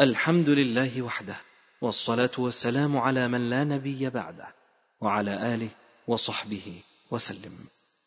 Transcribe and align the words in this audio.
الحمد 0.00 0.48
لله 0.48 1.02
وحده 1.02 1.36
والصلاة 1.82 2.30
والسلام 2.38 2.96
على 2.96 3.28
من 3.28 3.50
لا 3.50 3.64
نبي 3.64 4.10
بعده 4.10 4.48
وعلى 5.00 5.54
آله 5.54 5.70
وصحبه 6.08 6.72
وسلم. 7.10 7.52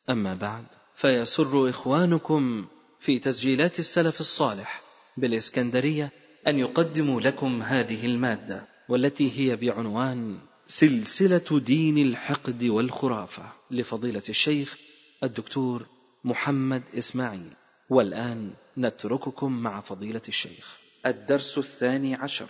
أما 0.09 0.33
بعد 0.33 0.65
فيسر 0.95 1.69
إخوانكم 1.69 2.67
في 2.99 3.19
تسجيلات 3.19 3.79
السلف 3.79 4.19
الصالح 4.19 4.81
بالإسكندرية 5.17 6.11
أن 6.47 6.59
يقدموا 6.59 7.21
لكم 7.21 7.61
هذه 7.61 8.05
المادة 8.05 8.67
والتي 8.89 9.31
هي 9.39 9.55
بعنوان 9.55 10.39
سلسلة 10.67 11.59
دين 11.59 11.97
الحقد 11.97 12.63
والخرافة 12.63 13.51
لفضيلة 13.71 14.23
الشيخ 14.29 14.77
الدكتور 15.23 15.85
محمد 16.23 16.83
إسماعيل. 16.97 17.51
والآن 17.89 18.53
نترككم 18.77 19.51
مع 19.51 19.81
فضيلة 19.81 20.21
الشيخ. 20.27 20.86
الدرس 21.05 21.57
الثاني 21.57 22.15
عشر. 22.15 22.49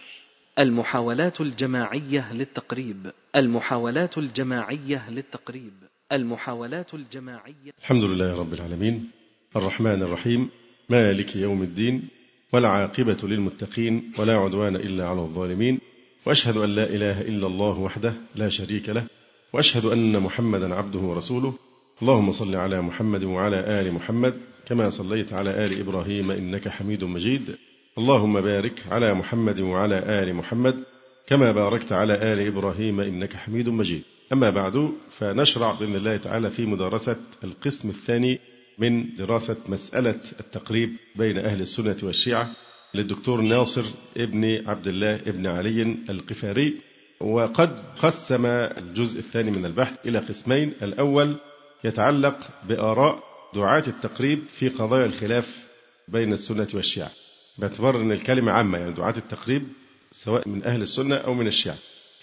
المحاولات 0.60 1.42
الجماعية 1.42 2.34
للتقريب. 2.34 3.12
المحاولات 3.36 4.18
الجماعية 4.18 5.10
للتقريب. 5.10 5.74
المحاولات 6.12 6.94
الجماعية 6.94 7.72
الحمد 7.80 8.04
لله 8.04 8.40
رب 8.40 8.54
العالمين. 8.54 9.12
الرحمن 9.56 10.02
الرحيم. 10.04 10.50
مالك 10.90 11.36
يوم 11.36 11.64
الدين. 11.64 12.08
والعاقبة 12.54 13.18
للمتقين. 13.24 14.12
ولا 14.18 14.38
عدوان 14.38 14.76
إلا 14.76 15.08
على 15.08 15.22
الظالمين. 15.22 15.80
وأشهد 16.26 16.58
أن 16.58 16.76
لا 16.76 16.84
إله 16.84 17.22
إلا 17.22 17.48
الله 17.48 17.80
وحده 17.80 18.14
لا 18.36 18.50
شريك 18.50 18.90
له. 18.90 19.08
وأشهد 19.54 19.86
أن 19.86 20.20
محمدا 20.20 20.76
عبده 20.76 21.00
ورسوله. 21.00 21.54
اللهم 22.02 22.32
صل 22.32 22.56
على 22.56 22.82
محمد 22.82 23.24
وعلى 23.24 23.60
آل 23.60 23.94
محمد 23.94 24.34
كما 24.68 24.90
صليت 24.90 25.34
على 25.34 25.66
آل 25.66 25.80
إبراهيم 25.80 26.32
إنك 26.32 26.68
حميد 26.68 27.04
مجيد. 27.04 27.58
اللهم 27.98 28.42
بارك 28.42 28.84
على 28.92 29.14
محمد 29.14 29.60
وعلى 29.60 29.98
آل 29.98 30.34
محمد 30.34 30.84
كما 31.28 31.52
باركت 31.52 31.92
على 31.92 32.14
آل 32.14 32.48
إبراهيم 32.48 33.00
إنك 33.00 33.34
حميد 33.34 33.70
مجيد. 33.70 34.04
أما 34.34 34.50
بعد 34.50 34.92
فنشرع 35.18 35.72
بإذن 35.72 35.96
الله 35.96 36.18
تعالى 36.18 36.50
في 36.50 36.66
مدارسة 36.66 37.16
القسم 37.44 37.90
الثاني 37.90 38.40
من 38.78 39.16
دراسة 39.16 39.58
مسألة 39.68 40.20
التقريب 40.40 40.90
بين 41.16 41.38
أهل 41.38 41.62
السنة 41.62 41.98
والشيعة 42.04 42.50
للدكتور 42.94 43.42
ناصر 43.42 43.86
ابن 44.18 44.70
عبد 44.70 44.88
الله 44.88 45.16
ابن 45.16 45.48
علي 45.48 45.98
القفاري. 46.10 46.82
وقد 47.20 47.80
قسم 48.02 48.46
الجزء 48.46 49.20
الثاني 49.20 49.52
من 49.52 49.66
البحث 49.66 50.08
إلى 50.08 50.20
قسمين. 50.20 50.74
الأول 50.82 51.36
يتعلق 51.84 52.38
بآراء 52.70 53.24
دعاة 53.56 53.84
التقريب 53.88 54.40
في 54.60 54.70
قضايا 54.70 55.06
الخلاف 55.06 55.68
بين 56.08 56.34
السنة 56.34 56.68
والشيعة. 56.74 57.12
باعتبار 57.58 58.02
أن 58.02 58.12
الكلمة 58.12 58.52
عامة 58.52 58.78
يعني 58.78 58.94
دعاة 58.94 59.18
التقريب 59.18 59.64
سواء 60.12 60.50
من 60.50 60.64
أهل 60.64 60.82
السنة 60.82 61.16
أو 61.16 61.34
من 61.34 61.48
الشيعة. 61.48 61.78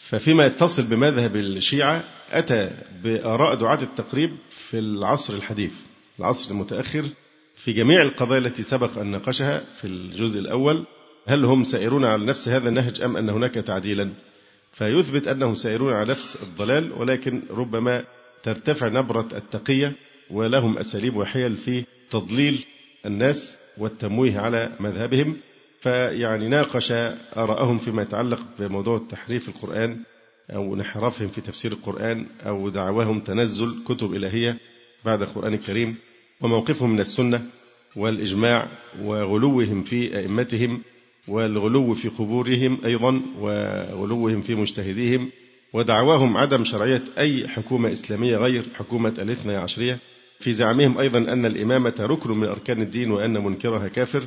ففيما 0.08 0.46
يتصل 0.46 0.82
بمذهب 0.82 1.36
الشيعة 1.36 2.04
أتى 2.30 2.70
بآراء 3.02 3.54
دعاة 3.54 3.82
التقريب 3.82 4.30
في 4.70 4.78
العصر 4.78 5.34
الحديث 5.34 5.72
العصر 6.18 6.50
المتأخر 6.50 7.04
في 7.56 7.72
جميع 7.72 8.02
القضايا 8.02 8.38
التي 8.40 8.62
سبق 8.62 8.98
أن 8.98 9.06
ناقشها 9.06 9.64
في 9.80 9.86
الجزء 9.86 10.38
الأول. 10.38 10.86
هل 11.26 11.44
هم 11.44 11.64
سائرون 11.64 12.04
على 12.04 12.26
نفس 12.26 12.48
هذا 12.48 12.68
النهج 12.68 13.02
أم 13.02 13.16
أن 13.16 13.28
هناك 13.28 13.54
تعديلا؟ 13.54 14.12
فيثبت 14.72 15.28
أنهم 15.28 15.54
سائرون 15.54 15.92
على 15.92 16.10
نفس 16.10 16.38
الضلال 16.42 16.92
ولكن 16.92 17.42
ربما 17.50 18.04
ترتفع 18.42 18.88
نبرة 18.88 19.28
التقية 19.32 19.92
ولهم 20.30 20.78
أساليب 20.78 21.16
وحيل 21.16 21.56
في 21.56 21.84
تضليل 22.10 22.64
الناس 23.06 23.56
والتمويه 23.78 24.38
على 24.38 24.72
مذهبهم 24.80 25.36
فيعني 25.80 26.48
ناقش 26.48 26.92
آراءهم 27.36 27.78
فيما 27.78 28.02
يتعلق 28.02 28.40
بموضوع 28.58 29.00
تحريف 29.10 29.48
القرآن 29.48 30.00
أو 30.50 30.74
انحرافهم 30.74 31.28
في 31.28 31.40
تفسير 31.40 31.72
القرآن 31.72 32.26
أو 32.46 32.68
دعواهم 32.68 33.20
تنزل 33.20 33.84
كتب 33.88 34.14
إلهية 34.14 34.58
بعد 35.04 35.22
القرآن 35.22 35.54
الكريم 35.54 35.96
وموقفهم 36.40 36.90
من 36.90 37.00
السنة 37.00 37.42
والإجماع 37.96 38.68
وغلوهم 39.02 39.82
في 39.82 40.18
أئمتهم 40.18 40.82
والغلو 41.28 41.94
في 41.94 42.08
قبورهم 42.08 42.78
أيضا 42.84 43.22
وغلوهم 43.38 44.40
في 44.42 44.54
مجتهديهم 44.54 45.30
ودعواهم 45.72 46.36
عدم 46.36 46.64
شرعية 46.64 47.04
أي 47.18 47.48
حكومة 47.48 47.92
إسلامية 47.92 48.36
غير 48.36 48.64
حكومة 48.74 49.14
الإثنى 49.18 49.56
عشرية 49.56 49.98
في 50.40 50.52
زعمهم 50.52 50.98
أيضا 50.98 51.18
أن 51.18 51.46
الإمامة 51.46 51.94
ركن 52.00 52.30
من 52.30 52.48
أركان 52.48 52.82
الدين 52.82 53.10
وأن 53.10 53.44
منكرها 53.44 53.88
كافر 53.88 54.24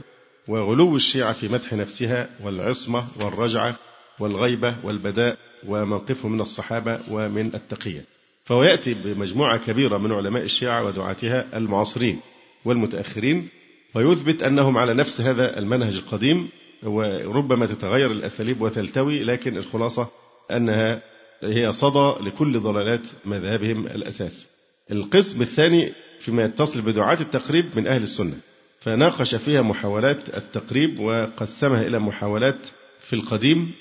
وغلو 0.47 0.95
الشيعة 0.95 1.33
في 1.33 1.47
مدح 1.47 1.73
نفسها 1.73 2.29
والعصمة 2.43 3.07
والرجعة 3.19 3.75
والغيبة 4.19 4.75
والبداء 4.83 5.37
وموقفهم 5.67 6.31
من 6.31 6.41
الصحابة 6.41 6.99
ومن 7.11 7.55
التقية. 7.55 8.05
فهو 8.45 8.63
يأتي 8.63 8.93
بمجموعة 8.93 9.65
كبيرة 9.65 9.97
من 9.97 10.11
علماء 10.11 10.43
الشيعة 10.43 10.85
ودعاتها 10.85 11.57
المعاصرين 11.57 12.19
والمتأخرين 12.65 13.49
ويثبت 13.95 14.43
أنهم 14.43 14.77
على 14.77 14.93
نفس 14.93 15.21
هذا 15.21 15.59
المنهج 15.59 15.93
القديم 15.93 16.49
وربما 16.83 17.65
تتغير 17.65 18.11
الأساليب 18.11 18.61
وتلتوي 18.61 19.23
لكن 19.23 19.57
الخلاصة 19.57 20.07
أنها 20.51 21.01
هي 21.43 21.71
صدى 21.71 22.29
لكل 22.29 22.59
ضلالات 22.59 23.07
مذهبهم 23.25 23.87
الأساس. 23.87 24.56
القسم 24.91 25.41
الثاني 25.41 25.93
فيما 26.19 26.45
يتصل 26.45 26.81
بدعاة 26.81 27.21
التقريب 27.21 27.65
من 27.75 27.87
أهل 27.87 28.03
السنة 28.03 28.35
فناقش 28.79 29.35
فيها 29.35 29.61
محاولات 29.61 30.37
التقريب 30.37 30.99
وقسمها 30.99 31.87
إلى 31.87 31.99
محاولات 31.99 32.67
في 33.01 33.13
القديم 33.13 33.71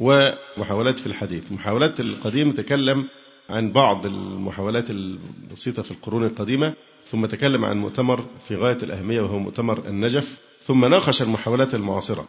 ومحاولات 0.00 0.98
في 0.98 1.06
الحديث. 1.06 1.52
محاولات 1.52 2.00
القديم 2.00 2.52
تكلم 2.52 3.08
عن 3.50 3.72
بعض 3.72 4.06
المحاولات 4.06 4.90
البسيطة 4.90 5.82
في 5.82 5.90
القرون 5.90 6.24
القديمة 6.24 6.74
ثم 7.06 7.26
تكلم 7.26 7.64
عن 7.64 7.76
مؤتمر 7.76 8.26
في 8.48 8.54
غاية 8.54 8.78
الأهمية 8.82 9.20
وهو 9.20 9.38
مؤتمر 9.38 9.88
النجف 9.88 10.40
ثم 10.66 10.84
ناقش 10.84 11.22
المحاولات 11.22 11.74
المعاصرة 11.74 12.28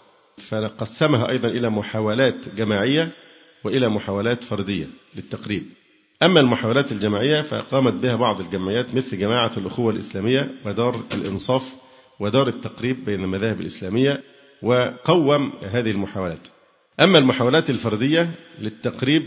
فقسمها 0.50 1.29
أيضا 1.29 1.50
إلى 1.50 1.69
محاولات 1.69 2.50
جماعية 2.56 3.12
وإلى 3.63 3.90
محاولات 3.90 4.44
فردية 4.44 4.88
للتقريب. 5.16 5.63
أما 6.24 6.40
المحاولات 6.40 6.92
الجماعية 6.92 7.42
فقامت 7.42 7.94
بها 7.94 8.16
بعض 8.16 8.42
الجمعيات 8.42 8.96
مثل 8.96 9.18
جماعة 9.18 9.58
الأخوة 9.58 9.94
الإسلامية 9.94 10.52
ودار 10.66 11.03
الإنصاف 11.14 11.64
ودار 12.20 12.48
التقريب 12.48 13.06
بين 13.06 13.24
المذاهب 13.24 13.62
الإسلامية 13.62 14.24
وقوم 14.62 15.53
هذه 15.64 15.92
المحاولات. 15.92 16.48
أما 17.00 17.18
المحاولات 17.18 17.70
الفردية 17.70 18.30
للتقريب 18.59 19.24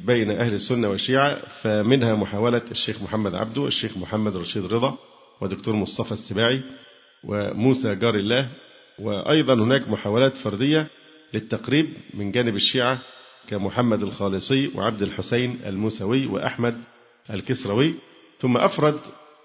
بين 0.00 0.30
أهل 0.30 0.52
السنة 0.52 0.88
والشيعة 0.88 1.38
فمنها 1.62 2.14
محاولة 2.14 2.62
الشيخ 2.70 3.02
محمد 3.02 3.34
عبده 3.34 3.66
الشيخ 3.66 3.96
محمد 3.98 4.36
رشيد 4.36 4.72
رضا 4.72 4.98
ودكتور 5.40 5.74
مصطفى 5.74 6.12
السباعي 6.12 6.62
وموسى 7.24 7.94
جار 7.94 8.14
الله. 8.14 8.48
وأيضا 8.98 9.54
هناك 9.54 9.88
محاولات 9.88 10.36
فردية 10.36 10.86
للتقريب 11.34 11.96
من 12.14 12.32
جانب 12.32 12.54
الشيعة 12.54 12.98
كمحمد 13.48 14.02
الخالصي 14.02 14.70
وعبد 14.74 15.02
الحسين 15.02 15.58
الموسوي 15.66 16.26
وأحمد 16.26 16.80
الكسروي 17.30 17.94
ثم 18.40 18.56
أفرد 18.56 19.00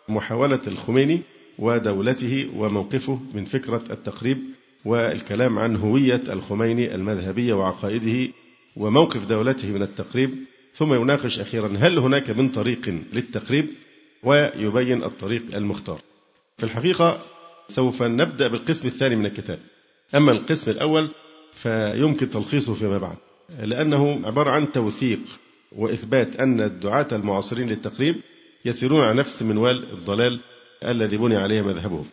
محاولة 0.09 0.61
الخميني 0.67 1.21
ودولته 1.59 2.49
وموقفه 2.55 3.19
من 3.33 3.45
فكرة 3.45 3.83
التقريب 3.89 4.37
والكلام 4.85 5.59
عن 5.59 5.75
هوية 5.75 6.23
الخميني 6.29 6.95
المذهبية 6.95 7.53
وعقائده 7.53 8.31
وموقف 8.75 9.25
دولته 9.25 9.67
من 9.67 9.81
التقريب 9.81 10.35
ثم 10.75 10.93
يناقش 10.93 11.39
أخيرا 11.39 11.67
هل 11.67 11.99
هناك 11.99 12.29
من 12.29 12.49
طريق 12.49 12.89
للتقريب 13.13 13.69
ويبين 14.23 15.03
الطريق 15.03 15.55
المختار. 15.55 16.01
في 16.57 16.63
الحقيقة 16.63 17.19
سوف 17.69 18.03
نبدأ 18.03 18.47
بالقسم 18.47 18.87
الثاني 18.87 19.15
من 19.15 19.25
الكتاب. 19.25 19.59
أما 20.15 20.31
القسم 20.31 20.71
الأول 20.71 21.09
فيمكن 21.53 22.29
تلخيصه 22.29 22.73
فيما 22.73 22.97
بعد. 22.97 23.17
لأنه 23.49 24.27
عبارة 24.27 24.49
عن 24.49 24.71
توثيق 24.71 25.19
وإثبات 25.71 26.35
أن 26.35 26.61
الدعاة 26.61 27.07
المعاصرين 27.11 27.69
للتقريب 27.69 28.15
يسيرون 28.65 28.99
على 28.99 29.19
نفس 29.19 29.41
منوال 29.41 29.93
الضلال 29.93 30.39
الذي 30.83 31.17
بني 31.17 31.35
عليه 31.35 31.61
مذهبهم. 31.61 32.05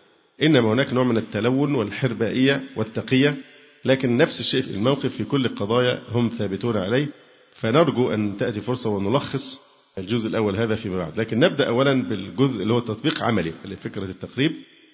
إنما 0.42 0.72
هناك 0.72 0.92
نوع 0.92 1.04
من 1.04 1.16
التلون 1.16 1.74
والحربائية 1.74 2.62
والتقية 2.76 3.36
لكن 3.84 4.16
نفس 4.16 4.40
الشيء 4.40 4.62
في 4.62 4.70
الموقف 4.70 5.16
في 5.16 5.24
كل 5.24 5.46
القضايا 5.46 6.02
هم 6.08 6.28
ثابتون 6.28 6.76
عليه. 6.76 7.08
فنرجو 7.54 8.10
أن 8.10 8.36
تأتي 8.36 8.60
فرصة 8.60 8.90
ونلخص 8.90 9.60
الجزء 9.98 10.28
الأول 10.28 10.56
هذا 10.56 10.74
فيما 10.74 10.98
بعد. 10.98 11.20
لكن 11.20 11.38
نبدأ 11.38 11.68
أولا 11.68 12.08
بالجزء 12.08 12.62
اللي 12.62 12.74
هو 12.74 12.78
تطبيق 12.78 13.22
عملي 13.22 13.52
لفكرة 13.64 14.04
التقريب. 14.04 14.52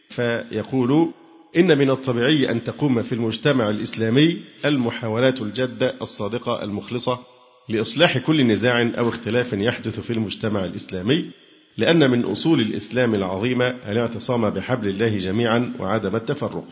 فيقول 0.09 1.13
إن 1.57 1.79
من 1.79 1.91
الطبيعي 1.91 2.51
أن 2.51 2.65
تقوم 2.65 3.03
في 3.03 3.15
المجتمع 3.15 3.71
الإسلامي 3.71 4.41
المحاولات 4.65 5.43
الجادة 5.43 5.95
الصادقة 6.03 6.65
المخلصة 6.65 7.19
لإصلاح 7.69 8.19
كل 8.19 8.47
نزاع 8.47 8.93
أو 8.99 9.09
اختلاف 9.09 9.53
يحدث 9.53 10.01
في 10.01 10.13
المجتمع 10.13 10.65
الإسلامي 10.65 11.31
لأن 11.79 12.11
من 12.11 12.25
أصول 12.25 12.61
الإسلام 12.61 13.15
العظيمة 13.15 13.67
الاعتصام 13.89 14.51
بحبل 14.51 14.89
الله 14.89 15.19
جميعا 15.19 15.73
وعدم 15.79 16.17
التفرق. 16.17 16.65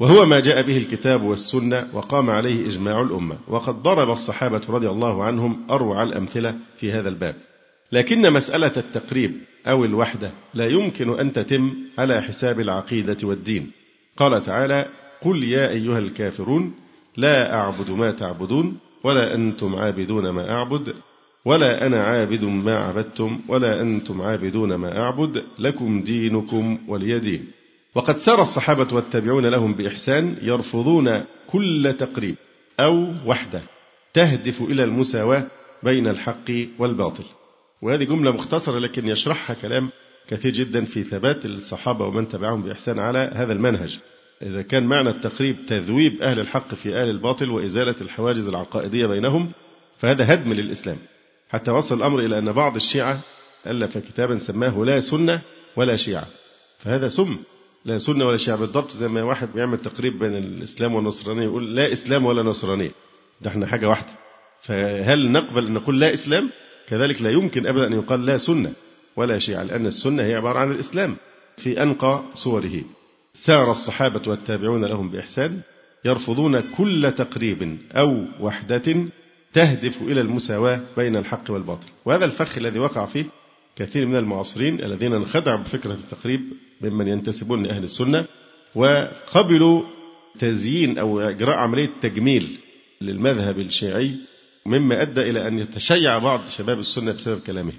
وهو 0.00 0.26
ما 0.26 0.40
جاء 0.40 0.62
به 0.62 0.76
الكتاب 0.76 1.22
والسنة 1.22 1.88
وقام 1.92 2.30
عليه 2.30 2.66
إجماع 2.66 3.02
الأمة. 3.02 3.38
وقد 3.48 3.82
ضرب 3.82 4.10
الصحابة 4.10 4.60
رضي 4.68 4.88
الله 4.88 5.24
عنهم 5.24 5.66
أروع 5.70 6.02
الأمثلة 6.02 6.54
في 6.78 6.92
هذا 6.92 7.08
الباب. 7.08 7.34
لكن 7.92 8.32
مسألة 8.32 8.72
التقريب 8.76 9.32
أو 9.66 9.84
الوحدة 9.84 10.30
لا 10.54 10.66
يمكن 10.66 11.18
أن 11.20 11.32
تتم 11.32 11.74
على 11.98 12.22
حساب 12.22 12.60
العقيدة 12.60 13.28
والدين. 13.28 13.70
قال 14.16 14.42
تعالى 14.42 14.88
قل 15.22 15.44
يا 15.44 15.70
أيها 15.70 15.98
الكافرون 15.98 16.74
لا 17.16 17.54
أعبد 17.54 17.90
ما 17.90 18.10
تعبدون 18.10 18.78
ولا 19.04 19.34
أنتم 19.34 19.74
عابدون 19.74 20.30
ما 20.30 20.50
أعبد 20.50 20.94
ولا 21.44 21.86
أنا 21.86 22.02
عابد 22.02 22.44
ما 22.44 22.78
عبدتم 22.78 23.40
ولا 23.48 23.80
أنتم 23.80 24.22
عابدون 24.22 24.74
ما 24.74 24.98
أعبد 24.98 25.44
لكم 25.58 26.02
دينكم 26.02 26.78
ولي 26.88 27.18
دين. 27.18 27.46
وقد 27.94 28.18
سار 28.18 28.42
الصحابة 28.42 28.94
والتابعون 28.94 29.46
لهم 29.46 29.74
بإحسان 29.74 30.36
يرفضون 30.42 31.24
كل 31.46 31.94
تقريب 31.98 32.36
أو 32.80 33.12
وحدة 33.26 33.62
تهدف 34.14 34.62
إلى 34.62 34.84
المساواة 34.84 35.46
بين 35.82 36.08
الحق 36.08 36.50
والباطل. 36.78 37.24
وهذه 37.82 38.04
جملة 38.04 38.30
مختصرة 38.30 38.78
لكن 38.78 39.08
يشرحها 39.08 39.54
كلام 39.54 39.90
كثير 40.28 40.52
جدا 40.52 40.84
في 40.84 41.02
ثبات 41.04 41.44
الصحابة 41.46 42.04
ومن 42.04 42.28
تبعهم 42.28 42.62
بإحسان 42.62 42.98
على 42.98 43.30
هذا 43.34 43.52
المنهج. 43.52 43.98
إذا 44.42 44.62
كان 44.62 44.86
معنى 44.86 45.10
التقريب 45.10 45.66
تذويب 45.66 46.22
أهل 46.22 46.40
الحق 46.40 46.74
في 46.74 46.94
أهل 46.94 47.08
الباطل 47.08 47.50
وإزالة 47.50 47.94
الحواجز 48.00 48.48
العقائدية 48.48 49.06
بينهم 49.06 49.50
فهذا 49.98 50.34
هدم 50.34 50.52
للإسلام. 50.52 50.96
حتى 51.48 51.70
وصل 51.70 51.96
الأمر 51.96 52.20
إلى 52.20 52.38
أن 52.38 52.52
بعض 52.52 52.76
الشيعة 52.76 53.20
ألف 53.66 53.98
كتابا 53.98 54.38
سماه 54.38 54.84
لا 54.84 55.00
سنة 55.00 55.40
ولا 55.76 55.96
شيعة. 55.96 56.26
فهذا 56.78 57.08
سم. 57.08 57.36
لا 57.84 57.98
سنة 57.98 58.24
ولا 58.26 58.36
شيعة 58.36 58.56
بالضبط 58.56 58.90
زي 58.90 59.08
ما 59.08 59.22
واحد 59.22 59.52
بيعمل 59.52 59.78
تقريب 59.78 60.18
بين 60.18 60.36
الإسلام 60.36 60.94
والنصرانية 60.94 61.42
يقول 61.44 61.76
لا 61.76 61.92
إسلام 61.92 62.24
ولا 62.26 62.42
نصرانية 62.42 62.90
ده 63.40 63.50
إحنا 63.50 63.66
حاجة 63.66 63.88
واحدة. 63.88 64.12
فهل 64.62 65.32
نقبل 65.32 65.66
أن 65.66 65.74
نقول 65.74 66.00
لا 66.00 66.14
إسلام؟ 66.14 66.50
كذلك 66.88 67.22
لا 67.22 67.30
يمكن 67.30 67.66
أبدا 67.66 67.86
أن 67.86 67.92
يقال 67.92 68.26
لا 68.26 68.36
سنة. 68.36 68.72
ولا 69.16 69.38
شيعة 69.38 69.62
لأن 69.62 69.86
السنة 69.86 70.22
هي 70.22 70.34
عبارة 70.34 70.58
عن 70.58 70.70
الإسلام 70.70 71.16
في 71.56 71.82
أنقى 71.82 72.22
صوره. 72.34 72.82
سار 73.34 73.70
الصحابة 73.70 74.20
والتابعون 74.26 74.84
لهم 74.84 75.10
بإحسان 75.10 75.60
يرفضون 76.04 76.60
كل 76.60 77.12
تقريب 77.16 77.78
أو 77.92 78.24
وحدة 78.40 79.06
تهدف 79.52 80.02
إلى 80.02 80.20
المساواة 80.20 80.80
بين 80.96 81.16
الحق 81.16 81.50
والباطل. 81.50 81.86
وهذا 82.04 82.24
الفخ 82.24 82.58
الذي 82.58 82.78
وقع 82.78 83.06
فيه 83.06 83.24
كثير 83.76 84.06
من 84.06 84.16
المعاصرين 84.16 84.80
الذين 84.84 85.12
انخدعوا 85.12 85.58
بفكرة 85.58 85.92
التقريب 85.92 86.40
ممن 86.80 87.08
ينتسبون 87.08 87.62
لأهل 87.62 87.84
السنة 87.84 88.24
وقبلوا 88.74 89.82
تزيين 90.38 90.98
أو 90.98 91.20
إجراء 91.20 91.56
عملية 91.56 91.90
تجميل 92.02 92.58
للمذهب 93.00 93.58
الشيعي 93.58 94.16
مما 94.66 95.02
أدى 95.02 95.30
إلى 95.30 95.48
أن 95.48 95.58
يتشيع 95.58 96.18
بعض 96.18 96.40
شباب 96.48 96.78
السنة 96.78 97.12
بسبب 97.12 97.40
كلامه. 97.40 97.72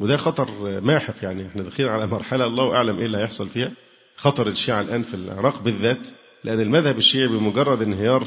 وده 0.00 0.16
خطر 0.16 0.80
ماحق 0.80 1.14
يعني. 1.22 1.46
إحنا 1.46 1.62
داخلين 1.62 1.88
على 1.88 2.06
مرحلة 2.06 2.44
الله 2.44 2.74
أعلم 2.74 2.98
إيه 2.98 3.06
اللي 3.06 3.18
هيحصل 3.18 3.48
فيها. 3.48 3.72
خطر 4.16 4.46
الشيعة 4.46 4.80
الآن 4.80 5.02
في 5.02 5.14
العراق 5.14 5.62
بالذات 5.62 6.06
لأن 6.44 6.60
المذهب 6.60 6.98
الشيعي 6.98 7.28
بمجرد 7.28 7.82
انهيار 7.82 8.26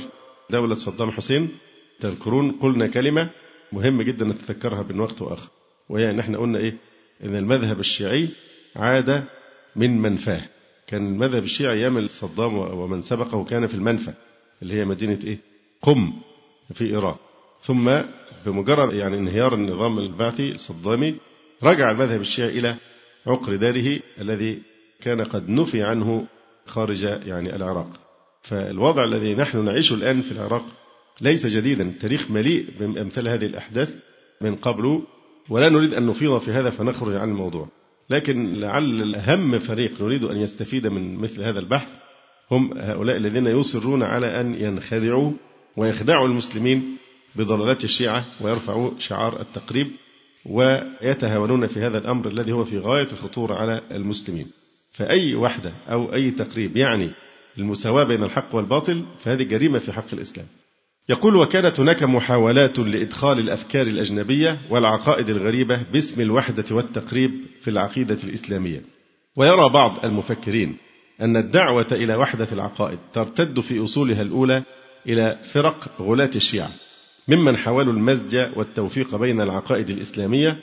دولة 0.50 0.76
صدام 0.76 1.12
حسين 1.12 1.50
تذكرون 2.00 2.52
قلنا 2.52 2.88
كلمة 2.88 3.30
مهم 3.72 4.02
جدا 4.02 4.26
نتذكرها 4.26 4.82
بين 4.82 5.00
وقت 5.00 5.22
وآخر. 5.22 5.50
وهي 5.90 6.10
أن 6.10 6.20
إحنا 6.20 6.38
قلنا 6.38 6.60
إيه؟ 6.60 6.78
أن 7.24 7.36
المذهب 7.36 7.80
الشيعي 7.80 8.30
عاد 8.76 9.24
من 9.76 10.02
منفاه. 10.02 10.42
كان 10.88 11.08
المذهب 11.08 11.44
الشيعي 11.44 11.74
أيام 11.80 12.08
صدام 12.08 12.58
ومن 12.58 13.02
سبقه 13.02 13.44
كان 13.44 13.68
في 13.68 13.74
المنفى 13.74 14.14
اللي 14.62 14.74
هي 14.76 14.86
مدينة 14.86 15.20
إيه؟ 15.24 15.40
قم 15.82 16.14
في 16.74 16.86
إيران. 16.86 17.16
ثم 17.64 17.92
بمجرد 18.46 18.94
يعني 18.94 19.18
انهيار 19.18 19.54
النظام 19.54 20.00
البعثي 20.00 20.52
الصدامي 20.52 21.16
رجع 21.64 21.92
المذهب 21.92 22.22
الشيعي 22.22 22.60
إلى 22.60 22.76
عقر 23.28 23.56
داره 23.56 24.00
الذي 24.22 24.62
كان 25.02 25.22
قد 25.22 25.50
نفي 25.50 25.84
عنه 25.84 26.28
خارج 26.66 27.04
يعني 27.04 27.56
العراق. 27.56 27.90
فالوضع 28.42 29.04
الذي 29.04 29.36
نحن 29.36 29.66
نعيشه 29.66 29.94
الآن 29.94 30.22
في 30.22 30.32
العراق 30.32 30.66
ليس 31.22 31.46
جديدا. 31.46 31.84
التاريخ 31.84 32.32
مليء 32.32 32.66
بأمثال 32.80 33.28
هذه 33.28 33.46
الأحداث 33.46 33.96
من 34.42 34.56
قبل 34.56 35.02
ولا 35.50 35.70
نريد 35.70 35.94
أن 35.94 36.08
نفيض 36.08 36.38
في 36.38 36.52
هذا 36.52 36.70
فنخرج 36.70 37.16
عن 37.16 37.30
الموضوع. 37.30 37.68
لكن 38.10 38.54
لعل 38.54 39.02
الأهم 39.02 39.60
فريق 39.60 40.02
نريد 40.02 40.24
أن 40.24 40.38
يستفيد 40.38 40.88
من 40.88 41.16
مثل 41.16 41.44
هذا 41.44 41.60
البحث 41.60 41.88
هم 42.52 42.78
هؤلاء 42.78 43.18
الذين 43.18 43.48
يصرون 43.48 44.04
على 44.04 44.42
أن 44.42 44.56
ينخدعوا 44.56 45.32
ويخدعوا 45.78 46.28
المسلمين 46.28 46.98
بضلالات 47.36 47.84
الشيعة 47.84 48.26
ويرفعوا 48.42 48.92
شعار 49.00 49.42
التقريب 49.42 49.92
ويتهاونون 50.46 51.68
في 51.68 51.80
هذا 51.80 51.98
الأمر 51.98 52.28
الذي 52.28 52.52
هو 52.52 52.64
في 52.64 52.78
غاية 52.78 53.12
الخطورة 53.12 53.54
على 53.54 53.82
المسلمين. 53.92 54.48
فأي 54.94 55.36
وحدة 55.36 55.74
أو 55.92 56.14
أي 56.14 56.32
تقريب 56.32 56.78
يعني 56.78 57.12
المساواة 57.58 58.04
بين 58.04 58.24
الحق 58.24 58.56
والباطل 58.56 59.06
فهذه 59.20 59.44
جريمة 59.44 59.80
في 59.80 59.92
حق 59.92 60.14
الإسلام. 60.14 60.46
يقول 61.10 61.36
وكانت 61.36 61.80
هناك 61.80 62.04
محاولات 62.04 62.80
لإدخال 62.80 63.40
الأفكار 63.40 63.82
الأجنبية 63.88 64.60
والعقائد 64.70 65.30
الغريبة 65.30 65.84
باسم 65.94 66.22
الوحدة 66.22 66.76
والتقريب 66.76 67.32
في 67.62 67.70
العقيدة 67.70 68.18
الإسلامية. 68.24 68.82
ويرى 69.36 69.70
بعض 69.70 70.06
المفكرين 70.06 70.78
أن 71.22 71.38
الدعوة 71.38 71.88
إلى 71.92 72.16
وحدة 72.16 72.48
العقائد 72.52 73.00
ترتد 73.14 73.60
في 73.60 73.84
أصولها 73.84 74.22
الأولى 74.22 74.64
إلى 75.08 75.40
فرق 75.54 76.02
غلاة 76.02 76.32
الشيعة. 76.36 76.70
ممن 77.28 77.58
حاولوا 77.58 77.94
المزج 77.94 78.38
والتوفيق 78.56 79.16
بين 79.16 79.42
العقائد 79.42 79.90
الإسلامية 79.90 80.58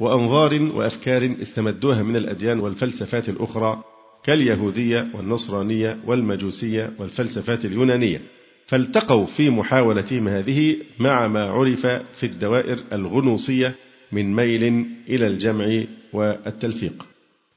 وأنظار 0.00 0.62
وأفكار 0.74 1.36
استمدوها 1.42 2.02
من 2.02 2.16
الأديان 2.16 2.60
والفلسفات 2.60 3.28
الأخرى 3.28 3.82
كاليهودية 4.24 5.06
والنصرانية 5.14 5.98
والمجوسية 6.06 6.90
والفلسفات 6.98 7.64
اليونانية. 7.64 8.20
فالتقوا 8.66 9.26
في 9.26 9.50
محاولتهم 9.50 10.28
هذه 10.28 10.76
مع 10.98 11.26
ما 11.26 11.44
عرف 11.44 11.86
في 11.86 12.26
الدوائر 12.26 12.78
الغنوصية 12.92 13.74
من 14.12 14.36
ميل 14.36 14.86
إلى 15.08 15.26
الجمع 15.26 15.84
والتلفيق. 16.12 17.06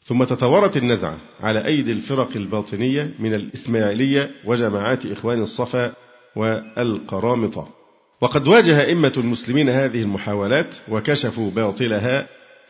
ثم 0.04 0.24
تطورت 0.24 0.78
النزعة 0.78 1.18
على 1.40 1.66
أيدي 1.66 1.92
الفرق 1.92 2.30
الباطنية 2.36 3.14
من 3.20 3.34
الإسماعيلية 3.34 4.32
وجماعات 4.46 5.06
إخوان 5.06 5.42
الصفا 5.42 5.94
والقرامطة. 6.36 7.79
وقد 8.22 8.48
واجه 8.48 8.82
أئمة 8.82 9.14
المسلمين 9.18 9.70
هذه 9.70 10.02
المحاولات 10.02 10.76
وكشفوا 10.90 11.52
باطلها. 11.52 12.28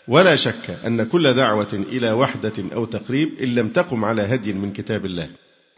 ولا 0.07 0.35
شك 0.35 0.69
أن 0.85 1.03
كل 1.03 1.33
دعوة 1.33 1.74
إلى 1.74 2.12
وحدة 2.12 2.53
أو 2.74 2.85
تقريب 2.85 3.29
إن 3.43 3.55
لم 3.55 3.69
تقم 3.69 4.05
على 4.05 4.21
هدي 4.21 4.53
من 4.53 4.74
كتاب 4.74 5.05
الله 5.05 5.29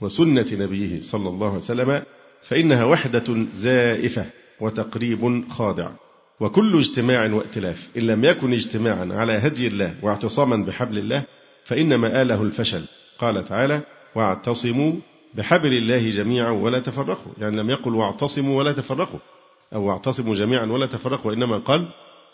وسنة 0.02 0.46
نبيه 0.52 1.00
صلى 1.02 1.30
الله 1.30 1.48
عليه 1.48 1.58
وسلم 1.58 2.04
فإنها 2.48 2.84
وحدة 2.84 3.46
زائفة 3.56 4.26
وتقريب 4.60 5.44
خاضع. 5.50 5.92
وكل 6.40 6.78
اجتماع 6.80 7.34
وائتلاف 7.34 7.90
إن 7.98 8.02
لم 8.02 8.26
يكن 8.26 8.54
اجتماعا 8.54 9.10
على 9.12 9.34
هدي 9.34 9.68
الله 9.68 9.96
واعتصاما 10.02 10.66
بحبل 10.66 10.98
الله 10.98 11.24
فإن 11.66 11.96
مآله 11.96 12.42
الفشل. 12.44 12.84
قال 13.20 13.46
تعالى 13.46 13.82
واعتصموا 14.16 14.94
بحبل 15.34 15.74
الله 15.74 16.10
جميعا 16.10 16.52
ولا 16.52 16.80
تفرقوا. 16.80 17.32
يعني 17.38 17.58
لم 17.58 17.70
يقل 17.70 17.96
واعتصموا 17.96 18.58
ولا 18.60 18.72
تفرقوا. 18.72 19.20
أو 19.74 19.84
واعتصموا 19.84 20.36
جميعا 20.36 20.66
ولا 20.66 20.86
تفرقوا 20.86 21.32
وإنما 21.32 21.58
قال 21.58 21.88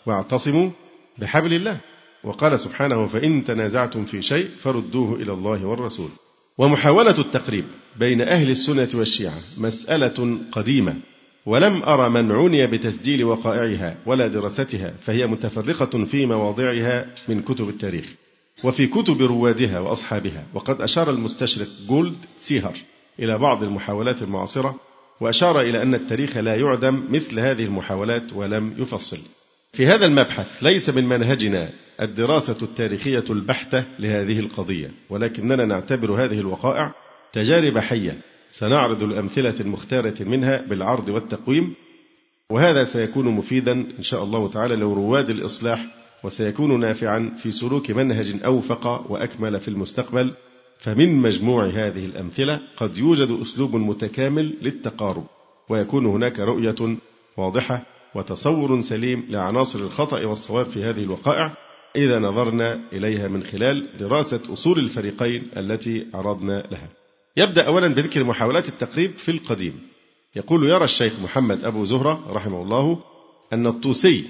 واعتصموا 0.06 0.70
بحبل 1.18 1.54
الله. 1.54 1.80
وقال 2.24 2.60
سبحانه 2.60 3.06
فإن 3.06 3.44
تنازعتم 3.44 4.04
في 4.04 4.22
شيء 4.22 4.48
فردوه 4.58 5.14
إلى 5.14 5.32
الله 5.32 5.66
والرسول. 5.66 6.10
ومحاولة 6.58 7.18
التقريب 7.18 7.64
بين 7.98 8.20
أهل 8.20 8.50
السنة 8.50 8.88
والشيعة 8.94 9.40
مسألة 9.58 10.38
قديمة. 10.52 10.96
ولم 11.46 11.82
أرى 11.82 12.10
من 12.10 12.32
عني 12.32 12.66
بتسجيل 12.66 13.24
وقائعها 13.24 13.96
ولا 14.06 14.26
دراستها 14.26 14.94
فهي 15.00 15.26
متفرقة 15.26 16.04
في 16.04 16.26
مواضعها 16.26 17.06
من 17.28 17.42
كتب 17.42 17.68
التاريخ. 17.68 18.14
وفي 18.64 18.86
كتب 18.86 19.22
روادها 19.22 19.80
وأصحابها. 19.80 20.44
وقد 20.54 20.80
أشار 20.82 21.10
المستشرق 21.10 21.68
جولد 21.88 22.16
سيهر 22.40 22.74
إلى 23.20 23.38
بعض 23.38 23.62
المحاولات 23.62 24.22
المعاصرة 24.22 24.87
وأشار 25.20 25.60
إلى 25.60 25.82
أن 25.82 25.94
التاريخ 25.94 26.36
لا 26.36 26.54
يعدم 26.54 27.04
مثل 27.08 27.40
هذه 27.40 27.64
المحاولات 27.64 28.32
ولم 28.32 28.74
يفصل. 28.78 29.18
في 29.72 29.86
هذا 29.86 30.06
المبحث 30.06 30.62
ليس 30.62 30.88
من 30.90 31.04
منهجنا 31.04 31.70
الدراسة 32.00 32.56
التاريخية 32.62 33.24
البحتة 33.30 33.84
لهذه 33.98 34.38
القضية 34.38 34.90
ولكننا 35.10 35.64
نعتبر 35.64 36.24
هذه 36.24 36.40
الوقائع 36.40 36.94
تجارب 37.32 37.78
حية 37.78 38.18
سنعرض 38.50 39.02
الأمثلة 39.02 39.60
المختارة 39.60 40.14
منها 40.20 40.62
بالعرض 40.62 41.08
والتقويم 41.08 41.74
وهذا 42.50 42.84
سيكون 42.84 43.28
مفيدا 43.28 43.72
إن 43.72 44.02
شاء 44.02 44.24
الله 44.24 44.50
تعالى 44.50 44.76
لرواد 44.76 45.30
الإصلاح 45.30 45.86
وسيكون 46.24 46.80
نافعا 46.80 47.34
في 47.42 47.50
سلوك 47.50 47.90
منهج 47.90 48.36
أوفق 48.44 49.10
وأكمل 49.10 49.60
في 49.60 49.68
المستقبل. 49.68 50.34
فمن 50.80 51.16
مجموع 51.16 51.66
هذه 51.66 52.04
الأمثلة 52.04 52.60
قد 52.76 52.98
يوجد 52.98 53.40
أسلوب 53.40 53.76
متكامل 53.76 54.54
للتقارب 54.62 55.24
ويكون 55.68 56.06
هناك 56.06 56.40
رؤية 56.40 56.98
واضحة 57.36 57.86
وتصور 58.14 58.82
سليم 58.82 59.26
لعناصر 59.28 59.78
الخطأ 59.78 60.24
والصواب 60.24 60.66
في 60.66 60.84
هذه 60.84 61.02
الوقائع 61.02 61.56
إذا 61.96 62.18
نظرنا 62.18 62.80
إليها 62.92 63.28
من 63.28 63.42
خلال 63.42 63.96
دراسة 63.98 64.40
أصول 64.52 64.78
الفريقين 64.78 65.48
التي 65.56 66.06
عرضنا 66.14 66.66
لها. 66.70 66.88
يبدأ 67.36 67.66
أولا 67.66 67.94
بذكر 67.94 68.24
محاولات 68.24 68.68
التقريب 68.68 69.16
في 69.16 69.30
القديم. 69.30 69.80
يقول 70.36 70.70
يرى 70.70 70.84
الشيخ 70.84 71.20
محمد 71.20 71.64
أبو 71.64 71.84
زهرة 71.84 72.32
رحمه 72.32 72.62
الله 72.62 72.98
أن 73.52 73.66
الطوسي 73.66 74.24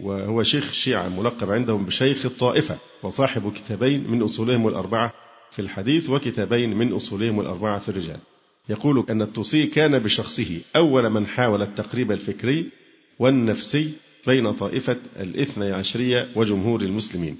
وهو 0.00 0.42
شيخ 0.42 0.64
الشيعة 0.64 1.08
ملقب 1.08 1.50
عندهم 1.50 1.84
بشيخ 1.84 2.26
الطائفة 2.26 2.78
وصاحب 3.02 3.52
كتابين 3.52 4.10
من 4.10 4.22
أصولهم 4.22 4.68
الأربعة 4.68 5.12
في 5.50 5.62
الحديث 5.62 6.10
وكتابين 6.10 6.76
من 6.76 6.92
أصولهم 6.92 7.40
الأربعة 7.40 7.78
في 7.78 7.88
الرجال. 7.88 8.20
يقول 8.68 9.06
أن 9.10 9.22
الطوسي 9.22 9.66
كان 9.66 9.98
بشخصه 9.98 10.60
أول 10.76 11.10
من 11.10 11.26
حاول 11.26 11.62
التقريب 11.62 12.12
الفكري 12.12 12.70
والنفسي 13.18 13.92
بين 14.26 14.52
طائفة 14.52 14.96
الاثني 15.20 15.72
عشرية 15.72 16.28
وجمهور 16.36 16.80
المسلمين. 16.80 17.36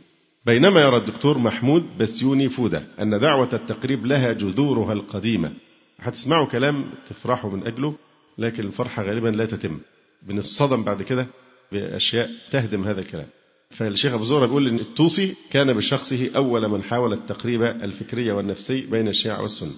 بينما 0.47 0.81
يرى 0.81 0.97
الدكتور 0.97 1.38
محمود 1.38 1.85
بسيوني 1.99 2.49
فودة 2.49 2.83
أن 3.00 3.21
دعوة 3.21 3.49
التقريب 3.53 4.07
لها 4.07 4.33
جذورها 4.33 4.93
القديمة. 4.93 5.53
هتسمعوا 5.99 6.47
كلام 6.47 6.91
تفرحوا 7.09 7.50
من 7.50 7.67
أجله 7.67 7.95
لكن 8.38 8.62
الفرحة 8.62 9.03
غالبا 9.03 9.29
لا 9.29 9.47
تتم. 9.47 9.79
بنصطدم 10.23 10.85
بعد 10.85 11.03
كده 11.03 11.27
بأشياء 11.73 12.31
تهدم 12.50 12.85
هذا 12.85 13.00
الكلام. 13.00 13.27
فالشيخ 13.71 14.13
أبو 14.13 14.25
زهرة 14.25 14.47
بيقول 14.47 14.69
إن 14.69 14.79
الطوسي 14.79 15.37
كان 15.51 15.73
بشخصه 15.73 16.31
أول 16.37 16.69
من 16.69 16.83
حاول 16.83 17.13
التقريب 17.13 17.63
الفكري 17.63 18.31
والنفسي 18.31 18.87
بين 18.87 19.09
الشيعة 19.09 19.43
والسنة. 19.43 19.73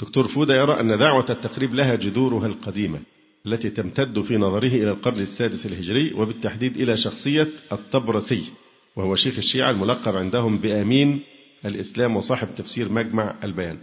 دكتور 0.00 0.28
فودة 0.28 0.54
يرى 0.54 0.80
أن 0.80 0.98
دعوة 0.98 1.26
التقريب 1.30 1.74
لها 1.74 1.94
جذورها 1.94 2.46
القديمة 2.46 3.00
التي 3.46 3.70
تمتد 3.70 4.20
في 4.20 4.36
نظره 4.36 4.68
إلى 4.68 4.90
القرن 4.90 5.20
السادس 5.20 5.66
الهجري 5.66 6.12
وبالتحديد 6.12 6.76
إلى 6.76 6.96
شخصية 6.96 7.48
الطبرسي 7.72 8.42
وهو 8.96 9.16
شيخ 9.16 9.38
الشيعة 9.38 9.70
الملقب 9.70 10.16
عندهم 10.16 10.58
بأمين 10.58 11.20
الإسلام 11.64 12.16
وصاحب 12.16 12.48
تفسير 12.56 12.92
مجمع 12.92 13.34
البيان. 13.44 13.78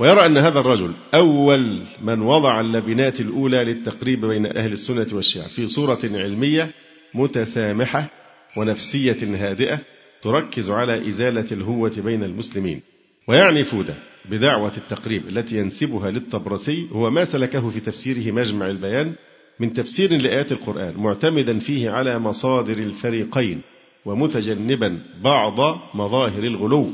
ويرى 0.00 0.26
أن 0.26 0.36
هذا 0.36 0.60
الرجل 0.60 0.92
أول 1.14 1.86
من 2.02 2.22
وضع 2.22 2.60
اللبنات 2.60 3.20
الأولى 3.20 3.64
للتقريب 3.64 4.26
بين 4.26 4.46
أهل 4.46 4.72
السنة 4.72 5.06
والشيعة 5.12 5.48
في 5.48 5.68
صورة 5.68 5.98
علمية 6.04 6.72
متسامحة 7.14 8.19
ونفسية 8.56 9.36
هادئة 9.36 9.78
تركز 10.22 10.70
على 10.70 11.08
إزالة 11.08 11.46
الهوة 11.52 11.92
بين 12.04 12.24
المسلمين. 12.24 12.80
ويعني 13.28 13.64
فودة 13.64 13.94
بدعوة 14.30 14.72
التقريب 14.76 15.28
التي 15.28 15.58
ينسبها 15.58 16.10
للطبرسي 16.10 16.88
هو 16.92 17.10
ما 17.10 17.24
سلكه 17.24 17.70
في 17.70 17.80
تفسيره 17.80 18.32
مجمع 18.32 18.66
البيان 18.66 19.12
من 19.60 19.72
تفسير 19.72 20.16
لآيات 20.16 20.52
القرآن 20.52 20.94
معتمدا 20.96 21.58
فيه 21.58 21.90
على 21.90 22.18
مصادر 22.18 22.78
الفريقين 22.78 23.60
ومتجنبا 24.04 25.02
بعض 25.22 25.58
مظاهر 25.94 26.44
الغلو 26.44 26.90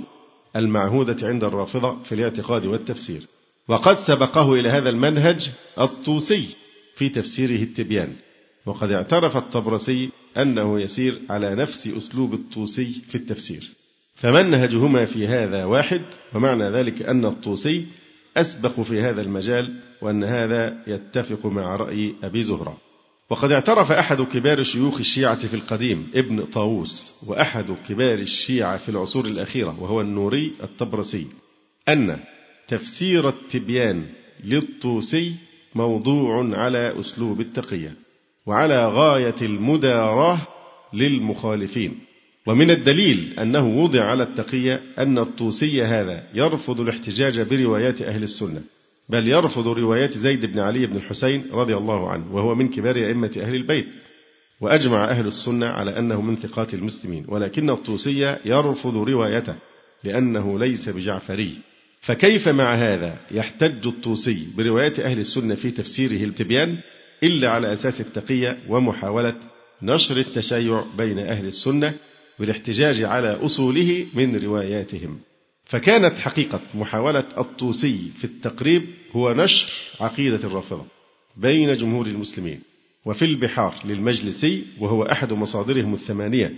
المعهودة 0.56 1.28
عند 1.28 1.44
الرافضة 1.44 2.02
في 2.02 2.14
الاعتقاد 2.14 2.66
والتفسير. 2.66 3.22
وقد 3.68 3.98
سبقه 3.98 4.54
إلى 4.54 4.68
هذا 4.68 4.88
المنهج 4.88 5.50
الطوسي 5.80 6.48
في 6.96 7.08
تفسيره 7.08 7.62
التبيان. 7.62 8.12
وقد 8.66 8.90
اعترف 8.90 9.36
الطبرسي 9.36 10.10
أنه 10.36 10.80
يسير 10.80 11.20
على 11.30 11.54
نفس 11.54 11.86
أسلوب 11.86 12.34
الطوسي 12.34 13.02
في 13.08 13.14
التفسير. 13.14 13.70
فمنهجهما 14.16 15.04
في 15.04 15.26
هذا 15.26 15.64
واحد؟ 15.64 16.02
ومعنى 16.34 16.70
ذلك 16.70 17.02
أن 17.02 17.24
الطوسي 17.24 17.86
أسبق 18.36 18.80
في 18.80 19.00
هذا 19.00 19.22
المجال 19.22 19.80
وأن 20.02 20.24
هذا 20.24 20.82
يتفق 20.86 21.46
مع 21.46 21.76
رأي 21.76 22.14
أبي 22.22 22.42
زهرة. 22.42 22.76
وقد 23.30 23.52
اعترف 23.52 23.92
أحد 23.92 24.22
كبار 24.22 24.62
شيوخ 24.62 24.98
الشيعة 24.98 25.48
في 25.48 25.54
القديم 25.54 26.10
ابن 26.14 26.44
طاووس 26.44 27.12
وأحد 27.26 27.76
كبار 27.88 28.18
الشيعة 28.18 28.76
في 28.76 28.88
العصور 28.88 29.24
الأخيرة 29.24 29.82
وهو 29.82 30.00
النوري 30.00 30.52
الطبرسي 30.62 31.26
أن 31.88 32.18
تفسير 32.68 33.28
التبيان 33.28 34.06
للطوسي 34.44 35.34
موضوع 35.74 36.58
على 36.58 37.00
أسلوب 37.00 37.40
التقية. 37.40 38.05
وعلى 38.46 38.88
غاية 38.88 39.34
المداراة 39.42 40.40
للمخالفين. 40.92 41.98
ومن 42.46 42.70
الدليل 42.70 43.34
أنه 43.38 43.66
وضع 43.66 44.04
على 44.04 44.22
التقية 44.22 44.82
أن 44.98 45.18
الطوسي 45.18 45.82
هذا 45.82 46.22
يرفض 46.34 46.80
الاحتجاج 46.80 47.40
بروايات 47.40 48.02
أهل 48.02 48.22
السنة 48.22 48.62
بل 49.08 49.28
يرفض 49.28 49.68
روايات 49.68 50.18
زيد 50.18 50.46
بن 50.46 50.58
علي 50.58 50.86
بن 50.86 50.96
الحسين 50.96 51.44
رضي 51.52 51.76
الله 51.76 52.10
عنه 52.10 52.34
وهو 52.34 52.54
من 52.54 52.68
كبار 52.68 52.96
أئمة 52.96 53.32
أهل 53.36 53.54
البيت. 53.54 53.86
وأجمع 54.60 55.04
أهل 55.04 55.26
السنة 55.26 55.66
على 55.66 55.98
أنه 55.98 56.20
من 56.20 56.36
ثقات 56.36 56.74
المسلمين 56.74 57.24
ولكن 57.28 57.70
الطوسي 57.70 58.36
يرفض 58.44 58.96
روايته 58.96 59.54
لأنه 60.04 60.58
ليس 60.58 60.88
بجعفري. 60.88 61.58
فكيف 62.00 62.48
مع 62.48 62.74
هذا 62.74 63.18
يحتج 63.30 63.86
الطوسي 63.86 64.46
بروايات 64.56 65.00
أهل 65.00 65.18
السنة 65.18 65.54
في 65.54 65.70
تفسيره 65.70 66.24
التبيان؟ 66.24 66.78
إلا 67.22 67.50
على 67.50 67.72
أساس 67.72 68.00
التقية 68.00 68.58
ومحاولة 68.68 69.34
نشر 69.82 70.16
التشيع 70.16 70.84
بين 70.98 71.18
أهل 71.18 71.46
السنة 71.46 71.94
بالاحتجاج 72.38 73.02
على 73.02 73.28
أصوله 73.28 74.06
من 74.14 74.36
رواياتهم. 74.36 75.18
فكانت 75.64 76.18
حقيقة 76.18 76.60
محاولة 76.74 77.24
الطوسي 77.38 78.10
في 78.18 78.24
التقريب 78.24 78.82
هو 79.12 79.32
نشر 79.32 79.72
عقيدة 80.00 80.36
الرافضة 80.48 80.84
بين 81.36 81.76
جمهور 81.76 82.06
المسلمين 82.06 82.60
وفي 83.04 83.24
البحار 83.24 83.74
للمجلسي 83.84 84.64
وهو 84.80 85.02
أحد 85.02 85.32
مصادرهم 85.32 85.94
الثمانية. 85.94 86.52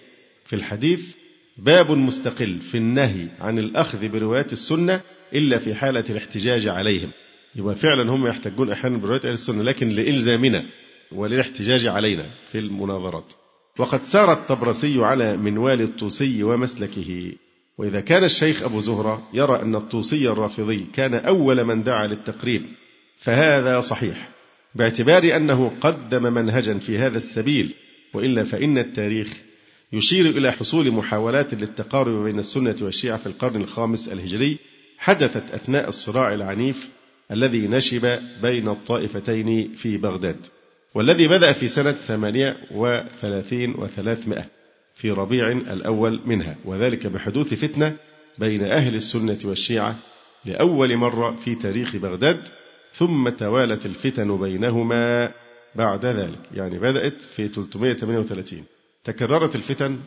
في 0.47 0.57
الحديث 0.57 1.00
باب 1.59 1.91
مستقل 1.91 2.59
في 2.59 2.77
النهي 2.77 3.29
عن 3.41 3.59
الأخذ 3.59 4.09
بروايات 4.09 4.53
السنة 4.53 5.00
إلا 5.35 5.59
في 5.59 5.75
حالة 5.75 6.05
الاحتجاج 6.11 6.67
عليهم. 6.67 7.11
يبقى 7.59 7.75
فعلا 7.75 8.11
هم 8.11 8.27
يحتجون 8.27 8.71
أحيانا 8.71 8.99
بروايات 8.99 9.25
أهل 9.25 9.33
السنة 9.33 9.62
لكن 9.62 9.88
لإلزامنا 9.88 10.65
وللاحتجاج 11.12 11.87
علينا 11.87 12.27
في 12.53 12.59
المناظرات. 12.59 13.33
وقد 13.79 14.03
سار 14.03 14.33
الطبرسي 14.33 14.95
على 14.99 15.37
منوال 15.37 15.83
الطوسي 15.83 16.43
ومسلكه. 16.43 17.33
وإذا 17.79 18.00
كان 18.00 18.25
الشيخ 18.25 18.62
أبو 18.62 18.81
زهرة 18.81 19.29
يرى 19.35 19.62
أن 19.62 19.75
الطوسي 19.75 20.29
الرافضي 20.29 20.87
كان 20.93 21.15
أول 21.15 21.65
من 21.65 21.83
دعا 21.83 22.07
للتقريب 22.07 22.62
فهذا 23.19 23.81
صحيح 23.81 24.29
باعتبار 24.75 25.37
أنه 25.37 25.73
قدم 25.81 26.23
منهجا 26.23 26.79
في 26.79 26.99
هذا 26.99 27.17
السبيل. 27.17 27.75
وإلا 28.15 28.43
فإن 28.45 28.79
التاريخ 28.79 29.37
يشير 29.93 30.27
إلى 30.27 30.53
حصول 30.53 30.93
محاولات 30.93 31.55
للتقارب 31.55 32.25
بين 32.25 32.38
السنة 32.38 32.77
والشيعة 32.83 33.17
في 33.17 33.27
القرن 33.27 33.61
الخامس 33.61 34.09
الهجري 34.09 34.59
حدثت 34.99 35.50
أثناء 35.50 35.88
الصراع 35.88 36.35
العنيف 36.35 36.88
الذي 37.30 37.68
نشب 37.68 38.18
بين 38.42 38.68
الطائفتين 38.68 39.75
في 39.75 39.97
بغداد 39.97 40.47
والذي 40.94 41.28
بدأ 41.28 41.52
في 41.52 41.68
سنة 41.68 41.92
ثمانية 41.92 42.56
وثلاثين 42.70 43.75
وثلاثمائة 43.75 44.47
في 44.94 45.11
ربيع 45.11 45.52
الأول 45.52 46.20
منها 46.25 46.56
وذلك 46.64 47.06
بحدوث 47.06 47.54
فتنة 47.54 47.97
بين 48.38 48.64
أهل 48.64 48.94
السنة 48.94 49.38
والشيعة 49.44 49.97
لأول 50.44 50.97
مرة 50.97 51.37
في 51.37 51.54
تاريخ 51.54 51.97
بغداد 51.97 52.40
ثم 52.92 53.28
توالت 53.28 53.87
الفتن 53.87 54.38
بينهما 54.38 55.32
بعد 55.75 56.06
ذلك 56.06 56.40
يعني 56.54 56.78
بدأت 56.78 57.23
في 57.23 57.49
338 57.49 58.64
تكررت 59.04 59.54
الفتن 59.54 59.99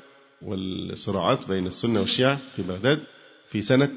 والصراعات 0.42 1.48
بين 1.48 1.68
السنة 1.68 2.00
والشيعة 2.00 2.40
في 2.56 2.62
بغداد 2.62 3.00
في 3.52 3.62
سنة 3.62 3.92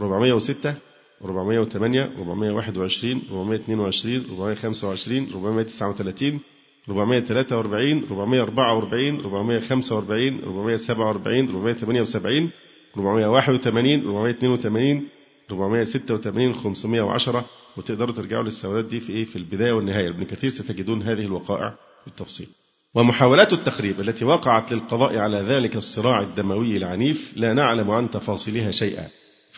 406 0.00 0.74
408 1.22 2.10
421 2.18 3.22
422 3.30 4.24
425 4.30 5.30
439 5.34 6.40
443 6.88 8.04
444 8.10 9.20
445 9.20 10.40
447 10.44 11.48
478 11.48 12.50
481 12.96 14.06
482 14.06 15.08
486 15.50 16.54
510 16.54 17.44
وتقدروا 17.76 18.14
ترجعوا 18.14 18.42
للسوادات 18.42 18.84
دي 18.84 19.00
في 19.00 19.12
إيه؟ 19.12 19.24
في 19.24 19.36
البداية 19.36 19.72
والنهاية. 19.72 20.08
ابن 20.08 20.24
كثير 20.24 20.50
ستجدون 20.50 21.02
هذه 21.02 21.24
الوقائع 21.24 21.74
بالتفصيل. 22.06 22.46
ومحاولات 22.94 23.52
التخريب 23.52 24.00
التي 24.00 24.24
وقعت 24.24 24.72
للقضاء 24.72 25.18
على 25.18 25.38
ذلك 25.38 25.76
الصراع 25.76 26.20
الدموي 26.20 26.76
العنيف 26.76 27.32
لا 27.36 27.52
نعلم 27.52 27.90
عن 27.90 28.10
تفاصيلها 28.10 28.70
شيئا. 28.70 29.08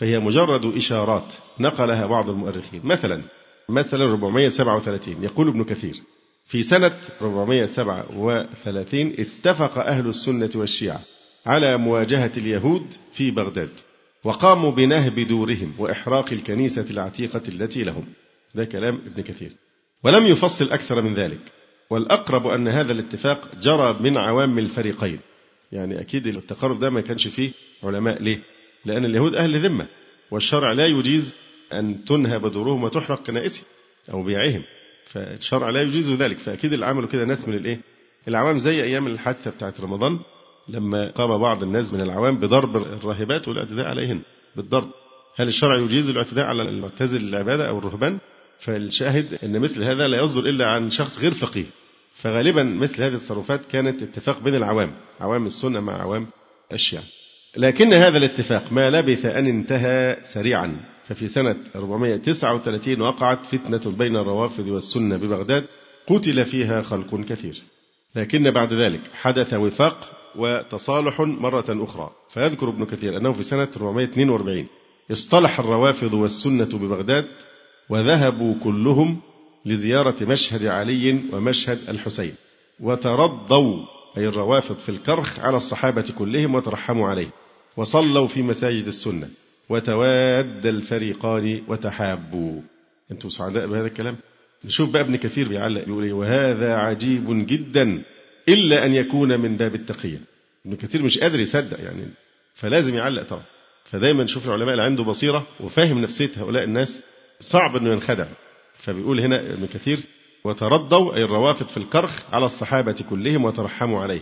فهي 0.03 0.19
مجرد 0.19 0.75
إشارات 0.75 1.33
نقلها 1.59 2.05
بعض 2.05 2.29
المؤرخين. 2.29 2.81
مثلا 2.83 3.21
مثلا 3.69 4.05
437 4.05 5.23
يقول 5.23 5.47
ابن 5.47 5.63
كثير 5.63 5.95
في 6.45 6.63
سنة 6.63 6.91
437 7.21 9.13
اتفق 9.19 9.77
أهل 9.77 10.07
السنة 10.07 10.49
والشيعة 10.55 10.99
على 11.45 11.77
مواجهة 11.77 12.31
اليهود 12.37 12.85
في 13.13 13.31
بغداد 13.31 13.69
وقاموا 14.23 14.71
بنهب 14.71 15.19
دورهم 15.19 15.73
وإحراق 15.77 16.33
الكنيسة 16.33 16.85
العتيقة 16.89 17.41
التي 17.47 17.83
لهم. 17.83 18.05
ده 18.55 18.65
كلام 18.65 18.95
ابن 18.95 19.23
كثير. 19.23 19.51
ولم 20.03 20.27
يفصل 20.27 20.71
أكثر 20.71 21.01
من 21.01 21.13
ذلك. 21.13 21.41
والأقرب 21.89 22.47
أن 22.47 22.67
هذا 22.67 22.91
الاتفاق 22.91 23.55
جرى 23.61 23.97
من 23.99 24.17
عوام 24.17 24.59
الفريقين. 24.59 25.19
يعني 25.71 26.01
أكيد 26.01 26.27
التقارب 26.27 26.79
ده 26.79 26.89
ما 26.89 27.01
كانش 27.01 27.27
فيه 27.27 27.51
علماء 27.83 28.21
ليه؟ 28.21 28.52
لأن 28.85 29.05
اليهود 29.05 29.35
أهل 29.35 29.65
ذمة 29.65 29.87
والشرع 30.31 30.73
لا 30.73 30.85
يجيز 30.85 31.35
أن 31.73 32.05
تنهب 32.05 32.51
دورهم 32.51 32.83
وتحرق 32.83 33.23
كنائسهم 33.23 33.65
أو 34.11 34.23
بيعهم. 34.23 34.63
فالشرع 35.05 35.69
لا 35.69 35.81
يجيز 35.81 36.09
ذلك. 36.09 36.37
فأكيد 36.37 36.73
اللي 36.73 36.85
عملوا 36.85 37.09
كده 37.09 37.25
ناس 37.25 37.47
من 37.47 37.53
الإيه؟ 37.53 37.79
العوام 38.27 38.59
زي 38.59 38.83
أيام 38.83 39.07
الحادثة 39.07 39.51
بتاعت 39.51 39.81
رمضان 39.81 40.19
لما 40.69 41.11
قام 41.11 41.37
بعض 41.37 41.63
الناس 41.63 41.93
من 41.93 42.01
العوام 42.01 42.39
بضرب 42.39 42.77
الراهبات 42.77 43.47
والاعتداء 43.47 43.87
عليهن 43.87 44.21
بالضرب. 44.55 44.89
هل 45.35 45.47
الشرع 45.47 45.79
يجيز 45.79 46.09
الاعتداء 46.09 46.45
على 46.45 46.61
المعتزل 46.61 47.29
العبادة 47.29 47.69
أو 47.69 47.79
الرهبان؟ 47.79 48.19
فالشاهد 48.59 49.39
أن 49.43 49.59
مثل 49.59 49.83
هذا 49.83 50.07
لا 50.07 50.23
يصدر 50.23 50.49
إلا 50.49 50.65
عن 50.65 50.91
شخص 50.91 51.19
غير 51.19 51.31
فقيه. 51.33 51.65
فغالبا 52.15 52.63
مثل 52.63 53.03
هذه 53.03 53.13
التصرفات 53.13 53.65
كانت 53.65 54.03
اتفاق 54.03 54.39
بين 54.39 54.55
العوام 54.55 54.91
عوام 55.19 55.47
السنة 55.47 55.79
مع 55.79 56.01
عوام 56.01 56.27
الشيعة. 56.73 57.03
لكن 57.57 57.93
هذا 57.93 58.17
الاتفاق 58.17 58.71
ما 58.71 58.89
لبث 58.89 59.25
أن 59.25 59.47
انتهى 59.47 60.17
سريعا 60.23 60.77
ففي 61.05 61.27
سنة 61.27 61.55
439 61.75 63.01
وقعت 63.01 63.43
فتنة 63.43 63.91
بين 63.97 64.15
الروافض 64.15 64.67
والسنة 64.67 65.17
ببغداد 65.17 65.65
قتل 66.07 66.45
فيها 66.45 66.81
خلق 66.81 67.15
كثير. 67.15 67.63
لكن 68.15 68.51
بعد 68.51 68.73
ذلك 68.73 69.01
حدث 69.13 69.53
وفاق 69.53 70.11
وتصالح 70.35 71.21
مرة 71.21 71.65
أخرى. 71.69 72.11
فيذكر 72.29 72.69
ابن 72.69 72.85
كثير 72.85 73.17
أنه 73.17 73.33
في 73.33 73.43
سنة 73.43 73.67
442 73.77 74.67
اصطلح 75.11 75.59
الروافض 75.59 76.13
والسنة 76.13 76.69
ببغداد 76.77 77.25
وذهبوا 77.89 78.55
كلهم 78.63 79.19
لزيارة 79.65 80.15
مشهد 80.21 80.65
علي 80.65 81.19
ومشهد 81.33 81.79
الحسين 81.89 82.35
وترضوا 82.79 83.85
أي 84.17 84.27
الروافض 84.27 84.79
في 84.79 84.89
الكرخ 84.89 85.39
على 85.39 85.57
الصحابة 85.57 86.05
كلهم 86.17 86.55
وترحموا 86.55 87.09
عليه 87.09 87.42
وصلوا 87.77 88.27
في 88.27 88.41
مساجد 88.41 88.87
السنة. 88.87 89.29
وتواد 89.69 90.65
الفريقان 90.65 91.61
وتحابوا. 91.67 92.61
أنتم 93.11 93.29
سعداء 93.29 93.67
بهذا 93.67 93.87
الكلام؟ 93.87 94.15
نشوف 94.65 94.89
بقى 94.89 95.01
ابن 95.01 95.15
كثير 95.15 95.47
بيعلق 95.47 95.85
بيقول 95.85 96.03
إيه؟ 96.03 96.13
وهذا 96.13 96.73
عجيب 96.75 97.47
جدا 97.47 98.03
إلا 98.49 98.85
أن 98.85 98.93
يكون 98.93 99.39
من 99.39 99.57
باب 99.57 99.75
التقية. 99.75 100.19
ابن 100.65 100.75
كثير 100.75 101.01
مش 101.03 101.19
قادر 101.19 101.39
يصدق 101.39 101.79
يعني 101.79 102.05
فلازم 102.55 102.95
يعلق 102.95 103.23
طبعا. 103.23 103.43
فدايما 103.85 104.23
نشوف 104.23 104.45
العلماء 104.47 104.71
اللي 104.71 104.83
عنده 104.83 105.03
بصيرة 105.03 105.47
وفاهم 105.59 106.01
نفسية 106.01 106.29
هؤلاء 106.37 106.63
الناس 106.63 107.01
صعب 107.39 107.75
أنه 107.75 107.93
ينخدع. 107.93 108.25
فبيقول 108.77 109.21
هنا 109.21 109.39
ابن 109.39 109.65
كثير 109.65 109.99
وترضوا 110.43 111.15
أي 111.15 111.23
الروافض 111.23 111.67
في 111.67 111.77
الكرخ 111.77 112.23
على 112.33 112.45
الصحابة 112.45 112.95
كلهم 113.09 113.45
وترحموا 113.45 114.01
عليه 114.01 114.21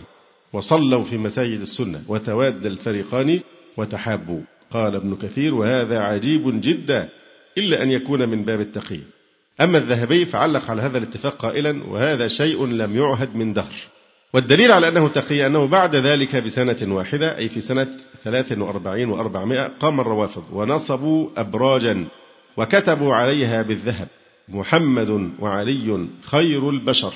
وصلوا 0.52 1.04
في 1.04 1.18
مساجد 1.18 1.60
السنة 1.60 2.02
وتواد 2.08 2.66
الفريقان 2.66 3.40
وتحابوا. 3.76 4.40
قال 4.70 4.96
ابن 4.96 5.16
كثير 5.16 5.54
وهذا 5.54 5.98
عجيب 5.98 6.60
جدا 6.60 7.08
إلا 7.58 7.82
أن 7.82 7.90
يكون 7.90 8.28
من 8.28 8.44
باب 8.44 8.60
التقي 8.60 8.98
أما 9.60 9.78
الذهبي 9.78 10.24
فعلق 10.24 10.70
على 10.70 10.82
هذا 10.82 10.98
الاتفاق 10.98 11.36
قائلا 11.36 11.84
وهذا 11.84 12.28
شيء 12.28 12.66
لم 12.66 12.96
يعهد 12.96 13.36
من 13.36 13.52
دهر. 13.52 13.74
والدليل 14.34 14.72
على 14.72 14.88
أنه 14.88 15.08
تقي 15.08 15.46
أنه 15.46 15.66
بعد 15.66 15.96
ذلك 15.96 16.36
بسنة 16.36 16.94
واحدة 16.94 17.38
أي 17.38 17.48
في 17.48 17.60
سنة 17.60 17.88
43 18.24 19.08
وأربعمائة 19.08 19.70
قام 19.80 20.00
الروافض 20.00 20.44
ونصبوا 20.52 21.28
أبراجا 21.36 22.04
وكتبوا 22.56 23.14
عليها 23.14 23.62
بالذهب 23.62 24.08
محمد 24.48 25.32
وعلي 25.38 26.06
خير 26.22 26.70
البشر. 26.70 27.14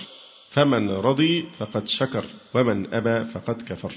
فمن 0.56 0.90
رضي 0.90 1.44
فقد 1.58 1.88
شكر 1.88 2.24
ومن 2.54 2.94
أبى 2.94 3.24
فقد 3.24 3.62
كفر. 3.62 3.92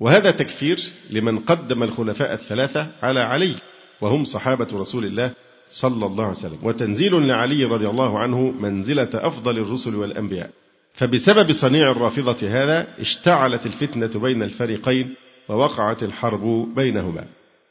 وهذا 0.00 0.30
تكفير 0.30 0.80
لمن 1.10 1.38
قدم 1.38 1.82
الخلفاء 1.82 2.34
الثلاثة 2.34 2.86
على 3.02 3.20
علي 3.20 3.54
وهم 4.00 4.24
صحابة 4.24 4.68
رسول 4.72 5.04
الله 5.04 5.30
صلى 5.70 6.06
الله 6.06 6.24
عليه 6.24 6.36
وسلم. 6.36 6.58
وتنزيل 6.62 7.28
لعلي 7.28 7.64
رضي 7.64 7.88
الله 7.88 8.18
عنه 8.18 8.54
منزلة 8.60 9.08
أفضل 9.14 9.58
الرسل 9.58 9.94
والأنبياء. 9.94 10.50
فبسبب 10.94 11.52
صنيع 11.52 11.90
الرافضة 11.90 12.48
هذا 12.48 12.86
اشتعلت 13.00 13.66
الفتنة 13.66 14.20
بين 14.20 14.42
الفريقين 14.42 15.14
ووقعت 15.48 16.02
الحرب 16.02 16.74
بينهما. 16.74 17.24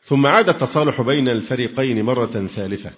ثم 0.04 0.26
عاد 0.26 0.50
التصالح 0.50 1.02
بين 1.02 1.30
الفريقين 1.30 2.06
مرة 2.06 2.48
ثالثة. 2.48 2.92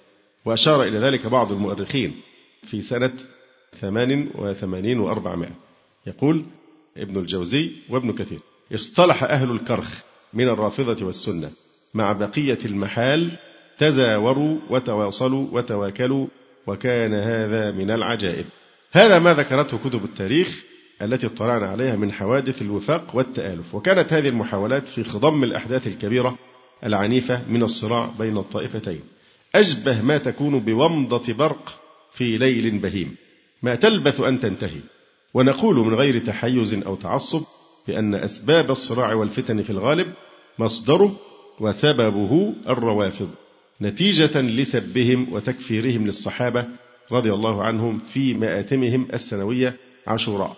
وأشار 0.44 0.82
إلى 0.82 0.98
ذلك 0.98 1.26
بعض 1.26 1.52
المؤرخين 1.52 2.20
في 2.66 2.82
سنة 2.82 3.12
ثمان 3.80 4.30
وثمانين 4.34 5.00
وأربعمائة. 5.00 5.52
يقول 6.06 6.44
ابن 6.96 7.20
الجوزي 7.20 7.70
وابن 7.88 8.12
كثير 8.12 8.40
اصطلح 8.74 9.24
أهل 9.24 9.50
الكرخ 9.50 10.00
من 10.34 10.48
الرافضة 10.48 11.06
والسنة 11.06 11.50
مع 11.94 12.12
بقية 12.12 12.58
المحال 12.64 13.38
تزاوروا 13.78 14.58
وتواصلوا 14.70 15.46
وتواكلوا 15.52 16.26
وكان 16.66 17.14
هذا 17.14 17.70
من 17.70 17.90
العجائب. 17.90 18.44
هذا 18.92 19.18
ما 19.18 19.34
ذكرته 19.34 19.78
كتب 19.78 20.04
التاريخ 20.04 20.64
التي 21.02 21.26
اطلعنا 21.26 21.66
عليها 21.66 21.96
من 21.96 22.12
حوادث 22.12 22.62
الوفاق 22.62 23.16
والتآلف 23.16 23.74
وكانت 23.74 24.12
هذه 24.12 24.28
المحاولات 24.28 24.88
في 24.88 25.04
خضم 25.04 25.44
الأحداث 25.44 25.86
الكبيرة 25.86 26.38
العنيفة 26.84 27.48
من 27.48 27.62
الصراع 27.62 28.10
بين 28.18 28.36
الطائفتين. 28.36 29.00
أشبه 29.54 30.02
ما 30.02 30.18
تكون 30.18 30.58
بومضة 30.58 31.32
برق 31.32 31.80
في 32.14 32.38
ليل 32.38 32.78
بهيم. 32.78 33.16
ما 33.62 33.74
تلبث 33.74 34.20
أن 34.20 34.40
تنتهي. 34.40 34.80
ونقول 35.34 35.76
من 35.76 35.94
غير 35.94 36.18
تحيز 36.18 36.74
أو 36.74 36.94
تعصب 36.94 37.42
بأن 37.88 38.14
أسباب 38.14 38.70
الصراع 38.70 39.14
والفتن 39.14 39.62
في 39.62 39.70
الغالب 39.70 40.06
مصدره 40.58 41.16
وسببه 41.60 42.54
الروافض 42.68 43.30
نتيجة 43.82 44.40
لسبهم 44.40 45.32
وتكفيرهم 45.32 46.06
للصحابة 46.06 46.66
رضي 47.12 47.32
الله 47.32 47.62
عنهم 47.62 47.98
في 47.98 48.34
مآتمهم 48.34 49.08
السنوية 49.14 49.76
عاشوراء. 50.06 50.56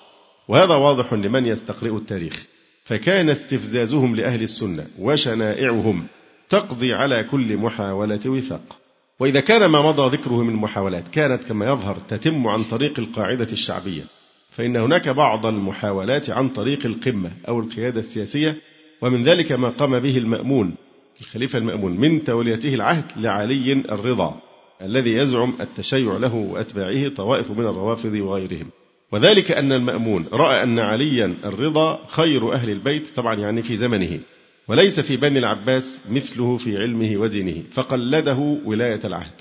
وهذا 0.49 0.75
واضح 0.75 1.13
لمن 1.13 1.47
يستقرئ 1.47 1.97
التاريخ. 1.97 2.47
فكان 2.85 3.31
استفزازهم 3.31 4.17
لأهل 4.17 4.43
السنة 4.43 4.87
وشنائعهم 4.99 6.07
تقضي 6.49 6.95
على 6.95 7.25
كل 7.25 7.57
محاولة 7.57 8.21
وفاق. 8.27 8.82
وإذا 9.23 9.41
كان 9.41 9.67
ما 9.67 9.83
مضى 9.83 10.17
ذكره 10.17 10.43
من 10.45 10.55
محاولات 10.57 11.09
كانت 11.09 11.45
كما 11.45 11.67
يظهر 11.67 11.97
تتم 12.09 12.49
عن 12.49 12.65
طريق 12.65 12.99
القاعدة 12.99 13.53
الشعبية 13.53 14.03
فإن 14.51 14.77
هناك 14.77 15.09
بعض 15.09 15.47
المحاولات 15.47 16.31
عن 16.31 16.49
طريق 16.49 16.87
القمة 16.87 17.31
أو 17.49 17.61
القيادة 17.61 18.01
السياسية 18.01 18.57
ومن 19.03 19.25
ذلك 19.25 19.53
ما 19.53 19.69
قام 19.69 19.99
به 19.99 20.19
المأمون 20.19 20.75
الخليفة 21.21 21.59
المأمون 21.59 22.01
من 22.01 22.25
توليته 22.25 22.75
العهد 22.75 23.05
لعلي 23.17 23.73
الرضا 23.73 24.41
الذي 24.83 25.13
يزعم 25.13 25.55
التشيع 25.61 26.17
له 26.17 26.35
وأتباعه 26.35 27.09
طوائف 27.09 27.51
من 27.51 27.65
الروافض 27.67 28.15
وغيرهم. 28.15 28.71
وذلك 29.13 29.53
أن 29.53 29.73
المأمون 29.73 30.27
رأى 30.33 30.63
أن 30.63 30.79
عليا 30.79 31.35
الرضا 31.45 31.99
خير 32.09 32.53
أهل 32.53 32.71
البيت 32.71 33.09
طبعا 33.17 33.35
يعني 33.35 33.63
في 33.63 33.77
زمنه. 33.77 34.21
وليس 34.69 35.01
في 35.01 35.17
بني 35.17 35.39
العباس 35.39 36.01
مثله 36.11 36.57
في 36.57 36.77
علمه 36.77 37.17
ودينه 37.17 37.63
فقلده 37.73 38.39
ولاية 38.65 39.01
العهد. 39.05 39.35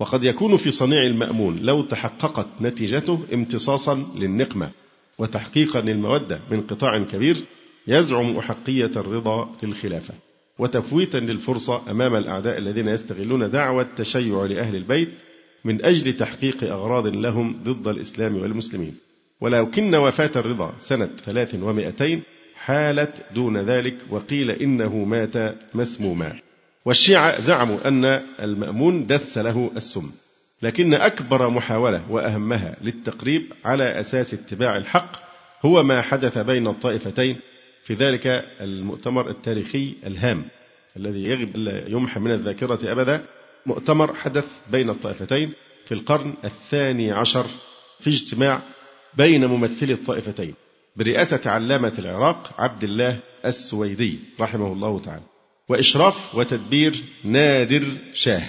وقد 0.00 0.24
يكون 0.24 0.56
في 0.56 0.70
صنيع 0.70 1.02
المأمون 1.02 1.58
لو 1.58 1.82
تحققت 1.82 2.46
نتيجته 2.60 3.24
امتصاصا 3.32 4.06
للنقمة 4.16 4.70
وتحقيقا 5.18 5.80
للمودة 5.80 6.40
من 6.50 6.60
قطاع 6.60 6.98
كبير 6.98 7.44
يزعم 7.86 8.36
أحقية 8.36 8.90
الرضا 8.96 9.50
للخلافة 9.62 10.14
وتفويتا 10.58 11.18
للفرصة 11.18 11.90
أمام 11.90 12.16
الأعداء 12.16 12.58
الذين 12.58 12.88
يستغلون 12.88 13.50
دعوة 13.50 13.82
التشيع 13.82 14.44
لأهل 14.44 14.76
البيت 14.76 15.08
من 15.64 15.84
أجل 15.84 16.12
تحقيق 16.12 16.64
أغراض 16.64 17.06
لهم 17.06 17.62
ضد 17.64 17.88
الإسلام 17.88 18.36
والمسلمين. 18.36 18.94
ولكن 19.40 19.94
وفاة 19.94 20.30
الرضا 20.36 20.74
سنة 20.78 21.10
ثلاث 21.24 21.54
ومائتين 21.54 22.22
حالت 22.64 23.22
دون 23.34 23.56
ذلك 23.56 23.96
وقيل 24.10 24.50
إنه 24.50 25.04
مات 25.04 25.54
مسموما. 25.74 26.38
والشيعة 26.84 27.40
زعموا 27.40 27.88
أن 27.88 28.04
المأمون 28.40 29.06
دس 29.06 29.38
له 29.38 29.70
السم 29.76 30.10
لكن 30.62 30.94
أكبر 30.94 31.48
محاولة 31.50 32.10
وأهمها 32.10 32.76
للتقريب 32.82 33.52
على 33.64 34.00
أساس 34.00 34.34
اتباع 34.34 34.76
الحق 34.76 35.16
هو 35.64 35.82
ما 35.82 36.02
حدث 36.02 36.38
بين 36.38 36.66
الطائفتين 36.66 37.36
في 37.84 37.94
ذلك 37.94 38.26
المؤتمر 38.60 39.30
التاريخي 39.30 39.94
الهام 40.06 40.44
الذي 40.96 41.24
يجب 41.24 41.56
ألا 41.56 41.88
يمحى 41.88 42.20
من 42.20 42.30
الذاكرة 42.30 42.92
أبدا. 42.92 43.24
مؤتمر 43.66 44.14
حدث 44.14 44.46
بين 44.72 44.90
الطائفتين 44.90 45.52
في 45.86 45.94
القرن 45.94 46.34
الثاني 46.44 47.12
عشر 47.12 47.46
في 48.00 48.10
اجتماع 48.10 48.62
بين 49.16 49.46
ممثلي 49.46 49.92
الطائفتين. 49.92 50.54
برئاسة 50.96 51.50
علامة 51.50 51.92
العراق 51.98 52.54
عبد 52.58 52.84
الله 52.84 53.20
السويدي 53.46 54.18
رحمه 54.40 54.72
الله 54.72 55.00
تعالى. 55.00 55.22
وإشراف 55.68 56.34
وتدبير 56.34 57.04
نادر 57.24 57.84
شاه. 58.12 58.48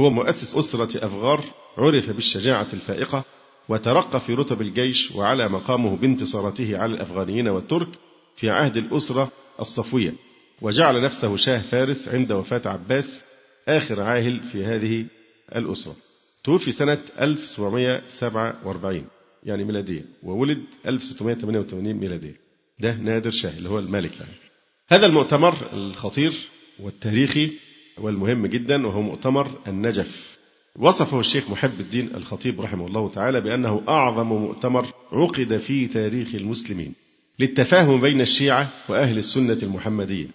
هو 0.00 0.10
مؤسس 0.10 0.54
أسرة 0.54 1.06
أفغار 1.06 1.44
عرف 1.78 2.10
بالشجاعة 2.10 2.66
الفائقة 2.72 3.24
وترقى 3.68 4.20
في 4.20 4.34
رتب 4.34 4.60
الجيش 4.60 5.10
وعلى 5.14 5.48
مقامه 5.48 5.96
بانتصاراته 5.96 6.78
على 6.78 6.94
الأفغانيين 6.94 7.48
والترك 7.48 7.88
في 8.36 8.50
عهد 8.50 8.76
الأسرة 8.76 9.30
الصفوية. 9.60 10.12
وجعل 10.62 11.02
نفسه 11.02 11.36
شاه 11.36 11.62
فارس 11.62 12.08
عند 12.08 12.32
وفاة 12.32 12.62
عباس 12.66 13.22
آخر 13.68 14.00
عاهل 14.00 14.42
في 14.42 14.64
هذه 14.64 15.06
الأسرة. 15.56 15.96
توفي 16.44 16.72
سنة 16.72 16.98
1747 17.20 19.06
يعني 19.42 19.64
ميلادية. 19.64 20.04
وولد 20.22 20.58
1688 20.86 21.94
ميلادية. 21.94 22.34
ده 22.80 22.94
نادر 22.94 23.30
شاه 23.30 23.58
اللي 23.58 23.68
هو 23.68 23.78
الملك 23.78 24.20
يعني. 24.20 24.32
هذا 24.88 25.06
المؤتمر 25.06 25.54
الخطير 25.72 26.32
والتاريخي 26.80 27.50
والمهم 27.98 28.46
جدا 28.46 28.86
وهو 28.86 29.02
مؤتمر 29.02 29.50
النجف. 29.66 30.38
وصفه 30.76 31.20
الشيخ 31.20 31.50
محب 31.50 31.80
الدين 31.80 32.14
الخطيب 32.14 32.60
رحمه 32.60 32.86
الله 32.86 33.08
تعالى 33.08 33.40
بأنه 33.40 33.82
أعظم 33.88 34.26
مؤتمر 34.26 34.86
عقد 35.12 35.56
في 35.56 35.86
تاريخ 35.86 36.34
المسلمين 36.34 36.94
للتفاهم 37.38 38.00
بين 38.00 38.20
الشيعة 38.20 38.70
وأهل 38.88 39.18
السنة 39.18 39.58
المحمدية. 39.62 40.26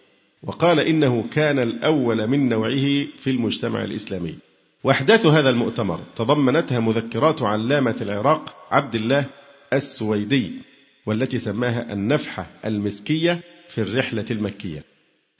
وقال 0.43 0.79
إنه 0.79 1.23
كان 1.33 1.59
الأول 1.59 2.27
من 2.27 2.49
نوعه 2.49 3.05
في 3.19 3.27
المجتمع 3.29 3.83
الإسلامي. 3.83 4.35
وأحداث 4.83 5.25
هذا 5.25 5.49
المؤتمر 5.49 5.99
تضمنتها 6.15 6.79
مذكرات 6.79 7.41
علامة 7.41 7.95
العراق 8.01 8.55
عبد 8.71 8.95
الله 8.95 9.25
السويدي 9.73 10.51
والتي 11.05 11.39
سماها 11.39 11.93
النفحة 11.93 12.47
المسكية 12.65 13.41
في 13.69 13.81
الرحلة 13.81 14.25
المكية 14.31 14.83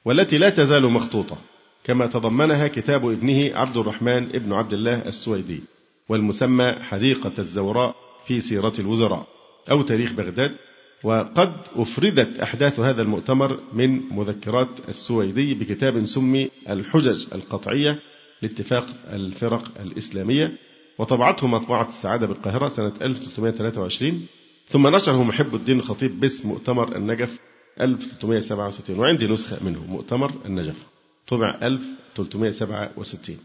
والتي 0.06 0.38
لا 0.38 0.50
تزال 0.50 0.92
مخطوطة 0.92 1.38
كما 1.84 2.08
تضمنها 2.08 2.68
كتاب 2.68 3.10
ابنه 3.10 3.58
عبد 3.58 3.78
الرحمن 3.78 4.24
ابن 4.36 4.54
عبد 4.54 4.74
الله 4.74 5.06
السويدي 5.06 5.64
والمسمى 6.10 6.72
حديقة 6.72 7.34
الزوراء 7.40 7.96
في 8.26 8.42
سيرة 8.42 8.74
الوزراء 8.80 9.28
أو 9.72 9.82
تاريخ 9.82 10.12
بغداد 10.12 10.56
وقد 11.04 11.54
أفردت 11.76 12.40
أحداث 12.40 12.80
هذا 12.80 13.02
المؤتمر 13.02 13.60
من 13.74 14.16
مذكرات 14.16 14.68
السويدي 14.90 15.54
بكتاب 15.54 16.06
سمي 16.06 16.50
الحجج 16.70 17.26
القطعية 17.34 18.00
لاتفاق 18.42 18.88
الفرق 19.08 19.82
الإسلامية 19.82 20.58
وطبعته 20.98 21.48
مطبعة 21.48 21.88
السعادة 21.88 22.28
بالقاهرة 22.28 22.70
سنة 22.70 22.94
1323 23.02 24.26
ثم 24.68 24.96
نشره 24.96 25.24
محب 25.24 25.56
الدين 25.56 25.80
الخطيب 25.80 26.20
باسم 26.20 26.48
مؤتمر 26.50 26.96
النجف 26.96 27.40
1367 27.82 29.00
وعندي 29.00 29.28
نسخة 29.28 29.58
منه 29.64 29.86
مؤتمر 29.88 30.32
النجف. 30.46 30.86
طبع 31.28 31.60
1367 31.64 33.38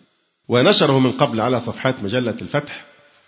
ونشره 0.48 0.98
من 0.98 1.12
قبل 1.12 1.40
على 1.40 1.60
صفحات 1.60 2.02
مجلة 2.04 2.36
الفتح 2.42 2.86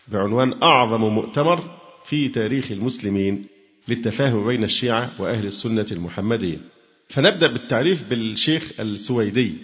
بعنوان 0.09 0.62
أعظم 0.62 1.00
مؤتمر 1.00 1.61
في 2.05 2.29
تاريخ 2.29 2.72
المسلمين 2.72 3.46
للتفاهم 3.88 4.46
بين 4.46 4.64
الشيعة 4.64 5.11
وأهل 5.18 5.46
السنة 5.46 5.87
المحمدية. 5.92 6.59
فنبدأ 7.09 7.46
بالتعريف 7.46 8.09
بالشيخ 8.09 8.81
السويدي 8.81 9.55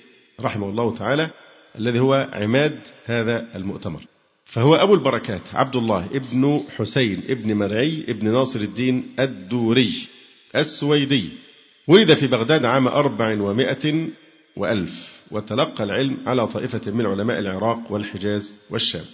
رحمه 0.40 0.68
الله 0.70 0.94
تعالى. 0.96 1.30
الذي 1.78 2.00
هو 2.00 2.28
عماد 2.32 2.78
هذا 3.04 3.46
المؤتمر. 3.54 4.00
فهو 4.44 4.74
أبو 4.74 4.94
البركات 4.94 5.54
عبد 5.54 5.76
الله 5.76 6.06
ابن 6.14 6.60
حسين 6.76 7.22
ابن 7.28 7.54
مرعي 7.54 8.04
ابن 8.08 8.32
ناصر 8.32 8.60
الدين 8.60 9.04
الدوري 9.18 9.92
السويدي. 10.56 11.28
ولد 11.88 12.14
في 12.14 12.26
بغداد 12.26 12.64
عام 12.64 12.88
أربع 12.88 13.42
ومائة 13.42 14.08
وألف 14.56 15.20
وتلقى 15.30 15.84
العلم 15.84 16.16
على 16.26 16.46
طائفة 16.46 16.90
من 16.90 17.06
علماء 17.06 17.38
العراق 17.38 17.92
والحجاز 17.92 18.54
والشام. 18.70 19.04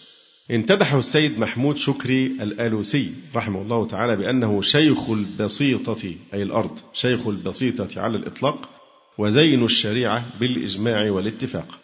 امتدحه 0.51 0.99
السيد 0.99 1.38
محمود 1.38 1.77
شكري 1.77 2.27
الآلوسي 2.27 3.14
رحمه 3.35 3.62
الله 3.62 3.87
تعالى 3.87 4.16
بأنه 4.16 4.62
شيخ 4.62 5.11
البسيطة 5.11 6.14
أي 6.35 6.42
الأرض 6.42 6.79
شيخ 6.92 7.27
البسيطة 7.27 8.01
على 8.01 8.16
الإطلاق 8.16 8.69
وزين 9.19 9.64
الشريعة 9.64 10.25
بالإجماع 10.40 11.11
والاتفاق. 11.11 11.79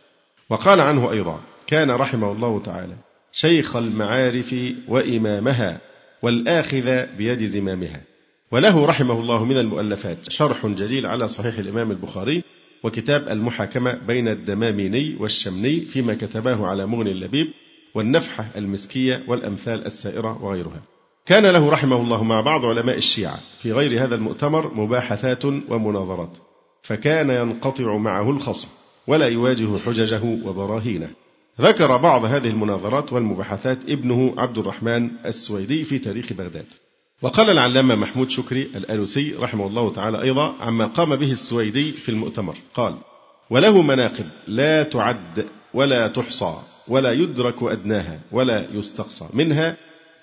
وقال 0.52 0.80
عنه 0.80 1.10
أيضا 1.10 1.40
كان 1.66 1.90
رحمه 1.90 2.32
الله 2.32 2.62
تعالى 2.62 2.96
شيخ 3.32 3.76
المعارف 3.76 4.54
وإمامها 4.88 5.80
والآخذ 6.22 7.06
بيد 7.16 7.46
زمامها 7.46 8.00
وله 8.52 8.86
رحمه 8.86 9.20
الله 9.20 9.44
من 9.44 9.58
المؤلفات 9.58 10.18
شرح 10.28 10.66
جليل 10.66 11.06
على 11.06 11.28
صحيح 11.28 11.58
الإمام 11.58 11.90
البخاري 11.90 12.42
وكتاب 12.82 13.28
المحاكمة 13.28 13.98
بين 14.06 14.28
الدماميني 14.28 15.16
والشمني 15.20 15.80
فيما 15.80 16.14
كتباه 16.14 16.66
على 16.66 16.86
مغني 16.86 17.10
اللبيب 17.10 17.46
والنفحة 17.94 18.46
المسكية 18.56 19.22
والأمثال 19.28 19.86
السائرة 19.86 20.44
وغيرها. 20.44 20.82
كان 21.26 21.46
له 21.46 21.70
رحمه 21.70 21.96
الله 21.96 22.24
مع 22.24 22.40
بعض 22.40 22.64
علماء 22.64 22.98
الشيعة 22.98 23.40
في 23.62 23.72
غير 23.72 24.04
هذا 24.04 24.14
المؤتمر 24.14 24.74
مباحثات 24.74 25.44
ومناظرات 25.44 26.36
فكان 26.82 27.30
ينقطع 27.30 27.96
معه 27.96 28.30
الخصم. 28.30 28.68
ولا 29.06 29.26
يواجه 29.26 29.78
حججه 29.78 30.24
وبراهينه. 30.24 31.10
ذكر 31.60 31.96
بعض 31.96 32.24
هذه 32.24 32.48
المناظرات 32.48 33.12
والمباحثات 33.12 33.78
ابنه 33.88 34.34
عبد 34.38 34.58
الرحمن 34.58 35.10
السويدي 35.26 35.84
في 35.84 35.98
تاريخ 35.98 36.32
بغداد. 36.32 36.66
وقال 37.22 37.50
العلامة 37.50 37.94
محمود 37.94 38.30
شكري 38.30 38.62
الألوسي 38.62 39.34
رحمه 39.38 39.66
الله 39.66 39.92
تعالى 39.92 40.22
أيضا 40.22 40.54
عما 40.60 40.86
قام 40.86 41.16
به 41.16 41.32
السويدي 41.32 41.92
في 41.92 42.08
المؤتمر. 42.08 42.56
قال 42.74 42.94
وله 43.50 43.82
مناقب 43.82 44.26
لا 44.46 44.82
تعد 44.82 45.46
ولا 45.74 46.08
تحصى 46.08 46.56
ولا 46.88 47.12
يدرك 47.12 47.62
أدناها 47.62 48.20
ولا 48.32 48.66
يستقصى. 48.72 49.28
منها 49.34 49.76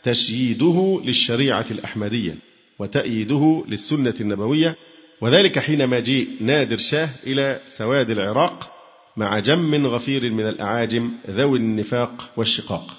تشييده 0.03 1.01
للشريعة 1.05 1.65
الأحمدية 1.71 2.35
وتأييده 2.79 3.63
للسنة 3.67 4.13
النبوية 4.21 4.75
وذلك 5.21 5.59
حينما 5.59 5.99
جيء 5.99 6.27
نادر 6.41 6.77
شاه 6.77 7.09
إلى 7.27 7.59
سواد 7.77 8.09
العراق 8.09 8.71
مع 9.17 9.39
جم 9.39 9.87
غفير 9.87 10.31
من 10.31 10.47
الأعاجم 10.47 11.11
ذوي 11.29 11.57
النفاق 11.59 12.29
والشقاق. 12.37 12.95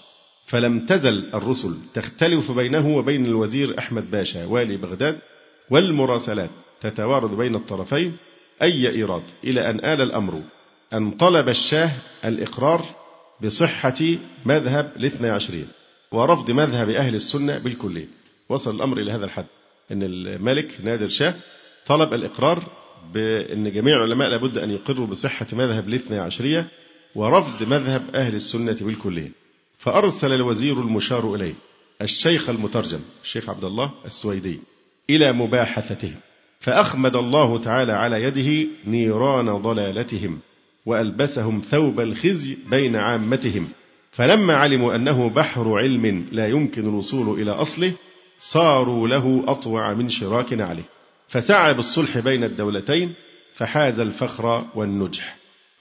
فلم 0.47 0.87
تزل 0.87 1.35
الرسل 1.35 1.77
تختلف 1.95 2.51
بينه 2.51 2.97
وبين 2.97 3.27
الوزير 3.27 3.79
أحمد 3.79 4.11
باشا 4.11 4.45
والي 4.45 4.77
بغداد 4.77 5.19
والمراسلات 5.71 6.51
تتوارد 6.81 7.37
بين 7.37 7.55
الطرفين 7.55 8.17
أي 8.63 8.91
إيراد 8.91 9.23
إلى 9.45 9.71
أن 9.71 9.85
آل 9.85 10.03
الأمر 10.03 10.43
أن 10.93 11.11
طلب 11.11 11.49
الشاه 11.49 11.91
الإقرار 12.25 12.85
بصحة 13.45 14.05
مذهب 14.47 14.93
الاثنى 14.97 15.29
عشرية 15.29 15.67
ورفض 16.13 16.51
مذهب 16.51 16.91
أهل 16.91 17.15
السنة 17.15 17.59
بالكلية. 17.59 18.07
وصل 18.49 18.77
الأمر 18.77 18.99
إلى 18.99 19.13
هذا 19.13 19.25
الحد. 19.25 19.47
أن 19.93 20.03
الملك 20.03 20.79
نادر 20.85 21.09
شاه 21.09 21.35
طلب 21.91 22.15
الإقرار 22.15 22.63
بأن 23.15 23.73
جميع 23.73 23.97
العلماء 23.97 24.29
لابد 24.29 24.59
أن 24.59 24.71
يقروا 24.71 25.07
بصحة 25.07 25.47
مذهب 25.53 25.89
الاثنى 25.89 26.19
عشرية 26.19 26.69
ورفض 27.15 27.63
مذهب 27.63 28.03
أهل 28.15 28.35
السنة 28.35 28.77
بالكلية 28.81 29.31
فأرسل 29.79 30.33
الوزير 30.33 30.81
المشار 30.81 31.35
إليه 31.35 31.55
الشيخ 32.03 32.49
المترجم 32.49 33.01
الشيخ 33.23 33.51
عبد 33.51 33.65
الله 33.65 33.91
السويدي 34.05 34.61
إلى 35.11 35.33
مباحثتهم 35.33 36.15
فأخمد 36.61 37.17
الله 37.17 37.59
تعالى 37.59 37.93
على 37.93 38.23
يده 38.23 38.69
نيران 38.87 39.63
ضلالتهم 39.63 40.39
وألبسهم 40.87 41.63
ثوب 41.71 42.01
الخزي 42.01 42.57
بين 42.71 42.97
عامتهم. 42.97 43.69
فلما 44.11 44.57
علموا 44.57 44.95
أنه 44.95 45.31
بحر 45.31 45.79
علم 45.79 46.27
لا 46.33 46.49
يمكن 46.49 46.89
الوصول 46.89 47.41
إلى 47.41 47.51
أصله 47.51 47.93
صاروا 48.39 49.09
له 49.09 49.45
أطوع 49.49 49.95
من 49.95 50.09
شراك 50.09 50.61
عليه 50.61 51.00
فسعى 51.31 51.75
بالصلح 51.75 52.19
بين 52.19 52.45
الدولتين 52.45 53.15
فحاز 53.55 54.01
الفخر 54.01 54.67
والنجح. 54.75 55.37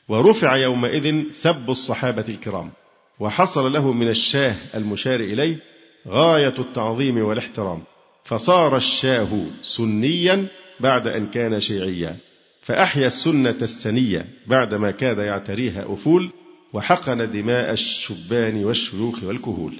ورفع 0.07 0.55
يومئذ 0.55 1.31
سب 1.31 1.69
الصحابة 1.69 2.25
الكرام 2.29 2.71
وحصل 3.19 3.61
له 3.61 3.91
من 3.91 4.09
الشاه 4.09 4.55
المشار 4.75 5.19
إليه 5.19 5.59
غاية 6.07 6.53
التعظيم 6.59 7.17
والاحترام. 7.17 7.83
فصار 8.25 8.77
الشاه 8.77 9.45
سنيا 9.61 10.47
بعد 10.79 11.07
أن 11.07 11.27
كان 11.27 11.59
شيعيا 11.59 12.17
فأحيا 12.61 13.07
السنة 13.07 13.55
السنية 13.61 14.25
بعدما 14.47 14.91
كاد 14.91 15.17
يعتريها 15.17 15.93
أفول 15.93 16.31
وحقن 16.73 17.31
دماء 17.31 17.71
الشبان 17.71 18.65
والشيوخ 18.65 19.23
والكهول. 19.23 19.73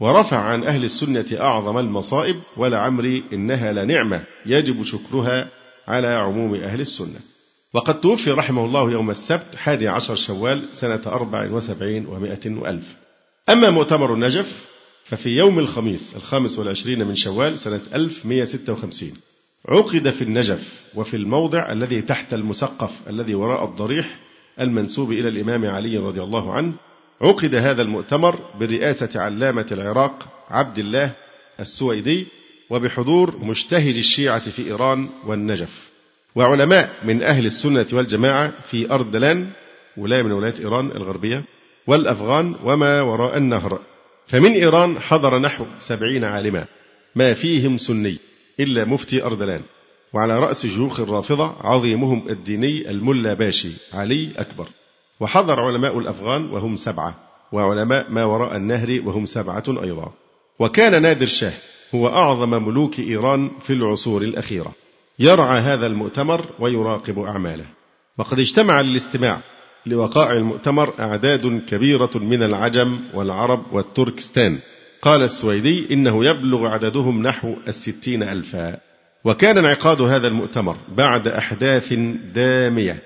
ورفع 0.00 0.36
عن 0.36 0.64
أهل 0.64 0.84
السنة 0.84 1.26
أعظم 1.40 1.78
المصائب 1.78 2.36
ولعمري 2.56 3.24
إنها 3.32 3.72
لنعمة 3.72 4.24
يجب 4.46 4.82
شكرها 4.82 5.48
على 5.88 6.08
عموم 6.08 6.54
أهل 6.54 6.80
السنة. 6.80 7.20
وقد 7.74 8.00
توفي 8.00 8.30
رحمه 8.30 8.64
الله 8.64 8.90
يوم 8.90 9.10
السبت 9.10 9.56
حادي 9.56 9.88
عشر 9.88 10.14
شوال 10.14 10.62
سنة 10.70 11.02
أربع 11.06 11.52
وسبعين 11.52 12.06
ومائة 12.06 12.50
وألف. 12.50 12.96
أما 13.50 13.70
مؤتمر 13.70 14.14
النجف 14.14 14.66
ففي 15.04 15.30
يوم 15.30 15.58
الخميس 15.58 16.16
الخامس 16.16 16.58
والعشرين 16.58 17.06
من 17.06 17.14
شوال 17.14 17.58
سنة 17.58 17.80
1156 17.94 19.12
عقد 19.68 20.10
في 20.10 20.22
النجف 20.22 20.82
وفي 20.94 21.16
الموضع 21.16 21.72
الذي 21.72 22.02
تحت 22.02 22.34
المسقف 22.34 23.08
الذي 23.08 23.34
وراء 23.34 23.64
الضريح 23.64 24.20
المنسوب 24.60 25.12
إلى 25.12 25.28
الإمام 25.28 25.66
علي 25.66 25.98
رضي 25.98 26.22
الله 26.22 26.52
عنه 26.52 26.74
عقد 27.20 27.54
هذا 27.54 27.82
المؤتمر 27.82 28.38
برئاسة 28.60 29.20
علامة 29.20 29.66
العراق 29.72 30.28
عبد 30.50 30.78
الله 30.78 31.12
السويدي 31.60 32.26
وبحضور 32.70 33.34
مجتهد 33.42 33.96
الشيعة 33.96 34.50
في 34.50 34.66
إيران 34.66 35.08
والنجف. 35.26 35.90
وعلماء 36.34 36.90
من 37.04 37.22
أهل 37.22 37.46
السنة 37.46 37.86
والجماعة 37.92 38.52
في 38.70 38.92
أردلان 38.92 39.48
ولاية 39.96 40.22
من 40.22 40.32
ولايات 40.32 40.60
إيران 40.60 40.90
الغربية 40.90 41.44
والأفغان 41.86 42.54
وما 42.64 43.02
وراء 43.02 43.36
النهر. 43.36 43.80
فمن 44.26 44.52
إيران 44.52 44.98
حضر 44.98 45.38
نحو 45.38 45.66
سبعين 45.78 46.24
عالما 46.24 46.64
ما 47.14 47.34
فيهم 47.34 47.78
سني 47.78 48.18
إلا 48.60 48.84
مفتي 48.84 49.24
أردلان 49.24 49.60
وعلى 50.12 50.38
رأس 50.38 50.66
شيوخ 50.66 51.00
الرافضة 51.00 51.56
عظيمهم 51.60 52.28
الديني 52.28 52.90
الملا 52.90 53.34
باشي 53.34 53.72
علي 53.92 54.32
أكبر. 54.36 54.68
وحضر 55.20 55.60
علماء 55.60 55.98
الأفغان 55.98 56.50
وهم 56.50 56.76
سبعة 56.76 57.14
وعلماء 57.52 58.10
ما 58.10 58.24
وراء 58.24 58.56
النهر 58.56 59.00
وهم 59.04 59.26
سبعة 59.26 59.64
أيضا. 59.68 60.12
وكان 60.58 61.02
نادر 61.02 61.26
شاه 61.26 61.52
هو 61.94 62.08
أعظم 62.08 62.50
ملوك 62.68 62.98
إيران 62.98 63.50
في 63.60 63.72
العصور 63.72 64.22
الأخيرة. 64.22 64.72
يرعى 65.18 65.60
هذا 65.60 65.86
المؤتمر 65.86 66.44
ويراقب 66.58 67.18
أعماله. 67.18 67.64
وقد 68.18 68.38
اجتمع 68.38 68.80
للاستماع 68.80 69.40
لوقائع 69.86 70.32
المؤتمر 70.32 70.92
أعداد 71.00 71.62
كبيرة 71.68 72.10
من 72.14 72.42
العجم 72.42 72.98
والعرب 73.14 73.62
والتركستان. 73.72 74.58
قال 75.02 75.22
السويدي 75.22 75.94
إنه 75.94 76.24
يبلغ 76.24 76.66
عددهم 76.66 77.22
نحو 77.22 77.54
الستين 77.68 78.22
ألفا. 78.22 78.76
وكان 79.24 79.58
انعقاد 79.58 80.02
هذا 80.02 80.28
المؤتمر 80.28 80.76
بعد 80.96 81.28
أحداث 81.28 81.92
دامية. 82.34 83.02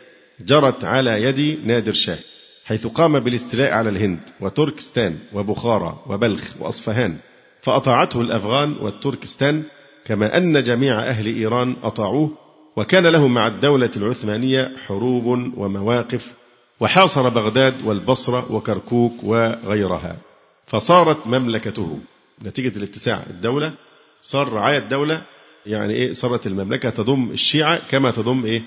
جرت 0.46 0.84
على 0.84 1.22
يد 1.22 1.66
نادر 1.66 1.92
شاه 1.92 2.18
حيث 2.64 2.86
قام 2.86 3.18
بالاستيلاء 3.18 3.72
على 3.72 3.90
الهند 3.90 4.20
وتركستان 4.40 5.18
وبخارى 5.32 5.98
وبلخ 6.06 6.44
وأصفهان 6.60 7.16
فأطاعته 7.62 8.20
الأفغان 8.20 8.76
والتركستان 8.80 9.62
كما 10.04 10.36
أن 10.36 10.62
جميع 10.62 11.00
أهل 11.00 11.26
إيران 11.26 11.76
أطاعوه 11.82 12.30
وكان 12.76 13.06
لهم 13.06 13.34
مع 13.34 13.46
الدولة 13.46 13.90
العثمانية 13.96 14.72
حروب 14.86 15.24
ومواقف 15.56 16.34
وحاصر 16.80 17.28
بغداد 17.28 17.74
والبصرة 17.84 18.52
وكركوك 18.52 19.24
وغيرها. 19.24 20.16
فصارت 20.66 21.26
مملكته. 21.26 21.98
نتيجة 22.44 22.76
الاتساع 22.78 23.22
الدولة 23.30 23.72
صار 24.22 24.52
رعاية 24.52 24.78
الدولة 24.78 25.22
يعني 25.66 25.92
إيه 25.94 26.12
صارت 26.12 26.46
المملكة 26.46 26.90
تضم 26.90 27.30
الشيعة 27.30 27.80
كما 27.90 28.10
تضم 28.10 28.44
إيه؟ 28.44 28.62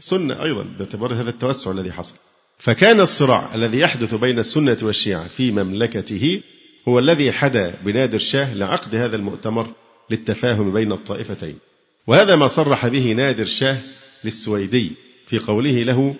سنة 0.00 0.42
أيضا 0.42 0.66
باعتبار 0.78 1.14
هذا 1.14 1.30
التوسع 1.30 1.70
الذي 1.70 1.92
حصل. 1.92 2.14
فكان 2.58 3.00
الصراع 3.00 3.54
الذي 3.54 3.78
يحدث 3.78 4.14
بين 4.14 4.38
السنة 4.38 4.78
والشيعة 4.82 5.28
في 5.28 5.50
مملكته 5.50 6.42
هو 6.88 6.98
الذي 6.98 7.32
حدا 7.32 7.74
بنادر 7.84 8.18
شاه 8.18 8.54
لعقد 8.54 8.94
هذا 8.94 9.16
المؤتمر 9.16 9.66
للتفاهم 10.10 10.72
بين 10.72 10.92
الطائفتين. 10.92 11.58
وهذا 12.06 12.36
ما 12.36 12.48
صرح 12.48 12.86
به 12.86 13.12
نادر 13.12 13.44
شاه 13.44 13.78
للسويدي 14.24 14.92
في 15.26 15.38
قوله 15.38 15.82
له 15.82 16.16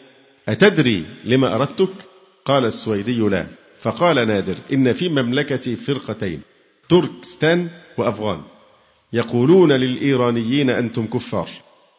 أتدري 0.49 1.05
لما 1.25 1.55
أردتك؟ 1.55 1.95
قال 2.45 2.65
السويدي 2.65 3.19
لا. 3.21 3.47
فقال 3.81 4.29
نادر 4.29 4.57
إن 4.73 4.93
في 4.93 5.09
مملكتي 5.09 5.77
فرقتين 5.77 6.41
تركستان 6.89 7.69
وأفغان 7.99 8.41
يقولون 9.12 9.73
للإيرانيين 9.73 10.71
أنتم 10.71 11.07
كفار 11.07 11.49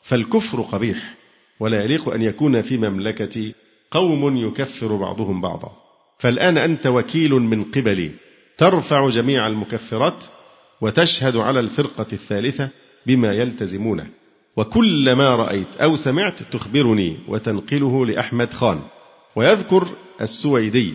فالكفر 0.04 0.62
قبيح. 0.62 1.17
ولا 1.60 1.84
يليق 1.84 2.10
أن 2.10 2.22
يكون 2.22 2.62
في 2.62 2.78
مملكتي 2.78 3.54
قوم 3.92 4.38
يكفر 4.38 4.96
بعضهم 4.96 5.42
بعضا. 5.42 5.72
فالآن 6.20 6.58
أنت 6.58 6.88
وكيل 6.88 7.32
من 7.32 7.64
قبلي. 7.64 8.12
ترفع 8.58 9.10
جميع 9.10 9.48
المكفرات 9.48 10.24
وتشهد 10.82 11.36
على 11.36 11.60
الفرقة 11.60 12.06
الثالثة 12.14 12.70
بما 13.06 13.34
يلتزمونه. 13.34 14.08
وكل 14.58 15.14
ما 15.14 15.36
رأيت 15.36 15.76
أو 15.82 15.96
سمعت 15.96 16.44
تخبرني 16.44 17.18
وتنقله 17.28 18.06
لأحمد 18.06 18.54
خان. 18.54 18.80
ويذكر 19.36 19.88
السويدي. 20.22 20.94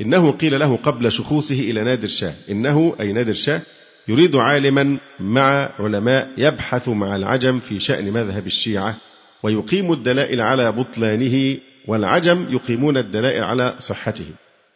إنه 0.00 0.30
قيل 0.30 0.60
له 0.60 0.76
قبل 0.76 1.12
شخوصه 1.12 1.60
إلى 1.60 1.84
نادر 1.84 2.08
شاه. 2.08 2.34
إنه 2.50 2.96
أي 3.00 3.12
نادر 3.12 3.32
شاه 3.32 3.62
يريد 4.08 4.36
عالما 4.36 4.98
مع 5.20 5.72
علماء 5.78 6.30
يبحث 6.38 6.88
مع 6.88 7.16
العجم 7.16 7.58
في 7.58 7.78
شأن 7.80 8.10
مذهب 8.10 8.46
الشيعة 8.46 8.96
ويقيم 9.44 9.92
الدلائل 9.92 10.40
على 10.40 10.72
بطلانه 10.72 11.58
والعجم 11.88 12.46
يقيمون 12.50 12.96
الدلائل 12.96 13.44
على 13.44 13.74
صحته. 13.78 14.26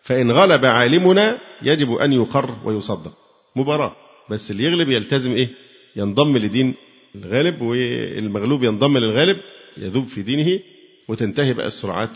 فإن 0.02 0.30
غلب 0.30 0.64
عالمنا 0.64 1.38
يجب 1.62 1.92
أن 1.92 2.12
يقر 2.12 2.54
ويصدق. 2.64 3.12
مباراة. 3.56 3.92
بس 4.30 4.50
اللي 4.50 4.64
يغلب 4.64 4.88
يلتزم 4.88 5.32
إيه؟ 5.32 5.48
ينضم 5.96 6.38
لدين 6.38 6.74
الغالب 7.14 7.62
والمغلوب 7.62 8.64
ينضم 8.64 8.98
للغالب 8.98 9.36
يذوب 9.76 10.06
في 10.06 10.22
دينه 10.22 10.60
وتنتهي 11.08 11.52
بقى 11.52 11.66
الصراعات 11.66 12.10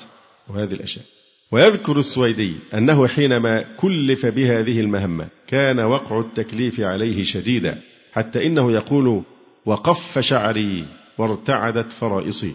وهذه 0.48 0.72
الأشياء. 0.72 1.04
ويذكر 1.52 1.98
السويدي 1.98 2.52
أنه 2.74 3.06
حينما 3.06 3.64
كلف 3.76 4.26
بهذه 4.26 4.80
المهمة 4.80 5.28
كان 5.48 5.80
وقع 5.80 6.20
التكليف 6.20 6.80
عليه 6.80 7.22
شديدا 7.22 7.80
حتى 8.12 8.46
إنه 8.46 8.72
يقول 8.72 9.22
وقف 9.66 10.18
شعري 10.18 10.84
وارتعدت 11.18 11.92
فرائصي. 11.92 12.54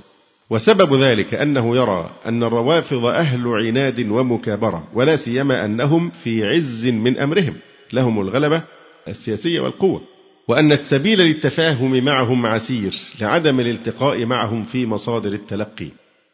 وسبب 0.49 0.93
ذلك 0.93 1.33
أنه 1.33 1.77
يرى 1.77 2.09
أن 2.25 2.43
الروافض 2.43 3.05
أهل 3.05 3.47
عناد 3.47 4.09
ومكابرة 4.09 4.87
ولا 4.93 5.15
سيما 5.15 5.65
أنهم 5.65 6.09
في 6.09 6.43
عز 6.45 6.87
من 6.87 7.17
أمرهم 7.17 7.55
لهم 7.93 8.21
الغلبة 8.21 8.63
السياسية 9.07 9.59
والقوة. 9.59 10.01
وأن 10.47 10.71
السبيل 10.71 11.19
للتفاهم 11.19 12.03
معهم 12.05 12.45
عسير 12.45 12.95
لعدم 13.21 13.59
الالتقاء 13.59 14.25
معهم 14.25 14.63
في 14.63 14.85
مصادر 14.85 15.33
التلقي. 15.33 15.89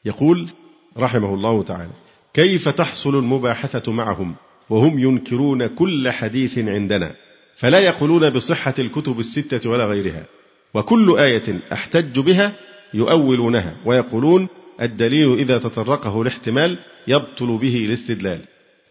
يقول 0.05 0.49
رحمه 0.97 1.33
الله 1.33 1.63
تعالى 1.63 1.91
كيف 2.33 2.69
تحصل 2.69 3.15
المباحثة 3.15 3.91
معهم 3.91 4.35
وهم 4.69 4.99
ينكرون 4.99 5.67
كل 5.67 6.09
حديث 6.11 6.57
عندنا 6.57 7.15
فلا 7.55 7.79
يقولون 7.79 8.29
بصحة 8.29 8.73
الكتب 8.79 9.19
الستة 9.19 9.69
ولا 9.69 9.85
غيرها. 9.85 10.25
وكل 10.73 11.17
آية 11.17 11.59
أحتج 11.73 12.19
بها 12.19 12.53
يؤولونها 12.93 13.75
ويقولون 13.85 14.47
الدليل 14.81 15.33
إذا 15.33 15.57
تطرقه 15.57 16.21
الاحتمال 16.21 16.79
يبطل 17.07 17.57
به 17.57 17.85
الاستدلال. 17.85 18.39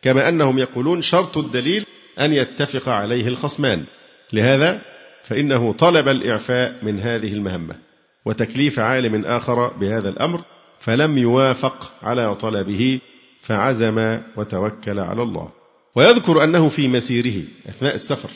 كما 0.03 0.29
أنهم 0.29 0.59
يقولون 0.59 1.03
شرط 1.03 1.39
الدليل 1.39 1.87
أن 2.21 2.33
يتفق 2.33 2.89
عليه 2.89 3.27
الخصمان. 3.27 3.85
لهذا 4.33 4.83
فإنه 5.25 5.73
طلب 5.73 6.09
الإعفاء 6.09 6.79
من 6.83 7.01
هذه 7.01 7.33
المهمة 7.33 7.75
وتكليف 8.25 8.79
عالم 8.79 9.25
آخر 9.25 9.69
بهذا 9.69 10.09
الأمر 10.09 10.45
فلم 10.81 11.19
يوافق 11.19 11.93
على 12.03 12.35
طلبه 12.35 13.01
فعزم 13.43 14.19
وتوكل 14.37 15.01
على 15.01 15.23
الله. 15.23 15.49
ويذكر 15.95 16.45
أنه 16.45 16.69
في 16.69 16.89
مسيره 16.89 17.43
أثناء 17.69 17.95
السفر 17.95 18.31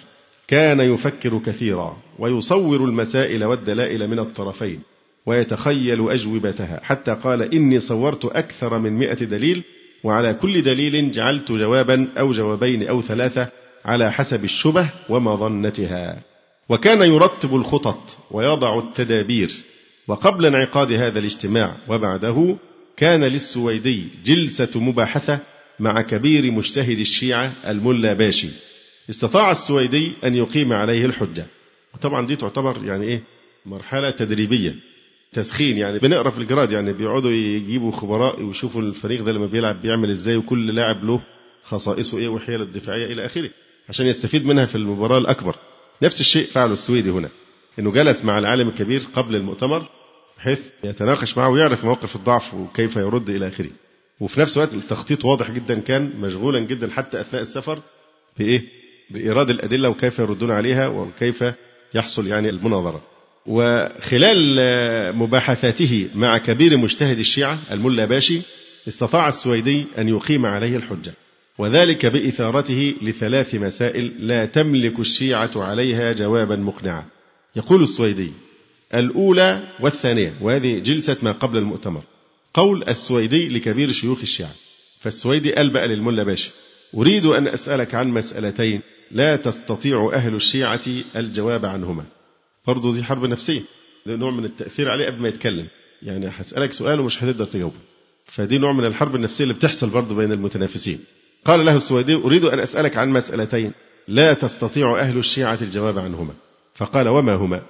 كان 0.48 0.80
يفكر 0.80 1.38
كثيرا 1.38 1.96
ويصور 2.18 2.84
المسائل 2.84 3.44
والدلائل 3.44 4.08
من 4.08 4.18
الطرفين 4.18 4.80
ويتخيل 5.26 6.10
أجوبتها 6.10 6.80
حتى 6.82 7.14
قال 7.14 7.54
إني 7.54 7.78
صورت 7.78 8.24
أكثر 8.24 8.78
من 8.78 8.92
مئة 8.92 9.24
دليل 9.24 9.62
وعلى 10.04 10.34
كل 10.34 10.62
دليل 10.62 11.12
جعلت 11.12 11.52
جوابا 11.52 12.08
أو 12.18 12.32
جوابين 12.32 12.88
أو 12.88 13.02
ثلاثة 13.02 13.48
على 13.84 14.12
حسب 14.12 14.44
الشبه 14.44 14.90
ومظنتها. 15.08 16.22
وكان 16.68 17.02
يرتب 17.02 17.54
الخطط 17.54 18.16
ويضع 18.30 18.78
التدابير 18.78 19.50
وقبل 20.08 20.46
انعقاد 20.46 20.92
هذا 20.92 21.18
الاجتماع 21.18 21.76
وبعده 21.88 22.56
كان 22.96 23.24
للسويدي 23.24 24.04
جلسة 24.24 24.80
مباحثة 24.80 25.40
مع 25.80 26.02
كبير 26.02 26.50
مجتهد 26.50 26.98
الشيعة 26.98 27.52
الملا 27.66 28.12
باشي. 28.12 28.48
استطاع 29.10 29.50
السويدي 29.50 30.12
أن 30.24 30.34
يقيم 30.34 30.72
عليه 30.72 31.04
الحجة. 31.04 31.46
وطبعا 31.94 32.26
دي 32.26 32.36
تعتبر 32.36 32.84
يعني 32.84 33.06
إيه؟ 33.06 33.22
مرحلة 33.66 34.10
تدريبية 34.10 34.74
تسخين 35.32 35.78
يعني. 35.78 35.98
بنقرأ 35.98 36.30
في 36.30 36.38
الجراد 36.38 36.72
يعني 36.72 36.92
بيقعدوا 36.92 37.30
يجيبوا 37.30 37.92
خبراء 37.92 38.42
ويشوفوا 38.42 38.82
الفريق 38.82 39.22
ده 39.22 39.32
لما 39.32 39.46
بيلعب 39.46 39.82
بيعمل 39.82 40.10
إزاي 40.10 40.36
وكل 40.36 40.74
لاعب 40.74 41.04
له 41.04 41.20
خصائصه 41.64 42.18
إيه 42.18 42.28
وحيله 42.28 42.62
الدفاعية 42.62 43.06
إلى 43.06 43.26
آخره 43.26 43.50
عشان 43.88 44.06
يستفيد 44.06 44.46
منها 44.46 44.66
في 44.66 44.74
المباراة 44.74 45.18
الأكبر. 45.18 45.56
نفس 46.02 46.20
الشيء 46.20 46.46
فعله 46.46 46.72
السويدي 46.72 47.10
هنا 47.10 47.28
إنه 47.78 47.92
جلس 47.92 48.24
مع 48.24 48.38
العالم 48.38 48.68
الكبير 48.68 49.02
قبل 49.14 49.36
المؤتمر 49.36 49.86
بحيث 50.38 50.60
يتناقش 50.84 51.36
معه 51.38 51.48
ويعرف 51.48 51.84
مواقف 51.84 52.16
الضعف 52.16 52.54
وكيف 52.54 52.96
يرد 52.96 53.30
إلى 53.30 53.48
آخره. 53.48 53.70
وفي 54.20 54.40
نفس 54.40 54.56
الوقت 54.56 54.74
التخطيط 54.74 55.24
واضح 55.24 55.50
جدا 55.50 55.80
كان 55.80 56.12
مشغولا 56.20 56.60
جدا 56.60 56.90
حتى 56.90 57.20
أثناء 57.20 57.42
السفر 57.42 57.78
بإيه؟ 58.38 58.62
بإيراد 59.10 59.50
الأدلة 59.50 59.88
وكيف 59.88 60.18
يردون 60.18 60.50
عليها 60.50 60.88
وكيف 60.88 61.44
يحصل 61.94 62.26
يعني 62.26 62.48
المناظرة. 62.48 63.02
وخلال 63.46 64.36
مباحثاته 65.16 66.08
مع 66.14 66.38
كبير 66.38 66.76
مجتهد 66.76 67.18
الشيعة 67.18 67.58
الملا 67.72 68.04
باشي 68.04 68.40
استطاع 68.88 69.28
السويدي 69.28 69.84
أن 69.98 70.08
يقيم 70.08 70.46
عليه 70.46 70.76
الحجة 70.76 71.14
وذلك 71.58 72.06
بإثارته 72.06 72.94
لثلاث 73.02 73.54
مسائل 73.54 74.12
لا 74.26 74.44
تملك 74.44 75.00
الشيعة 75.00 75.50
عليها 75.56 76.12
جوابا 76.12 76.56
مقنعا. 76.56 77.04
يقول 77.56 77.82
السويدي 77.82 78.32
الأولى 78.94 79.62
والثانية 79.80 80.34
وهذه 80.40 80.78
جلسة 80.78 81.16
ما 81.22 81.32
قبل 81.32 81.58
المؤتمر. 81.58 82.02
قول 82.54 82.84
السويدي 82.88 83.48
لكبير 83.48 83.92
شيوخ 83.92 84.20
الشيعة 84.20 84.52
فالسويدي 85.00 85.52
قال 85.52 85.70
بقى 85.72 85.88
للملا 85.88 86.24
باشا 86.24 86.50
أريد 86.94 87.26
أن 87.26 87.48
أسألك 87.48 87.94
عن 87.94 88.08
مسألتين 88.08 88.80
لا 89.10 89.36
تستطيع 89.36 90.10
أهل 90.12 90.34
الشيعة 90.34 90.80
الجواب 91.16 91.66
عنهما. 91.66 92.04
برضه 92.66 92.94
دي 92.94 93.04
حرب 93.04 93.24
نفسية. 93.24 93.62
ده 94.06 94.16
نوع 94.16 94.30
من 94.30 94.44
التأثير 94.44 94.90
عليه 94.90 95.06
قبل 95.06 95.22
ما 95.22 95.28
يتكلم. 95.28 95.68
يعني 96.02 96.28
هسألك 96.28 96.72
سؤال 96.72 97.00
ومش 97.00 97.24
هتقدر 97.24 97.44
تجاوبه. 97.44 97.76
فدي 98.26 98.58
نوع 98.58 98.72
من 98.72 98.84
الحرب 98.84 99.14
النفسية 99.14 99.44
اللي 99.44 99.54
بتحصل 99.54 99.90
برضه 99.90 100.14
بين 100.14 100.32
المتنافسين. 100.32 100.98
قال 101.44 101.64
له 101.64 101.76
السويدي 101.76 102.14
أريد 102.14 102.44
أن 102.44 102.60
أسألك 102.60 102.96
عن 102.96 103.08
مسألتين. 103.10 103.72
لا 104.08 104.34
تستطيع 104.34 105.00
أهل 105.00 105.18
الشيعة 105.18 105.58
الجواب 105.62 105.98
عنهما. 105.98 106.32
فقال 106.74 107.08
وما 107.08 107.34
هما؟ 107.34 107.62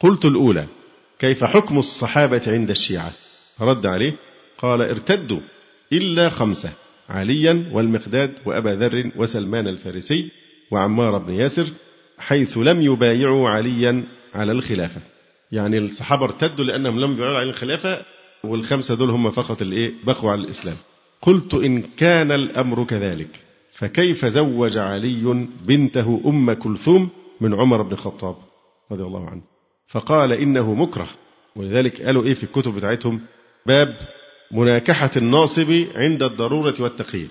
قلت 0.00 0.24
الأولى 0.24 0.66
كيف 1.18 1.44
حكم 1.44 1.78
الصحابة 1.78 2.42
عند 2.46 2.70
الشيعة؟ 2.70 3.12
رد 3.60 3.86
عليه 3.86 4.16
قال 4.58 4.82
ارتدوا 4.82 5.40
إلا 5.92 6.28
خمسة 6.28 6.72
عليا 7.08 7.70
والمقداد 7.72 8.34
وأبا 8.46 8.68
ذر 8.68 9.10
وسلمان 9.16 9.68
الفارسي 9.68 10.30
وعمار 10.74 11.18
بن 11.18 11.34
ياسر 11.34 11.66
حيث 12.18 12.58
لم 12.58 12.82
يبايعوا 12.82 13.48
عليا 13.48 14.04
على 14.34 14.52
الخلافة. 14.52 15.00
يعني 15.52 15.78
الصحابة 15.78 16.24
ارتدوا 16.24 16.64
لأنهم 16.64 17.00
لم 17.00 17.12
يبايعوا 17.12 17.36
على 17.36 17.48
الخلافة 17.48 18.02
والخمسة 18.44 18.94
دول 18.94 19.10
هم 19.10 19.30
فقط 19.30 19.62
اللي 19.62 19.92
بقوا 20.06 20.30
على 20.30 20.40
الإسلام. 20.40 20.76
قلت 21.22 21.54
إن 21.54 21.82
كان 21.82 22.32
الأمر 22.32 22.84
كذلك 22.84 23.40
فكيف 23.72 24.26
زوج 24.26 24.78
علي 24.78 25.46
بنته 25.66 26.22
أم 26.26 26.52
كلثوم 26.52 27.08
من 27.40 27.54
عمر 27.54 27.82
بن 27.82 27.92
الخطاب 27.92 28.36
رضي 28.92 29.02
الله 29.02 29.30
عنه؟ 29.30 29.42
فقال 29.88 30.32
إنه 30.32 30.74
مكره. 30.74 31.08
ولذلك 31.56 32.02
قالوا 32.02 32.24
إيه 32.24 32.34
في 32.34 32.44
الكتب 32.44 32.74
بتاعتهم؟ 32.74 33.20
باب 33.66 33.96
مناكحة 34.52 35.10
الناصب 35.16 35.84
عند 35.94 36.22
الضرورة 36.22 36.74
والتقية 36.80 37.26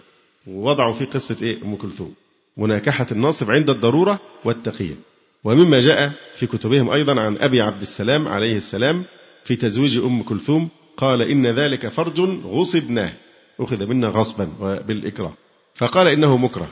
ووضعوا 0.47 0.93
فيه 0.93 1.05
قصة 1.05 1.37
إيه؟ 1.41 1.63
أم 1.63 1.75
كلثوم. 1.75 2.13
مناكحة 2.57 3.07
الناصب 3.11 3.51
عند 3.51 3.69
الضرورة 3.69 4.19
والتقية. 4.45 4.95
ومما 5.43 5.79
جاء 5.79 6.11
في 6.35 6.47
كتبهم 6.47 6.89
أيضا 6.89 7.21
عن 7.21 7.37
أبي 7.37 7.61
عبد 7.61 7.81
السلام 7.81 8.27
عليه 8.27 8.57
السلام 8.57 9.03
في 9.43 9.55
تزويج 9.55 9.97
أم 9.97 10.23
كلثوم 10.23 10.69
قال 10.97 11.21
إن 11.21 11.47
ذلك 11.47 11.87
فرج 11.87 12.19
غصبناه. 12.45 13.13
أخذ 13.59 13.85
منا 13.85 14.07
غصبا 14.07 14.49
وبالإكراه. 14.61 15.33
فقال 15.75 16.07
إنه 16.07 16.37
مكره. 16.37 16.67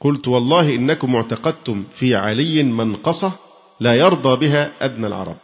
قلت 0.00 0.28
والله 0.28 0.74
إنكم 0.74 1.16
اعتقدتم 1.16 1.84
في 1.98 2.14
علي 2.14 2.62
منقصة 2.62 3.32
لا 3.80 3.94
يرضى 3.94 4.46
بها 4.46 4.72
أدنى 4.80 5.06
العرب. 5.06 5.36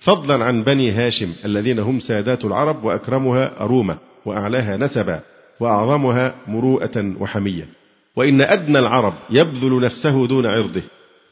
فضلا 0.00 0.44
عن 0.44 0.62
بني 0.62 0.90
هاشم 0.90 1.32
الذين 1.44 1.78
هم 1.78 2.00
سادات 2.00 2.44
العرب 2.44 2.84
وأكرمها 2.84 3.60
أرومة 3.60 3.98
وأعلاها 4.26 4.76
نسبا 4.76 5.20
وأعظمها 5.60 6.34
مروءة 6.46 7.14
وحمية. 7.20 7.79
وإن 8.16 8.40
أدنى 8.40 8.78
العرب 8.78 9.14
يبذل 9.30 9.80
نفسه 9.80 10.26
دون 10.26 10.46
عرضه 10.46 10.82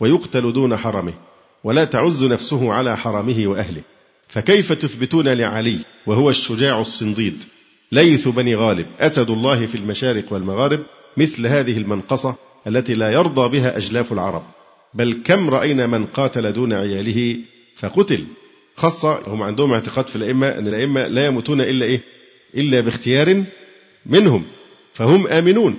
ويقتل 0.00 0.52
دون 0.52 0.76
حرمه 0.76 1.14
ولا 1.64 1.84
تعز 1.84 2.24
نفسه 2.24 2.72
على 2.72 2.96
حرمه 2.96 3.46
وأهله. 3.46 3.82
فكيف 4.28 4.72
تثبتون 4.72 5.28
لعلي 5.28 5.78
وهو 6.06 6.30
الشجاع 6.30 6.80
الصنديد؟ 6.80 7.44
ليث 7.92 8.28
بني 8.28 8.54
غالب 8.54 8.86
أسد 9.00 9.30
الله 9.30 9.66
في 9.66 9.74
المشارق 9.74 10.32
والمغارب 10.32 10.80
مثل 11.16 11.46
هذه 11.46 11.78
المنقصة 11.78 12.34
التي 12.66 12.94
لا 12.94 13.10
يرضى 13.10 13.58
بها 13.58 13.76
أجلاف 13.76 14.12
العرب. 14.12 14.42
بل 14.94 15.22
كم 15.24 15.50
رأينا 15.50 15.86
من 15.86 16.06
قاتل 16.06 16.52
دون 16.52 16.72
عياله 16.72 17.36
فقتل. 17.76 18.26
خاصة 18.76 19.34
هم 19.34 19.42
عندهم 19.42 19.72
اعتقاد 19.72 20.06
في 20.06 20.16
الأئمة 20.16 20.48
أن 20.48 20.68
الأئمة 20.68 21.06
لا 21.06 21.26
يموتون 21.26 21.60
إلا 21.60 21.86
إيه؟ 21.86 22.00
إلا 22.54 22.80
باختيار 22.80 23.44
منهم. 24.06 24.44
فهم 24.94 25.26
آمنون. 25.26 25.76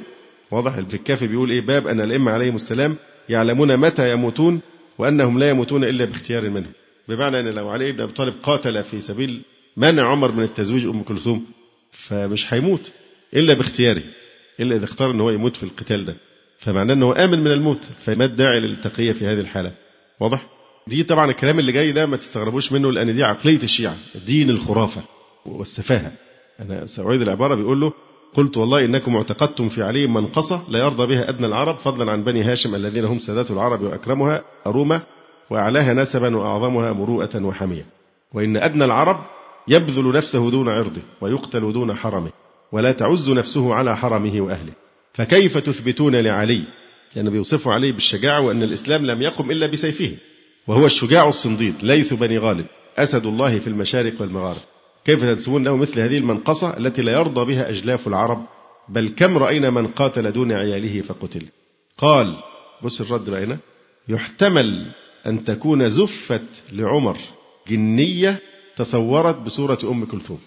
واضح 0.52 0.80
في 0.80 0.94
الكافي 0.94 1.28
بيقول 1.28 1.52
إيه؟ 1.52 1.62
باب 1.62 1.88
أن 1.88 2.02
الأئمة 2.02 2.32
عليهم 2.32 2.56
السلام 2.56 2.96
يعلمون 3.30 3.78
متى 3.78 4.12
يموتون 4.12 4.62
وأنهم 4.98 5.40
لا 5.40 5.50
يموتون 5.50 5.84
إلا 5.84 6.06
باختيار 6.06 6.50
منهم. 6.50 6.72
بمعنى 7.08 7.40
أن 7.40 7.48
لو 7.48 7.70
علي 7.70 7.92
بن 7.92 8.02
أبي 8.02 8.12
طالب 8.14 8.34
قاتل 8.44 8.84
في 8.84 9.00
سبيل 9.02 9.42
منع 9.78 10.04
عمر 10.12 10.32
من 10.32 10.44
التزويج 10.44 10.86
أم 10.86 11.04
كلثوم 11.04 11.46
فمش 11.92 12.54
هيموت 12.54 12.92
إلا 13.34 13.54
باختياره 13.54 14.02
إلا 14.60 14.76
إذا 14.76 14.86
اختار 14.86 15.12
أن 15.12 15.20
هو 15.22 15.30
يموت 15.30 15.56
في 15.58 15.64
القتال 15.64 16.06
ده. 16.06 16.16
فمعناه 16.60 16.94
أنه 16.94 17.24
آمن 17.26 17.40
من 17.40 17.52
الموت 17.52 17.84
فما 18.06 18.26
الداعي 18.26 18.60
للتقية 18.60 19.12
في 19.12 19.26
هذه 19.28 19.40
الحالة. 19.40 19.74
واضح؟ 20.20 20.46
دي 20.88 21.04
طبعا 21.04 21.32
الكلام 21.32 21.60
اللي 21.60 21.72
جاي 21.72 21.92
ده 21.92 22.06
ما 22.06 22.18
تستغربوش 22.18 22.72
منه 22.72 22.92
لأن 22.92 23.16
دي 23.16 23.24
عقلية 23.24 23.64
الشيعة 23.64 23.98
دين 24.26 24.50
الخرافة 24.50 25.02
والسفاهة. 25.46 26.12
أنا 26.60 26.86
سأعيد 26.86 27.22
العبارة 27.22 27.56
بيقول 27.56 27.82
له 27.82 27.94
قلت 28.34 28.58
والله 28.58 28.86
إنكم 28.86 29.16
اعتقدتم 29.16 29.70
في 29.70 29.84
علي 29.84 30.08
منقصة 30.08 30.62
لا 30.70 30.80
يرضى 30.80 31.08
بها 31.08 31.30
أدنى 31.30 31.48
العرب 31.48 31.78
فضلا 31.78 32.12
عن 32.12 32.24
بني 32.24 32.44
هاشم 32.44 32.76
الذين 32.76 33.06
هم 33.06 33.20
سادات 33.20 33.52
العرب 33.52 33.82
وأكرمها 33.82 34.44
أرومة 34.68 35.02
وأعلاها 35.50 35.94
نسبا 35.94 36.38
وأعظمها 36.38 36.94
مروءة 36.94 37.46
وحمية. 37.46 37.86
وإن 38.34 38.58
أدنى 38.58 38.86
العرب 38.86 39.20
يبذل 39.68 40.14
نفسه 40.14 40.52
دون 40.52 40.70
عرضه 40.70 41.02
ويقتل 41.22 41.74
دون 41.74 41.94
حرمه 41.94 42.32
ولا 42.72 42.92
تعز 42.92 43.30
نفسه 43.30 43.74
على 43.74 43.98
حرمه 43.98 44.42
وأهله. 44.42 44.74
فكيف 45.14 45.58
تثبتون 45.58 46.16
لعلي؟ 46.16 46.54
لأنه 46.56 46.68
يعني 47.16 47.30
بيوصفوا 47.30 47.74
عليه 47.74 47.92
بالشجاعة 47.92 48.42
وأن 48.42 48.64
الإسلام 48.64 49.06
لم 49.06 49.22
يقم 49.22 49.52
إلا 49.52 49.68
بسيفه. 49.68 50.12
وهو 50.68 50.86
الشجاع 50.86 51.28
الصنديد 51.28 51.76
ليث 51.82 52.14
بني 52.14 52.38
غالب 52.38 52.66
أسد 52.98 53.26
الله 53.26 53.60
في 53.60 53.68
المشارق 53.68 54.14
والمغارب. 54.22 54.62
كيف 55.06 55.20
تنسبون 55.20 55.64
له 55.64 55.76
مثل 55.76 56.00
هذه 56.00 56.18
المنقصة 56.18 56.78
التي 56.78 57.02
لا 57.02 57.12
يرضى 57.12 57.46
بها 57.46 57.70
أجلاف 57.70 58.08
العرب؟ 58.08 58.46
بل 58.90 59.10
كم 59.10 59.38
رأينا 59.38 59.70
من 59.70 59.88
قاتل 59.88 60.32
دون 60.32 60.52
عياله 60.52 61.02
فقتل. 61.02 61.46
قال 61.98 62.36
بص 62.84 63.02
الرد 63.02 63.30
بقى 63.30 63.44
هنا 63.44 63.58
يحتمل 64.08 64.92
أن 65.28 65.44
تكون 65.44 65.90
زفت 65.90 66.64
لعمر 66.72 67.18
جنية 67.68 68.40
تصورت 68.76 69.36
بصورة 69.36 69.80
أم 69.84 70.06
كلثوم. 70.06 70.40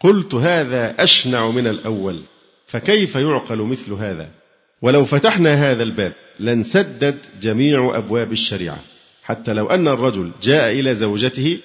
قلت 0.00 0.34
هذا 0.34 1.02
أشنع 1.02 1.50
من 1.50 1.66
الأول 1.66 2.20
فكيف 2.66 3.14
يعقل 3.14 3.58
مثل 3.58 3.92
هذا؟ 3.92 4.30
ولو 4.82 5.04
فتحنا 5.04 5.54
هذا 5.70 5.82
الباب 5.82 6.12
لانسدد 6.38 7.18
جميع 7.40 7.96
أبواب 7.96 8.32
الشريعة. 8.32 8.78
حتى 9.22 9.52
لو 9.52 9.66
أن 9.66 9.88
الرجل 9.88 10.32
جاء 10.42 10.70
إلى 10.70 10.94
زوجته 10.94 11.58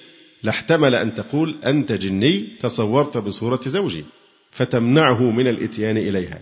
لاحتمل 0.44 0.94
أن 0.94 1.14
تقول 1.14 1.56
أنت 1.66 1.92
جني 1.92 2.48
تصورت 2.60 3.18
بصورة 3.18 3.60
زوجي 3.66 4.04
فتمنعه 4.50 5.30
من 5.30 5.46
الإتيان 5.46 5.96
إليها. 5.96 6.38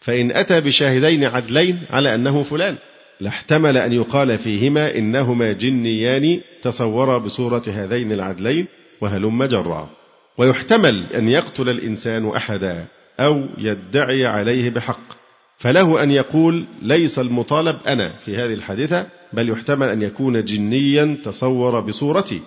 فإن 0.00 0.30
أتى 0.30 0.60
بشاهدين 0.60 1.24
عدلين 1.24 1.78
على 1.90 2.14
أنه 2.14 2.42
فلان 2.42 2.76
لاحتمل 3.20 3.76
أن 3.76 3.92
يقال 3.92 4.38
فيهما 4.38 4.96
إنهما 4.96 5.52
جنيان 5.52 6.40
تصورا 6.62 7.18
بصورة 7.18 7.62
هذين 7.66 8.12
العدلين 8.12 8.66
وهلم 9.00 9.44
جرا. 9.44 9.90
ويحتمل 10.38 11.04
أن 11.14 11.28
يقتل 11.28 11.68
الإنسان 11.68 12.28
أحدا 12.28 12.84
أو 13.20 13.46
يدعي 13.58 14.26
عليه 14.26 14.70
بحق. 14.70 15.22
فله 15.58 16.02
أن 16.02 16.10
يقول 16.10 16.66
ليس 16.82 17.18
المطالب 17.18 17.76
أنا 17.86 18.12
في 18.18 18.36
هذه 18.36 18.54
الحادثة 18.54 19.06
بل 19.32 19.50
يحتمل 19.50 19.88
أن 19.88 20.02
يكون 20.02 20.44
جنيا 20.44 21.18
تصور 21.24 21.80
بصورتي. 21.80 22.40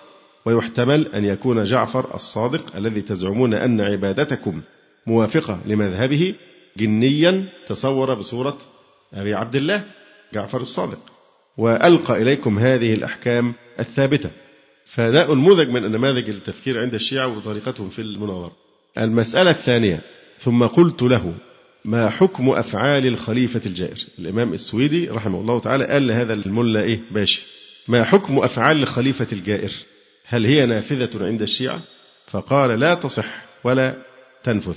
ويحتمل 0.46 1.06
أن 1.14 1.24
يكون 1.24 1.64
جعفر 1.64 2.14
الصادق 2.14 2.76
الذي 2.76 3.00
تزعمون 3.00 3.54
أن 3.54 3.80
عبادتكم 3.80 4.60
موافقة 5.06 5.60
لمذهبه 5.66 6.34
جنيا 6.76 7.44
تصور 7.66 8.14
بصورة 8.14 8.58
أبي 9.14 9.34
عبد 9.34 9.56
الله 9.56 9.84
جعفر 10.34 10.60
الصادق. 10.60 10.98
وألقى 11.56 12.22
إليكم 12.22 12.58
هذه 12.58 12.92
الأحكام 12.92 13.54
الثابتة. 13.80 14.30
فده 14.86 15.34
نموذج 15.34 15.68
من 15.68 15.82
نماذج 15.82 16.28
التفكير 16.28 16.80
عند 16.80 16.94
الشيعة 16.94 17.36
وطريقتهم 17.36 17.88
في 17.88 18.02
المناظرة 18.02 18.52
المسألة 18.98 19.50
الثانية 19.50 20.00
ثم 20.38 20.66
قلت 20.66 21.02
له 21.02 21.34
ما 21.84 22.10
حكم 22.10 22.48
أفعال 22.50 23.06
الخليفة 23.06 23.60
الجائر؟ 23.66 24.06
الإمام 24.18 24.52
السويدي 24.52 25.08
رحمه 25.08 25.40
الله 25.40 25.60
تعالى 25.60 25.84
قال 25.86 26.06
لهذا 26.06 26.32
الملا 26.32 26.82
إيه؟ 26.82 27.00
باشا 27.10 27.42
ما 27.88 28.04
حكم 28.04 28.38
أفعال 28.38 28.82
الخليفة 28.82 29.26
الجائر؟ 29.32 29.72
هل 30.28 30.46
هي 30.46 30.66
نافذة 30.66 31.26
عند 31.26 31.42
الشيعة؟ 31.42 31.80
فقال 32.26 32.80
لا 32.80 32.94
تصح 32.94 33.42
ولا 33.64 33.96
تنفذ. 34.42 34.76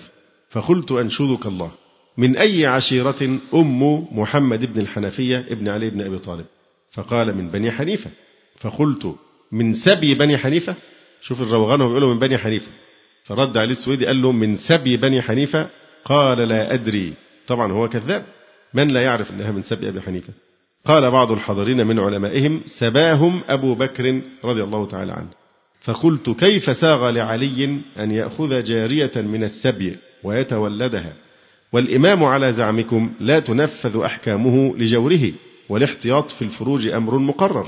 فقلت 0.50 0.92
أنشدك 0.92 1.46
الله. 1.46 1.72
من 2.18 2.38
أي 2.38 2.66
عشيرة 2.66 3.40
أم 3.54 3.84
محمد 4.20 4.74
بن 4.74 4.82
الحنفية 4.82 5.38
ابن 5.38 5.70
علي 5.70 5.90
بن 5.90 6.02
أبي 6.02 6.20
طالب؟ 6.20 6.46
فقال 6.92 7.38
من 7.38 7.50
بني 7.50 7.72
حنيفة. 7.72 8.12
فقلت 8.60 9.16
من 9.52 9.74
سبي 9.74 10.16
بني 10.16 10.38
حنيفة؟ 10.38 10.76
شوف 11.22 11.42
الروغان 11.42 11.82
هو 11.82 12.14
من 12.14 12.20
بني 12.20 12.38
حنيفة. 12.38 12.72
فرد 13.24 13.58
عليه 13.58 13.72
السويدي 13.72 14.06
قال 14.06 14.22
له 14.22 14.32
من 14.32 14.56
سبي 14.56 14.98
بني 14.98 15.22
حنيفة؟ 15.22 15.70
قال 16.06 16.38
لا 16.38 16.74
أدري. 16.74 17.14
طبعا 17.48 17.72
هو 17.72 17.90
كذاب. 17.90 18.26
من 18.74 18.88
لا 18.88 19.02
يعرف 19.02 19.32
أنها 19.32 19.52
من 19.52 19.64
سبي 19.64 19.90
أبي 19.90 20.02
حنيفة؟ 20.02 20.34
قال 20.86 21.12
بعض 21.12 21.32
الحاضرين 21.32 21.88
من 21.88 22.00
علمائهم 22.00 22.62
سباهم 22.66 23.42
أبو 23.50 23.76
بكر 23.76 24.22
رضي 24.44 24.64
الله 24.64 24.88
تعالى 24.88 25.12
عنه. 25.12 25.30
فقلت 25.82 26.30
كيف 26.30 26.78
ساغ 26.78 27.10
لعلي 27.10 27.80
أن 28.00 28.12
يأخذ 28.12 28.64
جارية 28.64 29.12
من 29.16 29.44
السبي 29.44 29.98
ويتولدها؟ 30.24 31.14
والإمام 31.74 32.24
على 32.24 32.54
زعمكم 32.54 33.12
لا 33.20 33.40
تنفذ 33.40 33.98
أحكامه 33.98 34.78
لجوره 34.78 35.32
والاحتياط 35.70 36.32
في 36.32 36.42
الفروج 36.42 36.88
أمر 36.88 37.18
مقرر. 37.18 37.68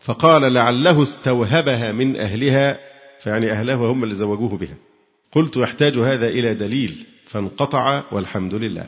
فقال 0.00 0.52
لعله 0.52 1.02
استوهبها 1.02 1.92
من 1.92 2.16
أهلها 2.16 2.78
فيعني 3.22 3.50
أهلها 3.52 3.92
هم 3.92 4.04
اللي 4.04 4.14
زوجوه 4.14 4.56
بها. 4.58 4.76
قلت 5.32 5.56
يحتاج 5.56 5.98
هذا 5.98 6.28
إلى 6.28 6.54
دليل 6.54 7.06
فانقطع 7.26 8.02
والحمد 8.12 8.54
لله. 8.54 8.86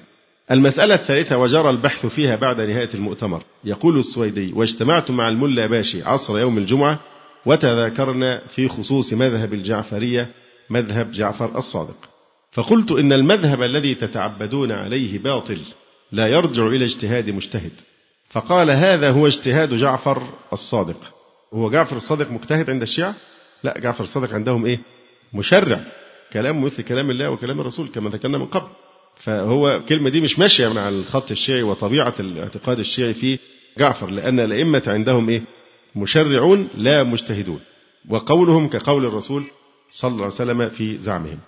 المسألة 0.50 0.94
الثالثة 0.94 1.38
وجرى 1.38 1.70
البحث 1.70 2.06
فيها 2.06 2.36
بعد 2.36 2.60
نهاية 2.60 2.88
المؤتمر. 2.94 3.42
يقول 3.64 3.98
السويدي 3.98 4.52
واجتمعت 4.52 5.10
مع 5.10 5.28
الملا 5.28 5.66
باشي 5.66 6.02
عصر 6.02 6.38
يوم 6.38 6.58
الجمعة 6.58 7.00
وتذاكرنا 7.46 8.42
في 8.48 8.68
خصوص 8.68 9.12
مذهب 9.12 9.52
الجعفرية 9.52 10.30
مذهب 10.70 11.10
جعفر 11.10 11.58
الصادق. 11.58 11.96
فقلت 12.52 12.92
إن 12.92 13.12
المذهب 13.12 13.62
الذي 13.62 13.94
تتعبدون 13.94 14.72
عليه 14.72 15.18
باطل 15.18 15.60
لا 16.12 16.26
يرجع 16.26 16.66
إلى 16.66 16.84
اجتهاد 16.84 17.30
مجتهد. 17.30 17.72
فقال 18.30 18.70
هذا 18.70 19.10
هو 19.10 19.26
اجتهاد 19.26 19.74
جعفر 19.74 20.22
الصادق. 20.52 21.14
هو 21.54 21.70
جعفر 21.70 21.96
الصادق 21.96 22.30
مجتهد 22.30 22.70
عند 22.70 22.82
الشيعة؟ 22.82 23.14
لا 23.62 23.78
جعفر 23.78 24.04
الصادق 24.04 24.34
عندهم 24.34 24.66
إيه؟ 24.66 24.78
مشرع. 25.32 25.80
كلام 26.32 26.64
مثل 26.64 26.82
كلام 26.82 27.10
الله 27.10 27.30
وكلام 27.30 27.60
الرسول 27.60 27.88
كما 27.88 28.10
ذكرنا 28.10 28.38
من 28.38 28.46
قبل. 28.46 28.68
فهو 29.18 29.76
الكلمة 29.76 30.10
دي 30.10 30.20
مش 30.20 30.38
ماشية 30.38 30.68
مع 30.68 30.88
الخط 30.88 31.30
الشيعي 31.30 31.62
وطبيعة 31.62 32.14
الاعتقاد 32.20 32.78
الشيعي 32.78 33.14
في 33.14 33.38
جعفر 33.78 34.10
لأن 34.10 34.40
الأئمة 34.40 34.82
عندهم 34.86 35.28
إيه؟ 35.28 35.42
مشرعون 35.96 36.68
لا 36.76 37.02
مجتهدون. 37.02 37.60
وقولهم 38.08 38.68
كقول 38.68 39.06
الرسول 39.06 39.44
صلى 39.90 40.10
الله 40.10 40.24
عليه 40.24 40.34
وسلم 40.34 40.68
في 40.68 40.98
زعمهم. 40.98 41.38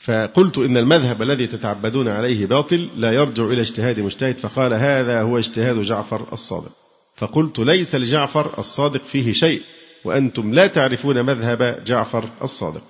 فقلت 0.00 0.58
إن 0.58 0.76
المذهب 0.76 1.22
الذي 1.22 1.46
تتعبدون 1.46 2.08
عليه 2.08 2.46
باطل 2.46 2.90
لا 2.96 3.12
يرجع 3.12 3.44
إلى 3.44 3.60
اجتهاد 3.60 4.00
مجتهد 4.00 4.36
فقال 4.36 4.72
هذا 4.74 5.22
هو 5.22 5.38
اجتهاد 5.38 5.82
جعفر 5.82 6.26
الصادق. 6.32 6.72
فقلت 7.16 7.58
ليس 7.58 7.94
لجعفر 7.94 8.58
الصادق 8.58 9.00
فيه 9.00 9.32
شيء 9.32 9.62
وأنتم 10.04 10.54
لا 10.54 10.66
تعرفون 10.66 11.22
مذهب 11.22 11.84
جعفر 11.86 12.28
الصادق. 12.42 12.82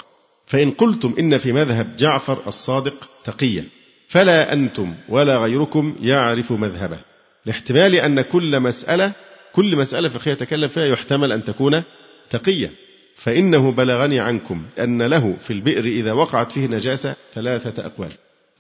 فإن 0.47 0.71
قلتم 0.71 1.15
إن 1.19 1.39
في 1.39 1.53
مذهب 1.53 1.97
جعفر 1.97 2.39
الصادق 2.47 3.09
تقية 3.25 3.65
فلا 4.09 4.53
أنتم 4.53 4.95
ولا 5.09 5.37
غيركم 5.37 5.97
يعرف 6.01 6.53
مذهبه. 6.53 6.99
لاحتمال 7.47 7.95
أن 7.95 8.21
كل 8.21 8.61
مسألة 8.61 9.13
كل 9.53 9.77
مسألة 9.77 10.09
فقهية 10.09 10.33
يتكلم 10.33 10.69
فيها 10.69 10.85
يحتمل 10.87 11.33
أن 11.33 11.45
تكون 11.45 11.83
تقية. 12.31 12.71
فإنه 13.17 13.73
بلغني 13.73 14.21
عنكم 14.21 14.63
أن 14.79 15.03
له 15.03 15.37
في 15.47 15.53
البئر 15.53 15.85
إذا 15.85 16.13
وقعت 16.13 16.53
فيه 16.53 16.67
نجاسة 16.67 17.15
ثلاثة 17.35 17.87
أقوال. 17.87 18.13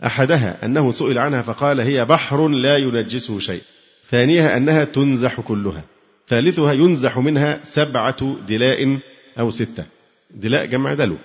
أحدها 0.07 0.65
أنه 0.65 0.91
سئل 0.91 1.19
عنها 1.19 1.43
فقال 1.43 1.81
هي 1.81 2.05
بحر 2.05 2.49
لا 2.49 2.77
ينجسه 2.77 3.39
شيء. 3.39 3.63
ثانيها 4.09 4.57
أنها 4.57 4.85
تنزح 4.85 5.41
كلها. 5.41 5.83
ثالثها 6.29 6.73
ينزح 6.73 7.19
منها 7.19 7.61
سبعة 7.65 8.37
دلاء 8.49 8.99
أو 9.39 9.51
ستة. 9.51 9.85
دلاء 10.31 10.67
جمع 10.67 10.95
دلو. 10.95 11.17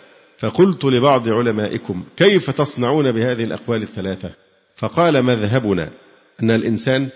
فقلت 0.41 0.85
لبعض 0.85 1.29
علمائكم 1.29 2.03
كيف 2.17 2.49
تصنعون 2.49 3.11
بهذه 3.11 3.43
الأقوال 3.43 3.81
الثلاثة؟ 3.81 4.31
فقال 4.75 5.23
مذهبنا. 5.23 5.89
أن 6.43 6.51
الإنسان 6.51 7.09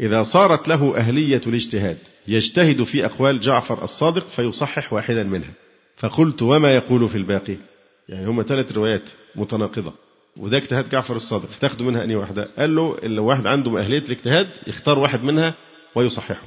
إذا 0.00 0.22
صارت 0.22 0.68
له 0.68 0.96
أهلية 0.96 1.40
الاجتهاد 1.46 1.98
يجتهد 2.28 2.82
في 2.82 3.04
أقوال 3.04 3.40
جعفر 3.40 3.84
الصادق 3.84 4.28
فيصحح 4.28 4.92
واحدا 4.92 5.22
منها. 5.22 5.50
فقلت 5.96 6.42
وما 6.42 6.74
يقول 6.74 7.08
في 7.08 7.18
الباقي؟ 7.18 7.56
يعني 8.08 8.26
هما 8.26 8.42
ثلاث 8.42 8.72
روايات 8.72 9.10
متناقضة. 9.36 9.92
وده 10.36 10.56
اجتهاد 10.56 10.88
جعفر 10.88 11.16
الصادق. 11.16 11.48
تاخدوا 11.60 11.86
منها 11.86 12.04
أني 12.04 12.16
واحدة؟ 12.16 12.48
قال 12.58 12.74
له 12.74 12.96
لو 13.02 13.24
واحد 13.24 13.46
عنده 13.46 13.80
أهلية 13.80 14.02
الاجتهاد 14.02 14.48
يختار 14.66 14.98
واحد 14.98 15.24
منها 15.24 15.54
ويصححه. 15.94 16.46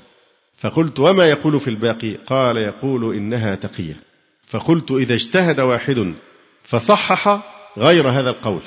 فقلت 0.57 0.99
وما 0.99 1.25
يقول 1.25 1.59
في 1.59 1.69
الباقي؟ 1.69 2.15
قال 2.15 2.57
يقول 2.57 3.15
إنها 3.15 3.55
تقية. 3.55 4.12
فقلت 4.53 4.91
إذا 4.91 5.13
اجتهد 5.13 5.59
واحد 5.59 6.13
فصحح 6.63 7.39
غير 7.77 8.09
هذا 8.09 8.29
القول. 8.29 8.61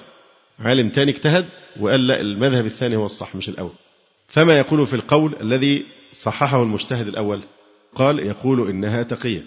عالم 0.58 0.88
تاني 0.88 1.10
اجتهد 1.10 1.46
وقال 1.80 2.06
لا 2.06 2.20
المذهب 2.20 2.66
الثاني 2.66 2.96
هو 2.96 3.06
الصح 3.06 3.34
مش 3.34 3.48
الأول. 3.48 3.72
فما 4.28 4.58
يقول 4.58 4.86
في 4.86 4.94
القول 4.94 5.34
الذي 5.40 5.86
صححه 6.12 6.62
المجتهد 6.62 7.08
الأول؟ 7.08 7.40
قال 7.94 8.18
يقول 8.18 8.70
إنها 8.70 9.02
تقية. 9.02 9.42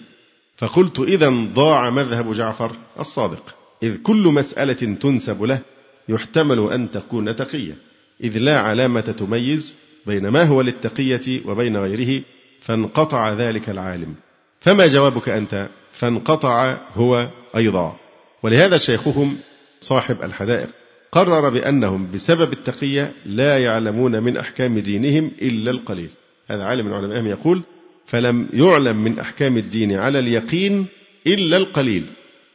فقلت 0.56 1.00
إذا 1.00 1.28
ضاع 1.54 1.90
مذهب 1.90 2.32
جعفر 2.32 2.72
الصادق. 3.00 3.54
إذ 3.82 4.02
كل 4.02 4.22
مسألة 4.22 4.94
تنسب 4.94 5.42
له 5.42 5.60
يحتمل 6.08 6.72
أن 6.72 6.90
تكون 6.90 7.36
تقية. 7.36 7.76
إذ 8.24 8.38
لا 8.38 8.60
علامة 8.60 9.00
تميز 9.00 9.76
بين 10.06 10.28
ما 10.28 10.44
هو 10.44 10.60
للتقية 10.60 11.46
وبين 11.46 11.76
غيره 11.76 12.22
فانقطع 12.60 13.32
ذلك 13.32 13.70
العالم. 13.70 14.14
فما 14.60 14.86
جوابك 14.86 15.28
أنت؟ 15.28 15.68
فانقطع 16.00 16.78
هو 16.94 17.28
أيضا. 17.56 17.96
ولهذا 18.42 18.78
شيخهم 18.78 19.36
صاحب 19.80 20.16
الحدائق 20.22 20.68
قرر 21.12 21.48
بأنهم 21.48 22.10
بسبب 22.14 22.52
التقية 22.52 23.12
لا 23.26 23.58
يعلمون 23.58 24.22
من 24.22 24.36
أحكام 24.36 24.78
دينهم 24.78 25.30
إلا 25.42 25.70
القليل. 25.70 26.10
هذا 26.50 26.62
عالم 26.64 26.86
من 26.86 26.92
علمائهم 26.92 27.26
يقول 27.26 27.62
فلم 28.06 28.48
يعلم 28.52 28.96
من 28.96 29.18
أحكام 29.18 29.58
الدين 29.58 29.92
على 29.92 30.18
اليقين 30.18 30.86
إلا 31.26 31.56
القليل 31.56 32.06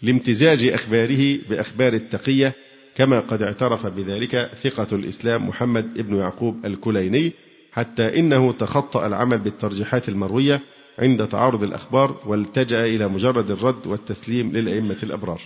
لامتزاج 0.02 0.64
أخباره 0.64 1.40
بأخبار 1.50 1.94
التقية 1.94 2.54
كما 2.96 3.20
قد 3.20 3.42
اعترف 3.42 3.88
بذلك 3.88 4.50
ثقة 4.64 4.96
الإسلام 4.96 5.48
محمد 5.48 6.08
بن 6.08 6.16
يعقوب 6.16 6.66
الكليني 6.66 7.34
حتى 7.72 8.20
إنه 8.20 8.52
تخطأ 8.52 9.08
العمل 9.08 9.38
بالترجيحات 9.38 10.10
المروية 10.10 10.62
عند 11.00 11.28
تعارض 11.28 11.64
الأخبار 11.64 12.22
والتجأ 12.26 12.86
إلى 12.86 13.08
مجرد 13.08 13.52
الرد 13.52 13.88
والتسليم 13.88 14.52
للأئمة 14.52 14.98
الأبرار. 15.04 15.42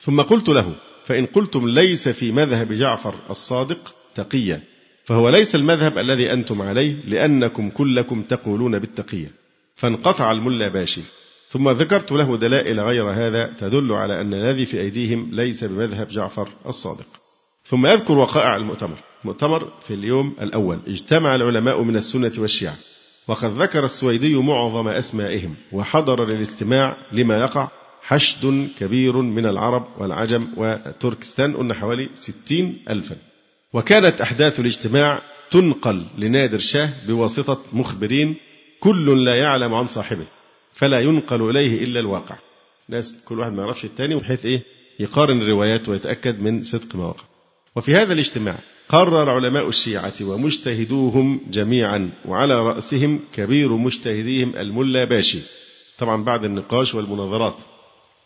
ثم 0.00 0.20
قلت 0.20 0.48
له 0.48 0.74
فإن 1.04 1.26
قلتم 1.26 1.68
ليس 1.68 2.08
في 2.08 2.32
مذهب 2.32 2.72
جعفر 2.72 3.14
الصادق 3.30 3.94
تقية 4.14 4.62
فهو 5.04 5.28
ليس 5.28 5.54
المذهب 5.54 5.98
الذي 5.98 6.32
أنتم 6.32 6.62
عليه 6.62 6.94
لأنكم 7.04 7.70
كلكم 7.70 8.22
تقولون 8.22 8.78
بالتقية. 8.78 9.30
فانقطع 9.76 10.30
الملا 10.30 10.68
باشي. 10.68 11.02
ثم 11.48 11.70
ذكرت 11.70 12.12
له 12.12 12.36
دلائل 12.36 12.80
غير 12.80 13.10
هذا 13.10 13.54
تدل 13.58 13.92
على 13.92 14.20
أن 14.20 14.34
الذي 14.34 14.66
في 14.66 14.80
أيديهم 14.80 15.28
ليس 15.32 15.64
بمذهب 15.64 16.08
جعفر 16.08 16.48
الصادق. 16.66 17.06
ثم 17.64 17.86
يذكر 17.86 18.18
وقائع 18.18 18.56
المؤتمر. 18.56 18.98
مؤتمر 19.24 19.72
في 19.86 19.94
اليوم 19.94 20.36
الأول. 20.40 20.78
اجتمع 20.86 21.34
العلماء 21.34 21.82
من 21.82 21.96
السنة 21.96 22.32
والشيعة. 22.38 22.76
وقد 23.28 23.62
ذكر 23.62 23.84
السويدي 23.84 24.34
معظم 24.34 24.88
أسمائهم 24.88 25.54
وحضر 25.72 26.26
للاستماع 26.28 26.96
لما 27.12 27.36
يقع 27.36 27.68
حشد 28.02 28.68
كبير 28.78 29.20
من 29.20 29.46
العرب 29.46 29.86
والعجم 29.98 30.46
وتركستان 30.56 31.56
قلنا 31.56 31.74
حوالي 31.74 32.08
ستين 32.14 32.78
ألفا. 32.90 33.16
وكانت 33.72 34.20
أحداث 34.20 34.60
الاجتماع 34.60 35.20
تنقل 35.50 36.06
لنادر 36.18 36.58
شاه 36.58 36.92
بواسطة 37.06 37.62
مخبرين 37.72 38.36
كل 38.80 39.24
لا 39.24 39.34
يعلم 39.34 39.74
عن 39.74 39.86
صاحبه 39.86 40.26
فلا 40.74 41.00
ينقل 41.00 41.50
إليه 41.50 41.84
إلا 41.84 42.00
الواقع. 42.00 42.36
ناس 42.88 43.16
كل 43.24 43.38
واحد 43.38 43.52
ما 43.52 43.62
يعرفش 43.62 43.84
الثاني 43.84 44.14
بحيث 44.14 44.44
إيه؟ 44.44 44.62
يقارن 45.00 45.42
الروايات 45.42 45.88
ويتأكد 45.88 46.40
من 46.42 46.62
صدق 46.62 46.96
ما 46.96 47.04
وقع. 47.04 47.24
وفي 47.76 47.94
هذا 47.94 48.12
الاجتماع 48.12 48.56
قرر 48.90 49.30
علماء 49.30 49.68
الشيعة 49.68 50.12
ومجتهدوهم 50.22 51.40
جميعا 51.50 52.10
وعلى 52.28 52.54
رأسهم 52.54 53.20
كبير 53.34 53.76
مجتهديهم 53.76 54.56
الملا 54.56 55.04
باشي. 55.04 55.40
طبعا 55.98 56.24
بعد 56.24 56.44
النقاش 56.44 56.94
والمناظرات 56.94 57.54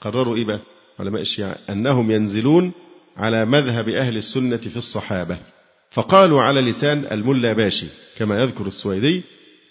قرروا 0.00 0.36
إيه 0.36 0.44
بقى 0.44 0.60
علماء 1.00 1.20
الشيعة؟ 1.22 1.56
أنهم 1.70 2.10
ينزلون 2.10 2.72
على 3.16 3.44
مذهب 3.44 3.88
أهل 3.88 4.16
السنة 4.16 4.56
في 4.56 4.76
الصحابة. 4.76 5.38
فقالوا 5.90 6.42
على 6.42 6.60
لسان 6.70 7.04
الملا 7.12 7.52
باشي 7.52 7.86
كما 8.18 8.42
يذكر 8.42 8.66
السويدي 8.66 9.22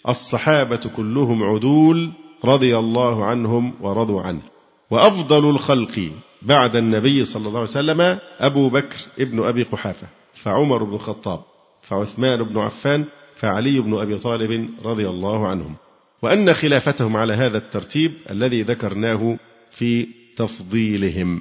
الصحابة 0.08 0.90
كلهم 0.96 1.42
عدول 1.42 2.12
رضي 2.44 2.78
الله 2.78 3.24
عنهم 3.24 3.74
ورضوا 3.80 4.22
عنه. 4.22 4.42
وأفضل 4.90 5.50
الخلق 5.50 6.10
بعد 6.42 6.76
النبي 6.76 7.24
صلى 7.24 7.48
الله 7.48 7.60
عليه 7.60 7.70
وسلم 7.70 8.18
أبو 8.40 8.68
بكر 8.68 8.96
ابن 9.18 9.44
أبي 9.44 9.62
قحافة. 9.62 10.06
فعمر 10.42 10.84
بن 10.84 10.94
الخطاب 10.94 11.40
فعثمان 11.82 12.42
بن 12.42 12.58
عفان 12.58 13.04
فعلي 13.36 13.80
بن 13.80 13.98
أبي 13.98 14.18
طالب 14.18 14.70
رضي 14.84 15.08
الله 15.08 15.48
عنهم. 15.48 15.74
وأن 16.22 16.54
خلافتهم 16.54 17.16
على 17.16 17.32
هذا 17.32 17.58
الترتيب 17.58 18.12
الذي 18.30 18.62
ذكرناه 18.62 19.38
في 19.70 20.06
تفضيلهم. 20.36 21.40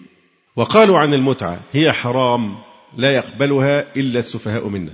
وقالوا 0.55 0.97
عن 0.97 1.13
المتعة 1.13 1.59
هي 1.71 1.91
حرام 1.91 2.55
لا 2.97 3.11
يقبلها 3.11 3.95
إلا 3.95 4.19
السفهاء 4.19 4.67
منا. 4.67 4.91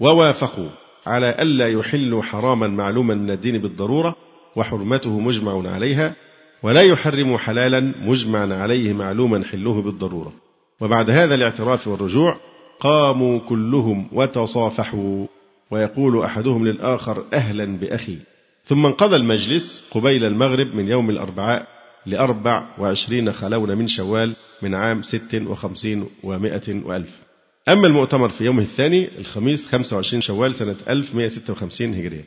ووافقوا 0.00 0.68
على 1.06 1.36
ألا 1.42 1.68
يحلوا 1.68 2.22
حراما 2.22 2.66
معلوما 2.66 3.14
من 3.14 3.30
الدين 3.30 3.58
بالضرورة 3.62 4.16
وحرمته 4.56 5.20
مجمع 5.20 5.70
عليها 5.70 6.14
ولا 6.62 6.80
يحرموا 6.80 7.38
حلالا 7.38 7.94
مجمعا 8.02 8.54
عليه 8.54 8.92
معلوما 8.92 9.44
حله 9.44 9.82
بالضرورة. 9.82 10.32
وبعد 10.80 11.10
هذا 11.10 11.34
الاعتراف 11.34 11.88
والرجوع 11.88 12.36
قاموا 12.80 13.38
كلهم 13.38 14.08
وتصافحوا 14.12 15.26
ويقول 15.70 16.24
أحدهم 16.24 16.66
للآخر 16.66 17.24
أهلا 17.32 17.78
بأخي. 17.78 18.18
ثم 18.64 18.86
انقضى 18.86 19.16
المجلس 19.16 19.84
قبيل 19.90 20.24
المغرب 20.24 20.74
من 20.74 20.88
يوم 20.88 21.10
الأربعاء 21.10 21.66
لأربع 22.06 22.68
وعشرين 22.78 23.32
خلون 23.32 23.78
من 23.78 23.88
شوال 23.88 24.36
من 24.62 24.74
عام 24.74 25.02
ست 25.02 25.42
وخمسين 25.46 26.06
ومائة 26.24 26.82
وألف. 26.84 27.26
أما 27.68 27.86
المؤتمر 27.86 28.28
في 28.28 28.44
يومه 28.44 28.62
الثاني 28.62 29.18
الخميس 29.18 29.66
25 29.66 30.20
شوال 30.20 30.54
سنة 30.54 30.76
1156 30.88 31.94
هجرية 31.94 32.24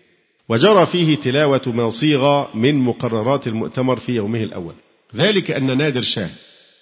وجرى 0.49 0.85
فيه 0.85 1.15
تلاوة 1.15 1.61
ما 1.67 1.89
صيغ 1.89 2.45
من 2.57 2.75
مقررات 2.75 3.47
المؤتمر 3.47 3.99
في 3.99 4.11
يومه 4.11 4.39
الأول. 4.39 4.73
ذلك 5.15 5.51
أن 5.51 5.77
نادر 5.77 6.01
شاه 6.01 6.29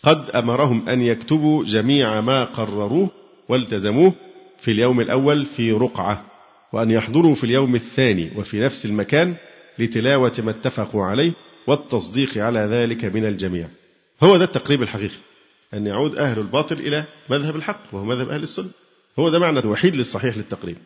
قد 0.04 0.30
أمرهم 0.30 0.90
أن 0.90 1.02
يكتبوا 1.02 1.64
جميع 1.64 2.22
ما 2.22 2.44
قرروه 2.44 3.10
والتزموه 3.50 4.14
في 4.60 4.72
اليوم 4.72 5.02
الأول 5.02 5.46
في 5.46 5.72
رقعة 5.72 6.26
وأن 6.74 6.92
يحضروا 6.92 7.36
في 7.36 7.44
اليوم 7.44 7.76
الثاني 7.76 8.32
وفي 8.36 8.60
نفس 8.60 8.86
المكان 8.86 9.36
لتلاوة 9.80 10.34
ما 10.40 10.52
اتفقوا 10.52 11.06
عليه 11.06 11.32
والتصديق 11.68 12.38
على 12.38 12.60
ذلك 12.60 13.06
من 13.06 13.26
الجميع. 13.26 13.68
هو 14.24 14.38
ده 14.38 14.44
التقريب 14.44 14.82
الحقيقي 14.82 15.16
أن 15.74 15.88
يعود 15.88 16.16
أهل 16.16 16.40
الباطل 16.40 16.76
إلى 16.76 17.04
مذهب 17.30 17.56
الحق 17.56 17.82
وهو 17.92 18.04
مذهب 18.04 18.30
أهل 18.30 18.44
السنة. 18.44 18.70
هو 19.20 19.30
ده 19.30 19.40
معنى 19.40 19.60
الوحيد 19.60 19.96
للصحيح 19.96 20.38
للتقريب. 20.38 20.78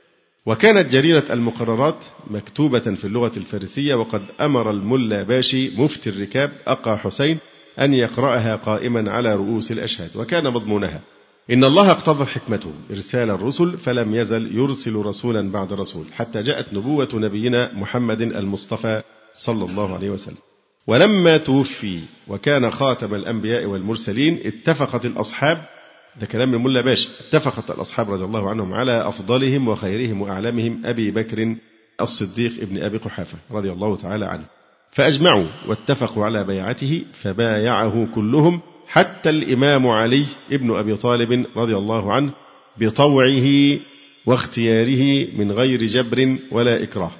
وكانت 0.46 0.92
جريرة 0.92 1.24
المقررات 1.30 2.06
مكتوبة 2.28 2.80
في 2.80 3.06
اللغة 3.06 3.32
الفارسية 3.38 3.96
وقد 3.96 4.22
أمر 4.42 4.72
الملا 4.72 5.24
باشي 5.24 5.82
مفتي 5.82 6.10
الركاب 6.10 6.52
أقا 6.68 6.96
حسين 6.96 7.38
أن 7.80 7.94
يقرأها 7.94 8.56
قائما 8.56 9.12
على 9.12 9.36
رؤوس 9.36 9.72
الأشهاد 9.72 10.10
وكان 10.16 10.44
مضمونها. 10.44 11.02
إن 11.52 11.64
الله 11.64 11.92
اقتضت 11.92 12.28
حكمته 12.28 12.72
إرسال 12.92 13.30
الرسل 13.30 13.78
فلم 13.78 14.16
يزل 14.16 14.56
يرسل 14.56 14.96
رسولا 14.96 15.52
بعد 15.52 15.74
رسول 15.74 16.06
حتى 16.14 16.42
جاءت 16.42 16.74
نبوة 16.74 17.10
نبينا 17.14 17.74
محمد 17.74 18.22
المصطفى 18.22 19.02
صلى 19.38 19.66
الله 19.66 19.96
عليه 19.96 20.10
وسلم. 20.10 20.38
ولما 20.88 21.38
توفي 21.38 22.00
وكان 22.28 22.72
خاتم 22.72 23.16
الأنبياء 23.16 23.66
والمرسلين 23.66 24.40
اتفقت 24.46 25.06
الأصحاب 25.06 25.62
ده 26.22 26.26
كلام 26.28 26.52
من 26.52 26.64
ملا 26.64 26.82
باشا 26.82 27.10
اتفقت 27.28 27.72
الأصحاب 27.72 28.12
رضي 28.12 28.24
الله 28.24 28.50
عنهم 28.50 28.74
على 28.74 29.08
أفضلهم 29.08 29.68
وخيرهم 29.68 30.22
وأعلمهم 30.22 30.82
أبي 30.86 31.12
بكر 31.12 31.56
الصديق 32.02 32.62
ابن 32.62 32.84
أبي 32.84 32.98
قحافة 32.98 33.38
رضي 33.52 33.72
الله 33.72 33.96
تعالى 33.96 34.26
عنه. 34.26 34.46
فأجمعوا 34.92 35.46
واتفقوا 35.68 36.26
على 36.26 36.44
بيعته 36.44 37.04
فبايعه 37.14 38.08
كلهم 38.16 38.62
حتى 38.92 39.30
الإمام 39.30 39.88
علي 39.88 40.26
ابن 40.52 40.76
أبي 40.76 40.96
طالب 40.96 41.46
رضي 41.56 41.76
الله 41.76 42.14
عنه 42.14 42.32
بطوعه 42.78 43.80
واختياره 44.26 45.28
من 45.38 45.52
غير 45.52 45.86
جبر 45.86 46.38
ولا 46.52 46.84
إكراه. 46.84 47.12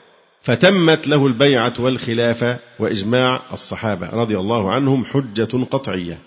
فتمت 0.42 1.08
له 1.08 1.28
البيعة 1.28 1.74
والخلافة 1.80 2.60
وإجماع 2.80 3.42
الصحابة 3.54 4.10
رضي 4.10 4.38
الله 4.38 4.72
عنهم 4.72 5.06
حجة 5.06 5.66
قطعية. 5.72 6.20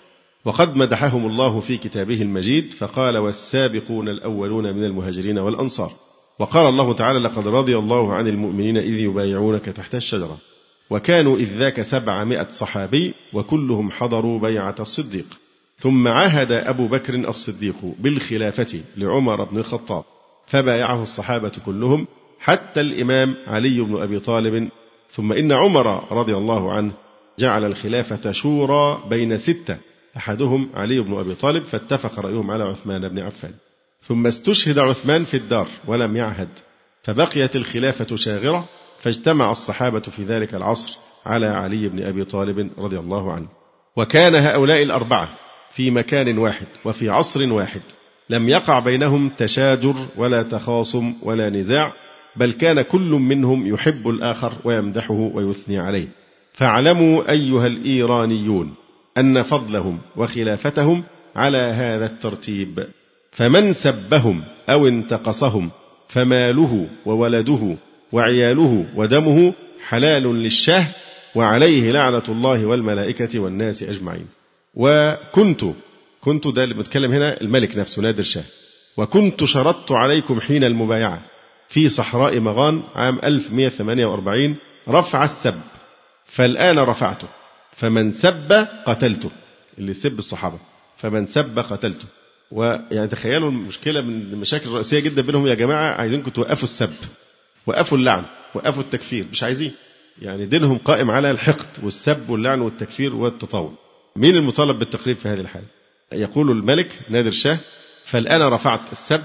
وقد 0.45 0.77
مدحهم 0.77 1.25
الله 1.25 1.59
في 1.59 1.77
كتابه 1.77 2.21
المجيد 2.21 2.73
فقال 2.73 3.17
والسابقون 3.17 4.09
الأولون 4.09 4.63
من 4.63 4.83
المهاجرين 4.83 5.39
والأنصار. 5.39 5.91
وقال 6.39 6.67
الله 6.67 6.93
تعالى 6.93 7.19
لقد 7.19 7.47
رضي 7.47 7.77
الله 7.77 8.13
عن 8.13 8.27
المؤمنين 8.27 8.77
إذ 8.77 8.99
يبايعونك 8.99 9.65
تحت 9.65 9.95
الشجرة. 9.95 10.37
وكانوا 10.89 11.37
إذ 11.37 11.57
ذاك 11.57 11.81
سبعمائة 11.81 12.47
صحابي 12.51 13.13
وكلهم 13.33 13.91
حضروا 13.91 14.39
بيعة 14.39 14.75
الصديق. 14.79 15.25
ثم 15.79 16.07
عهد 16.07 16.51
أبو 16.51 16.87
بكر 16.87 17.15
الصديق 17.15 17.75
بالخلافة 17.99 18.81
لعمر 18.97 19.43
بن 19.43 19.57
الخطاب 19.57 20.03
فبايعه 20.47 21.03
الصحابة 21.03 21.51
كلهم 21.65 22.07
حتى 22.39 22.81
الإمام 22.81 23.35
علي 23.47 23.81
بن 23.81 24.01
أبي 24.01 24.19
طالب. 24.19 24.69
ثم 25.11 25.33
إن 25.33 25.51
عمر 25.51 26.13
رضي 26.13 26.35
الله 26.35 26.73
عنه 26.73 26.93
جعل 27.39 27.65
الخلافة 27.65 28.31
شورى 28.31 29.03
بين 29.09 29.37
ستة 29.37 29.77
أحدهم 30.17 30.69
علي 30.73 31.01
بن 31.01 31.13
أبي 31.17 31.35
طالب 31.35 31.63
فاتفق 31.63 32.19
رأيهم 32.19 32.51
على 32.51 32.63
عثمان 32.63 33.07
بن 33.07 33.19
عفان. 33.19 33.53
ثم 34.03 34.27
استشهد 34.27 34.79
عثمان 34.79 35.23
في 35.23 35.37
الدار 35.37 35.67
ولم 35.87 36.15
يعهد 36.15 36.49
فبقيت 37.03 37.55
الخلافة 37.55 38.15
شاغرة. 38.15 38.69
فاجتمع 38.99 39.51
الصحابة 39.51 39.99
في 39.99 40.23
ذلك 40.23 40.55
العصر 40.55 40.93
على 41.25 41.47
علي 41.47 41.87
بن 41.89 42.03
أبي 42.03 42.23
طالب 42.25 42.69
رضي 42.77 42.99
الله 42.99 43.33
عنه. 43.33 43.47
وكان 43.95 44.35
هؤلاء 44.35 44.83
الأربعة 44.83 45.29
في 45.71 45.91
مكان 45.91 46.37
واحد 46.37 46.67
وفي 46.85 47.09
عصر 47.09 47.53
واحد. 47.53 47.81
لم 48.29 48.49
يقع 48.49 48.79
بينهم 48.79 49.29
تشاجر 49.29 49.95
ولا 50.17 50.43
تخاصم 50.43 51.13
ولا 51.23 51.49
نزاع 51.49 51.93
بل 52.35 52.53
كان 52.53 52.81
كل 52.81 53.09
منهم 53.09 53.67
يحب 53.73 54.07
الآخر 54.07 54.53
ويمدحه 54.63 55.31
ويثني 55.33 55.79
عليه. 55.79 56.07
فاعلموا 56.53 57.31
أيها 57.31 57.65
الإيرانيون 57.65 58.73
أن 59.17 59.43
فضلهم 59.43 59.99
وخلافتهم 60.15 61.03
على 61.35 61.57
هذا 61.57 62.05
الترتيب. 62.05 62.87
فمن 63.31 63.73
سبهم 63.73 64.43
أو 64.69 64.87
انتقصهم 64.87 65.69
فماله 66.07 66.87
وولده 67.05 67.75
وعياله 68.11 68.85
ودمه 68.95 69.53
حلال 69.87 70.23
للشه 70.23 70.87
وعليه 71.35 71.91
لعنة 71.91 72.23
الله 72.29 72.65
والملائكة 72.65 73.39
والناس 73.39 73.83
أجمعين. 73.83 74.27
وكنت 74.75 75.65
كنت 76.21 76.47
ده 76.47 76.63
اللي 76.63 76.75
بتكلم 76.75 77.11
هنا 77.11 77.41
الملك 77.41 77.77
نفسه 77.77 78.01
نادر 78.01 78.23
شاه. 78.23 78.43
وكنت 78.97 79.43
شرطت 79.43 79.91
عليكم 79.91 80.39
حين 80.41 80.63
المبايعة 80.63 81.21
في 81.69 81.89
صحراء 81.89 82.39
مغان 82.39 82.83
عام 82.95 83.19
1148 83.23 84.55
رفع 84.89 85.23
السب. 85.23 85.55
فالآن 86.25 86.79
رفعته. 86.79 87.27
فمن 87.75 88.11
سب 88.11 88.67
قتلته. 88.85 89.31
اللي 89.77 89.91
يسب 89.91 90.19
الصحابة. 90.19 90.59
فمن 90.97 91.27
سب 91.27 91.59
قتلته. 91.59 92.05
ويعني 92.51 93.07
تخيلوا 93.07 93.49
المشكلة 93.49 94.01
من 94.01 94.21
المشاكل 94.21 94.69
الرئيسية 94.69 94.99
جدا 94.99 95.21
بينهم 95.21 95.47
يا 95.47 95.53
جماعة 95.53 95.93
عايزينكم 95.95 96.31
توقفوا 96.31 96.63
السب. 96.63 96.93
وقفوا 97.67 97.97
اللعن 97.97 98.23
وقفوا 98.53 98.83
التكفير 98.83 99.25
مش 99.31 99.43
عايزين. 99.43 99.71
يعني 100.21 100.45
دينهم 100.45 100.77
قائم 100.77 101.11
على 101.11 101.31
الحقد 101.31 101.83
والسب 101.83 102.29
واللعن 102.29 102.61
والتكفير 102.61 103.15
والتطاول 103.15 103.71
مين 104.15 104.35
المطالب 104.35 104.79
بالتقريب 104.79 105.17
في 105.17 105.27
هذه 105.27 105.39
الحالة؟ 105.39 105.65
يقول 106.13 106.51
الملك 106.51 106.91
نادر 107.09 107.31
شاه 107.31 107.57
فالآن 108.05 108.41
رفعت 108.41 108.91
السب 108.91 109.21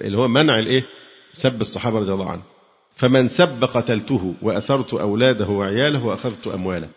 اللي 0.00 0.18
هو 0.18 0.28
منع 0.28 0.58
الإيه؟ 0.58 0.84
سب 1.32 1.60
الصحابة 1.60 1.98
رضي 1.98 2.12
الله 2.12 2.30
عنهم. 2.30 2.44
فمن 2.96 3.28
سب 3.28 3.64
قتلته 3.64 4.34
وأسرت 4.42 4.94
أولاده 4.94 5.46
وعياله 5.46 6.04
وأخذت 6.04 6.46
أمواله. 6.46 6.88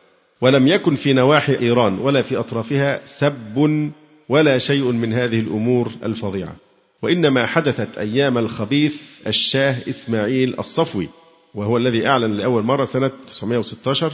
ولم 0.42 0.68
يكن 0.68 0.96
في 0.96 1.14
نواحي 1.14 1.60
إيران 1.60 2.00
ولا 2.00 2.22
في 2.22 2.38
أطرافها 2.38 3.06
سب 3.06 3.92
ولا 4.30 4.58
شيء 4.58 4.92
من 4.92 5.14
هذه 5.14 5.40
الأمور 5.40 5.92
الفظيعة. 6.04 6.56
وإنما 7.02 7.46
حدثت 7.46 7.98
أيام 7.98 8.38
الخبيث 8.38 9.02
الشاه 9.28 9.90
إسماعيل 9.90 10.60
الصفوي 10.60 11.10
وهو 11.56 11.78
الذي 11.78 12.08
أعلن 12.08 12.34
لأول 12.34 12.64
مرة 12.64 12.86
سنة 12.86 13.12
916 13.28 14.14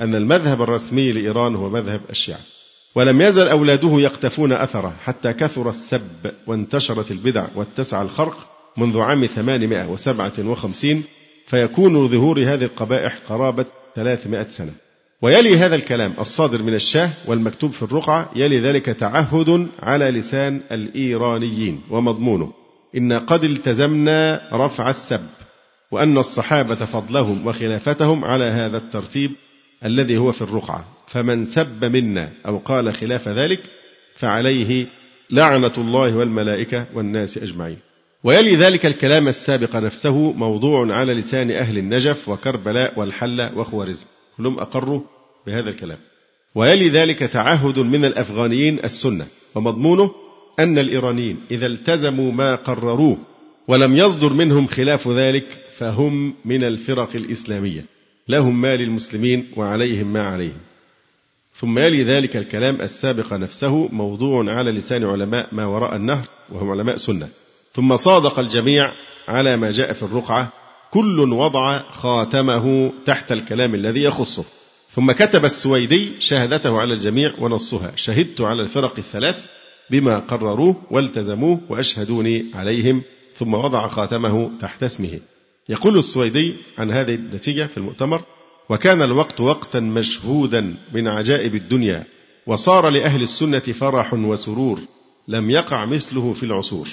أن 0.00 0.14
المذهب 0.14 0.62
الرسمي 0.62 1.12
لإيران 1.12 1.54
هو 1.54 1.70
مذهب 1.70 2.00
الشيعة. 2.10 2.40
ولم 2.94 3.20
يزل 3.20 3.48
أولاده 3.48 4.00
يقتفون 4.00 4.52
أثره 4.52 4.94
حتى 5.04 5.32
كثر 5.32 5.68
السب 5.68 6.32
وانتشرت 6.46 7.10
البدع 7.10 7.46
واتسع 7.54 8.02
الخرق 8.02 8.36
منذ 8.76 9.00
عام 9.00 9.26
857 9.26 11.04
فيكون 11.46 12.08
ظهور 12.08 12.38
هذه 12.38 12.64
القبائح 12.64 13.18
قرابة 13.28 13.66
300 13.94 14.48
سنة. 14.48 14.83
ويلي 15.24 15.56
هذا 15.56 15.74
الكلام 15.74 16.14
الصادر 16.20 16.62
من 16.62 16.74
الشاه 16.74 17.10
والمكتوب 17.26 17.70
في 17.70 17.82
الرقعة 17.82 18.30
يلي 18.36 18.60
ذلك 18.60 18.84
تعهد 18.84 19.68
على 19.82 20.10
لسان 20.10 20.60
الإيرانيين 20.72 21.80
ومضمونه. 21.90 22.52
إن 22.96 23.12
قد 23.12 23.44
التزمنا 23.44 24.40
رفع 24.52 24.90
السب 24.90 25.20
وأن 25.90 26.18
الصحابة 26.18 26.74
فضلهم 26.74 27.46
وخلافتهم 27.46 28.24
على 28.24 28.44
هذا 28.44 28.76
الترتيب 28.76 29.30
الذي 29.84 30.16
هو 30.18 30.32
في 30.32 30.42
الرقعة. 30.42 30.84
فمن 31.06 31.44
سب 31.44 31.84
منا 31.84 32.28
أو 32.46 32.58
قال 32.58 32.94
خلاف 32.94 33.28
ذلك 33.28 33.60
فعليه 34.16 34.86
لعنة 35.30 35.72
الله 35.78 36.16
والملائكة 36.16 36.86
والناس 36.94 37.38
أجمعين. 37.38 37.78
ويلي 38.24 38.56
ذلك 38.56 38.86
الكلام 38.86 39.28
السابق 39.28 39.76
نفسه 39.76 40.32
موضوع 40.32 40.92
على 40.92 41.14
لسان 41.14 41.50
أهل 41.50 41.78
النجف 41.78 42.28
وكربلاء 42.28 43.00
والحلة 43.00 43.58
وخوارزم. 43.58 44.06
كلهم 44.36 44.58
أقروا 44.58 45.00
بهذا 45.46 45.68
الكلام. 45.70 45.98
ويلي 46.54 46.88
ذلك 46.88 47.18
تعهد 47.18 47.78
من 47.78 48.04
الأفغانيين 48.04 48.84
السنة 48.84 49.26
ومضمونه 49.54 50.10
أن 50.58 50.78
الإيرانيين 50.78 51.40
إذا 51.50 51.66
التزموا 51.66 52.32
ما 52.32 52.54
قرروه 52.54 53.18
ولم 53.68 53.96
يصدر 53.96 54.32
منهم 54.32 54.66
خلاف 54.66 55.08
ذلك 55.08 55.46
فهم 55.78 56.34
من 56.44 56.64
الفرق 56.64 57.16
الإسلامية. 57.16 57.84
لهم 58.28 58.60
ما 58.60 58.76
للمسلمين 58.76 59.46
وعليهم 59.56 60.12
ما 60.12 60.22
عليهم. 60.22 60.60
ثم 61.54 61.78
يلي 61.78 62.04
ذلك 62.04 62.36
الكلام 62.36 62.80
السابق 62.80 63.32
نفسه 63.32 63.88
موضوع 63.88 64.44
على 64.50 64.78
لسان 64.78 65.04
علماء 65.04 65.48
ما 65.54 65.66
وراء 65.66 65.96
النهر 65.96 66.28
وهم 66.52 66.70
علماء 66.70 66.96
سنة. 66.96 67.28
ثم 67.72 67.96
صادق 67.96 68.38
الجميع 68.38 68.92
على 69.28 69.56
ما 69.56 69.70
جاء 69.70 69.92
في 69.92 70.02
الرقعة 70.02 70.52
كل 70.94 71.20
وضع 71.20 71.90
خاتمه 71.90 72.92
تحت 73.06 73.32
الكلام 73.32 73.74
الذي 73.74 74.02
يخصه. 74.02 74.44
ثم 74.94 75.12
كتب 75.12 75.44
السويدي 75.44 76.20
شهادته 76.20 76.80
على 76.80 76.94
الجميع 76.94 77.34
ونصها. 77.38 77.92
شهدت 77.96 78.40
على 78.40 78.62
الفرق 78.62 78.98
الثلاث 78.98 79.46
بما 79.90 80.18
قرروه 80.18 80.76
والتزموه 80.90 81.60
وأشهدوني 81.68 82.44
عليهم. 82.54 83.02
ثم 83.36 83.54
وضع 83.54 83.88
خاتمه 83.88 84.58
تحت 84.60 84.82
اسمه. 84.82 85.20
يقول 85.68 85.98
السويدي 85.98 86.54
عن 86.78 86.90
هذه 86.90 87.14
النتيجة 87.14 87.66
في 87.66 87.76
المؤتمر 87.76 88.22
وكان 88.70 89.02
الوقت 89.02 89.40
وقتا 89.40 89.80
مشهودا 89.80 90.74
من 90.92 91.08
عجائب 91.08 91.54
الدنيا 91.54 92.04
وصار 92.46 92.88
لأهل 92.88 93.22
السنة 93.22 93.58
فرح 93.58 94.14
وسرور 94.14 94.80
لم 95.28 95.50
يقع 95.50 95.84
مثله 95.84 96.32
في 96.32 96.42
العصور 96.42 96.88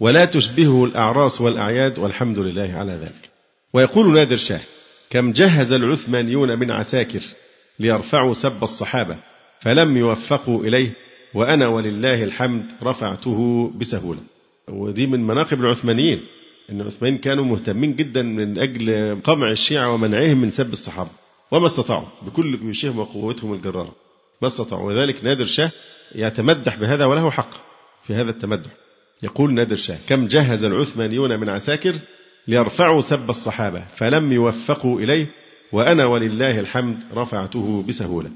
ولا 0.00 0.24
تشبهه 0.24 0.84
الأعراس 0.84 1.40
والأعياد 1.40 1.98
والحمد 1.98 2.38
لله 2.38 2.72
على 2.74 2.92
ذلك. 2.92 3.37
ويقول 3.72 4.14
نادر 4.14 4.36
شاه 4.36 4.60
كم 5.10 5.32
جهز 5.32 5.72
العثمانيون 5.72 6.58
من 6.58 6.70
عساكر 6.70 7.20
ليرفعوا 7.78 8.32
سب 8.32 8.62
الصحابة 8.62 9.16
فلم 9.60 9.96
يوفقوا 9.96 10.64
إليه 10.64 10.94
وأنا 11.34 11.68
ولله 11.68 12.24
الحمد 12.24 12.72
رفعته 12.82 13.70
بسهولة. 13.78 14.20
ودي 14.68 15.06
من 15.06 15.26
مناقب 15.26 15.60
العثمانيين 15.60 16.20
أن 16.70 16.80
العثمانيين 16.80 17.20
كانوا 17.20 17.44
مهتمين 17.44 17.96
جدا 17.96 18.22
من 18.22 18.58
أجل 18.58 19.20
قمع 19.24 19.50
الشيعة 19.50 19.94
ومنعهم 19.94 20.40
من 20.40 20.50
سب 20.50 20.72
الصحابة 20.72 21.10
وما 21.50 21.66
استطاعوا 21.66 22.06
بكل 22.22 22.60
جيوشهم 22.60 22.98
وقوتهم 22.98 23.52
الجرارة 23.52 23.94
ما 24.42 24.48
استطاعوا. 24.48 24.92
وذلك 24.92 25.24
نادر 25.24 25.44
شاه 25.44 25.70
يتمدح 26.14 26.76
بهذا 26.76 27.04
وله 27.04 27.30
حق 27.30 27.50
في 28.06 28.14
هذا 28.14 28.30
التمدح. 28.30 28.70
يقول 29.22 29.54
نادر 29.54 29.76
شاه 29.76 29.98
كم 30.06 30.26
جهز 30.26 30.64
العثمانيون 30.64 31.40
من 31.40 31.48
عساكر 31.48 31.94
ليرفعوا 32.48 33.00
سب 33.00 33.30
الصحابة 33.30 33.84
فلم 33.96 34.32
يوفقوا 34.32 35.00
إليه 35.00 35.26
وأنا 35.72 36.06
ولله 36.06 36.60
الحمد 36.60 36.96
رفعته 37.14 37.82
بسهولة. 37.88 38.30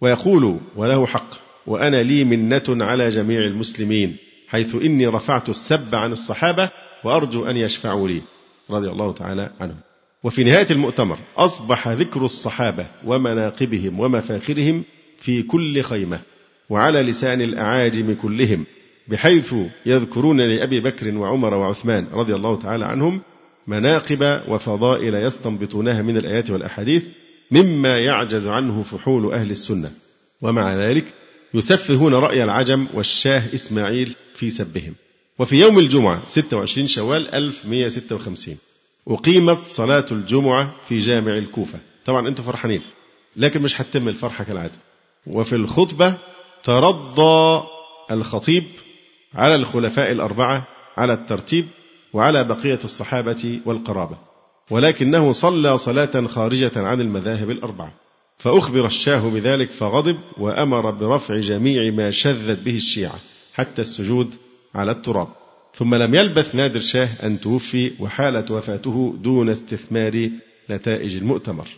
ويقول 0.00 0.60
وله 0.76 1.06
حق 1.06 1.30
وأنا 1.66 2.02
لي 2.02 2.24
منة 2.24 2.64
على 2.68 3.08
جميع 3.08 3.40
المسلمين 3.40 4.16
حيث 4.48 4.74
إني 4.74 5.06
رفعت 5.06 5.48
السب 5.48 5.94
عن 5.94 6.12
الصحابة 6.12 6.70
وأرجو 7.04 7.44
أن 7.44 7.56
يشفعوا 7.56 8.08
لي. 8.08 8.22
رضي 8.70 8.88
الله 8.88 9.12
تعالى 9.12 9.50
عنهم. 9.60 9.76
وفي 10.24 10.44
نهاية 10.44 10.70
المؤتمر 10.70 11.18
أصبح 11.36 11.88
ذكر 11.88 12.24
الصحابة 12.24 12.86
ومناقبهم 13.04 14.00
ومفاخرهم 14.00 14.84
في 15.18 15.42
كل 15.42 15.82
خيمة 15.82 16.20
وعلى 16.70 17.02
لسان 17.02 17.40
الأعاجم 17.40 18.14
كلهم 18.14 18.66
بحيث 19.08 19.54
يذكرون 19.86 20.40
لأبي 20.40 20.80
بكر 20.80 21.18
وعمر 21.18 21.54
وعثمان 21.54 22.06
رضي 22.12 22.34
الله 22.34 22.58
تعالى 22.58 22.84
عنهم 22.84 23.20
مناقب 23.66 24.42
وفضائل 24.48 25.14
يستنبطونها 25.14 26.02
من 26.02 26.16
الآيات 26.16 26.50
والأحاديث 26.50 27.04
مما 27.50 27.98
يعجز 27.98 28.46
عنه 28.46 28.82
فحول 28.82 29.32
أهل 29.32 29.50
السنة. 29.50 29.90
ومع 30.42 30.74
ذلك 30.74 31.04
يسفهون 31.54 32.14
رأي 32.14 32.44
العجم 32.44 32.86
والشاه 32.94 33.54
إسماعيل 33.54 34.14
في 34.34 34.50
سبهم. 34.50 34.94
وفي 35.38 35.56
يوم 35.56 35.78
الجمعة 35.78 36.22
26 36.28 36.86
شوال 36.86 37.34
1156 37.34 38.56
أقيمت 39.08 39.58
صلاة 39.66 40.06
الجمعة 40.12 40.74
في 40.88 40.98
جامع 40.98 41.38
الكوفة. 41.38 41.78
طبعا 42.04 42.28
أنتم 42.28 42.42
فرحانين 42.42 42.80
لكن 43.36 43.62
مش 43.62 43.80
هتتم 43.80 44.08
الفرحة 44.08 44.44
كالعادة. 44.44 44.74
وفي 45.26 45.56
الخطبة 45.56 46.14
ترضى 46.62 47.62
الخطيب 48.10 48.64
على 49.34 49.54
الخلفاء 49.54 50.12
الأربعة 50.12 50.66
على 50.96 51.12
الترتيب 51.12 51.66
وعلى 52.16 52.44
بقية 52.44 52.78
الصحابة 52.84 53.60
والقرابة 53.64 54.18
ولكنه 54.70 55.32
صلى 55.32 55.78
صلاة 55.78 56.26
خارجة 56.26 56.72
عن 56.76 57.00
المذاهب 57.00 57.50
الأربعة 57.50 57.92
فأخبر 58.38 58.86
الشاه 58.86 59.30
بذلك 59.30 59.70
فغضب 59.70 60.16
وأمر 60.38 60.90
برفع 60.90 61.40
جميع 61.40 61.92
ما 61.92 62.10
شذت 62.10 62.62
به 62.62 62.76
الشيعة 62.76 63.18
حتى 63.54 63.82
السجود 63.82 64.34
على 64.74 64.90
التراب. 64.90 65.28
ثم 65.74 65.94
لم 65.94 66.14
يلبث 66.14 66.54
نادر 66.54 66.80
شاه 66.80 67.08
أن 67.26 67.40
توفي 67.40 67.92
وحالت 68.00 68.50
وفاته 68.50 69.16
دون 69.22 69.48
استثمار 69.48 70.30
نتائج 70.70 71.16
المؤتمر. 71.16 71.68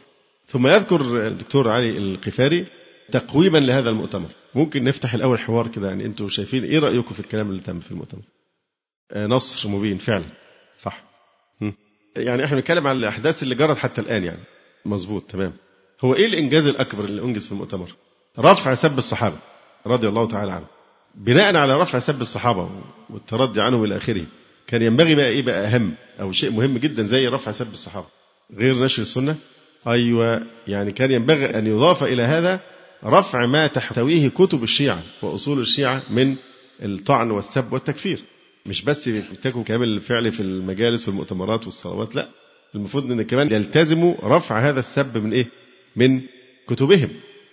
ثم 0.48 0.66
يذكر 0.66 1.26
الدكتور 1.26 1.70
علي 1.70 1.98
القفاري 1.98 2.66
تقويما 3.12 3.58
لهذا 3.58 3.90
المؤتمر. 3.90 4.28
ممكن 4.54 4.84
نفتح 4.84 5.14
الأول 5.14 5.38
حوار 5.38 5.68
كده 5.68 5.88
يعني 5.88 6.06
أنتم 6.06 6.28
شايفين 6.28 6.64
إيه 6.64 6.78
رأيكم 6.78 7.14
في 7.14 7.20
الكلام 7.20 7.50
اللي 7.50 7.60
تم 7.60 7.80
في 7.80 7.90
المؤتمر؟ 7.90 8.22
نصر 9.16 9.68
مبين 9.68 9.98
فعلا. 9.98 10.24
صح. 10.82 11.02
يعني 12.16 12.44
إحنا 12.44 12.56
بنتكلم 12.56 12.86
عن 12.86 12.96
الأحداث 12.96 13.42
اللي 13.42 13.54
جرت 13.54 13.76
حتى 13.78 14.00
الآن 14.00 14.24
يعني. 14.24 14.40
مظبوط 14.84 15.22
تمام. 15.30 15.52
هو 16.04 16.14
إيه 16.14 16.26
الإنجاز 16.26 16.66
الأكبر 16.66 17.04
اللي 17.04 17.22
أنجز 17.22 17.46
في 17.46 17.52
المؤتمر؟ 17.52 17.92
رفع 18.38 18.74
سب 18.74 18.98
الصحابة 18.98 19.36
رضي 19.86 20.08
الله 20.08 20.28
تعالى 20.28 20.52
عنهم. 20.52 20.66
بناء 21.14 21.56
على 21.56 21.80
رفع 21.82 21.98
سب 21.98 22.20
الصحابة 22.20 22.70
والتردي 23.10 23.60
عنهم 23.60 23.84
إلى 23.84 23.96
آخره 23.96 24.24
كان 24.66 24.82
ينبغي 24.82 25.14
بقى 25.14 25.28
إيه؟ 25.28 25.42
بقى 25.42 25.66
أهم 25.66 25.94
أو 26.20 26.32
شيء 26.32 26.50
مهم 26.50 26.78
جدا 26.78 27.02
زي 27.02 27.26
رفع 27.26 27.52
سب 27.52 27.72
الصحابة. 27.72 28.06
غير 28.56 28.84
نشر 28.84 29.02
السنة. 29.02 29.36
أيوة 29.88 30.42
يعني 30.66 30.92
كان 30.92 31.10
ينبغي 31.10 31.58
أن 31.58 31.66
يضاف 31.66 32.02
إلى 32.04 32.22
هذا 32.22 32.60
رفع 33.04 33.46
ما 33.46 33.66
تحتويه 33.66 34.28
كتب 34.28 34.62
الشيعة 34.62 35.02
وأصول 35.22 35.58
الشيعة 35.60 36.02
من 36.10 36.36
الطعن 36.82 37.30
والسب 37.30 37.72
والتكفير. 37.72 38.24
مش 38.68 38.84
بس 38.84 39.06
يتكوا 39.06 39.62
كامل 39.62 39.88
الفعل 39.88 40.32
في 40.32 40.40
المجالس 40.40 41.08
والمؤتمرات 41.08 41.64
والصلوات 41.64 42.14
لا. 42.14 42.28
المفروض 42.74 43.12
إن 43.12 43.22
كمان 43.22 43.52
يلتزموا 43.52 44.14
رفع 44.22 44.68
هذا 44.68 44.80
السب 44.80 45.18
من 45.18 45.32
إيه؟ 45.32 45.46
من 45.96 46.20
كتبهم. 46.68 47.10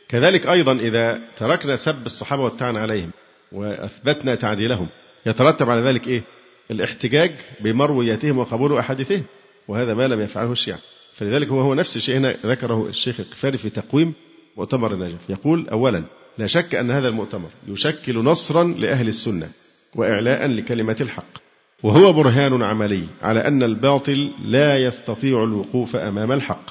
كذلك 0.10 0.48
أيضا 0.48 0.74
إذا 0.74 1.22
تركنا 1.38 1.76
سب 1.76 2.06
الصحابة 2.06 2.44
والطعن 2.44 2.78
عليهم 2.78 3.12
وأثبتنا 3.52 4.36
تعديلهم 4.36 4.88
يترتب 5.26 5.70
على 5.70 5.82
ذلك 5.82 6.08
إيه؟ 6.08 6.24
الاحتجاج 6.72 7.32
بمروياتهم 7.60 8.38
وقبول 8.38 8.78
أحاديثهم 8.78 9.24
وهذا 9.68 9.94
ما 9.94 10.08
لم 10.08 10.22
يفعله 10.22 10.52
الشيعة. 10.52 10.80
فلذلك 11.14 11.48
هو 11.48 11.62
هو 11.62 11.74
نفس 11.74 11.98
الشيء 11.98 12.18
هنا 12.18 12.36
ذكره 12.46 12.88
الشيخ 12.88 13.20
القفاري 13.20 13.58
في 13.58 13.70
تقويم 13.70 14.14
مؤتمر 14.58 14.94
النجف. 14.94 15.30
يقول 15.30 15.70
أولا 15.70 16.04
لا 16.38 16.48
شك 16.48 16.76
أن 16.76 16.92
هذا 16.92 17.08
المؤتمر 17.08 17.50
يشكل 17.68 18.18
نصرا 18.18 18.64
لأهل 18.64 19.08
السنة. 19.08 19.50
وإعلاء 19.96 20.48
لكلمة 20.48 20.98
الحق. 21.02 21.46
وهو 21.84 22.14
برهان 22.14 22.64
عملي 22.64 23.08
على 23.22 23.48
أن 23.48 23.64
الباطل 23.64 24.32
لا 24.46 24.78
يستطيع 24.78 25.44
الوقوف 25.44 25.96
أمام 25.96 26.32
الحق. 26.32 26.66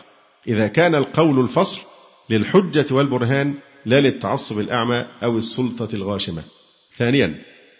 إذا 0.49 0.66
كان 0.66 0.95
القول 0.95 1.41
الفصل 1.41 1.81
للحجة 2.31 2.95
والبرهان 2.95 3.55
لا 3.87 4.01
للتعصب 4.01 4.59
الأعمى 4.59 5.07
أو 5.22 5.39
السلطة 5.39 5.95
الغاشمة. 5.95 6.43
ثانيا 6.97 7.35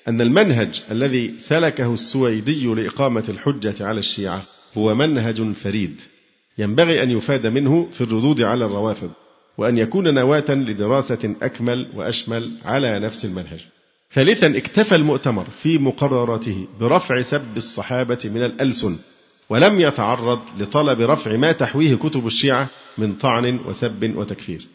أن 0.09 0.21
المنهج 0.21 0.83
الذي 0.91 1.39
سلكه 1.39 1.95
السويدي 1.95 2.67
لإقامة 2.67 3.25
الحجة 3.29 3.87
على 3.87 3.99
الشيعة 3.99 4.43
هو 4.79 4.95
منهج 4.95 5.53
فريد. 5.53 6.01
ينبغي 6.59 7.03
أن 7.03 7.11
يفاد 7.11 7.47
منه 7.47 7.89
في 7.93 8.01
الردود 8.01 8.43
على 8.43 8.65
الروافض 8.65 9.11
وأن 9.59 9.79
يكون 9.79 10.15
نواة 10.15 10.51
لدراسة 10.51 11.37
أكمل 11.43 11.91
وأشمل 11.95 12.51
على 12.65 13.01
نفس 13.01 13.25
المنهج. 13.25 13.61
ثالثا 14.15 14.57
اكتفى 14.57 14.95
المؤتمر 14.95 15.45
في 15.63 15.79
مقرراته 15.79 16.67
برفع 16.81 17.23
سب 17.23 17.57
الصحابة 17.57 18.19
من 18.25 18.45
الألسن 18.45 18.97
ولم 19.49 19.81
يتعرض 19.81 20.41
لطلب 20.59 21.01
رفع 21.01 21.37
ما 21.37 21.53
تحويه 21.53 21.95
كتب 21.95 22.27
الشيعة 22.27 22.69
من 22.99 23.13
طعن 23.13 23.61
وسب 23.67 24.13
وتكفير. 24.17 24.67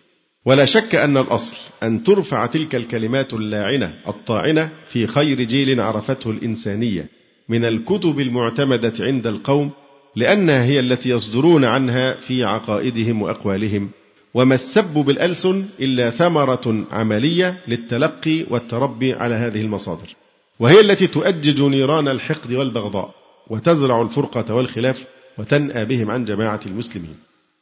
ولا 0.45 0.65
شك 0.65 0.95
أن 0.95 1.17
الأصل 1.17 1.55
أن 1.83 2.03
ترفع 2.03 2.45
تلك 2.45 2.75
الكلمات 2.75 3.33
اللاعنة 3.33 3.93
الطاعنة 4.07 4.69
في 4.87 5.07
خير 5.07 5.41
جيل 5.41 5.81
عرفته 5.81 6.31
الإنسانية 6.31 7.09
من 7.49 7.65
الكتب 7.65 8.19
المعتمدة 8.19 8.93
عند 8.99 9.27
القوم 9.27 9.71
لأنها 10.15 10.63
هي 10.63 10.79
التي 10.79 11.09
يصدرون 11.09 11.65
عنها 11.65 12.13
في 12.13 12.43
عقائدهم 12.43 13.21
وأقوالهم 13.21 13.89
وما 14.33 14.55
السب 14.55 14.93
بالألسن 14.93 15.65
إلا 15.79 16.09
ثمرة 16.09 16.85
عملية 16.91 17.59
للتلقي 17.67 18.45
والتربي 18.49 19.13
على 19.13 19.35
هذه 19.35 19.61
المصادر. 19.61 20.15
وهي 20.59 20.79
التي 20.79 21.07
تؤجج 21.07 21.61
نيران 21.61 22.07
الحقد 22.07 22.53
والبغضاء 22.53 23.11
وتزرع 23.47 24.01
الفرقة 24.01 24.55
والخلاف 24.55 25.05
وتنأى 25.37 25.85
بهم 25.85 26.11
عن 26.11 26.25
جماعة 26.25 26.59
المسلمين. 26.65 27.15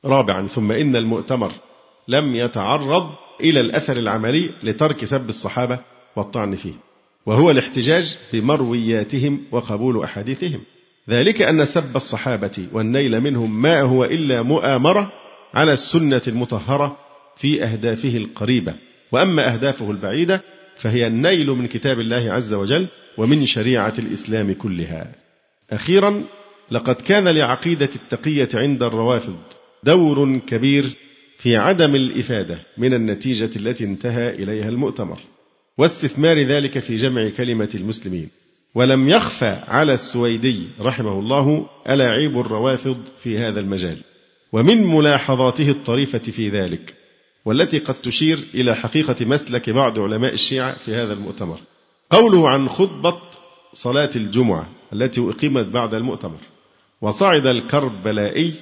رابعا 0.05 0.47
ثم 0.47 0.71
إن 0.71 0.95
المؤتمر 0.95 1.51
لم 2.07 2.35
يتعرض 2.35 3.09
إلى 3.41 3.59
الأثر 3.61 3.97
العملي 3.97 4.49
لترك 4.63 5.05
سب 5.05 5.29
الصحابة 5.29 5.79
والطعن 6.15 6.55
فيه. 6.55 6.73
وهو 7.25 7.51
الاحتجاج 7.51 8.17
بمروياتهم 8.33 9.41
وقبول 9.51 10.03
أحاديثهم. 10.03 10.61
ذلك 11.09 11.41
أن 11.41 11.65
سب 11.65 11.95
الصحابة 11.95 12.67
والنيل 12.73 13.21
منهم 13.21 13.61
ما 13.61 13.81
هو 13.81 14.05
إلا 14.05 14.41
مؤامرة 14.41 15.11
على 15.57 15.73
السنة 15.73 16.21
المطهرة 16.27 16.97
في 17.37 17.63
أهدافه 17.63 18.17
القريبة. 18.17 18.73
وأما 19.11 19.53
أهدافه 19.53 19.91
البعيدة 19.91 20.41
فهي 20.75 21.07
النيل 21.07 21.47
من 21.47 21.67
كتاب 21.67 21.99
الله 21.99 22.33
عز 22.33 22.53
وجل 22.53 22.87
ومن 23.17 23.45
شريعة 23.45 23.93
الإسلام 23.99 24.53
كلها. 24.53 25.15
أخيرا 25.71 26.23
لقد 26.71 26.95
كان 26.95 27.27
لعقيدة 27.27 27.89
التقية 27.95 28.49
عند 28.53 28.83
الروافض 28.83 29.37
دور 29.83 30.37
كبير 30.37 30.95
في 31.37 31.57
عدم 31.57 31.95
الإفادة 31.95 32.59
من 32.77 32.93
النتيجة 32.93 33.49
التي 33.55 33.83
انتهى 33.83 34.29
إليها 34.29 34.69
المؤتمر 34.69 35.19
واستثمار 35.77 36.41
ذلك 36.41 36.79
في 36.79 36.95
جمع 36.95 37.29
كلمة 37.29 37.69
المسلمين. 37.75 38.29
ولم 38.75 39.09
يخفى 39.09 39.59
على 39.67 39.93
السويدي 39.93 40.67
رحمه 40.81 41.19
الله 41.19 41.69
ألاعيب 41.89 42.39
الروافض 42.39 42.97
في 43.23 43.37
هذا 43.37 43.59
المجال. 43.59 43.97
ومن 44.53 44.87
ملاحظاته 44.87 45.69
الطريفة 45.69 46.19
في 46.19 46.49
ذلك 46.49 46.95
والتي 47.45 47.79
قد 47.79 47.93
تشير 47.93 48.39
إلى 48.53 48.75
حقيقة 48.75 49.25
مسلك 49.25 49.69
بعض 49.69 49.99
علماء 49.99 50.33
الشيعة 50.33 50.73
في 50.73 50.95
هذا 50.95 51.13
المؤتمر. 51.13 51.59
قوله 52.11 52.49
عن 52.49 52.69
خطبة 52.69 53.17
صلاة 53.73 54.09
الجمعة 54.15 54.69
التي 54.93 55.21
أقيمت 55.21 55.65
بعد 55.65 55.93
المؤتمر 55.93 56.39
وصعد 57.01 57.45
الكربلائي 57.45 58.53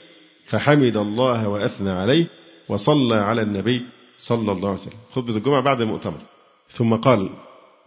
فحمد 0.45 0.97
الله 0.97 1.47
وأثنى 1.47 1.89
عليه 1.89 2.27
وصلى 2.69 3.15
على 3.15 3.41
النبي 3.41 3.85
صلى 4.17 4.51
الله 4.51 4.69
عليه 4.69 4.79
وسلم. 4.79 4.99
خطبة 5.11 5.37
الجمعة 5.37 5.61
بعد 5.61 5.81
المؤتمر. 5.81 6.21
ثم 6.69 6.95
قال 6.95 7.29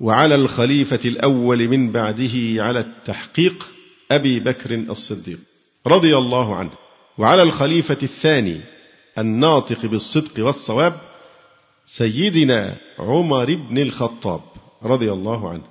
وعلى 0.00 0.34
الخليفة 0.34 1.00
الأول 1.04 1.68
من 1.68 1.92
بعده 1.92 2.62
على 2.62 2.80
التحقيق 2.80 3.68
أبي 4.10 4.40
بكر 4.40 4.74
الصديق 4.74 5.38
رضي 5.86 6.16
الله 6.16 6.56
عنه. 6.56 6.70
وعلى 7.18 7.42
الخليفة 7.42 7.98
الثاني 8.02 8.60
الناطق 9.18 9.86
بالصدق 9.86 10.46
والصواب 10.46 11.00
سيدنا 11.86 12.76
عمر 12.98 13.54
بن 13.54 13.78
الخطاب 13.78 14.40
رضي 14.82 15.12
الله 15.12 15.50
عنه. 15.50 15.64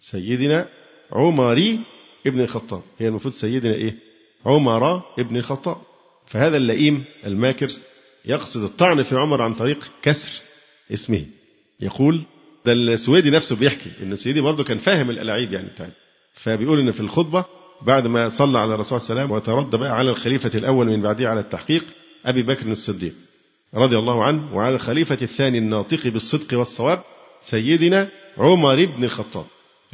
سيدنا 0.00 0.68
عمر 1.12 1.78
ابن 2.26 2.40
الخطاب. 2.40 2.82
هي 2.98 3.08
المفروض 3.08 3.34
سيدنا 3.34 3.74
إيه؟ 3.74 3.96
عمر 4.46 5.02
ابن 5.18 5.36
الخطاب. 5.36 5.76
فهذا 6.26 6.56
اللئيم 6.56 7.04
الماكر 7.26 7.68
يقصد 8.24 8.62
الطعن 8.62 9.02
في 9.02 9.14
عمر 9.14 9.42
عن 9.42 9.54
طريق 9.54 9.90
كسر 10.02 10.40
اسمه. 10.92 11.26
يقول 11.80 12.22
ده 12.66 12.72
السويدي 12.72 13.30
نفسه 13.30 13.56
بيحكي 13.56 13.90
إن 14.02 14.12
السويدي 14.12 14.40
برضه 14.40 14.64
كان 14.64 14.78
فاهم 14.78 15.10
الالاعيب 15.10 15.52
يعني 15.52 15.68
بتاعي. 15.68 15.90
فبيقول 16.34 16.80
إن 16.80 16.90
في 16.90 17.00
الخطبة 17.00 17.44
بعد 17.86 18.06
ما 18.06 18.28
صلى 18.28 18.58
على 18.58 18.74
الرسول 18.74 19.00
صلى 19.00 19.10
الله 19.10 19.22
عليه 19.22 19.34
وسلم 19.34 19.36
وترد 19.56 19.80
بقى 19.80 19.90
على 19.98 20.10
الخليفة 20.10 20.50
الأول 20.54 20.86
من 20.86 21.02
بعده 21.02 21.30
على 21.30 21.40
التحقيق 21.40 21.84
أبي 22.26 22.42
بكر 22.42 22.66
الصديق 22.66 23.12
رضي 23.74 23.96
الله 23.98 24.24
عنه 24.24 24.56
وعلى 24.56 24.74
الخليفة 24.74 25.18
الثاني 25.22 25.58
الناطق 25.58 26.06
بالصدق 26.08 26.58
والصواب 26.58 27.00
سيدنا 27.42 28.08
عمر 28.38 28.84
بن 28.86 29.04
الخطاب 29.04 29.44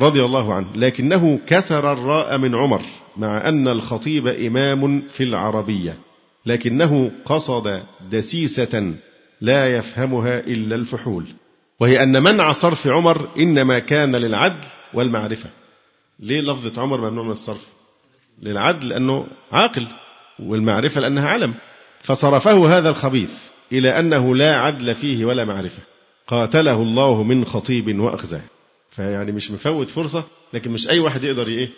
رضي 0.01 0.25
الله 0.25 0.55
عنه 0.55 0.67
لكنه 0.77 1.41
كسر 1.47 1.93
الراء 1.93 2.39
من 2.39 2.55
عمر 2.55 2.83
مع 3.17 3.49
أن 3.49 3.69
الخطيب 3.69 4.27
إمام 4.27 5.03
في 5.13 5.23
العربية 5.25 5.99
لكنه 6.47 7.11
قصد 7.25 7.83
دسيسة 8.11 8.95
لا 9.41 9.77
يفهمها 9.77 10.41
إلا 10.41 10.77
الفحول 10.77 11.27
وهي 11.81 12.03
أن 12.03 12.23
منع 12.23 12.53
صرف 12.53 12.87
عمر 12.87 13.29
إنما 13.39 13.79
كان 13.79 14.17
للعدل 14.17 14.67
والمعرفة. 14.95 15.51
ليه 16.21 16.41
لفظة 16.41 16.83
عمر 16.83 17.11
ممنوع 17.11 17.25
من 17.25 17.31
الصرف؟ 17.31 17.67
للعدل 18.43 18.89
لأنه 18.89 19.27
عاقل 19.53 19.87
والمعرفة 20.39 21.01
لأنها 21.01 21.29
علم. 21.29 21.55
فصرفه 22.01 22.79
هذا 22.79 22.89
الخبيث 22.89 23.31
إلى 23.73 23.99
أنه 23.99 24.37
لا 24.37 24.57
عدل 24.57 24.95
فيه 24.95 25.25
ولا 25.25 25.45
معرفة. 25.45 25.83
قاتله 26.27 26.83
الله 26.83 27.23
من 27.23 27.45
خطيب 27.45 28.01
وأخزاه. 28.01 28.43
فيعني 28.91 29.33
مش 29.33 29.51
مفوت 29.51 29.91
فرصة 29.91 30.25
لكن 30.53 30.71
مش 30.71 30.89
أي 30.89 30.99
واحد 30.99 31.25
يقدر 31.25 31.49
إيه؟ 31.49 31.69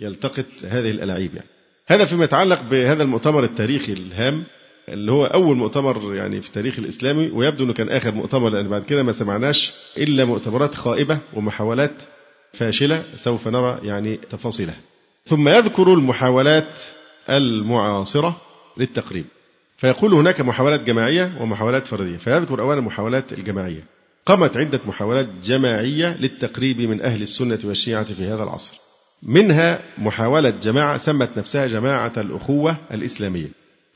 يلتقط 0.00 0.46
هذه 0.64 0.90
الألاعيب 0.90 1.34
يعني. 1.34 1.48
هذا 1.86 2.04
فيما 2.04 2.24
يتعلق 2.24 2.62
بهذا 2.62 3.02
المؤتمر 3.02 3.44
التاريخي 3.44 3.92
الهام 3.92 4.44
اللي 4.88 5.12
هو 5.12 5.26
أول 5.26 5.56
مؤتمر 5.56 6.14
يعني 6.14 6.40
في 6.40 6.48
التاريخ 6.48 6.78
الإسلامي 6.78 7.30
ويبدو 7.30 7.64
أنه 7.64 7.72
كان 7.72 7.88
آخر 7.88 8.14
مؤتمر 8.14 8.48
لأن 8.48 8.68
بعد 8.68 8.82
كده 8.82 9.02
ما 9.02 9.12
سمعناش 9.12 9.72
إلا 9.98 10.24
مؤتمرات 10.24 10.74
خائبة 10.74 11.18
ومحاولات 11.34 12.02
فاشلة 12.52 13.04
سوف 13.16 13.48
نرى 13.48 13.78
يعني 13.82 14.16
تفاصيلها. 14.16 14.89
ثم 15.24 15.48
يذكر 15.48 15.94
المحاولات 15.94 16.80
المعاصرة 17.30 18.36
للتقريب. 18.76 19.24
فيقول 19.78 20.14
هناك 20.14 20.40
محاولات 20.40 20.80
جماعية 20.80 21.32
ومحاولات 21.40 21.86
فردية. 21.86 22.16
فيذكر 22.16 22.60
أولا 22.60 22.78
المحاولات 22.78 23.32
الجماعية. 23.32 23.84
قامت 24.26 24.56
عدة 24.56 24.80
محاولات 24.86 25.28
جماعية 25.44 26.16
للتقريب 26.16 26.80
من 26.80 27.02
أهل 27.02 27.22
السنة 27.22 27.58
والشيعة 27.64 28.04
في 28.04 28.26
هذا 28.26 28.42
العصر. 28.42 28.74
منها 29.22 29.80
محاولة 29.98 30.50
جماعة 30.50 30.96
سمت 30.96 31.38
نفسها 31.38 31.66
جماعة 31.66 32.12
الأخوة 32.16 32.76
الإسلامية. 32.92 33.48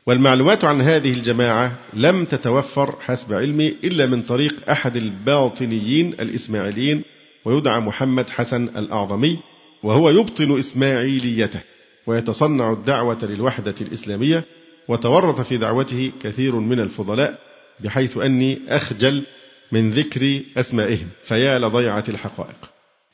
والمعلومات 0.07 0.65
عن 0.65 0.81
هذه 0.81 1.13
الجماعة 1.13 1.73
لم 1.95 2.25
تتوفر 2.25 2.95
حسب 3.01 3.33
علمي 3.33 3.69
إلا 3.69 4.07
من 4.07 4.23
طريق 4.23 4.71
أحد 4.71 4.97
الباطنيين 4.97 6.13
الإسماعيليين 6.13 7.03
ويدعى 7.45 7.81
محمد 7.81 8.31
حسن 8.31 8.65
الأعظمي 8.65 9.39
وهو 9.85 10.11
يبطن 10.11 10.59
إسماعيليته 10.59 11.61
ويتصنع 12.07 12.73
الدعوة 12.73 13.19
للوحدة 13.23 13.75
الإسلامية 13.81 14.45
وتورط 14.89 15.41
في 15.41 15.57
دعوته 15.57 16.13
كثير 16.23 16.57
من 16.57 16.81
الفضلاء 16.81 17.39
بحيث 17.81 18.19
أني 18.19 18.61
أخجل 18.69 19.25
من 19.73 19.91
ذكر 19.91 20.41
أسمائهم. 20.57 21.09
فيا 21.25 21.59
لضيعة 21.59 22.05
الحقائق. 22.09 22.57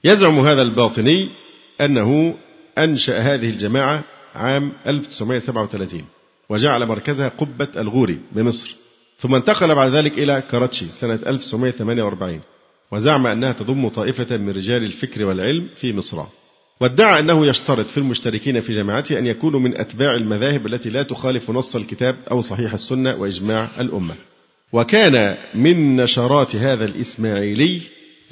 يزعم 0.05 0.39
هذا 0.39 0.63
الباطني 0.63 1.29
أنه 1.81 2.35
أنشأ 2.79 3.19
هذه 3.19 3.51
الجماعة 3.51 4.03
عام 4.35 4.73
1937 4.87 6.05
وجعل 6.49 6.87
مركزها 6.87 7.29
قبة 7.29 7.69
الغوري 7.77 8.19
بمصر. 8.33 8.77
ثم 9.19 9.35
انتقل 9.35 9.75
بعد 9.75 9.93
ذلك 9.93 10.19
إلى 10.19 10.43
كراتشي 10.51 10.87
سنة 10.89 11.19
1948 11.27 12.41
وزعم 12.93 13.27
أنها 13.27 13.53
تضم 13.53 13.89
طائفة 13.89 14.37
من 14.37 14.51
رجال 14.51 14.85
الفكر 14.85 15.25
والعلم 15.25 15.69
في 15.77 15.93
مصر. 15.93 16.40
وادعى 16.81 17.21
أنه 17.21 17.47
يشترط 17.47 17.87
في 17.87 17.99
المشتركين 17.99 18.61
في 18.61 18.73
جماعته 18.73 19.19
أن 19.19 19.27
يكونوا 19.27 19.61
من 19.61 19.77
أتباع 19.77 20.15
المذاهب 20.15 20.67
التي 20.67 20.91
لا 20.91 21.03
تخالف 21.03 21.51
نص 21.51 21.77
الكتاب 21.77 22.17
أو 22.31 22.41
صحيح 22.41 22.73
السنة 22.73 23.17
وإجماع 23.17 23.69
الأمة. 23.81 24.15
وكان 24.73 25.37
من 25.55 25.97
نشرات 25.97 26.57
هذا 26.57 26.85
الإسماعيلي 26.85 27.83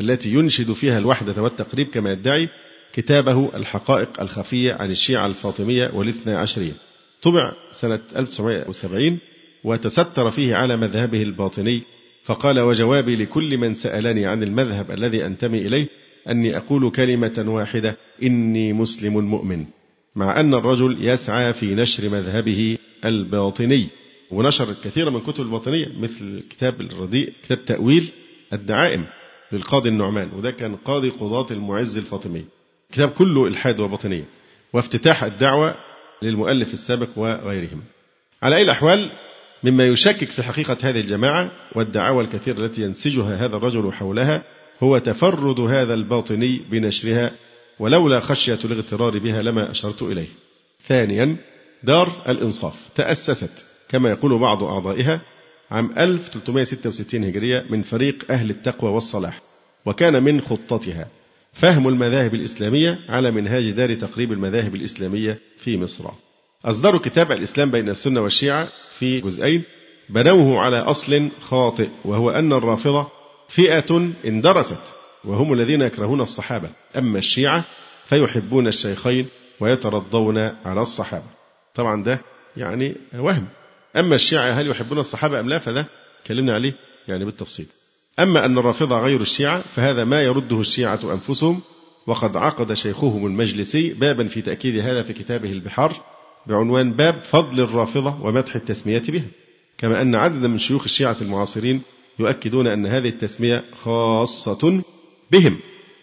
التي 0.01 0.29
ينشد 0.29 0.73
فيها 0.73 0.99
الوحدة 0.99 1.43
والتقريب 1.43 1.87
كما 1.87 2.13
يدعي 2.13 2.49
كتابه 2.93 3.51
الحقائق 3.55 4.21
الخفية 4.21 4.73
عن 4.73 4.91
الشيعة 4.91 5.27
الفاطمية 5.27 5.91
والاثنى 5.95 6.35
عشرية. 6.35 6.73
طبع 7.23 7.53
سنة 7.73 8.01
1970 8.17 9.19
وتستر 9.65 10.31
فيه 10.31 10.55
على 10.55 10.77
مذهبه 10.77 11.23
الباطني 11.23 11.83
فقال 12.25 12.61
وجوابي 12.61 13.17
لكل 13.17 13.59
من 13.59 13.75
سألني 13.75 14.27
عن 14.27 14.43
المذهب 14.43 14.91
الذي 14.91 15.27
أنتمي 15.27 15.59
إليه 15.59 15.87
أني 16.29 16.57
أقول 16.57 16.91
كلمة 16.91 17.45
واحدة 17.47 17.97
إني 18.23 18.73
مسلم 18.73 19.19
مؤمن. 19.19 19.65
مع 20.17 20.41
أن 20.41 20.55
الرجل 20.55 21.09
يسعى 21.09 21.53
في 21.53 21.75
نشر 21.75 22.09
مذهبه 22.09 22.79
الباطني. 23.05 23.87
ونشر 24.31 24.71
الكثير 24.71 25.11
من 25.11 25.21
كتب 25.21 25.45
الباطنية 25.45 25.87
مثل 25.99 26.43
كتاب 26.51 26.81
الرديء 26.81 27.33
كتاب 27.43 27.65
تأويل 27.65 28.09
الدعائم 28.53 29.07
للقاضي 29.53 29.89
النعمان. 29.89 30.31
وده 30.33 30.51
كان 30.51 30.77
قاضي 30.77 31.11
قضاة 31.11 31.47
المعز 31.51 31.99
الفاطمي. 31.99 32.45
كتاب 32.93 33.09
كله 33.09 33.47
إلحاد 33.47 33.81
وباطنية. 33.81 34.25
وافتتاح 34.73 35.25
الدعوة 35.25 35.75
للمؤلف 36.23 36.75
السابق 36.75 37.09
وغيرهم. 37.17 37.83
على 38.43 38.57
أي 38.57 38.63
الأحوال 38.63 39.11
مما 39.65 39.87
يشكك 39.87 40.29
في 40.29 40.43
حقيقة 40.43 40.77
هذه 40.83 41.01
الجماعة 41.01 41.51
والدعاوى 41.75 42.25
الكثيرة 42.25 42.59
التي 42.59 42.83
ينسجها 42.83 43.47
هذا 43.47 43.57
الرجل 43.57 43.93
حولها 43.93 44.43
هو 44.83 44.99
تفرد 44.99 45.61
هذا 45.61 45.95
الباطني 45.95 46.61
بنشرها 46.71 47.33
ولولا 47.79 48.21
خشية 48.21 48.59
الاغترار 48.65 49.19
بها 49.19 49.43
لما 49.43 49.71
أشرت 49.71 50.03
إليه. 50.03 50.29
ثانيا 50.87 51.37
دار 51.83 52.23
الإنصاف 52.29 52.89
تأسست 52.95 53.65
كما 53.89 54.11
يقول 54.11 54.39
بعض 54.39 54.65
أعضائها 54.65 55.21
عام 55.71 55.91
1366 55.99 57.25
هجرية 57.25 57.65
من 57.71 57.83
فريق 57.83 58.25
أهل 58.31 58.51
التقوى 58.51 58.91
والصلاح 58.91 59.41
وكان 59.87 60.23
من 60.23 60.41
خطتها 60.41 61.09
فهم 61.53 61.89
المذاهب 61.89 62.35
الإسلامية 62.35 62.99
على 63.09 63.31
منهاج 63.31 63.71
دار 63.71 63.95
تقريب 63.95 64.33
المذاهب 64.33 64.75
الإسلامية 64.75 65.39
في 65.59 65.77
مصر 65.77 66.05
أصدروا 66.65 67.01
كتاب 67.01 67.33
الإسلام 67.33 67.71
بين 67.71 67.89
السنة 67.89 68.21
والشيعة 68.21 68.69
في 68.99 69.21
جزئين 69.21 69.63
بنوه 70.09 70.61
على 70.61 70.79
أصل 70.79 71.31
خاطئ 71.41 71.89
وهو 72.05 72.31
أن 72.31 72.53
الرافضة 72.53 73.18
فئة 73.49 74.11
اندرست 74.25 74.83
وهم 75.25 75.53
الذين 75.53 75.83
يكرهون 75.83 76.21
الصحابة. 76.21 76.71
أما 76.97 77.19
الشيعة 77.19 77.65
فيحبون 78.07 78.67
الشيخين 78.67 79.27
ويترضون 79.61 80.39
على 80.39 80.81
الصحابة. 80.81 81.25
طبعا 81.75 82.03
ده 82.03 82.21
يعني 82.57 82.97
وهم. 83.15 83.47
أما 83.97 84.15
الشيعة 84.15 84.51
هل 84.51 84.71
يحبون 84.71 84.99
الصحابة 84.99 85.41
أم 85.41 85.49
لا؟ 85.49 85.59
فده 85.59 85.87
كلمنا 86.27 86.55
عليه 86.55 86.73
يعني 87.09 87.25
بالتفصيل. 87.25 87.67
أما 88.19 88.45
أن 88.45 88.59
الرافضة 88.59 89.01
غير 89.01 89.21
الشيعة 89.21 89.61
فهذا 89.61 90.05
ما 90.05 90.23
يرده 90.23 90.61
الشيعة 90.61 91.01
أنفسهم. 91.13 91.61
وقد 92.07 92.37
عقد 92.37 92.75
شيخهم 92.75 93.27
المجلسي 93.27 93.95
بابا 93.95 94.29
في 94.29 94.43
تأكيد 94.43 94.79
هذا 94.79 95.03
في 95.03 95.13
كتابه 95.13 95.53
البحار 95.53 95.93
بعنوان 96.47 96.93
باب 96.93 97.15
فضل 97.15 97.61
الرافضة 97.61 98.23
ومدح 98.23 98.57
التسمية 98.57 99.03
بها. 99.09 99.27
كما 99.79 100.03
أن 100.03 100.15
عددا 100.15 100.49
من 100.49 100.59
شيوخ 100.59 100.85
الشيعة 100.85 101.17
المعاصرين 101.21 101.83
يؤكدون 102.19 102.67
أن 102.67 102.87
هذه 102.87 103.09
التسمية 103.09 103.65
خاصة 103.83 104.83
بهم. 105.31 105.59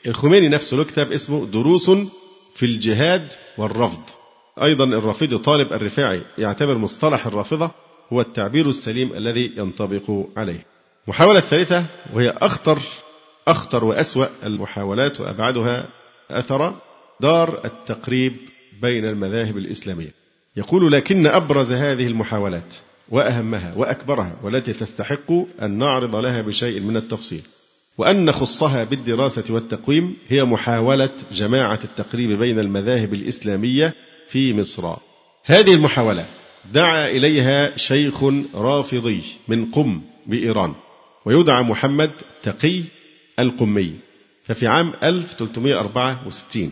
الخميني 0.08 0.50
نفسه 0.50 0.78
له 0.78 0.84
كتاب 0.84 1.12
اسمه 1.12 1.46
دروس 1.46 1.90
في 2.56 2.64
الجهاد 2.64 3.28
والرفض. 3.58 4.02
أيضا 4.62 4.84
الرافضي 4.84 5.38
طالب 5.38 5.74
الرفاعي 5.74 6.22
يعتبر 6.38 6.78
مصطلح 6.78 7.28
الرافضة 7.28 7.72
هو 8.14 8.22
التعبير 8.22 8.70
السليم 8.70 9.14
الذي 9.14 9.54
ينطبق 9.58 10.26
عليه. 10.38 10.66
محاولة 11.08 11.40
ثالثة 11.40 11.86
وهي 12.14 12.30
أخطر 12.30 12.80
أخطر 13.48 13.84
وأسوأ 13.84 14.28
المحاولات 14.44 15.22
وأبعدها 15.22 15.88
أثر 16.32 16.76
دار 17.22 17.66
التقريب 17.66 18.34
بين 18.82 19.06
المذاهب 19.06 19.58
الإسلامية. 19.58 20.12
يقول 20.58 20.92
لكن 20.92 21.28
أبرز 21.28 21.72
هذه 21.72 22.08
المحاولات 22.08 22.76
وأهمها 23.10 23.74
وأكبرها 23.76 24.36
والتي 24.44 24.74
تستحق 24.74 25.32
أن 25.62 25.78
نعرض 25.78 26.16
لها 26.16 26.42
بشيء 26.42 26.80
من 26.80 26.98
التفصيل 26.98 27.42
وأن 27.98 28.26
نخصها 28.26 28.84
بالدراسة 28.84 29.54
والتقويم 29.54 30.16
هي 30.28 30.44
محاولة 30.44 31.12
جماعة 31.32 31.80
التقريب 31.84 32.40
بين 32.40 32.60
المذاهب 32.60 33.14
الإسلامية 33.14 33.94
في 34.28 34.54
مصر. 34.54 34.96
هذه 35.46 35.74
المحاولة 35.74 36.26
دعا 36.74 37.08
إليها 37.08 37.78
شيخ 37.78 38.24
رافضي 38.56 39.22
من 39.48 39.66
قم 39.66 40.02
بإيران 40.28 40.74
ويدعى 41.26 41.64
محمد 41.64 42.12
تقي 42.44 42.84
القمي 43.40 43.96
ففي 44.46 44.68
عام 44.68 44.94
1364 45.04 46.72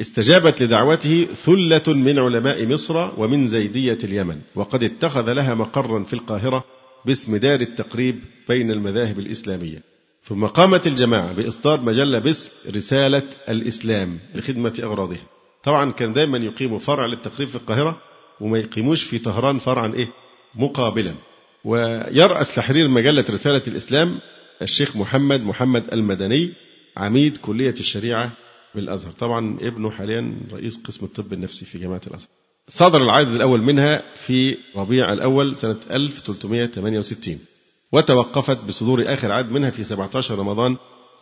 استجابت 0.00 0.62
لدعوته 0.62 1.26
ثلة 1.44 1.94
من 1.94 2.18
علماء 2.18 2.66
مصر 2.66 3.20
ومن 3.20 3.48
زيدية 3.48 3.98
اليمن 4.04 4.40
وقد 4.54 4.82
اتخذ 4.82 5.32
لها 5.32 5.54
مقرا 5.54 6.04
في 6.04 6.12
القاهرة 6.12 6.64
باسم 7.06 7.36
دار 7.36 7.60
التقريب 7.60 8.20
بين 8.48 8.70
المذاهب 8.70 9.18
الإسلامية. 9.18 9.82
ثم 10.24 10.46
قامت 10.46 10.86
الجماعة 10.86 11.32
بإصدار 11.32 11.80
مجلة 11.80 12.18
باسم 12.18 12.50
رسالة 12.76 13.22
الإسلام 13.48 14.18
لخدمة 14.34 14.74
أغراضها. 14.82 15.22
طبعا 15.64 15.92
كان 15.92 16.12
دايما 16.12 16.38
يقيموا 16.38 16.78
فرع 16.78 17.06
للتقريب 17.06 17.48
في 17.48 17.54
القاهرة 17.54 17.98
وما 18.40 18.58
يقيموش 18.58 19.04
في 19.04 19.18
طهران 19.18 19.58
فرعا 19.58 19.94
إيه؟ 19.94 20.08
مقابلا. 20.54 21.14
ويرأس 21.64 22.54
تحرير 22.54 22.88
مجلة 22.88 23.24
رسالة 23.30 23.62
الإسلام 23.68 24.18
الشيخ 24.62 24.96
محمد 24.96 25.40
محمد 25.44 25.84
المدني 25.92 26.52
عميد 26.96 27.36
كلية 27.36 27.74
الشريعة 27.80 28.32
بالأزهر 28.74 29.12
طبعا 29.12 29.58
ابنه 29.60 29.90
حاليا 29.90 30.34
رئيس 30.52 30.80
قسم 30.84 31.06
الطب 31.06 31.32
النفسي 31.32 31.64
في 31.64 31.78
جامعة 31.78 32.00
الأزهر. 32.06 32.28
صدر 32.68 33.02
العدد 33.02 33.34
الأول 33.34 33.62
منها 33.62 34.02
في 34.26 34.56
ربيع 34.76 35.12
الأول 35.12 35.56
سنة 35.56 35.76
1368 35.90 37.38
وتوقفت 37.92 38.64
بصدور 38.64 39.04
آخر 39.06 39.32
عدد 39.32 39.52
منها 39.52 39.70
في 39.70 39.84
17 39.84 40.38
رمضان 40.38 40.76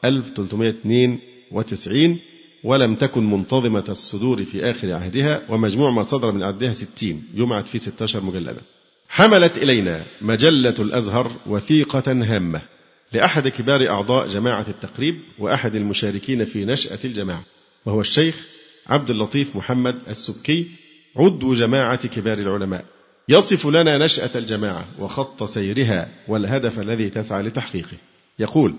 1392 0.05 2.19
ولم 2.65 2.95
تكن 2.95 3.31
منتظمة 3.31 3.85
الصدور 3.89 4.45
في 4.45 4.71
آخر 4.71 4.93
عهدها 4.93 5.43
ومجموع 5.49 5.91
ما 5.91 6.03
صدر 6.03 6.33
من 6.33 6.43
عدها 6.43 6.73
60 6.73 7.23
جمعت 7.35 7.69
في 7.69 7.79
16 7.79 8.23
مجلدا. 8.23 8.61
حملت 9.09 9.59
إلينا 9.59 10.03
مجلة 10.21 10.75
الأزهر 10.79 11.31
وثيقة 11.47 12.13
هامة. 12.13 12.63
لأحد 13.13 13.49
كبار 13.49 13.89
أعضاء 13.89 14.27
جماعة 14.27 14.67
التقريب 14.69 15.15
وأحد 15.39 15.75
المشاركين 15.75 16.45
في 16.45 16.65
نشأة 16.65 16.99
الجماعة 17.05 17.45
وهو 17.87 18.01
الشيخ 18.01 18.47
عبد 18.87 19.11
اللطيف 19.11 19.57
محمد 19.57 19.99
السبكي 20.09 20.67
عضو 21.17 21.55
جماعة 21.55 22.09
كبار 22.09 22.39
العلماء. 22.39 22.85
يصف 23.29 23.67
لنا 23.67 23.99
نشأة 23.99 24.39
الجماعة 24.39 24.87
وخط 24.99 25.45
سيرها 25.45 26.09
والهدف 26.29 26.79
الذي 26.79 27.11
تسعى 27.11 27.43
لتحقيقه. 27.43 27.97
يقول 28.39 28.75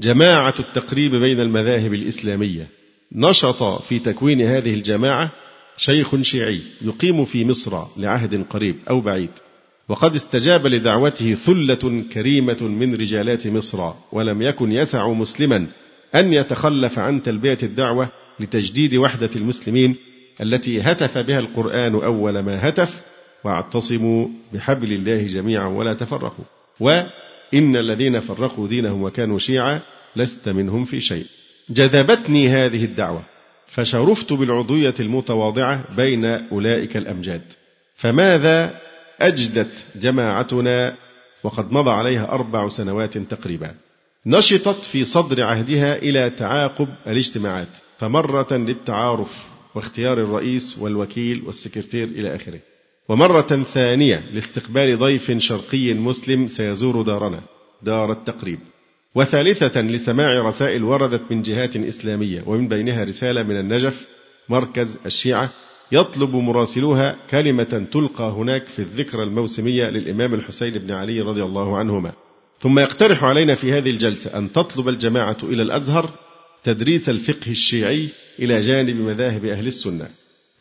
جماعة 0.00 0.54
التقريب 0.58 1.10
بين 1.14 1.40
المذاهب 1.40 1.94
الإسلامية. 1.94 2.68
نشط 3.12 3.62
في 3.62 3.98
تكوين 3.98 4.46
هذه 4.46 4.74
الجماعة 4.74 5.30
شيخ 5.76 6.22
شيعي 6.22 6.62
يقيم 6.82 7.24
في 7.24 7.44
مصر 7.44 7.84
لعهد 7.96 8.46
قريب 8.50 8.76
أو 8.90 9.00
بعيد. 9.00 9.30
وقد 9.88 10.14
استجاب 10.14 10.66
لدعوته 10.66 11.34
ثلة 11.34 12.04
كريمة 12.12 12.58
من 12.62 12.94
رجالات 12.94 13.46
مصر 13.46 13.92
ولم 14.12 14.42
يكن 14.42 14.72
يسع 14.72 15.08
مسلما 15.08 15.66
أن 16.14 16.32
يتخلف 16.32 16.98
عن 16.98 17.22
تلبية 17.22 17.58
الدعوة 17.62 18.08
لتجديد 18.40 18.94
وحدة 18.94 19.30
المسلمين 19.36 19.96
التي 20.40 20.80
هتف 20.80 21.18
بها 21.18 21.38
القرآن 21.38 21.94
أول 21.94 22.38
ما 22.38 22.68
هتف 22.68 23.02
واعتصموا 23.44 24.28
بحبل 24.52 24.92
الله 24.92 25.22
جميعا 25.22 25.68
ولا 25.68 25.94
تفرقوا. 25.94 26.44
وإن 26.80 27.76
الذين 27.76 28.20
فرقوا 28.20 28.68
دينهم 28.68 29.02
وكانوا 29.02 29.38
شيعا 29.38 29.80
لست 30.16 30.48
منهم 30.48 30.84
في 30.84 31.00
شيء. 31.00 31.26
جذبتني 31.70 32.48
هذه 32.48 32.84
الدعوة 32.84 33.22
فشرفت 33.66 34.32
بالعضوية 34.32 34.94
المتواضعة 35.00 35.96
بين 35.96 36.24
أولئك 36.24 36.96
الأمجاد. 36.96 37.42
فماذا 37.96 38.85
أجدت 39.20 39.72
جماعتنا 39.96 40.96
وقد 41.42 41.72
مضى 41.72 41.90
عليها 41.90 42.32
أربع 42.32 42.68
سنوات 42.68 43.18
تقريبا. 43.18 43.74
نشطت 44.26 44.84
في 44.84 45.04
صدر 45.04 45.42
عهدها 45.42 45.96
إلى 45.96 46.30
تعاقب 46.30 46.88
الاجتماعات 47.06 47.68
فمرة 47.98 48.52
للتعارف 48.52 49.32
واختيار 49.74 50.20
الرئيس 50.20 50.78
والوكيل 50.78 51.42
والسكرتير 51.46 52.08
إلى 52.08 52.36
آخره 52.36 52.60
ومرة 53.08 53.64
ثانية 53.74 54.22
لاستقبال 54.32 54.98
ضيف 54.98 55.38
شرقي 55.38 55.94
مسلم 55.94 56.48
سيزور 56.48 57.02
دارنا 57.02 57.40
دار 57.82 58.12
التقريب. 58.12 58.58
وثالثة 59.14 59.80
لسماع 59.80 60.48
رسائل 60.48 60.84
وردت 60.84 61.32
من 61.32 61.42
جهات 61.42 61.76
إسلامية 61.76 62.42
ومن 62.46 62.68
بينها 62.68 63.04
رسالة 63.04 63.42
من 63.42 63.60
النجف 63.60 64.06
مركز 64.48 64.98
الشيعة 65.06 65.50
يطلب 65.92 66.36
مراسلوها 66.36 67.16
كلمة 67.30 67.86
تلقى 67.92 68.30
هناك 68.30 68.66
في 68.66 68.78
الذكرى 68.78 69.22
الموسمية 69.22 69.90
للإمام 69.90 70.34
الحسين 70.34 70.78
بن 70.78 70.90
علي 70.90 71.20
رضي 71.20 71.42
الله 71.42 71.78
عنهما. 71.78 72.12
ثم 72.60 72.78
يقترح 72.78 73.24
علينا 73.24 73.54
في 73.54 73.72
هذه 73.72 73.90
الجلسة 73.90 74.38
أن 74.38 74.52
تطلب 74.52 74.88
الجماعة 74.88 75.36
إلى 75.42 75.62
الأزهر 75.62 76.10
تدريس 76.64 77.08
الفقه 77.08 77.50
الشيعي 77.50 78.08
إلى 78.38 78.60
جانب 78.60 78.96
مذاهب 78.96 79.44
أهل 79.44 79.66
السنة 79.66 80.08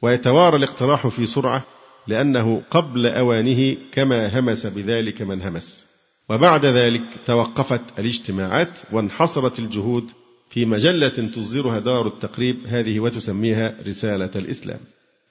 ويتوارى 0.01 0.57
الاقتراح 0.57 1.07
في 1.07 1.25
سرعة 1.25 1.63
لأنه 2.07 2.61
قبل 2.71 3.07
أوانه 3.07 3.77
كما 3.91 4.39
همس 4.39 4.65
بذلك 4.65 5.21
من 5.21 5.41
همس. 5.41 5.85
وبعد 6.29 6.65
ذلك 6.65 7.01
توقفت 7.25 7.81
الاجتماعات 7.99 8.79
وانحصرت 8.91 9.59
الجهود 9.59 10.11
في 10.49 10.65
مجلة 10.65 11.07
تصدرها 11.07 11.79
دار 11.79 12.07
التقريب 12.07 12.57
هذه 12.67 12.99
وتسميها 12.99 13.75
رسالة 13.87 14.31
الإسلام. 14.35 14.79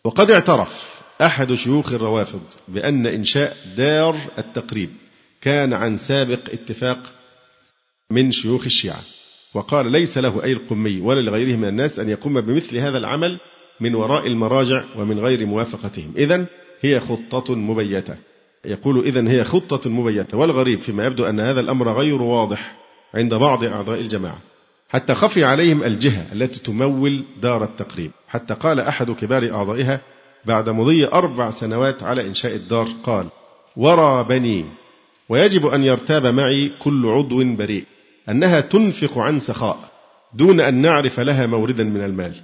وقد 0.07 0.31
اعترف 0.31 1.01
أحد 1.21 1.55
شيوخ 1.55 1.93
الروافض 1.93 2.43
بأن 2.69 3.07
إنشاء 3.07 3.57
دار 3.77 4.17
التقريب 4.39 4.91
كان 5.41 5.73
عن 5.73 5.99
سابق 5.99 6.51
اتفاق 6.53 7.13
من 8.11 8.33
شيوخ 8.33 8.65
الشيعة 8.65 9.01
وقال 9.55 9.93
ليس 9.93 10.19
له 10.19 10.45
أي 10.45 10.53
القمي 10.53 11.01
ولا 11.01 11.21
لغيره 11.31 11.57
من 11.57 11.69
الناس 11.69 11.99
أن 11.99 12.09
يقوم 12.09 12.41
بمثل 12.41 12.77
هذا 12.77 12.99
العمل 12.99 13.41
من 13.81 13.95
وراء 13.95 14.27
المراجع 14.27 14.85
ومن 14.97 15.19
غير 15.19 15.47
موافقتهم. 15.47 16.13
إذا 16.17 16.47
هي 16.81 17.01
خطة 17.01 17.55
مبيتة. 17.55 18.17
يقول 18.65 19.05
إذا 19.05 19.31
هي 19.31 19.45
خطة 19.45 19.91
مبيتة 19.91 20.39
والغريب 20.39 20.81
فيما 20.81 21.07
يبدو 21.07 21.25
أن 21.25 21.41
هذا 21.41 21.61
الأمر 21.61 21.93
غير 21.93 22.23
واضح 22.23 22.77
عند 23.15 23.35
بعض 23.35 23.65
أعضاء 23.65 24.01
الجماعة. 24.01 24.39
حتى 24.95 25.15
خفي 25.15 25.45
عليهم 25.45 25.83
الجهة 25.83 26.33
التي 26.33 26.63
تمول 26.63 27.25
دار 27.43 27.65
التقريب. 27.65 28.11
حتى 28.29 28.55
قال 28.55 28.81
أحد 28.81 29.11
كبار 29.11 29.51
أعضائها 29.55 30.01
بعد 30.45 30.69
مضي 30.71 31.07
أربع 31.07 31.51
سنوات 31.51 32.03
على 32.03 32.27
إنشاء 32.27 32.55
الدار 32.55 32.89
قال 33.05 33.27
ورى 33.77 34.25
بني 34.29 34.65
ويجب 35.29 35.67
أن 35.67 35.85
يرتاب 35.85 36.27
معي 36.27 36.73
كل 36.83 37.07
عضو 37.07 37.55
بريء 37.57 37.85
أنها 38.29 38.61
تنفق 38.61 39.19
عن 39.19 39.41
سخاء 39.41 39.79
دون 40.35 40.61
أن 40.61 40.75
نعرف 40.75 41.21
لها 41.21 41.47
موردا 41.47 41.85
من 41.85 42.05
المال 42.05 42.41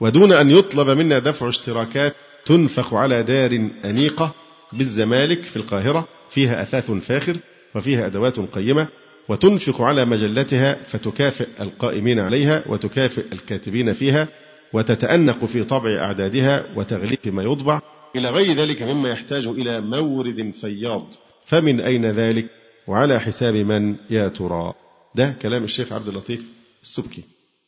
ودون 0.00 0.32
أن 0.32 0.50
يطلب 0.50 0.90
منا 0.90 1.18
دفع 1.18 1.48
اشتراكات 1.48 2.14
تنفق 2.46 2.94
على 2.94 3.22
دار 3.22 3.68
أنيقة 3.84 4.34
بالزمالك 4.72 5.42
في 5.42 5.56
القاهرة 5.56 6.08
فيها 6.30 6.62
أثاث 6.62 6.90
فاخر 6.90 7.36
وفيها 7.74 8.06
أدوات 8.06 8.38
قيمة 8.38 8.88
وتنفق 9.28 9.82
على 9.82 10.04
مجلتها 10.04 10.74
فتكافئ 10.74 11.48
القائمين 11.60 12.18
عليها 12.18 12.64
وتكافئ 12.68 13.32
الكاتبين 13.32 13.92
فيها 13.92 14.28
وتتأنق 14.72 15.44
في 15.44 15.64
طبع 15.64 15.90
أعدادها 15.90 16.64
وتغليف 16.76 17.26
ما 17.26 17.42
يطبع 17.42 17.80
إلى 18.16 18.30
غير 18.30 18.56
ذلك 18.56 18.82
مما 18.82 19.08
يحتاج 19.08 19.46
إلى 19.46 19.80
مورد 19.80 20.54
فياض. 20.60 21.06
فمن 21.46 21.80
أين 21.80 22.06
ذلك؟ 22.06 22.46
وعلى 22.86 23.20
حساب 23.20 23.54
من 23.54 23.96
يا 24.10 24.28
ترى؟ 24.28 24.72
ده 25.14 25.36
كلام 25.42 25.64
الشيخ 25.64 25.92
عبد 25.92 26.08
اللطيف 26.08 26.42
السبكي. 26.82 27.24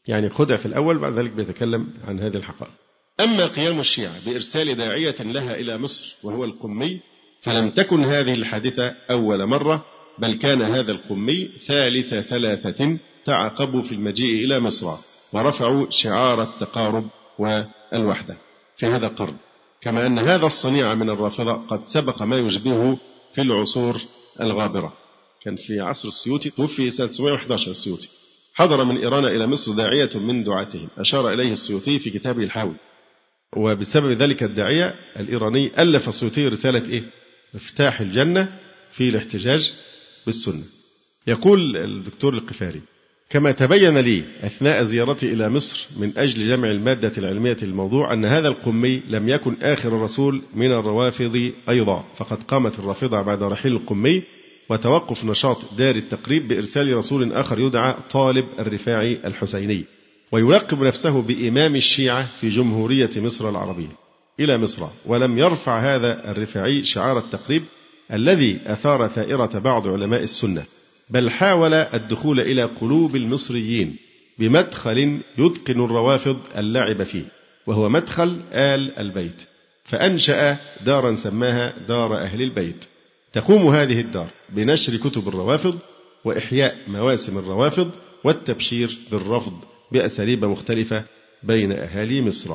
يعني 0.09 0.31
خدع 0.31 0.57
في 0.57 0.67
الأول 0.67 0.99
بعد 0.99 1.13
ذلك 1.13 1.33
بيتكلم 1.33 1.89
عن 2.09 2.21
هذه 2.21 2.37
الحقائق. 2.37 2.73
أما 3.21 3.47
قيام 3.47 3.81
الشيعة 3.81 4.25
بإرسال 4.27 4.75
داعية 4.75 5.15
لها 5.21 5.55
إلى 5.55 5.79
مصر 5.79 6.17
وهو 6.25 6.45
القمي 6.45 7.01
فلم 7.43 7.71
تكن 7.71 8.05
هذه 8.05 8.35
الحادثة 8.35 8.95
أول 9.11 9.47
مرة 9.47 9.85
بل 10.19 10.35
كان 10.35 10.63
هذا 10.63 10.93
القمي 10.93 11.49
ثالث 11.67 12.15
ثلاثة 12.15 12.99
تعاقبوا 13.25 13.83
في 13.83 13.93
المجيء 13.93 14.45
إلى 14.45 14.61
مصر 14.61 14.97
ورفعوا 15.33 15.87
شعار 15.91 16.43
التقارب 16.43 17.09
والوحدة. 17.39 18.37
في 18.77 18.87
هذا 18.87 19.07
القرن 19.07 19.37
كما 19.81 20.07
أن 20.07 20.19
هذا 20.19 20.47
الصنيع 20.47 20.95
من 20.95 21.11
الرافضة 21.11 21.53
قد 21.53 21.85
سبق 21.85 22.23
ما 22.23 22.39
يشبهه 22.39 22.99
في 23.35 23.41
العصور 23.43 24.01
الغابرة. 24.41 24.93
كان 25.43 25.57
في 25.57 25.81
عصر 25.81 26.09
السيوطي 26.09 26.51
توفي 26.51 26.91
سنة 26.91 27.07
911 27.07 27.71
السيوطي. 27.71 28.09
حضر 28.55 28.85
من 28.85 28.97
إيران 28.97 29.25
إلى 29.25 29.47
مصر 29.47 29.73
داعية 29.73 30.11
من 30.15 30.45
دعاتهم. 30.45 30.89
أشار 30.99 31.33
إليه 31.33 31.53
السيوطي 31.53 31.99
في 31.99 32.11
كتابه 32.11 32.43
الحاوي. 32.43 32.77
وبسبب 33.57 34.11
ذلك 34.11 34.43
الداعية 34.43 34.95
الإيراني 35.21 35.83
ألف 35.83 36.09
السيوطي 36.09 36.49
رسالة 36.49 36.89
إيه؟ 36.93 37.03
مفتاح 37.55 38.01
الجنة 38.01 38.59
في 38.93 39.09
الاحتجاج 39.09 39.73
بالسنة. 40.27 40.65
يقول 41.27 41.77
الدكتور 41.77 42.35
القفاري 42.35 42.81
كما 43.31 43.53
تبين 43.53 43.99
لي 43.99 44.25
أثناء 44.43 44.85
زيارتي 44.85 45.33
إلى 45.33 45.49
مصر 45.49 45.87
من 46.01 46.13
أجل 46.17 46.49
جمع 46.49 46.71
المادة 46.71 47.13
العلمية 47.19 47.57
للموضوع 47.63 48.13
أن 48.13 48.25
هذا 48.25 48.49
القمي 48.49 49.03
لم 49.09 49.29
يكن 49.29 49.57
آخر 49.63 49.93
رسول 49.93 50.43
من 50.55 50.73
الروافض 50.73 51.53
أيضا 51.69 52.05
فقد 52.17 52.43
قامت 52.43 52.79
الرافضة 52.79 53.23
بعد 53.23 53.43
رحيل 53.43 53.73
القمي 53.73 54.23
وتوقف 54.71 55.25
نشاط 55.25 55.75
دار 55.79 55.95
التقريب 55.97 56.49
بإرسال 56.49 56.97
رسول 56.97 57.33
آخر 57.33 57.61
يدعى 57.61 57.95
طالب 58.11 58.47
الرفاعي 58.59 59.19
الحسيني 59.25 59.85
ويلقب 60.33 60.83
نفسه 60.83 61.23
بإمام 61.23 61.77
الشيعة 61.77 62.29
في 62.41 62.49
جمهورية 62.49 63.11
مصر 63.17 63.49
العربية. 63.49 64.07
إلى 64.41 64.59
مصر 64.59 64.87
ولم 65.07 65.39
يرفع 65.39 65.95
هذا 65.95 66.31
الرفاعي 66.31 66.85
شعار 66.85 67.19
التقريب 67.19 67.63
الذي 68.13 68.61
أثار 68.67 69.09
ثائرة 69.09 69.59
بعض 69.59 69.89
علماء 69.89 70.23
السنة 70.23 70.65
بل 71.11 71.31
حاول 71.31 71.75
الدخول 71.75 72.41
إلى 72.41 72.65
قلوب 72.65 73.17
المصريين 73.17 73.97
بمدخل 74.39 75.21
يتقن 75.39 75.85
الروافض 75.85 76.39
اللعب 76.57 77.03
فيه 77.03 77.25
وهو 77.67 77.89
مدخل 77.89 78.41
آل 78.53 78.99
البيت 78.99 79.43
فأنشأ 79.87 80.57
دارا 80.87 81.17
سماها 81.17 81.75
دار 81.89 82.19
أهل 82.19 82.43
البيت. 82.43 82.85
تقوم 83.33 83.69
هذه 83.69 84.01
الدار 84.01 84.29
بنشر 84.49 84.97
كتب 84.97 85.29
الروافض 85.29 85.79
وإحياء 86.25 86.77
مواسم 86.89 87.39
الروافض 87.39 87.91
والتبشير 88.25 88.99
بالرفض 89.13 89.53
بأساليب 89.93 90.45
مختلفة 90.45 91.05
بين 91.43 91.73
أهالي 91.73 92.23
مصر. 92.23 92.55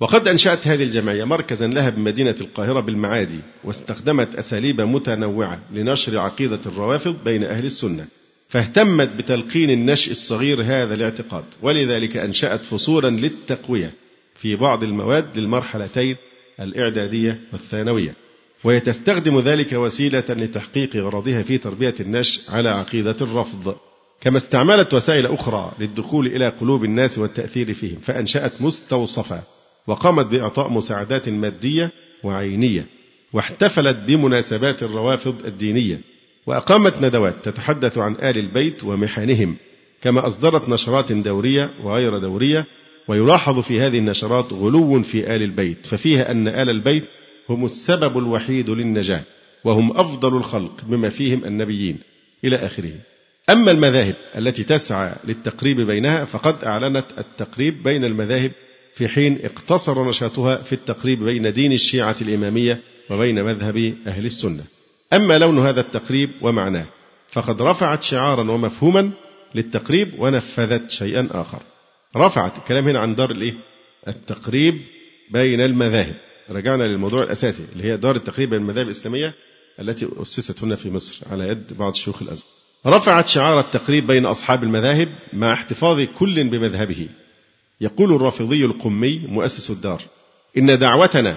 وقد 0.00 0.28
أنشأت 0.28 0.66
هذه 0.66 0.82
الجمعية 0.82 1.24
مركزا 1.24 1.66
لها 1.66 1.90
بمدينة 1.90 2.34
القاهرة 2.40 2.80
بالمعادي 2.80 3.40
واستخدمت 3.64 4.34
أساليب 4.34 4.80
متنوعة 4.80 5.60
لنشر 5.72 6.18
عقيدة 6.18 6.60
الروافض 6.66 7.24
بين 7.24 7.44
أهل 7.44 7.64
السنة. 7.64 8.06
فاهتمت 8.48 9.08
بتلقين 9.18 9.70
النشء 9.70 10.10
الصغير 10.10 10.62
هذا 10.62 10.94
الاعتقاد 10.94 11.44
ولذلك 11.62 12.16
أنشأت 12.16 12.60
فصولا 12.60 13.08
للتقوية 13.08 13.94
في 14.34 14.56
بعض 14.56 14.84
المواد 14.84 15.38
للمرحلتين 15.38 16.16
الإعدادية 16.60 17.40
والثانوية. 17.52 18.14
وهي 18.64 18.80
تستخدم 18.80 19.40
ذلك 19.40 19.72
وسيلة 19.72 20.24
لتحقيق 20.28 20.96
غرضها 20.96 21.42
في 21.42 21.58
تربية 21.58 21.94
النشء 22.00 22.50
على 22.50 22.68
عقيدة 22.68 23.16
الرفض. 23.20 23.76
كما 24.20 24.36
استعملت 24.36 24.94
وسائل 24.94 25.26
أخرى 25.26 25.72
للدخول 25.80 26.26
إلى 26.26 26.48
قلوب 26.48 26.84
الناس 26.84 27.18
والتأثير 27.18 27.74
فيهم 27.74 27.98
فأنشأت 28.00 28.62
مستوصفة 28.62 29.55
وقامت 29.86 30.26
بإعطاء 30.26 30.72
مساعدات 30.72 31.28
مادية 31.28 31.90
وعينية 32.22 32.86
واحتفلت 33.32 33.96
بمناسبات 34.06 34.82
الروافض 34.82 35.46
الدينية 35.46 36.00
وأقامت 36.46 37.02
ندوات 37.02 37.34
تتحدث 37.42 37.98
عن 37.98 38.12
آل 38.12 38.38
البيت 38.38 38.84
ومحنهم 38.84 39.56
كما 40.02 40.26
أصدرت 40.26 40.68
نشرات 40.68 41.12
دورية 41.12 41.70
وغير 41.82 42.18
دورية 42.18 42.66
ويلاحظ 43.08 43.58
في 43.60 43.80
هذه 43.80 43.98
النشرات 43.98 44.52
غلو 44.52 45.02
في 45.02 45.36
آل 45.36 45.42
البيت 45.42 45.86
ففيها 45.86 46.30
أن 46.30 46.48
آل 46.48 46.70
البيت 46.70 47.04
هم 47.48 47.64
السبب 47.64 48.18
الوحيد 48.18 48.70
للنجاة 48.70 49.22
وهم 49.64 49.98
أفضل 49.98 50.36
الخلق 50.36 50.84
بما 50.84 51.08
فيهم 51.08 51.44
النبيين 51.44 51.98
إلى 52.44 52.56
آخره. 52.56 52.92
أما 53.50 53.70
المذاهب 53.70 54.14
التي 54.38 54.64
تسعى 54.64 55.12
للتقريب 55.24 55.80
بينها 55.80 56.24
فقد 56.24 56.64
أعلنت 56.64 57.04
التقريب 57.18 57.82
بين 57.82 58.04
المذاهب 58.04 58.52
في 58.96 59.08
حين 59.08 59.38
اقتصر 59.44 60.08
نشاطها 60.08 60.56
في 60.56 60.72
التقريب 60.72 61.24
بين 61.24 61.52
دين 61.52 61.72
الشيعة 61.72 62.16
الإمامية 62.20 62.80
وبين 63.10 63.44
مذهب 63.44 63.94
أهل 64.06 64.24
السنة. 64.24 64.64
أما 65.12 65.38
لون 65.38 65.58
هذا 65.58 65.80
التقريب 65.80 66.30
ومعناه 66.42 66.86
فقد 67.32 67.62
رفعت 67.62 68.02
شعارا 68.02 68.50
ومفهوما 68.50 69.10
للتقريب 69.54 70.14
ونفذت 70.18 70.90
شيئا 70.90 71.28
آخر. 71.30 71.62
رفعت 72.16 72.58
الكلام 72.58 72.88
هنا 72.88 72.98
عن 72.98 73.14
دار 73.14 73.30
الإيه؟ 73.30 73.54
التقريب 74.08 74.80
بين 75.30 75.60
المذاهب. 75.60 76.14
رجعنا 76.50 76.84
للموضوع 76.84 77.22
الأساسي 77.22 77.64
اللي 77.72 77.84
هي 77.84 77.96
دار 77.96 78.16
التقريب 78.16 78.50
بين 78.50 78.60
المذاهب 78.60 78.86
الإسلامية 78.86 79.34
التي 79.80 80.08
أسست 80.22 80.62
هنا 80.62 80.76
في 80.76 80.90
مصر 80.90 81.18
على 81.30 81.48
يد 81.48 81.72
بعض 81.78 81.94
شيوخ 81.94 82.22
الأزهر. 82.22 82.46
رفعت 82.86 83.26
شعار 83.26 83.60
التقريب 83.60 84.06
بين 84.06 84.26
أصحاب 84.26 84.62
المذاهب 84.62 85.08
مع 85.32 85.52
احتفاظ 85.52 86.00
كل 86.00 86.50
بمذهبه. 86.50 87.08
يقول 87.80 88.14
الرافضي 88.14 88.64
القمي 88.64 89.22
مؤسس 89.28 89.70
الدار 89.70 90.02
إن 90.58 90.78
دعوتنا 90.78 91.36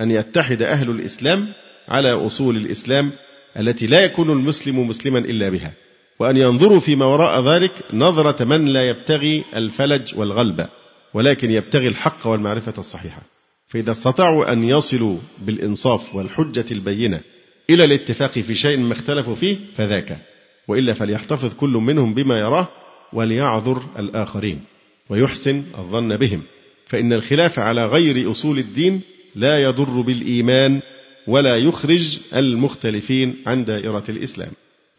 أن 0.00 0.10
يتحد 0.10 0.62
أهل 0.62 0.90
الإسلام 0.90 1.48
على 1.88 2.12
أصول 2.12 2.56
الإسلام 2.56 3.12
التي 3.58 3.86
لا 3.86 4.04
يكون 4.04 4.30
المسلم 4.30 4.88
مسلما 4.88 5.18
إلا 5.18 5.48
بها 5.48 5.72
وأن 6.18 6.36
ينظروا 6.36 6.80
فيما 6.80 7.06
وراء 7.06 7.54
ذلك 7.54 7.72
نظرة 7.92 8.44
من 8.44 8.64
لا 8.64 8.88
يبتغي 8.88 9.44
الفلج 9.56 10.18
والغلبة 10.18 10.68
ولكن 11.14 11.50
يبتغي 11.50 11.88
الحق 11.88 12.26
والمعرفة 12.26 12.74
الصحيحة. 12.78 13.22
فإذا 13.68 13.90
استطاعوا 13.90 14.52
أن 14.52 14.64
يصلوا 14.64 15.18
بالإنصاف 15.38 16.14
والحجة 16.14 16.64
البينة 16.70 17.20
إلى 17.70 17.84
الاتفاق 17.84 18.30
في 18.30 18.54
شيء 18.54 18.78
ما 18.78 18.92
اختلفوا 18.92 19.34
فيه 19.34 19.56
فذاك 19.74 20.18
وإلا 20.68 20.92
فليحتفظ 20.92 21.54
كل 21.54 21.70
منهم 21.70 22.14
بما 22.14 22.38
يراه 22.38 22.68
وليعذر 23.12 23.82
الآخرين. 23.98 24.60
ويحسن 25.08 25.64
الظن 25.78 26.16
بهم. 26.16 26.42
فإن 26.86 27.12
الخلاف 27.12 27.58
على 27.58 27.86
غير 27.86 28.30
أصول 28.30 28.58
الدين 28.58 29.00
لا 29.34 29.62
يضر 29.62 30.00
بالإيمان 30.00 30.80
ولا 31.26 31.56
يخرج 31.56 32.18
المختلفين 32.34 33.36
عن 33.46 33.64
دائرة 33.64 34.04
الإسلام. 34.08 34.50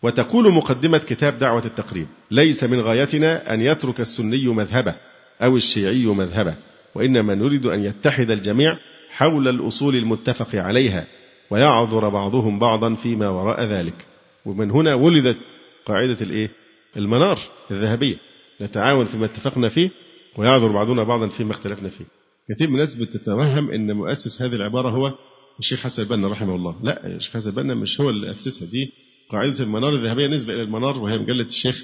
وتقول 0.04 0.54
مقدمة 0.54 0.98
كتاب 0.98 1.40
دعوة 1.40 1.66
التقريب 1.66 2.08
ليس 2.32 2.64
من 2.64 2.82
غايتنا 2.82 3.54
أن 3.54 3.62
يترك 3.62 4.00
السني 4.00 4.48
مذهبه 4.48 4.96
أو 5.42 5.58
الشيعي 5.58 6.06
مذهبه 6.06 6.56
وإنما 6.96 7.36
نريد 7.36 7.66
أن 7.66 7.84
يتحد 7.84 8.32
الجميع 8.32 8.78
حول 9.10 9.48
الأصول 9.48 9.96
المتفق 9.96 10.56
عليها 10.56 11.08
ويعذر 11.50 12.10
بعضهم 12.10 12.60
بعضا 12.60 12.96
فيما 12.96 13.30
وراء 13.30 13.64
ذلك. 13.64 14.06
ومن 14.46 14.72
هنا 14.72 14.94
ولدت 14.94 15.38
قاعدة 15.86 16.18
الإيه؟ 16.22 16.50
المنار 16.98 17.40
الذهبية. 17.72 18.16
نتعاون 18.62 19.06
فيما 19.06 19.26
اتفقنا 19.26 19.70
فيه 19.70 19.90
ويعذر 20.38 20.72
بعضنا 20.72 21.04
بعضا 21.04 21.28
فيما 21.28 21.52
اختلفنا 21.52 21.90
فيه. 21.90 22.06
كثير 22.50 22.70
من 22.70 22.76
الناس 22.76 22.96
بتتوهم 22.96 23.72
إن 23.72 23.92
مؤسس 23.92 24.42
هذه 24.42 24.56
العبارة 24.56 24.90
هو 24.90 25.14
الشيخ 25.60 25.80
حسن 25.80 26.02
البنا 26.02 26.28
رحمه 26.28 26.56
الله. 26.56 26.76
لا 26.84 27.08
الشيخ 27.08 27.34
حسن 27.34 27.50
البنا 27.50 27.74
مش 27.74 28.02
هو 28.02 28.10
اللي 28.10 28.32
أسسها. 28.32 28.68
دي 28.68 28.92
قاعدة 29.32 29.64
المنار 29.64 29.96
الذهبية 29.96 30.28
نسبة 30.28 30.54
إلى 30.54 30.64
المنار 30.64 30.98
وهي 30.98 31.18
مجله 31.18 31.46
الشيخ 31.46 31.84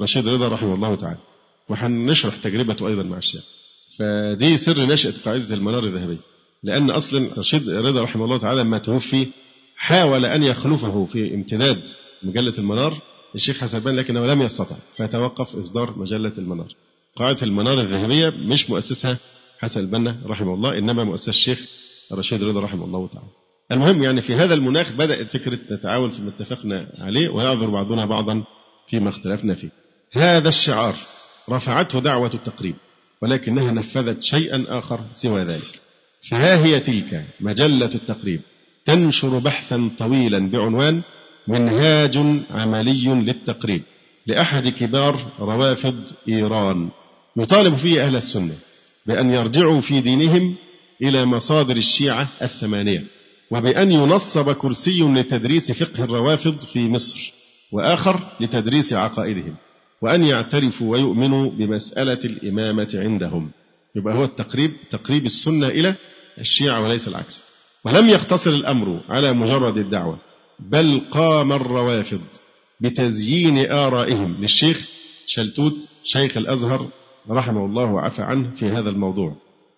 رشيد 0.00 0.28
رضا 0.28 0.48
رحمه 0.48 0.74
الله 0.74 0.94
تعالى. 0.94 1.18
وهنشرح 1.68 2.36
تجربته 2.36 2.88
أيضا 2.88 3.02
مع 3.02 3.18
الشيخ. 3.18 3.44
فدي 3.98 4.56
سر 4.56 4.86
نشأة 4.86 5.14
قاعدة 5.24 5.54
المنار 5.54 5.84
الذهبية. 5.84 6.20
لأن 6.62 6.90
أصلا 6.90 7.30
رشيد 7.38 7.68
رضا 7.68 8.02
رحمه 8.02 8.24
الله 8.24 8.38
تعالى 8.38 8.60
لما 8.60 8.78
توفي 8.78 9.26
حاول 9.76 10.24
أن 10.24 10.42
يخلفه 10.42 11.04
في 11.04 11.34
امتداد 11.34 11.82
مجلة 12.22 12.58
المنار 12.58 13.00
الشيخ 13.34 13.56
حسن 13.58 13.78
البنا 13.78 14.00
لكنه 14.00 14.26
لم 14.26 14.42
يستطع 14.42 14.76
فتوقف 14.96 15.56
إصدار 15.56 15.98
مجلة 15.98 16.32
المنار. 16.38 16.74
قاعدة 17.16 17.42
المنار 17.42 17.80
الذهبية 17.80 18.30
مش 18.30 18.70
مؤسسها 18.70 19.16
حسن 19.60 19.80
البنا 19.80 20.16
رحمه 20.26 20.54
الله 20.54 20.78
إنما 20.78 21.04
مؤسسها 21.04 21.30
الشيخ 21.30 21.60
رشيد 22.12 22.42
رضا 22.42 22.60
رحمه 22.60 22.84
الله 22.84 23.08
تعالى. 23.08 23.28
المهم 23.72 24.02
يعني 24.02 24.20
في 24.20 24.34
هذا 24.34 24.54
المناخ 24.54 24.92
بدأت 24.92 25.26
فكرة 25.26 25.58
نتعاون 25.70 26.10
فيما 26.10 26.28
اتفقنا 26.28 26.88
عليه 26.98 27.28
ويعذر 27.28 27.70
بعضنا 27.70 28.06
بعضا 28.06 28.44
فيما 28.88 29.10
اختلفنا 29.10 29.54
فيه. 29.54 29.70
هذا 30.12 30.48
الشعار 30.48 30.94
رفعته 31.50 32.00
دعوة 32.00 32.30
التقريب 32.34 32.74
ولكنها 33.22 33.72
نفذت 33.72 34.22
شيئا 34.22 34.64
آخر 34.68 35.00
سوى 35.14 35.42
ذلك. 35.42 35.80
فها 36.30 36.64
هي 36.64 36.80
تلك 36.80 37.24
مجلة 37.40 37.90
التقريب. 37.94 38.40
تنشر 38.86 39.38
بحثا 39.38 39.90
طويلا 39.98 40.50
بعنوان 40.50 41.02
منهاج 41.48 42.16
عملي 42.50 43.06
للتقريب 43.06 43.82
لأحد 44.26 44.68
كبار 44.68 45.26
روافض 45.40 45.96
إيران. 46.28 46.90
يطالب 47.36 47.76
فيه 47.76 48.06
أهل 48.06 48.16
السنة 48.16 48.54
بأن 49.06 49.30
يرجعوا 49.30 49.80
في 49.80 50.00
دينهم 50.00 50.54
إلى 51.02 51.24
مصادر 51.24 51.76
الشيعة 51.76 52.28
الثمانية 52.42 53.04
وبأن 53.50 53.92
ينصب 53.92 54.52
كرسي 54.52 55.02
لتدريس 55.02 55.72
فقه 55.72 56.04
الروافض 56.04 56.60
في 56.60 56.88
مصر 56.88 57.32
وآخر 57.72 58.20
لتدريس 58.40 58.92
عقائدهم 58.92 59.54
وأن 60.02 60.22
يعترفوا 60.22 60.92
ويؤمنوا 60.92 61.50
بمسألة 61.50 62.20
الإمامة 62.24 62.88
عندهم. 62.94 63.50
يبقى 63.96 64.14
هو 64.14 64.24
التقريب 64.24 64.72
تقريب 64.90 65.26
السنة 65.26 65.66
إلى 65.68 65.94
الشيعة 66.38 66.80
وليس 66.82 67.08
العكس. 67.08 67.42
ولم 67.84 68.08
يقتصر 68.08 68.50
الأمر 68.50 69.00
على 69.08 69.32
مجرد 69.32 69.76
الدعوة 69.78 70.18
بل 70.60 71.00
قام 71.10 71.52
الروافض 71.52 72.20
بتزيين 72.80 73.70
آرائهم 73.72 74.36
للشيخ 74.40 74.88
شلتوت 75.26 75.88
شيخ 76.04 76.36
الأزهر 76.36 76.88
رحمه 77.30 77.64
الله 77.64 77.84
وعفى 77.84 78.22
عنه 78.22 78.50
في 78.56 78.66
هذا 78.66 78.90
الموضوع. 78.90 79.32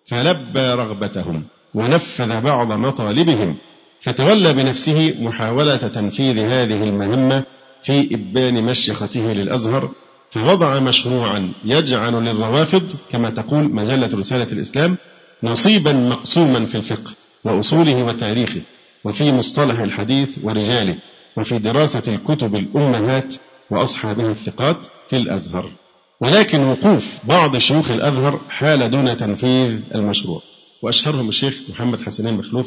فلبى 0.07 0.61
رغبتهم 0.61 1.43
ونفذ 1.75 2.41
بعض 2.41 2.73
مطالبهم 2.73 3.57
فتولى 4.03 4.53
بنفسه 4.53 5.15
محاولة 5.21 5.77
تنفيذ 5.77 6.39
هذه 6.39 6.83
المهمة 6.83 7.45
في 7.83 8.15
إبان 8.15 8.65
مشيخته 8.65 9.33
للأزهر 9.33 9.91
فوضع 10.31 10.81
مشروعا 10.81 11.53
يجعل 11.65 12.13
للروافض 12.13 12.93
كما 13.11 13.31
تقول 13.31 13.75
مجلة 13.75 14.11
رسالة 14.15 14.53
الإسلام 14.53 14.97
نصيبا 15.43 15.93
مقسوما 15.93 16.67
في 16.67 16.75
الفقه 16.75 17.13
وأصوله 17.45 18.05
وتاريخه 18.05 18.61
وفي 19.05 19.33
مصطلح 19.33 19.81
الحديث 19.81 20.39
ورجاله 20.43 20.97
وفي 21.37 21.59
دراسة 21.59 22.03
الكتب 22.09 22.55
الأمهات 22.57 23.35
وأصحابها 23.71 24.31
الثقات 24.31 24.77
في 25.11 25.17
الأزهر. 25.17 25.71
ولكن 26.21 26.61
وقوف 26.61 27.05
بعض 27.25 27.57
شيوخ 27.57 27.91
الأزهر 27.91 28.41
حال 28.51 28.91
دون 28.91 29.17
تنفيذ 29.17 29.81
المشروع. 29.95 30.43
وأشهرهم 30.83 31.29
الشيخ 31.29 31.55
محمد 31.69 32.03
حسنين 32.03 32.35
مخلوف 32.35 32.67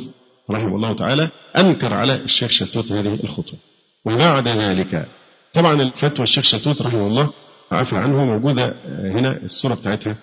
رحمه 0.49 0.75
الله 0.75 0.95
تعالى 0.95 1.29
أنكر 1.57 1.93
على 1.93 2.15
الشيخ 2.15 2.51
شلتوت 2.51 2.91
هذه 2.91 3.17
الخطوة. 3.23 3.59
وبعد 4.05 4.47
ذلك 4.47 5.07
طبعا 5.53 5.81
الفتوى 5.81 6.23
الشيخ 6.23 6.43
شلتوت 6.43 6.81
رحمه 6.81 7.07
الله 7.07 7.29
عفى 7.71 7.95
عنه 7.97 8.25
موجودة 8.25 8.75
هنا 8.87 9.39
الصورة 9.43 9.73
بتاعتها. 9.73 10.15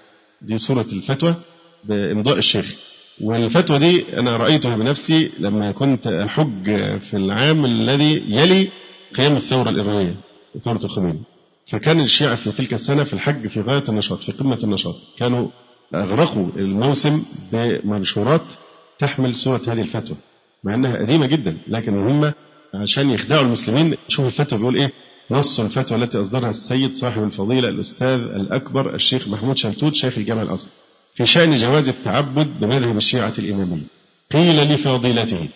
دي 0.42 0.58
صورة 0.58 0.86
الفتوى 0.92 1.34
بإمضاء 1.84 2.38
الشيخ. 2.38 2.74
والفتوى 3.20 3.78
دي 3.78 4.04
أنا 4.18 4.36
رأيتها 4.36 4.76
بنفسي 4.76 5.30
لما 5.38 5.72
كنت 5.72 6.06
أحج 6.06 6.76
في 6.98 7.16
العام 7.16 7.64
الذي 7.64 8.22
يلي 8.28 8.68
قيام 9.16 9.36
الثورة 9.36 9.70
الإيرانية 9.70 10.14
ثورة 10.62 10.84
الخميني 10.84 11.20
فكان 11.68 12.00
الشيعة 12.00 12.34
في 12.34 12.52
تلك 12.52 12.74
السنة 12.74 13.04
في 13.04 13.12
الحج 13.12 13.46
في 13.46 13.60
غاية 13.60 13.84
النشاط 13.88 14.18
في 14.22 14.32
قمة 14.32 14.58
النشاط. 14.64 14.96
كانوا 15.18 15.48
أغرقوا 15.94 16.46
الموسم 16.56 17.22
بمنشورات 17.52 18.42
تحمل 18.98 19.34
صورة 19.34 19.60
هذه 19.66 19.80
الفتوى 19.80 20.16
مع 20.64 20.74
أنها 20.74 20.96
قديمة 20.96 21.26
جدا 21.26 21.56
لكن 21.68 21.94
هم 21.98 22.32
عشان 22.74 23.10
يخدعوا 23.10 23.42
المسلمين 23.42 23.94
شوف 24.08 24.26
الفتوى 24.26 24.58
بيقول 24.58 24.76
إيه؟ 24.76 24.92
نص 25.30 25.60
الفتوى 25.60 25.98
التي 25.98 26.20
أصدرها 26.20 26.50
السيد 26.50 26.94
صاحب 26.94 27.22
الفضيلة 27.22 27.68
الأستاذ 27.68 28.20
الأكبر 28.20 28.94
الشيخ 28.94 29.28
محمود 29.28 29.56
شلتوت 29.56 29.94
شيخ 29.94 30.18
الجامع 30.18 30.42
الأزهر. 30.42 30.70
في 31.14 31.26
شأن 31.26 31.56
جواز 31.56 31.88
التعبد 31.88 32.60
بمذهب 32.60 32.96
الشيعة 32.96 33.32
الإمامية. 33.38 33.82
قيل 34.32 34.72
لفاضلته 34.74 35.48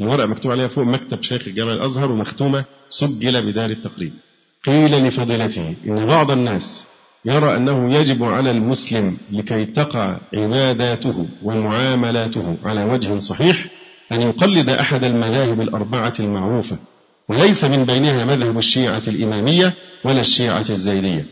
الورقة 0.00 0.26
مكتوب 0.26 0.52
عليها 0.52 0.68
فوق 0.68 0.84
مكتب 0.84 1.22
شيخ 1.22 1.48
الجامع 1.48 1.72
الأزهر 1.72 2.12
ومختومة 2.12 2.64
سجل 2.88 3.42
بدار 3.52 3.70
التقريب. 3.70 4.12
قيل 4.66 5.06
لفضيلته 5.06 5.74
إن 5.86 6.06
بعض 6.06 6.30
الناس 6.30 6.86
يرى 7.24 7.56
أنه 7.56 7.94
يجب 7.94 8.24
على 8.24 8.50
المسلم 8.50 9.16
لكي 9.32 9.64
تقع 9.64 10.16
عباداته 10.34 11.26
ومعاملاته 11.42 12.56
على 12.64 12.84
وجه 12.84 13.18
صحيح 13.18 13.66
أن 14.12 14.20
يقلد 14.20 14.68
أحد 14.68 15.04
المذاهب 15.04 15.60
الأربعة 15.60 16.14
المعروفة 16.20 16.78
وليس 17.28 17.64
من 17.64 17.84
بينها 17.84 18.24
مذهب 18.24 18.58
الشيعة 18.58 19.02
الإمامية 19.08 19.74
ولا 20.04 20.20
الشيعة 20.20 20.64
الزيدية 20.70 21.24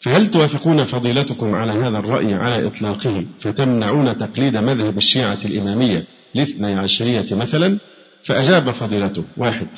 فهل 0.00 0.30
توافقون 0.30 0.84
فضيلتكم 0.84 1.54
على 1.54 1.72
هذا 1.72 1.98
الرأي 1.98 2.34
على 2.34 2.66
إطلاقه 2.66 3.24
فتمنعون 3.40 4.18
تقليد 4.18 4.56
مذهب 4.56 4.98
الشيعة 4.98 5.38
الإمامية 5.44 6.04
لاثني 6.34 6.74
عشرية 6.74 7.26
مثلا؟ 7.30 7.78
فأجاب 8.24 8.70
فضيلته 8.70 9.24
واحد. 9.36 9.68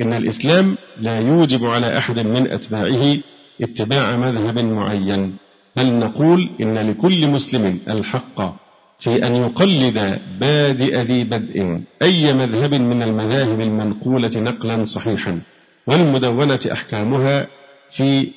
إن 0.00 0.12
الإسلام 0.12 0.76
لا 1.00 1.20
يوجب 1.20 1.64
على 1.64 1.98
أحد 1.98 2.18
من 2.18 2.50
أتباعه 2.50 3.16
اتباع 3.62 4.16
مذهب 4.16 4.58
معين 4.58 5.36
بل 5.76 5.86
نقول 5.98 6.50
إن 6.60 6.90
لكل 6.90 7.26
مسلم 7.26 7.80
الحق 7.88 8.54
في 8.98 9.26
أن 9.26 9.36
يقلد 9.36 10.18
بادئ 10.40 11.02
ذي 11.02 11.24
بدء 11.24 11.80
أي 12.02 12.32
مذهب 12.32 12.74
من 12.74 13.02
المذاهب 13.02 13.60
المنقولة 13.60 14.30
نقلا 14.36 14.84
صحيحا 14.84 15.42
والمدونة 15.86 16.60
أحكامها 16.72 17.46
في 17.90 18.28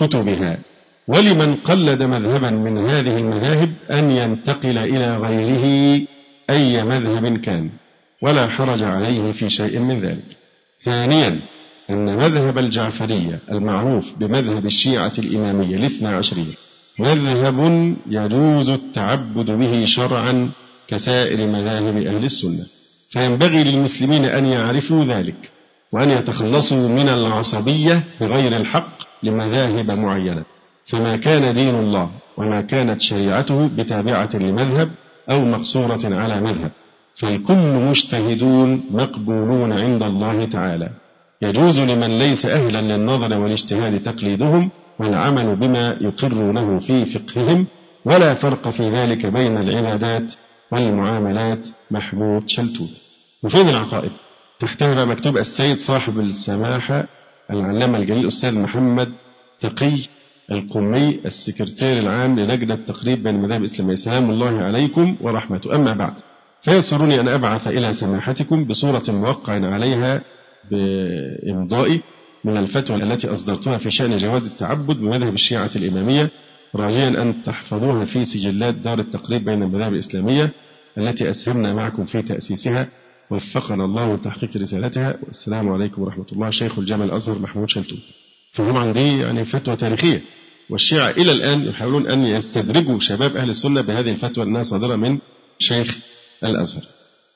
كتبها. 0.00 0.58
ولمن 1.08 1.54
قلد 1.54 2.02
مذهبا 2.02 2.50
من 2.50 2.78
هذه 2.78 3.16
المذاهب 3.16 3.72
أن 3.90 4.10
ينتقل 4.10 4.78
إلى 4.78 5.16
غيره 5.16 6.06
أي 6.50 6.82
مذهب 6.82 7.36
كان 7.38 7.70
ولا 8.22 8.48
حرج 8.48 8.82
عليه 8.82 9.32
في 9.32 9.50
شيء 9.50 9.78
من 9.78 10.00
ذلك. 10.00 10.35
ثانيا 10.86 11.40
أن 11.90 12.16
مذهب 12.16 12.58
الجعفرية 12.58 13.38
المعروف 13.50 14.14
بمذهب 14.18 14.66
الشيعة 14.66 15.12
الإمامية 15.18 15.76
الاثنى 15.76 16.08
عشرية 16.08 16.54
مذهب 16.98 17.58
يجوز 18.06 18.70
التعبد 18.70 19.50
به 19.50 19.84
شرعا 19.84 20.50
كسائر 20.88 21.46
مذاهب 21.46 21.96
أهل 21.96 22.24
السنة 22.24 22.64
فينبغي 23.10 23.64
للمسلمين 23.64 24.24
أن 24.24 24.46
يعرفوا 24.46 25.04
ذلك 25.04 25.50
وأن 25.92 26.10
يتخلصوا 26.10 26.88
من 26.88 27.08
العصبية 27.08 28.02
بغير 28.20 28.56
الحق 28.56 28.98
لمذاهب 29.22 29.90
معينة. 29.90 30.42
فما 30.86 31.16
كان 31.16 31.54
دين 31.54 31.74
الله 31.74 32.10
وما 32.36 32.60
كانت 32.60 33.00
شريعته 33.00 33.70
بتابعة 33.76 34.30
لمذهب 34.34 34.90
أو 35.30 35.40
مقصورة 35.44 36.00
على 36.04 36.40
مذهب. 36.40 36.70
فالكل 37.16 37.72
مجتهدون 37.88 38.84
مقبولون 38.90 39.72
عند 39.72 40.02
الله 40.02 40.44
تعالى. 40.44 40.90
يجوز 41.42 41.80
لمن 41.80 42.18
ليس 42.18 42.46
أهلا 42.46 42.80
للنظر 42.80 43.34
والاجتهاد 43.34 44.02
تقليدهم 44.02 44.70
والعمل 44.98 45.56
بما 45.56 45.96
يقرونه 46.00 46.78
في 46.78 47.04
فقههم 47.04 47.66
ولا 48.04 48.34
فرق 48.34 48.68
في 48.70 48.90
ذلك 48.90 49.26
بين 49.26 49.56
العبادات 49.56 50.32
والمعاملات. 50.72 51.68
محمود 51.90 52.48
شلتوت. 52.48 52.90
وفين 53.42 53.68
العقائد. 53.68 54.10
تحتها 54.58 55.04
مكتوب 55.04 55.36
السيد 55.36 55.78
صاحب 55.78 56.20
السماحة 56.20 57.06
العلامة 57.50 57.98
الجليل 57.98 58.20
الأستاذ 58.20 58.58
محمد 58.58 59.08
تقي 59.60 59.96
القمي 60.52 61.20
السكرتير 61.26 61.98
العام 61.98 62.40
للجنة 62.40 62.76
تقريب 62.76 63.22
بين 63.22 63.34
المذاهب 63.34 63.60
الإسلامية. 63.60 63.94
سلام 63.94 64.30
الله 64.30 64.62
عليكم 64.62 65.16
ورحمته. 65.20 65.74
أما 65.76 65.92
بعد. 65.92 66.14
فيسرني 66.62 67.20
أن 67.20 67.28
أبعث 67.28 67.68
إلى 67.68 67.94
سماحتكم 67.94 68.64
بصورة 68.64 69.04
موقع 69.08 69.52
عليها 69.52 70.22
بإمضائي 70.70 72.00
من 72.44 72.56
الفتوى 72.56 72.96
التي 72.96 73.32
أصدرتها 73.32 73.78
في 73.78 73.90
شأن 73.90 74.16
جواز 74.16 74.44
التعبد 74.44 74.96
بمذهب 74.96 75.34
الشيعة 75.34 75.70
الإمامية 75.76 76.30
راجيا 76.74 77.08
أن 77.08 77.34
تحفظوها 77.44 78.04
في 78.04 78.24
سجلات 78.24 78.74
دار 78.74 78.98
التقريب 78.98 79.44
بين 79.44 79.62
المذاهب 79.62 79.92
الإسلامية 79.92 80.50
التي 80.98 81.30
أسهمنا 81.30 81.74
معكم 81.74 82.04
في 82.04 82.22
تأسيسها. 82.22 82.88
وفقنا 83.30 83.84
الله 83.84 84.14
لتحقيق 84.14 84.56
رسالتها. 84.56 85.18
والسلام 85.26 85.68
عليكم 85.68 86.02
ورحمة 86.02 86.26
الله. 86.32 86.50
شيخ 86.50 86.78
الجامع 86.78 87.04
الأزهر 87.04 87.38
محمود 87.38 87.68
شلتوت. 87.68 87.98
فطبعا 88.52 88.92
دي 88.92 89.18
يعني 89.18 89.44
فتوى 89.44 89.76
تاريخية. 89.76 90.22
والشيعة 90.70 91.10
إلى 91.10 91.32
الآن 91.32 91.68
يحاولون 91.68 92.06
أن 92.06 92.24
يستدرجوا 92.24 93.00
شباب 93.00 93.36
أهل 93.36 93.50
السنة 93.50 93.80
بهذه 93.80 94.10
الفتوى 94.10 94.44
أنها 94.44 94.62
صادرة 94.62 94.96
من 94.96 95.18
شيخ 95.58 95.98
الأزهر. 96.44 96.82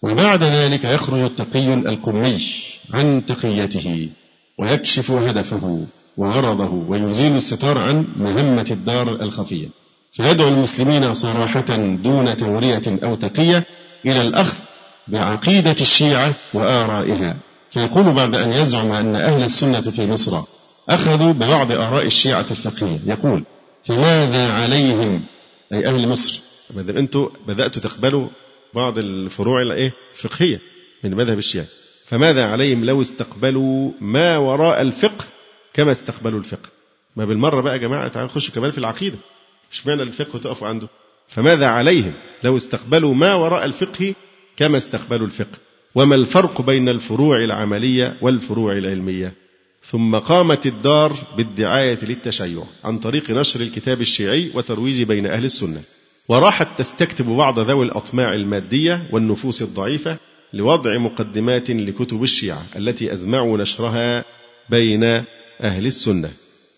وبعد 0.02 0.42
ذلك 0.42 0.84
يخرج 0.84 1.20
التقي 1.20 1.74
القمي 1.74 2.38
عن 2.94 3.26
تقيته 3.26 4.08
ويكشف 4.58 5.10
هدفه 5.10 5.86
وغرضه 6.16 6.72
ويزيل 6.72 7.36
الستار 7.36 7.78
عن 7.78 8.06
مهمة 8.16 8.66
الدار 8.70 9.22
الخفية. 9.22 9.68
فيدعو 10.12 10.48
المسلمين 10.48 11.14
صراحة 11.14 11.76
دون 11.76 12.36
تورية 12.36 12.82
أو 13.02 13.16
تقية 13.16 13.64
إلى 14.06 14.22
الأخذ 14.22 14.56
بعقيدة 15.08 15.76
الشيعة 15.80 16.34
وآرائها. 16.54 17.36
فيقول 17.70 18.12
بعد 18.12 18.34
أن 18.34 18.52
يزعم 18.52 18.92
أن 18.92 19.16
أهل 19.16 19.42
السنة 19.42 19.80
في 19.80 20.06
مصر 20.06 20.42
أخذوا 20.88 21.32
ببعض 21.32 21.72
آراء 21.72 22.06
الشيعة 22.06 22.46
الفقهية 22.50 22.98
يقول 23.06 23.44
فماذا 23.84 24.52
عليهم؟ 24.52 25.22
أي 25.72 25.86
أهل 25.86 26.08
مصر 26.08 26.40
أنتم 26.96 27.28
بدأتوا 27.46 27.82
تقبلوا 27.82 28.28
بعض 28.74 28.98
الفروع 28.98 29.62
الإيه؟ 29.62 29.92
الفقهية 30.14 30.60
من 31.04 31.14
مذهب 31.14 31.38
الشيعة. 31.38 31.66
فماذا 32.06 32.44
عليهم 32.44 32.84
لو 32.84 33.00
استقبلوا 33.00 33.92
ما 34.00 34.36
وراء 34.36 34.82
الفقه 34.82 35.26
كما 35.74 35.92
استقبلوا 35.92 36.38
الفقه؟ 36.38 36.68
ما 37.16 37.24
بالمرة 37.24 37.60
بقى 37.60 37.72
يا 37.72 37.78
جماعة 37.78 38.08
تعالوا 38.08 38.30
نخش 38.30 38.50
كمان 38.50 38.70
في 38.70 38.78
العقيدة. 38.78 39.16
اشمعنى 39.72 40.02
الفقه 40.02 40.38
تقفوا 40.38 40.68
عنده؟ 40.68 40.88
فماذا 41.28 41.66
عليهم 41.66 42.12
لو 42.44 42.56
استقبلوا 42.56 43.14
ما 43.14 43.34
وراء 43.34 43.64
الفقه 43.64 44.14
كما 44.56 44.76
استقبلوا 44.76 45.26
الفقه؟ 45.26 45.58
وما 45.94 46.14
الفرق 46.14 46.62
بين 46.62 46.88
الفروع 46.88 47.36
العملية 47.44 48.16
والفروع 48.22 48.72
العلمية؟ 48.72 49.34
ثم 49.84 50.16
قامت 50.16 50.66
الدار 50.66 51.16
بالدعاية 51.36 52.04
للتشيع 52.04 52.64
عن 52.84 52.98
طريق 52.98 53.30
نشر 53.30 53.60
الكتاب 53.60 54.00
الشيعي 54.00 54.50
وترويج 54.54 55.02
بين 55.02 55.26
أهل 55.26 55.44
السنة. 55.44 55.82
وراحت 56.28 56.78
تستكتب 56.78 57.24
بعض 57.26 57.60
ذوي 57.60 57.84
الأطماع 57.84 58.34
المادية 58.34 59.08
والنفوس 59.12 59.62
الضعيفة 59.62 60.16
لوضع 60.52 60.98
مقدمات 60.98 61.70
لكتب 61.70 62.22
الشيعة 62.22 62.62
التي 62.76 63.12
أزمعوا 63.12 63.58
نشرها 63.58 64.24
بين 64.70 65.04
أهل 65.60 65.86
السنة. 65.86 66.30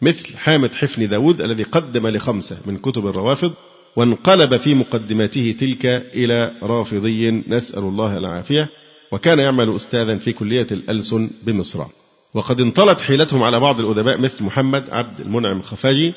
مثل 0.02 0.36
حامد 0.36 0.74
حفني 0.74 1.06
داود 1.06 1.40
الذي 1.40 1.62
قدم 1.62 2.09
لخمسة 2.09 2.59
من 2.66 2.77
كتب 2.77 3.06
الروافض 3.06 3.52
وانقلب 3.97 4.56
في 4.56 4.74
مقدماته 4.74 5.55
تلك 5.60 5.86
إلى 6.14 6.52
رافضي 6.62 7.31
نسأل 7.31 7.78
الله 7.78 8.19
العافية 8.19 8.69
وكان 9.12 9.39
يعمل 9.39 9.77
أستاذا 9.77 10.19
في 10.19 10.32
كلية 10.32 10.66
الألسن 10.73 11.31
بمصر. 11.47 11.85
وقد 12.35 12.60
انطلت 12.60 13.01
حيلتهم 13.01 13.43
على 13.43 13.60
بعض 13.60 13.81
الأدباء 13.81 14.20
مثل 14.20 14.44
محمد 14.44 14.90
عبد 14.90 15.20
المنعم 15.20 15.62
خفاجي 15.62 16.12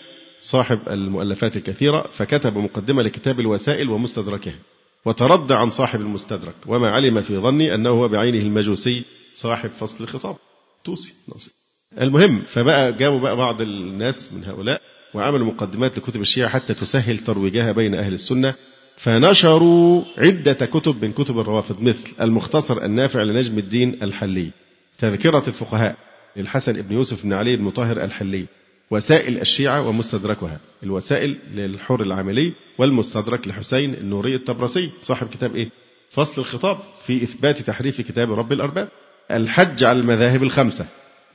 صاحب 0.45 0.80
المؤلفات 0.89 1.57
الكثيرة 1.57 2.09
فكتب 2.13 2.57
مقدمة 2.57 3.01
لكتاب 3.03 3.39
الوسائل 3.39 3.89
ومستدركها 3.89 4.55
وترد 5.05 5.51
عن 5.51 5.69
صاحب 5.69 6.01
المستدرك 6.01 6.55
وما 6.67 6.88
علم 6.89 7.22
في 7.22 7.38
ظني 7.38 7.76
أنه 7.76 7.89
هو 7.89 8.07
بعينه 8.07 8.39
المجوسي 8.45 9.03
صاحب 9.35 9.69
فصل 9.69 10.03
الخطاب. 10.03 10.35
توسي 10.84 11.13
ناصر. 11.34 11.51
المهم 12.01 12.41
فبقى 12.41 12.93
جابوا 12.93 13.19
بقى 13.19 13.35
بعض 13.35 13.61
الناس 13.61 14.34
من 14.34 14.43
هؤلاء 14.45 14.81
وعملوا 15.13 15.47
مقدمات 15.47 15.97
لكتب 15.97 16.22
الشيعة 16.22 16.49
حتى 16.49 16.73
تسهل 16.73 17.17
ترويجها 17.17 17.72
بين 17.72 17.95
أهل 17.95 18.13
السنة 18.13 18.53
فنشروا 18.97 20.03
عدة 20.17 20.53
كتب 20.65 21.05
من 21.05 21.11
كتب 21.13 21.39
الروافض 21.39 21.81
مثل 21.81 22.09
المختصر 22.22 22.85
النافع 22.85 23.22
لنجم 23.22 23.57
الدين 23.59 24.03
الحلي 24.03 24.51
تذكرة 24.97 25.43
الفقهاء 25.47 25.95
للحسن 26.38 26.81
بن 26.81 26.95
يوسف 26.95 27.23
بن 27.23 27.34
علي 27.34 27.55
بن 27.55 27.69
طاهر 27.69 28.03
الحلي 28.03 28.45
وسائل 28.91 29.41
الشيعة 29.41 29.88
ومستدركها. 29.88 30.60
الوسائل 30.84 31.38
للحر 31.53 32.02
العاملي 32.02 32.53
والمستدرك 32.78 33.48
لحسين 33.48 33.94
النوري 33.94 34.36
الطبرسي. 34.36 34.90
صاحب 35.03 35.30
كتاب 35.30 35.56
إيه؟ 35.56 35.70
فصل 36.12 36.41
الخطاب 36.41 36.78
في 37.06 37.24
إثبات 37.24 37.62
تحريف 37.62 38.02
كتاب 38.02 38.32
رب 38.32 38.53
الأرباب. 38.53 38.90
الحج 39.32 39.84
على 39.84 39.99
المذاهب 39.99 40.44
الخمسة. 40.44 40.86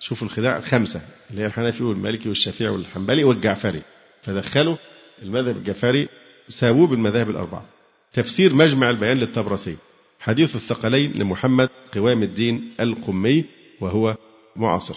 شوفوا 0.00 0.26
الخداع 0.26 0.56
الخمسة 0.56 1.00
اللي 1.30 1.42
هي 1.42 1.46
الحنفي 1.46 1.84
والمالكي 1.84 2.28
والشافعي 2.28 2.68
والحنبلي 2.68 3.24
والجعفري. 3.24 3.82
فدخلوا 4.22 4.76
المذهب 5.22 5.56
الجعفري 5.56 6.08
ساووه 6.48 6.86
بالمذاهب 6.86 7.30
الأربعة. 7.30 7.64
تفسير 8.12 8.54
مجمع 8.54 8.90
البيان 8.90 9.18
للطبرسي. 9.18 9.76
حديث 10.20 10.56
الثقلين 10.56 11.12
لمحمد 11.12 11.68
قوام 11.94 12.22
الدين 12.22 12.72
القمي 12.80 13.44
وهو 13.80 14.16
معاصر. 14.56 14.96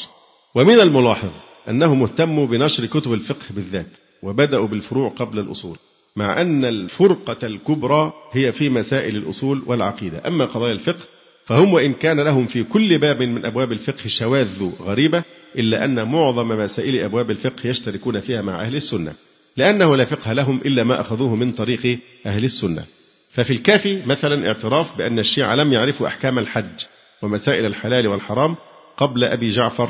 ومن 0.55 0.79
الملاحظ 0.79 1.31
أنهم 1.69 2.03
اهتموا 2.03 2.47
بنشر 2.47 2.85
كتب 2.85 3.13
الفقه 3.13 3.45
بالذات 3.55 3.97
وبدأوا 4.23 4.67
بالفروع 4.67 5.09
قبل 5.09 5.39
الأصول 5.39 5.77
مع 6.15 6.41
أن 6.41 6.65
الفرقة 6.65 7.47
الكبرى 7.47 8.13
هي 8.31 8.51
في 8.51 8.69
مسائل 8.69 9.15
الأصول 9.15 9.63
والعقيدة. 9.65 10.27
أما 10.27 10.45
قضايا 10.45 10.73
الفقه 10.73 11.05
فهم 11.45 11.73
وإن 11.73 11.93
كان 11.93 12.19
لهم 12.19 12.47
في 12.47 12.63
كل 12.63 12.99
باب 12.99 13.23
من 13.23 13.45
أبواب 13.45 13.71
الفقه 13.71 14.07
شواذ 14.07 14.69
غريبة 14.81 15.23
إلا 15.55 15.85
أن 15.85 16.11
معظم 16.11 16.47
مسائل 16.47 16.99
أبواب 16.99 17.31
الفقه 17.31 17.67
يشتركون 17.67 18.19
فيها 18.19 18.41
مع 18.41 18.61
أهل 18.61 18.75
السنة 18.75 19.13
لأنه 19.57 19.95
لا 19.95 20.05
فقه 20.05 20.33
لهم 20.33 20.61
إلا 20.65 20.83
ما 20.83 21.01
أخذوه 21.01 21.35
من 21.35 21.51
طريق 21.51 21.99
أهل 22.25 22.43
السنة. 22.43 22.85
ففي 23.31 23.53
الكافي 23.53 24.01
مثلا 24.05 24.47
اعتراف 24.47 24.97
بأن 24.97 25.19
الشيعة 25.19 25.55
لم 25.55 25.73
يعرفوا 25.73 26.07
أحكام 26.07 26.39
الحج 26.39 26.85
ومسائل 27.21 27.65
الحلال 27.65 28.07
والحرام 28.07 28.55
قبل 28.97 29.23
أبي 29.23 29.47
جعفر 29.47 29.89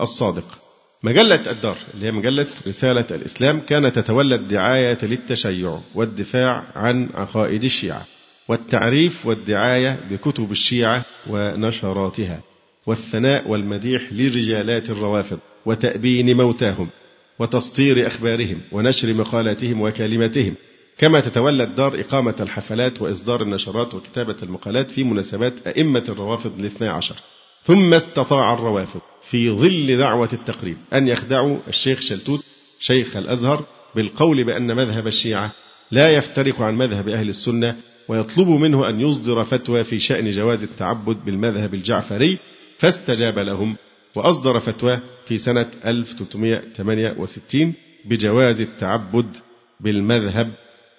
الصادق. 0.00 0.69
مجلة 1.02 1.50
الدار 1.50 1.78
اللي 1.94 2.06
هي 2.06 2.10
مجلة 2.10 2.46
رسالة 2.66 3.06
الإسلام 3.10 3.60
كانت 3.60 3.98
تتولى 3.98 4.34
الدعاية 4.34 4.98
للتشيع 5.02 5.78
والدفاع 5.94 6.64
عن 6.74 7.08
عقائد 7.14 7.64
الشيعة 7.64 8.06
والتعريف 8.48 9.26
والدعاية 9.26 10.00
بكتب 10.10 10.52
الشيعة 10.52 11.04
ونشراتها 11.26 12.40
والثناء 12.86 13.48
والمديح 13.48 14.12
لرجالات 14.12 14.90
الروافض 14.90 15.38
وتأبين 15.66 16.36
موتاهم 16.36 16.90
وتسطير 17.38 18.06
أخبارهم 18.06 18.60
ونشر 18.72 19.14
مقالاتهم 19.14 19.80
وكلماتهم. 19.80 20.54
كما 20.98 21.20
تتولى 21.20 21.62
الدار 21.62 22.00
إقامة 22.00 22.34
الحفلات 22.40 23.02
وإصدار 23.02 23.42
النشرات 23.42 23.94
وكتابة 23.94 24.36
المقالات 24.42 24.90
في 24.90 25.04
مناسبات 25.04 25.66
أئمة 25.66 26.04
الروافض 26.08 26.58
الاثنى 26.58 26.88
عشر. 26.88 27.16
ثم 27.64 27.94
استطاع 27.94 28.54
الروافض 28.54 29.00
في 29.30 29.50
ظل 29.50 29.98
دعوة 29.98 30.28
التقريب 30.32 30.76
أن 30.92 31.08
يخدعوا 31.08 31.58
الشيخ 31.68 32.00
شلتوت 32.00 32.44
شيخ 32.80 33.16
الأزهر 33.16 33.64
بالقول 33.96 34.46
بأن 34.46 34.76
مذهب 34.76 35.06
الشيعة 35.06 35.52
لا 35.90 36.08
يفترق 36.08 36.62
عن 36.62 36.74
مذهب 36.74 37.08
أهل 37.08 37.28
السنة 37.28 37.76
ويطلبوا 38.08 38.58
منه 38.58 38.88
أن 38.88 39.00
يصدر 39.00 39.44
فتوى 39.44 39.84
في 39.84 39.98
شأن 39.98 40.30
جواز 40.30 40.62
التعبد 40.62 41.24
بالمذهب 41.24 41.74
الجعفري 41.74 42.38
فاستجاب 42.78 43.38
لهم 43.38 43.76
وأصدر 44.14 44.60
فتوى 44.60 44.98
في 45.26 45.38
سنة 45.38 45.70
1368 45.86 47.74
بجواز 48.04 48.60
التعبد 48.60 49.36
بالمذهب 49.80 50.52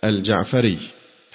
الجعفري. 0.03 0.77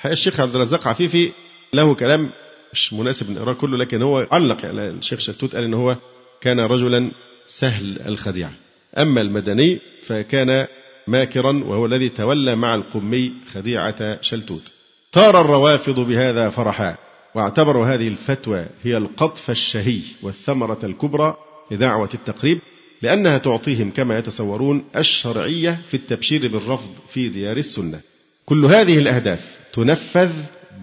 الشيخ 0.07 0.41
عبد 0.41 0.55
الرزاق 0.55 0.89
عفيفي 0.89 1.33
له 1.73 1.95
كلام 1.95 2.31
مش 2.77 2.93
مناسب 2.93 3.31
نقراه 3.31 3.53
كله 3.53 3.77
لكن 3.79 4.03
هو 4.03 4.27
علق. 4.33 4.65
يعني 4.65 4.89
الشيخ 4.89 5.19
شلتوت 5.19 5.55
قال 5.55 5.65
إن 5.65 5.75
هو 5.75 5.97
كان 6.41 6.61
رجلا 6.61 7.11
سهل 7.49 8.01
الخديعه 8.07 8.53
أما 8.99 9.21
المدني 9.21 9.81
فكان 10.07 10.67
ماكرا 11.07 11.65
وهو 11.65 11.87
الذي 11.87 12.09
تولى 12.09 12.57
مع 12.57 12.75
القمي 12.75 13.33
خديعة 13.53 14.23
شلتوت. 14.23 14.63
طار 15.13 15.41
الروافض 15.41 16.01
بهذا 16.01 16.49
فرحا 16.49 16.97
واعتبروا 17.35 17.87
هذه 17.87 18.09
الفتوى 18.09 18.67
هي 18.83 18.97
القطف 18.97 19.51
الشهي 19.51 20.01
والثمرة 20.23 20.79
الكبرى 20.85 21.37
لدعوة 21.71 22.11
التقريب 22.15 22.59
لأنها 23.03 23.39
تعطيهم 23.39 23.91
كما 23.91 24.19
يتصورون 24.19 24.85
الشرعية 24.97 25.81
في 25.89 25.95
التبشير 25.95 26.49
بالرفض 26.49 26.95
في 27.09 27.29
ديار 27.29 27.57
السنة. 27.57 28.01
كل 28.47 28.65
هذه 28.65 28.99
الأهداف 28.99 29.59
تنفذ 29.73 30.33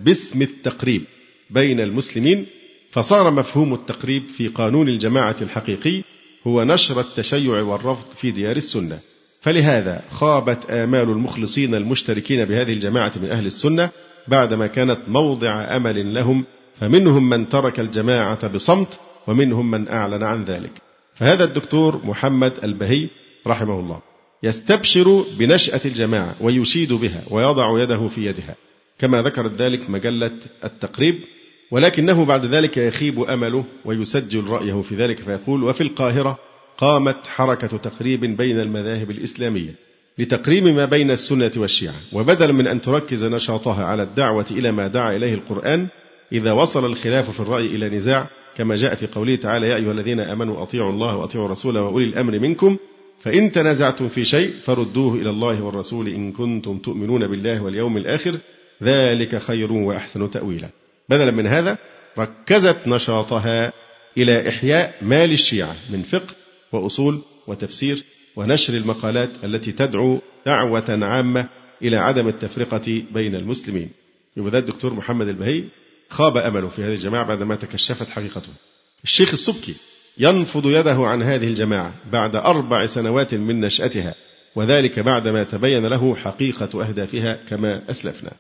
باسم 0.04 0.42
التقريب. 0.42 1.13
بين 1.54 1.80
المسلمين 1.80 2.46
فصار 2.92 3.32
مفهوم 3.32 3.74
التقريب 3.74 4.28
في 4.28 4.48
قانون 4.48 4.90
الجماعة 4.90 5.36
الحقيقي 5.42 6.04
هو 6.48 6.64
نشر 6.64 7.00
التشيع 7.00 7.62
والرفض 7.62 8.06
في 8.16 8.32
ديار 8.32 8.56
السنة. 8.56 9.00
فلهذا 9.42 10.02
خابت 10.12 10.72
آمال 10.72 11.10
المخلصين 11.10 11.76
المشتركين 11.76 12.46
بهذه 12.46 12.74
الجماعة 12.74 13.12
من 13.22 13.30
أهل 13.30 13.46
السنة 13.46 13.90
بعدما 14.28 14.68
كانت 14.68 15.00
موضع 15.08 15.76
أمل 15.76 16.14
لهم 16.14 16.46
فمنهم 16.80 17.30
من 17.30 17.50
ترك 17.50 17.80
الجماعة 17.80 18.48
بصمت 18.48 19.00
ومنهم 19.28 19.72
من 19.72 19.88
أعلن 19.88 20.24
عن 20.24 20.44
ذلك. 20.44 20.72
فهذا 21.16 21.44
الدكتور 21.44 22.02
محمد 22.06 22.54
البهي 22.64 23.08
رحمه 23.48 23.80
الله 23.80 24.00
يستبشر 24.44 25.26
بنشأة 25.40 25.82
الجماعة 25.86 26.36
ويشيد 26.42 26.94
بها 26.94 27.24
ويضع 27.32 27.84
يده 27.84 28.08
في 28.08 28.26
يدها. 28.26 28.56
كما 29.00 29.22
ذكرت 29.22 29.62
ذلك 29.62 29.90
مجلة 29.90 30.32
التقريب 30.64 31.20
ولكنه 31.74 32.26
بعد 32.26 32.46
ذلك 32.46 32.78
يخيب 32.78 33.20
أمله 33.20 33.66
ويسجل 33.86 34.48
رأيه 34.48 34.82
في 34.82 34.96
ذلك 34.96 35.20
فيقول 35.20 35.64
وفي 35.64 35.82
القاهرة 35.82 36.38
قامت 36.78 37.28
حركة 37.28 37.78
تقريب 37.78 38.20
بين 38.20 38.60
المذاهب 38.60 39.12
الإسلامية 39.12 39.76
لتقريب 40.18 40.64
ما 40.64 40.86
بين 40.86 41.12
السنة 41.12 41.52
والشيعة 41.58 41.96
وبدلا 42.14 42.54
من 42.54 42.68
أن 42.68 42.82
تركز 42.82 43.24
نشاطها 43.24 43.86
على 43.86 44.04
الدعوة 44.04 44.46
إلى 44.52 44.72
ما 44.72 44.88
دعا 44.88 45.16
إليه 45.16 45.34
القرآن 45.34 45.88
إذا 46.32 46.52
وصل 46.52 46.86
الخلاف 46.86 47.30
في 47.30 47.40
الرأي 47.40 47.66
إلى 47.66 47.90
نزاع 47.90 48.28
كما 48.58 48.76
جاء 48.76 48.96
في 48.96 49.08
قوله 49.08 49.36
تعالى 49.36 49.70
يا 49.70 49.76
أيها 49.76 49.92
الذين 49.92 50.20
آمنوا 50.20 50.64
أطيعوا 50.64 50.92
الله 50.92 51.16
وأطيعوا 51.16 51.46
الرسول 51.46 51.78
وأولي 51.78 52.06
الأمر 52.06 52.40
منكم 52.40 52.78
فإن 53.22 53.52
تنازعتم 53.52 54.10
في 54.10 54.24
شيء 54.24 54.54
فردوه 54.64 55.14
إلى 55.14 55.30
الله 55.30 55.64
والرسول 55.64 56.08
إن 56.08 56.32
كنتم 56.32 56.78
تؤمنون 56.78 57.28
بالله 57.28 57.64
واليوم 57.64 57.98
الآخر 57.98 58.38
ذلك 58.84 59.38
خير 59.38 59.74
وأحسن 59.74 60.32
تأويلا. 60.32 60.83
بدلا 61.10 61.32
من 61.32 61.48
هذا 61.48 61.78
ركزت 62.18 62.88
نشاطها 62.88 63.74
إلى 64.18 64.50
إحياء 64.50 64.96
مال 65.02 65.32
الشيعة 65.32 65.76
من 65.90 66.02
فقه 66.02 66.36
وأصول 66.72 67.22
وتفسير 67.48 68.04
ونشر 68.36 68.74
المقالات 68.74 69.30
التي 69.44 69.72
تدعو 69.72 70.22
دعوة 70.46 71.00
عامة 71.06 71.46
إلى 71.82 71.98
عدم 71.98 72.28
التفرقة 72.28 73.04
بين 73.12 73.36
المسلمين. 73.36 73.90
يبقى 74.38 74.60
الدكتور 74.60 74.94
محمد 74.94 75.28
البهي 75.28 75.64
خاب 76.10 76.38
أمله 76.38 76.70
في 76.70 76.84
هذه 76.84 76.94
الجماعة 76.94 77.26
بعدما 77.26 77.56
تكشفت 77.56 78.10
حقيقته. 78.10 78.50
الشيخ 79.04 79.32
السبكي 79.32 79.76
ينفض 80.18 80.68
يده 80.68 81.08
عن 81.08 81.22
هذه 81.24 81.48
الجماعة 81.48 81.94
بعد 82.12 82.36
أربع 82.36 82.86
سنوات 82.86 83.34
من 83.34 83.60
نشأتها 83.60 84.16
وذلك 84.56 85.00
بعدما 85.00 85.44
تبين 85.44 85.86
له 85.86 86.16
حقيقة 86.16 86.88
أهدافها 86.88 87.40
كما 87.50 87.82
أسلفنا. 87.90 88.32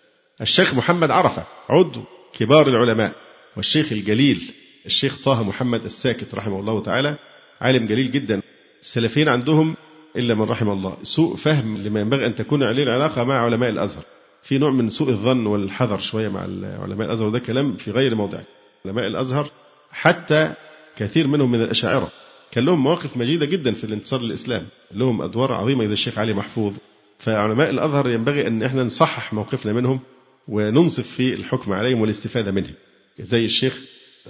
الشيخ 0.42 0.74
محمد 0.74 1.12
عرفة 1.12 1.44
عضو 1.70 2.04
كبار 2.34 2.68
العلماء 2.68 3.14
والشيخ 3.58 3.92
الجليل 3.92 4.52
الشيخ 4.86 5.24
طه 5.24 5.44
محمد 5.44 5.86
الساكت 5.86 6.36
رحمه 6.36 6.60
الله 6.60 6.82
تعالى 6.82 7.18
عالم 7.62 7.86
جليل 7.86 8.12
جدا 8.12 8.42
السلفيين 8.82 9.30
عندهم 9.30 9.76
إلا 10.16 10.36
من 10.36 10.42
رحم 10.42 10.70
الله 10.70 10.98
سوء 11.04 11.36
فهم 11.36 11.78
لما 11.78 12.00
ينبغي 12.00 12.26
أن 12.26 12.36
تكون 12.36 12.64
عليه 12.64 12.84
العلاقة 12.84 13.24
مع 13.24 13.46
علماء 13.46 13.70
الأزهر. 13.70 14.04
في 14.44 14.58
نوع 14.58 14.72
من 14.72 14.90
سوء 14.90 15.10
الظن 15.10 15.46
والحذر 15.46 15.98
شوية 15.98 16.30
مع 16.30 16.42
علماء 16.84 17.08
الأزهر 17.08 17.28
وده 17.28 17.40
كلام 17.40 17.74
في 17.74 17.92
غير 17.92 18.16
موضعه 18.16 18.44
علماء 18.86 19.08
الأزهر 19.08 19.52
حتى 19.92 20.54
كثير 20.98 21.28
منهم 21.28 21.52
من 21.52 21.62
الأشاعرة. 21.62 22.12
كان 22.52 22.66
لهم 22.66 22.84
مواقف 22.84 23.18
مجيدة 23.18 23.46
جدا 23.46 23.74
في 23.74 23.84
الانتصار 23.84 24.22
للإسلام. 24.22 24.66
لهم 24.92 25.22
أدوار 25.22 25.52
عظيمة 25.54 25.86
زي 25.86 25.94
الشيخ 25.94 26.18
علي 26.18 26.34
محفوظ. 26.34 26.74
فعلماء 27.20 27.70
الأزهر 27.70 28.10
ينبغي 28.10 28.48
أن 28.48 28.64
إحنا 28.64 28.84
نصحح 28.84 29.34
موقفنا 29.34 29.74
منهم 29.74 30.00
وننصف 30.48 31.08
في 31.08 31.34
الحكم 31.34 31.74
عليهم 31.74 32.02
والاستفادة 32.02 32.52
منهم. 32.52 32.74
زي 33.20 33.46
الشيخ 33.46 33.82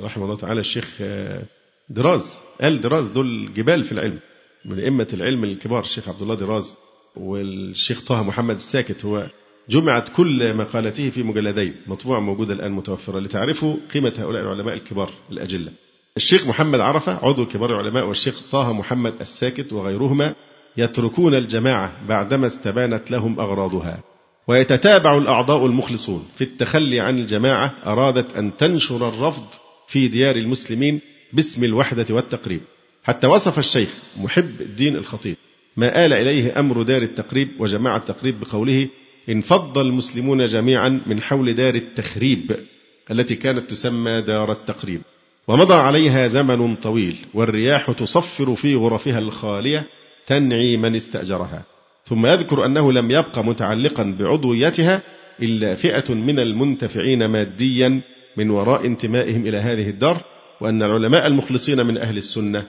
رحمه 0.02 0.26
الله 0.26 0.36
تعالى 0.36 0.60
الشيخ 0.60 0.98
آه، 1.02 1.44
دراز 1.90 2.34
قال 2.62 2.82
دراز 2.82 3.10
دول 3.10 3.54
جبال 3.54 3.84
في 3.84 3.92
العلم. 3.92 4.20
من 4.66 4.80
أئمة 4.80 5.08
العلم 5.14 5.44
الكبار 5.44 5.80
الشيخ 5.80 6.10
عبد 6.10 6.22
الله 6.22 6.36
دراز 6.36 6.76
والشيخ 7.16 8.06
طه 8.06 8.24
محمد 8.24 8.56
الساكت 8.56 9.06
هو 9.06 9.28
جمعت 9.70 10.10
كل 10.10 10.54
مقالته 10.54 11.10
في 11.10 11.24
مجلدين 11.24 11.76
مطبوعة 11.88 12.20
موجودة 12.20 12.54
الآن 12.54 12.72
متوفرة. 12.72 13.20
لتعرفوا 13.20 13.76
قيمة 13.94 14.14
هؤلاء 14.18 14.42
العلماء 14.42 14.74
الكبار 14.74 15.10
الأجلة. 15.32 15.72
الشيخ 16.18 16.48
محمد 16.48 16.80
عرفة 16.80 17.14
عضو 17.14 17.46
كبار 17.46 17.70
العلماء 17.70 18.08
والشيخ 18.08 18.42
طه 18.52 18.74
محمد 18.74 19.14
الساكت 19.22 19.74
وغيرهما 19.74 20.36
يتركون 20.78 21.34
الجماعة 21.36 22.08
بعدما 22.08 22.48
استبانت 22.48 23.12
لهم 23.12 23.40
أغراضها. 23.40 24.04
ويتتابع 24.48 25.18
الأعضاء 25.18 25.66
المخلصون 25.66 26.26
في 26.38 26.44
التخلي 26.44 27.00
عن 27.00 27.20
الجماعة 27.20 27.74
أرادت 27.86 28.36
أن 28.38 28.58
تنشر 28.58 29.10
الرفض 29.10 29.46
في 29.88 30.08
ديار 30.08 30.36
المسلمين 30.36 31.02
باسم 31.34 31.64
الوحدة 31.64 32.06
والتقريب. 32.10 32.62
حتى 33.04 33.28
وصف 33.28 33.60
الشيخ 33.60 33.90
محب 34.18 34.62
الدين 34.62 34.96
الخطيب 34.96 35.36
ما 35.78 36.06
آل 36.06 36.14
إليه 36.14 36.60
أمر 36.60 36.82
دار 36.82 37.02
التقريب 37.02 37.48
وجماعة 37.60 37.98
التقريب 37.98 38.40
بقوله 38.40 38.90
انفض 39.30 39.78
المسلمون 39.78 40.46
جميعا 40.46 41.02
من 41.06 41.22
حول 41.22 41.54
دار 41.54 41.76
التخريب 41.76 42.56
التي 43.12 43.36
كانت 43.36 43.70
تسمى 43.70 44.22
دار 44.22 44.52
التقريب. 44.52 45.02
ومضى 45.48 45.74
عليها 45.74 46.28
زمن 46.28 46.76
طويل 46.76 47.16
والرياح 47.34 47.92
تصفر 47.92 48.56
في 48.56 48.76
غرفها 48.76 49.20
الخالية 49.20 49.88
تنعي 50.28 50.78
من 50.78 50.96
استأجرها. 50.96 51.64
ثم 52.06 52.26
يذكر 52.26 52.66
أنه 52.66 52.92
لم 52.92 53.12
يبق 53.12 53.40
متعلقا 53.40 54.16
بعضويتها 54.20 55.02
إلا 55.42 55.76
فئة 55.76 56.14
من 56.14 56.40
المنتفعين 56.40 57.26
ماديا 57.26 58.02
من 58.38 58.50
وراء 58.50 58.86
انتمائهم 58.86 59.48
إلى 59.48 59.58
هذه 59.58 59.90
الدار 59.90 60.24
وأن 60.62 60.84
العلماء 60.84 61.28
المخلصين 61.28 61.86
من 61.86 61.98
أهل 61.98 62.18
السنة 62.18 62.64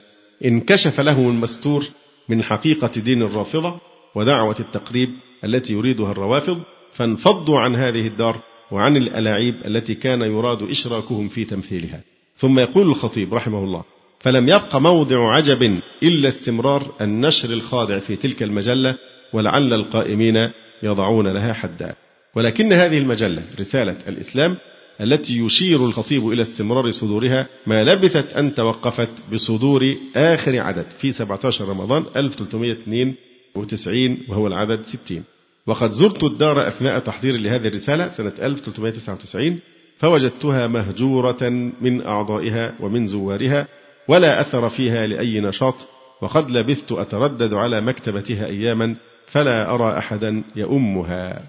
انكشف 0.45 0.99
لهم 0.99 1.29
المستور 1.29 1.85
من 2.29 2.43
حقيقة 2.43 2.91
دين 3.01 3.21
الرافضة 3.21 3.79
ودعوة 4.15 4.55
التقريب 4.59 5.09
التي 5.43 5.73
يريدها 5.73 6.11
الروافض 6.11 6.61
فانفضوا 6.93 7.59
عن 7.59 7.75
هذه 7.75 8.07
الدار 8.07 8.41
وعن 8.71 8.97
الألاعيب 8.97 9.55
التي 9.65 9.95
كان 9.95 10.21
يراد 10.21 10.63
إشراكهم 10.63 11.27
في 11.27 11.45
تمثيلها. 11.45 12.01
ثم 12.37 12.59
يقول 12.59 12.87
الخطيب 12.87 13.33
رحمه 13.33 13.63
الله 13.63 13.83
فلم 14.19 14.49
يبق 14.49 14.75
موضع 14.75 15.33
عجب 15.33 15.79
إلا 16.03 16.29
استمرار 16.29 16.95
النشر 17.01 17.49
الخاضع 17.49 17.99
في 17.99 18.15
تلك 18.15 18.43
المجلة 18.43 18.95
ولعل 19.35 19.73
القائمين 19.73 20.49
يضعون 20.83 21.27
لها 21.27 21.53
حدا. 21.53 21.95
ولكن 22.35 22.73
هذه 22.73 22.97
المجلة 22.97 23.41
رسالة 23.59 23.97
الإسلام 24.07 24.57
التي 25.01 25.37
يشير 25.37 25.85
الخطيب 25.85 26.27
إلى 26.27 26.41
استمرار 26.41 26.91
صدورها 26.91 27.47
ما 27.67 27.83
لبثت 27.83 28.33
أن 28.33 28.55
توقفت 28.55 29.09
بصدور 29.33 29.95
آخر 30.15 30.59
عدد 30.59 30.85
في 30.99 31.11
17 31.11 31.69
رمضان 31.69 32.05
1392 32.15 34.17
وهو 34.29 34.47
العدد 34.47 34.85
60 34.85 35.23
وقد 35.67 35.91
زرت 35.91 36.23
الدار 36.23 36.67
أثناء 36.67 36.99
تحضيري 36.99 37.37
لهذه 37.37 37.67
الرسالة 37.67 38.09
سنة 38.09 38.33
1399 38.41 39.59
فوجدتها 39.97 40.67
مهجورة 40.67 41.49
من 41.81 42.05
أعضائها 42.05 42.75
ومن 42.79 43.07
زوارها 43.07 43.67
ولا 44.07 44.41
أثر 44.41 44.69
فيها 44.69 45.07
لأي 45.07 45.39
نشاط 45.39 45.87
وقد 46.21 46.51
لبثت 46.51 46.91
أتردد 46.91 47.53
على 47.53 47.81
مكتبتها 47.81 48.45
أياما 48.45 48.95
فلا 49.27 49.73
أرى 49.75 49.97
أحدا 49.97 50.43
يؤمها. 50.55 51.43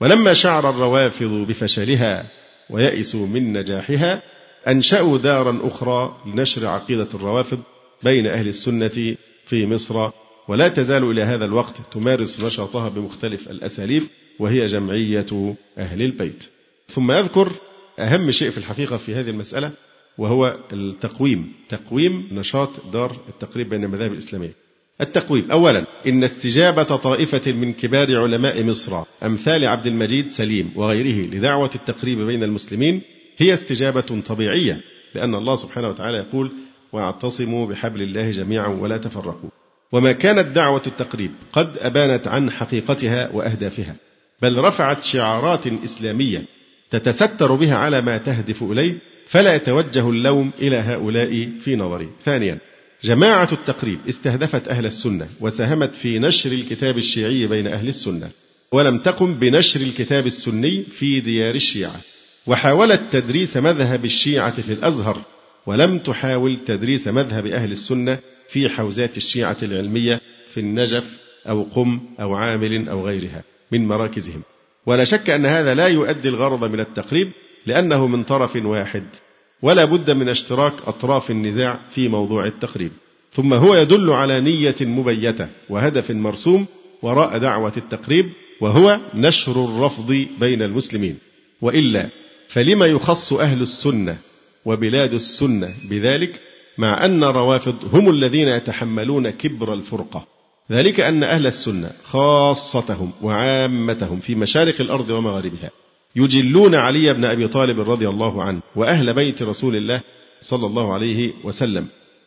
ولما 0.00 0.32
شعر 0.32 0.70
الروافض 0.70 1.46
بفشلها 1.48 2.24
ويئسوا 2.70 3.26
من 3.26 3.52
نجاحها 3.52 4.22
أنشأوا 4.68 5.18
دارا 5.18 5.60
أخرى 5.62 6.16
لنشر 6.26 6.66
عقيدة 6.66 7.08
الروافض 7.14 7.58
بين 8.02 8.26
أهل 8.26 8.48
السنة 8.48 9.16
في 9.46 9.66
مصر. 9.66 10.10
ولا 10.48 10.68
تزال 10.68 11.10
إلى 11.10 11.22
هذا 11.22 11.44
الوقت 11.44 11.76
تمارس 11.92 12.44
نشاطها 12.44 12.88
بمختلف 12.88 13.50
الأساليب 13.50 14.02
وهي 14.38 14.66
جمعية 14.66 15.54
أهل 15.78 16.02
البيت. 16.02 16.44
ثم 16.88 17.12
يذكر 17.12 17.52
أهم 17.98 18.30
شيء 18.30 18.50
في 18.50 18.58
الحقيقة 18.58 18.96
في 18.96 19.14
هذه 19.14 19.30
المسألة 19.30 19.70
وهو 20.18 20.56
التقويم 20.72 21.52
تقويم 21.68 22.28
نشاط 22.32 22.70
دار 22.92 23.16
التقريب 23.28 23.68
بين 23.68 23.84
المذاهب 23.84 24.12
الإسلامية. 24.12 24.61
التقويم. 25.02 25.50
أولا 25.50 25.84
إن 26.06 26.24
استجابة 26.24 26.82
طائفة 26.82 27.52
من 27.52 27.72
كبار 27.72 28.18
علماء 28.18 28.62
مصر 28.62 29.02
أمثال 29.22 29.68
عبد 29.68 29.86
المجيد 29.86 30.28
سليم 30.28 30.72
وغيره 30.76 31.26
لدعوة 31.34 31.70
التقريب 31.74 32.18
بين 32.18 32.42
المسلمين 32.42 33.00
هي 33.38 33.54
استجابة 33.54 34.20
طبيعية 34.26 34.80
لأن 35.14 35.34
الله 35.34 35.56
سبحانه 35.56 35.88
وتعالى 35.88 36.18
يقول 36.18 36.52
واعتصموا 36.92 37.66
بحبل 37.66 38.02
الله 38.02 38.30
جميعا 38.30 38.68
ولا 38.68 38.96
تفرقوا. 38.96 39.50
وما 39.92 40.12
كانت 40.12 40.56
دعوة 40.56 40.82
التقريب 40.86 41.30
قد 41.52 41.78
أبانت 41.78 42.28
عن 42.28 42.50
حقيقتها 42.50 43.30
وأهدافها 43.32 43.96
بل 44.42 44.58
رفعت 44.58 45.02
شعارات 45.04 45.66
إسلامية 45.66 46.42
تتستر 46.90 47.54
بها 47.54 47.76
على 47.76 48.00
ما 48.00 48.18
تهدف 48.18 48.62
إليه 48.62 48.98
فلا 49.26 49.54
يتوجه 49.54 50.10
اللوم 50.10 50.50
إلى 50.58 50.76
هؤلاء 50.76 51.48
في 51.64 51.76
نظري. 51.76 52.08
ثانيا 52.24 52.58
جماعة 53.04 53.48
التقريب 53.52 53.98
استهدفت 54.08 54.68
أهل 54.68 54.86
السنة 54.86 55.28
وساهمت 55.40 55.94
في 55.94 56.18
نشر 56.18 56.52
الكتاب 56.52 56.98
الشيعي 56.98 57.46
بين 57.46 57.66
أهل 57.66 57.88
السنة 57.88 58.30
ولم 58.72 58.98
تقم 58.98 59.34
بنشر 59.34 59.80
الكتاب 59.80 60.26
السني 60.26 60.82
في 60.82 61.20
ديار 61.20 61.54
الشيعة 61.54 62.00
وحاولت 62.46 63.02
تدريس 63.12 63.56
مذهب 63.56 64.04
الشيعة 64.04 64.62
في 64.62 64.72
الأزهر 64.72 65.22
ولم 65.66 65.98
تحاول 65.98 66.56
تدريس 66.66 67.08
مذهب 67.08 67.46
أهل 67.46 67.72
السنة 67.72 68.18
في 68.48 68.68
حوزات 68.68 69.16
الشيعة 69.16 69.56
العلمية 69.62 70.20
في 70.50 70.60
النجف 70.60 71.04
أو 71.48 71.62
قم 71.62 72.00
أو 72.20 72.34
عامل 72.34 72.88
أو 72.88 73.06
غيرها 73.06 73.44
من 73.72 73.86
مراكزهم. 73.86 74.42
ولا 74.86 75.04
شك 75.04 75.30
أن 75.30 75.46
هذا 75.46 75.74
لا 75.74 75.86
يؤدي 75.86 76.28
الغرض 76.28 76.64
من 76.64 76.80
التقريب 76.80 77.32
لأنه 77.66 78.06
من 78.06 78.24
طرف 78.24 78.56
واحد. 78.56 79.04
ولا 79.62 79.84
بد 79.84 80.10
من 80.10 80.28
اشتراك 80.28 80.72
أطراف 80.86 81.30
النزاع 81.30 81.80
في 81.94 82.08
موضوع 82.08 82.46
التقريب 82.46 82.92
ثم 83.32 83.52
هو 83.54 83.74
يدل 83.74 84.10
على 84.10 84.40
نية 84.40 84.76
مبيتة 84.80 85.48
وهدف 85.68 86.10
مرسوم 86.10 86.66
وراء 87.02 87.38
دعوة 87.38 87.72
التقريب 87.76 88.26
وهو 88.60 89.00
نشر 89.14 89.64
الرفض 89.64 90.26
بين 90.40 90.62
المسلمين. 90.62 91.18
وإلا 91.60 92.08
فلما 92.48 92.86
يخص 92.86 93.32
أهل 93.32 93.62
السنة 93.62 94.16
وبلاد 94.64 95.14
السنة 95.14 95.74
بذلك 95.90 96.40
مع 96.78 97.04
أن 97.04 97.24
روافض 97.24 97.94
هم 97.94 98.10
الذين 98.10 98.48
يتحملون 98.48 99.30
كبر 99.30 99.74
الفرقة. 99.74 100.26
ذلك 100.72 101.00
أن 101.00 101.22
أهل 101.22 101.46
السنة 101.46 101.90
خاصتهم 102.04 103.12
وعامتهم 103.22 104.20
في 104.20 104.34
مشارق 104.34 104.80
الأرض 104.80 105.10
ومغاربها. 105.10 105.70
يجلون 106.16 106.74
علي 106.74 107.12
بن 107.12 107.24
أبي 107.24 107.48
طالب 107.48 107.90
رضي 107.90 108.08
الله 108.08 108.42
عنه 108.42 108.60
وأهل 108.76 109.14
بيت 109.14 109.42
رسول 109.42 109.76
الله 109.76 110.00
صلى 110.40 110.66
الله 110.66 110.94
عليه 110.94 111.32
وسلم 111.44 111.86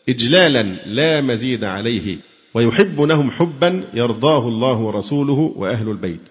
إجلالا 0.10 0.64
لا 0.86 1.22
مزيد 1.22 1.64
عليه 1.64 2.18
ويحبونهم 2.54 3.32
حبا 3.32 3.84
يرضاه 3.94 4.48
الله 4.48 4.78
ورسوله 4.78 5.54
وأهل 5.56 5.90
البيت. 5.90 6.22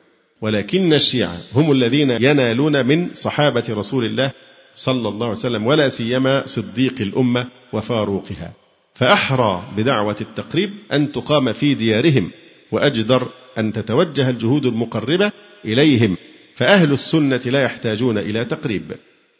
ولكن 0.41 0.93
الشيعة 0.93 1.39
هم 1.55 1.73
الذين 1.73 2.11
ينالون 2.11 2.87
من 2.87 3.15
صحابة 3.15 3.65
رسول 3.71 4.05
الله 4.05 4.31
صلى 4.75 5.09
الله 5.09 5.27
عليه 5.27 5.39
وسلم 5.39 5.67
ولا 5.67 5.89
سيما 5.89 6.47
صديق 6.47 6.95
الأمة 7.01 7.47
وفاروقها. 7.73 8.53
فأحرى 8.95 9.63
بدعوة 9.77 10.17
التقريب 10.21 10.71
أن 10.93 11.13
تقام 11.13 11.53
في 11.53 11.75
ديارهم 11.75 12.31
وأجدر 12.73 13.29
أن 13.59 13.73
تتوجه 13.73 14.31
الجهود 14.31 14.67
المقربة 14.67 15.33
إليهم. 15.65 16.17
فأهل 16.55 16.93
السنة 16.93 17.41
لا 17.47 17.63
يحتاجون 17.63 18.19
إلى 18.19 18.45
تقريب. 18.45 18.93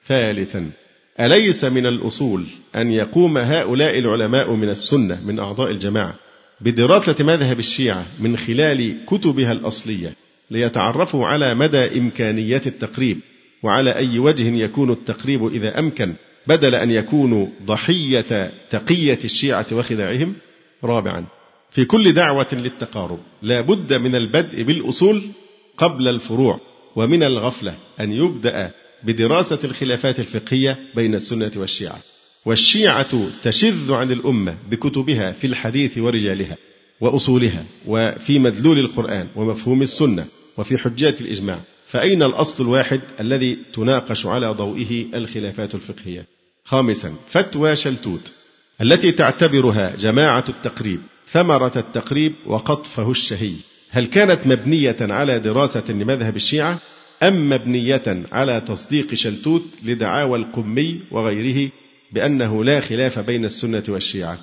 ثالثا 0.07 0.71
أليس 1.21 1.65
من 1.65 1.87
الأصول 1.87 2.45
أن 2.77 2.91
يقوم 2.93 3.39
هؤلاء 3.39 3.99
العلماء 3.99 4.55
من 4.55 4.69
السنة 4.69 5.27
من 5.27 5.39
أعضاء 5.39 5.71
الجماعة 5.71 6.15
بدراسة 6.61 7.25
مذهب 7.25 7.59
الشيعة 7.59 8.07
من 8.21 8.37
خلال 8.37 8.97
كتبها 9.07 9.53
الأصلية 9.53 10.15
ليتعرفوا 10.51 11.27
على 11.27 11.55
مدى 11.55 11.99
إمكانيات 11.99 12.67
التقريب 12.67 13.21
وعلى 13.63 13.97
أي 13.97 14.19
وجه 14.19 14.65
يكون 14.65 14.91
التقريب 14.91 15.47
إذا 15.47 15.79
أمكن 15.79 16.15
بدل 16.47 16.75
أن 16.75 16.91
يكونوا 16.91 17.47
ضحية 17.65 18.51
تقية 18.71 19.19
الشيعة 19.25 19.67
وخداعهم؟ 19.73 20.35
رابعا 20.85 21.27
في 21.71 21.85
كل 21.85 22.13
دعوة 22.13 22.49
للتقارب 22.53 23.19
لا 23.43 23.61
بد 23.61 23.93
من 23.93 24.15
البدء 24.15 24.63
بالأصول 24.63 25.23
قبل 25.79 26.09
الفروع. 26.09 26.61
ومن 26.97 27.23
الغفلة 27.23 27.77
أن 28.01 28.13
يبدأ 28.13 28.71
بدراسة 29.03 29.59
الخلافات 29.65 30.21
الفقهية 30.21 30.79
بين 30.95 31.15
السنة 31.15 31.53
والشيعة. 31.57 31.99
والشيعة 32.45 33.29
تشذ 33.43 33.93
عن 33.93 34.13
الأمة 34.13 34.57
بكتبها 34.71 35.33
في 35.33 35.47
الحديث 35.47 35.99
ورجالها 35.99 36.57
وأصولها 37.01 37.65
وفي 37.87 38.39
مدلول 38.39 38.79
القرآن 38.79 39.29
ومفهوم 39.37 39.83
السنة 39.83 40.27
وفي 40.59 40.79
حجات 40.79 41.21
الإجماع. 41.21 41.61
فأين 41.87 42.23
الأصل 42.23 42.65
الواحد 42.65 43.01
الذي 43.21 43.59
تناقش 43.73 44.27
على 44.27 44.47
ضوئه 44.47 45.07
الخلافات 45.15 45.75
الفقهية؟ 45.75 46.27
خامسا 46.65 47.15
فتوى 47.29 47.77
شلتوت 47.77 48.33
التي 48.83 49.13
تعتبرها 49.13 49.97
جماعة 49.97 50.45
التقريب 50.49 51.01
ثمرة 51.29 51.73
التقريب 51.77 52.35
وقطفه 52.47 53.11
الشهي. 53.11 53.53
هل 53.95 54.07
كانت 54.07 54.47
مبنية 54.47 54.97
على 55.01 55.39
دراسة 55.39 55.85
لمذهب 55.89 56.37
الشيعة 56.37 56.79
أم 57.23 57.51
مبنية 57.51 58.23
على 58.33 58.61
تصديق 58.61 59.15
شلتوت 59.15 59.63
لدعاوى 59.85 60.39
القمي 60.39 61.01
وغيره 61.11 61.71
بأنه 62.13 62.65
لا 62.65 62.81
خلاف 62.81 63.19
بين 63.19 63.45
السنة 63.45 63.85
والشيعة؟ 63.89 64.39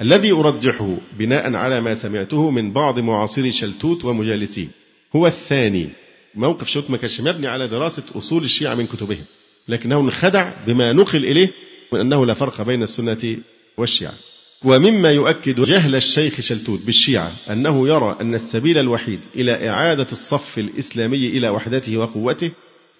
الذي 0.00 0.32
أرجحه 0.32 0.96
بناء 1.18 1.54
على 1.54 1.80
ما 1.80 1.94
سمعته 1.94 2.50
من 2.50 2.72
بعض 2.72 2.98
معاصري 2.98 3.52
شلتوت 3.52 4.04
ومجالسيه 4.04 4.68
هو 5.16 5.26
الثاني. 5.26 5.88
موقف 6.34 6.68
شلتوت 6.68 6.90
ما 6.90 6.96
كانش 6.96 7.20
مبني 7.20 7.46
على 7.46 7.68
دراسة 7.68 8.04
أصول 8.14 8.44
الشيعة 8.44 8.74
من 8.74 8.86
كتبهم. 8.86 9.24
لكنه 9.68 10.00
انخدع 10.00 10.52
بما 10.66 10.92
نقل 10.92 11.24
إليه 11.24 11.50
من 11.92 12.00
أنه 12.00 12.26
لا 12.26 12.34
فرق 12.34 12.62
بين 12.62 12.82
السنة 12.82 13.36
والشيعة. 13.76 14.14
ومما 14.64 15.10
يؤكد 15.10 15.60
جهل 15.60 15.94
الشيخ 15.94 16.40
شلتوت 16.40 16.80
بالشيعة 16.86 17.32
أنه 17.50 17.88
يرى 17.88 18.16
أن 18.20 18.34
السبيل 18.34 18.78
الوحيد 18.78 19.20
إلى 19.34 19.68
إعادة 19.68 20.06
الصف 20.12 20.58
الإسلامي 20.58 21.26
إلى 21.26 21.48
وحدته 21.48 21.96
وقوته 21.96 22.50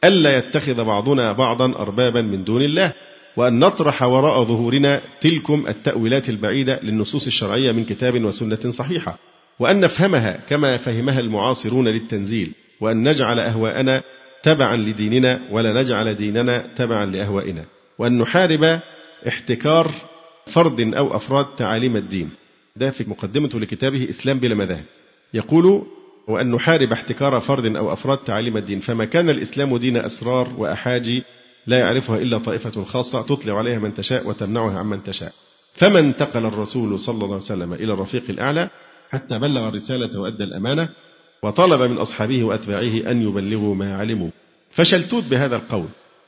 ألا 0.05 0.37
يتخذ 0.39 0.85
بعضنا 0.85 1.33
بعضا 1.33 1.67
أربابا 1.77 2.21
من 2.21 2.45
دون 2.45 2.63
الله 2.63 2.93
وأن 3.37 3.59
نطرح 3.59 4.03
وراء 4.03 4.45
ظهورنا 4.45 5.01
تلكم 5.21 5.65
التأويلات 5.69 6.29
البعيدة 6.29 6.81
للنصوص 6.83 7.27
الشرعية 7.27 7.73
من 7.73 7.85
كتاب 7.85 8.25
وسنة 8.25 8.71
صحيحة 8.71 9.19
وأن 9.59 9.81
نفهمها 9.81 10.41
كما 10.49 10.77
فهمها 10.77 11.21
المعاصرون 11.21 11.89
للتنزيل 11.89 12.53
وأن 12.81 13.09
نجعل 13.09 13.41
أهواءنا 13.41 14.03
تبعا 14.43 14.77
لديننا 14.77 15.41
ولا 15.51 15.83
نجعل 15.83 16.15
ديننا 16.15 16.67
تبعا 16.77 17.07
لأهوائنا 17.07 17.65
وأن 17.99 18.19
نحارب 18.19 18.81
احتكار 19.29 19.91
فرد 20.47 20.95
أو 20.95 21.17
أفراد 21.17 21.47
تعاليم 21.57 21.97
الدين. 21.97 22.31
ده 22.77 22.91
في 22.91 23.05
مقدمته 23.05 23.61
لكتابه 23.61 24.09
إسلام 24.11 24.39
بلا 24.39 24.55
مذاهب. 24.55 24.85
يقول 25.35 25.87
وأن 26.29 26.51
نحارب 26.51 26.93
احتكار 26.93 27.41
فرد 27.41 27.77
أو 27.77 27.93
أفراد 27.93 28.19
تعاليم 28.19 28.57
الدين. 28.57 28.81
فما 28.81 29.05
كان 29.05 29.31
الإسلام 29.31 29.77
دين 29.77 29.97
أسرار 29.97 30.49
وأحاجي 30.59 31.23
لا 31.67 31.77
يعرفها 31.79 32.19
إلا 32.19 32.39
طائفة 32.39 32.85
خاصة 32.85 33.23
تطلع 33.23 33.59
عليها 33.59 33.79
من 33.79 33.95
تشاء 33.95 34.29
وتمنعها 34.29 34.79
عمن 34.79 35.03
تشاء. 35.03 35.33
فما 35.75 36.01
انتقل 36.01 36.47
الرسول 36.47 36.99
صلى 36.99 37.15
الله 37.15 37.27
عليه 37.27 37.37
وسلم 37.37 37.73
إلى 37.73 37.93
الرفيق 37.93 38.23
الأعلى 38.31 38.71
حتى 39.11 39.39
بلغ 39.39 39.69
الرسالة 39.69 40.21
وأدى 40.21 40.45
الأمانة 40.45 40.89
وطلب 41.43 41.91
من 41.91 41.97
أصحابه 41.97 42.45
وأتباعه 42.45 43.11
أن 43.11 43.23
يبلغوا 43.23 43.75
ما 43.75 43.97
علموا. 43.97 44.31
فشلتوت 44.71 45.25
بهذا 45.25 45.57
القول. 45.57 45.87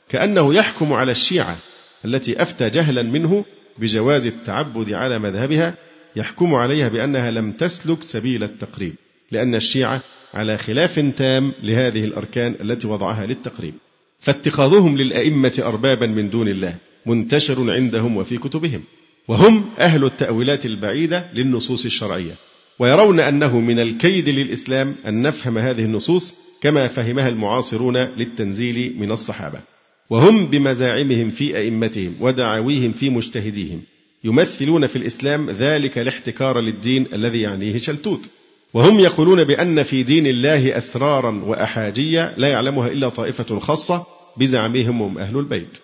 كأنه 0.09 0.53
يحكم 0.53 0.93
على 0.93 1.11
الشيعة 1.11 1.57
التي 2.05 2.41
أفتى 2.41 2.69
جهلا 2.69 3.03
منه 3.03 3.45
بجواز 3.79 4.25
التعبد 4.25 4.93
على 4.93 5.19
مذهبها 5.19 5.75
يحكم 6.15 6.55
عليها 6.55 6.89
بأنها 6.89 7.31
لم 7.31 7.51
تسلك 7.51 8.03
سبيل 8.03 8.43
التقريب 8.43 8.95
لأن 9.31 9.55
الشيعة 9.55 10.01
على 10.33 10.57
خلاف 10.57 10.99
تام 10.99 11.53
لهذه 11.63 12.05
الأركان 12.05 12.55
التي 12.61 12.87
وضعها 12.87 13.25
للتقريب. 13.25 13.73
فاتخاذهم 14.19 14.97
للأئمة 14.97 15.53
أربابا 15.59 16.07
من 16.07 16.29
دون 16.29 16.47
الله 16.47 16.75
منتشر 17.05 17.71
عندهم 17.71 18.17
وفي 18.17 18.37
كتبهم. 18.37 18.83
وهم 19.27 19.65
أهل 19.79 20.05
التأويلات 20.05 20.65
البعيدة 20.65 21.25
للنصوص 21.33 21.85
الشرعية. 21.85 22.33
ويرون 22.79 23.19
أنه 23.19 23.59
من 23.59 23.79
الكيد 23.79 24.29
للإسلام 24.29 24.95
أن 25.07 25.21
نفهم 25.21 25.57
هذه 25.57 25.85
النصوص 25.85 26.33
كما 26.61 26.87
فهمها 26.87 27.29
المعاصرون 27.29 27.97
للتنزيل 27.97 28.95
من 28.99 29.11
الصحابة. 29.11 29.74
وهم 30.09 30.45
بمزاعمهم 30.45 31.29
في 31.29 31.57
أئمتهم 31.57 32.15
ودعاويهم 32.19 32.91
في 32.91 33.09
مجتهديهم 33.09 33.81
يمثلون 34.23 34.87
في 34.87 34.95
الإسلام 34.95 35.49
ذلك 35.49 35.97
الاحتكار 35.97 36.59
للدين 36.59 37.13
الذي 37.13 37.41
يعنيه 37.41 37.77
شلتوت. 37.77 38.29
وهم 38.73 38.99
يقولون 38.99 39.43
بأن 39.43 39.83
في 39.83 40.03
دين 40.03 40.27
الله 40.27 40.77
أسرارا 40.77 41.43
وأحاجية 41.43 42.33
لا 42.37 42.47
يعلمها 42.47 42.87
إلا 42.87 43.09
طائفة 43.09 43.59
خاصة 43.59 44.05
بزعمهم 44.37 45.01
هم 45.01 45.17
أهل 45.17 45.37
البيت. 45.37 45.77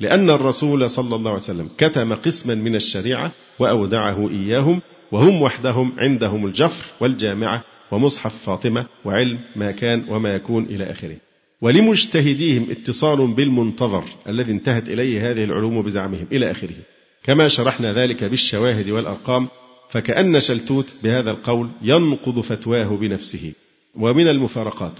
لأن 0.00 0.30
الرسول 0.30 0.90
صلى 0.90 1.16
الله 1.16 1.30
عليه 1.30 1.42
وسلم 1.42 1.68
كتم 1.78 2.14
قسما 2.14 2.54
من 2.54 2.76
الشريعة 2.76 3.32
وأودعه 3.58 4.30
إياهم 4.30 4.80
وهم 5.12 5.42
وحدهم 5.42 5.92
عندهم 5.98 6.46
الجفر 6.46 6.84
والجامعة 7.00 7.64
ومصحف 7.90 8.44
فاطمة 8.44 8.86
وعلم 9.04 9.38
ما 9.56 9.70
كان 9.70 10.04
وما 10.08 10.34
يكون 10.34 10.64
إلى 10.64 10.90
آخره. 10.90 11.16
ولمجتهديهم 11.60 12.70
اتصال 12.70 13.34
بالمنتظر 13.34 14.04
الذي 14.28 14.52
انتهت 14.52 14.88
إليه 14.88 15.30
هذه 15.30 15.44
العلوم 15.44 15.82
بزعمهم 15.82 16.26
إلى 16.32 16.50
آخره. 16.50 16.76
كما 17.22 17.48
شرحنا 17.48 17.92
ذلك 17.92 18.24
بالشواهد 18.24 18.90
والأرقام 18.90 19.48
فكأن 19.90 20.40
شلتوت 20.40 20.94
بهذا 21.02 21.30
القول 21.30 21.70
ينقض 21.82 22.40
فتواه 22.40 22.96
بنفسه. 22.96 23.52
ومن 23.94 24.28
المفارقات 24.28 24.92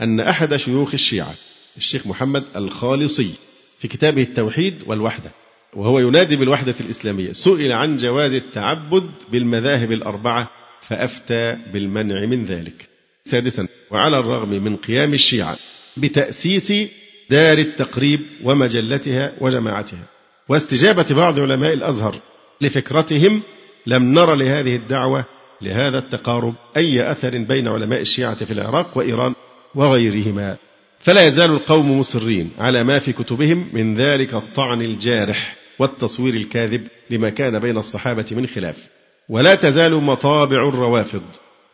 أن 0.00 0.20
أحد 0.20 0.56
شيوخ 0.56 0.94
الشيعة 0.94 1.34
الشيخ 1.76 2.06
محمد 2.06 2.44
الخالصي 2.56 3.30
في 3.78 3.88
كتابه 3.88 4.22
التوحيد 4.22 4.82
والوحدة 4.86 5.30
وهو 5.76 5.98
ينادي 5.98 6.36
بالوحدة 6.36 6.74
الإسلامية 6.80 7.32
سئل 7.32 7.72
عن 7.72 7.96
جواز 7.96 8.32
التعبد 8.32 9.10
بالمذاهب 9.32 9.92
الأربعة 9.92 10.50
فأفتى 10.82 11.56
بالمنع 11.72 12.26
من 12.26 12.44
ذلك. 12.44 12.88
سادسا 13.24 13.68
وعلى 13.90 14.18
الرغم 14.18 14.48
من 14.48 14.76
قيام 14.76 15.14
الشيعة 15.14 15.58
بتأسيس 15.98 16.72
دار 17.30 17.58
التقريب 17.58 18.20
ومجلتها 18.44 19.32
وجماعتها. 19.40 20.04
واستجابة 20.48 21.06
بعض 21.14 21.40
علماء 21.40 21.72
الأزهر 21.72 22.16
لفكرتهم 22.60 23.42
لم 23.86 24.02
نر 24.14 24.34
لهذه 24.34 24.76
الدعوة 24.76 25.24
لهذا 25.62 25.98
التقارب 25.98 26.54
أي 26.76 27.12
أثر 27.12 27.38
بين 27.38 27.68
علماء 27.68 28.00
الشيعة 28.00 28.44
في 28.44 28.50
العراق 28.50 28.98
وإيران 28.98 29.34
وغيرهما. 29.74 30.56
فلا 31.00 31.26
يزال 31.26 31.50
القوم 31.50 31.98
مصرين 31.98 32.50
على 32.58 32.84
ما 32.84 32.98
في 32.98 33.12
كتبهم 33.12 33.68
من 33.72 33.94
ذلك 33.94 34.34
الطعن 34.34 34.82
الجارح 34.82 35.56
والتصوير 35.78 36.34
الكاذب 36.34 36.88
لما 37.10 37.30
كان 37.30 37.58
بين 37.58 37.76
الصحابة 37.76 38.26
من 38.30 38.46
خلاف. 38.46 38.88
ولا 39.28 39.54
تزال 39.54 39.94
مطابع 39.94 40.68
الروافض 40.68 41.22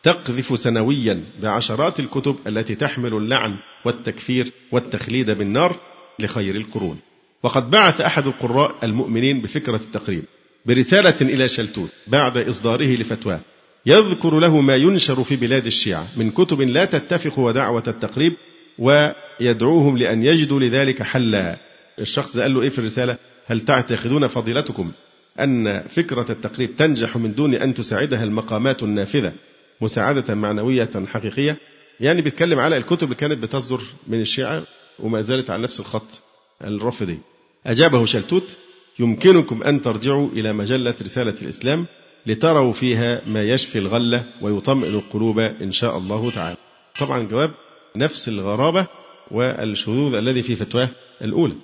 تقذف 0.05 0.59
سنويا 0.59 1.23
بعشرات 1.41 1.99
الكتب 1.99 2.35
التي 2.47 2.75
تحمل 2.75 3.13
اللعن 3.13 3.55
والتكفير 3.85 4.51
والتخليد 4.71 5.31
بالنار 5.31 5.75
لخير 6.19 6.55
القرون. 6.55 6.97
وقد 7.43 7.69
بعث 7.71 8.01
أحد 8.01 8.27
القراء 8.27 8.75
المؤمنين 8.83 9.41
بفكرة 9.41 9.75
التقريب 9.75 10.23
برسالة 10.65 11.21
إلى 11.21 11.47
شلتوت 11.47 11.89
بعد 12.07 12.37
إصداره 12.37 12.95
لفتواه. 12.95 13.39
يذكر 13.85 14.39
له 14.39 14.61
ما 14.61 14.75
ينشر 14.75 15.23
في 15.23 15.35
بلاد 15.35 15.65
الشيعة 15.65 16.07
من 16.17 16.31
كتب 16.31 16.61
لا 16.61 16.85
تتفق 16.85 17.39
ودعوة 17.39 17.83
التقريب 17.87 18.33
ويدعوهم 18.79 19.97
لأن 19.97 20.23
يجدوا 20.23 20.59
لذلك 20.59 21.03
حلا. 21.03 21.57
الشخص 21.99 22.35
ده 22.35 22.41
قال 22.41 22.53
له 22.53 22.61
إيه 22.61 22.69
في 22.69 22.79
الرسالة؟ 22.79 23.17
هل 23.45 23.61
تعتقدون 23.61 24.27
فضيلتكم 24.27 24.91
أن 25.39 25.83
فكرة 25.89 26.31
التقريب 26.31 26.75
تنجح 26.75 27.17
من 27.17 27.33
دون 27.33 27.53
أن 27.53 27.73
تساعدها 27.73 28.23
المقامات 28.23 28.83
النافذة؟ 28.83 29.33
مساعدة 29.81 30.35
معنوية 30.35 30.89
حقيقية. 31.07 31.57
يعني 31.99 32.21
بيتكلم 32.21 32.59
على 32.59 32.77
الكتب 32.77 33.03
اللي 33.03 33.15
كانت 33.15 33.37
بتصدر 33.43 33.81
من 34.07 34.21
الشيعة 34.21 34.63
وما 34.99 35.21
زالت 35.21 35.49
على 35.49 35.63
نفس 35.63 35.79
الخط 35.79 36.21
الرافضي. 36.63 37.19
أجابه 37.65 38.05
شلتوت 38.05 38.57
يمكنكم 38.99 39.63
أن 39.63 39.81
ترجعوا 39.81 40.29
إلى 40.29 40.53
مجلة 40.53 40.95
رسالة 41.01 41.35
الإسلام 41.41 41.85
لتروا 42.25 42.73
فيها 42.73 43.21
ما 43.27 43.43
يشفي 43.43 43.79
الغلة 43.79 44.23
ويطمئن 44.41 44.93
القلوب 44.93 45.39
إن 45.39 45.71
شاء 45.71 45.97
الله 45.97 46.31
تعالى. 46.31 46.57
طبعا 46.99 47.23
جواب 47.23 47.51
نفس 47.95 48.27
الغرابة 48.27 48.87
والشذوذ 49.31 50.15
الذي 50.15 50.41
في 50.41 50.55
فتواه 50.55 50.89
الأولى. 51.21 51.55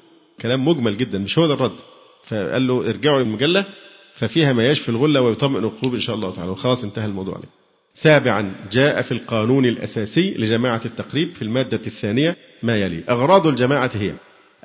كلام 0.42 0.68
مجمل 0.68 0.98
جدا 0.98 1.18
مش 1.18 1.40
هو 1.40 1.48
ده 1.48 1.54
الرد. 1.54 1.76
فقال 2.24 2.68
له 2.68 2.90
ارجعوا 2.90 3.20
للمجلة 3.20 3.66
ففيها 4.14 4.54
ما 4.54 4.68
يشفي 4.68 4.90
الغلة 4.90 5.22
ويطمئن 5.22 5.64
القلوب 5.64 5.94
إن 5.94 6.02
شاء 6.02 6.16
الله 6.16 6.34
تعالى. 6.34 6.52
وخلاص 6.52 6.84
انتهى 6.84 7.06
الموضوع 7.06 7.36
عليه. 7.36 7.61
سابعا 7.96 8.52
جاء 8.72 9.02
في 9.02 9.12
القانون 9.12 9.66
الأساسي 9.66 10.34
لجماعة 10.38 10.82
التقريب 10.86 11.34
في 11.34 11.42
المادة 11.42 11.82
الثانية 11.88 12.36
ما 12.64 12.78
يلي. 12.78 13.04
أغراض 13.10 13.48
الجماعة 13.48 13.92
هي 13.94 14.14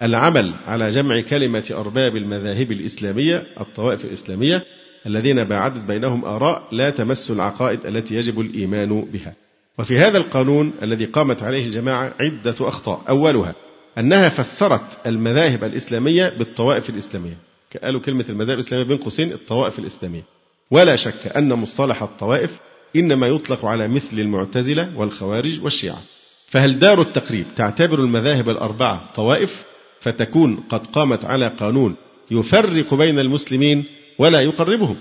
العمل 0.02 0.54
على 0.66 0.90
جمع 0.90 1.20
كلمة 1.20 1.64
أرباب 1.70 2.16
المذاهب 2.16 2.72
الإسلامية 2.72 3.46
الطوائف 3.60 4.04
الإسلامية 4.04 4.64
الذين 5.06 5.44
باعدت 5.44 5.80
بينهم 5.80 6.24
آراء 6.24 6.68
لا 6.72 6.90
تمس 6.90 7.30
العقائد 7.30 7.86
التي 7.86 8.14
يجب 8.14 8.40
الإيمان 8.40 9.00
بها. 9.00 9.34
وفي 9.78 9.98
هذا 9.98 10.18
القانون 10.18 10.72
الذي 10.82 11.04
قامت 11.04 11.42
عليه 11.42 11.66
الجماعة 11.66 12.14
عدة 12.20 12.54
أخطاء. 12.60 13.02
أولها 13.08 13.54
أنها 13.98 14.28
فسرت 14.28 15.06
المذاهب 15.06 15.64
الإسلامية 15.64 16.28
بالطوائف 16.38 16.90
الإسلامية. 16.90 17.36
قالوا 17.82 18.00
كلمة 18.00 18.24
المذاهب 18.28 18.58
الإسلامية 18.58 18.86
بين 18.86 18.96
قوسين 18.96 19.32
الطوائف 19.32 19.78
الإسلامية. 19.78 20.22
ولا 20.70 20.96
شك 20.96 21.36
أن 21.36 21.52
مصطلح 21.52 22.02
الطوائف 22.02 22.60
إنما 22.98 23.26
يطلق 23.26 23.64
على 23.64 23.88
مثل 23.88 24.18
المعتزلة 24.18 24.92
والخوارج 24.96 25.60
والشيعة. 25.62 26.02
فهل 26.48 26.78
دار 26.78 27.00
التقريب 27.00 27.46
تعتبر 27.56 27.98
المذاهب 27.98 28.50
الأربعة 28.50 29.12
طوائف؟ 29.14 29.64
فتكون 30.00 30.56
قد 30.68 30.86
قامت 30.86 31.24
على 31.24 31.48
قانون 31.48 31.96
يفرق 32.30 32.94
بين 32.94 33.18
المسلمين 33.18 33.84
ولا 34.18 34.40
يقربهم. 34.40 34.96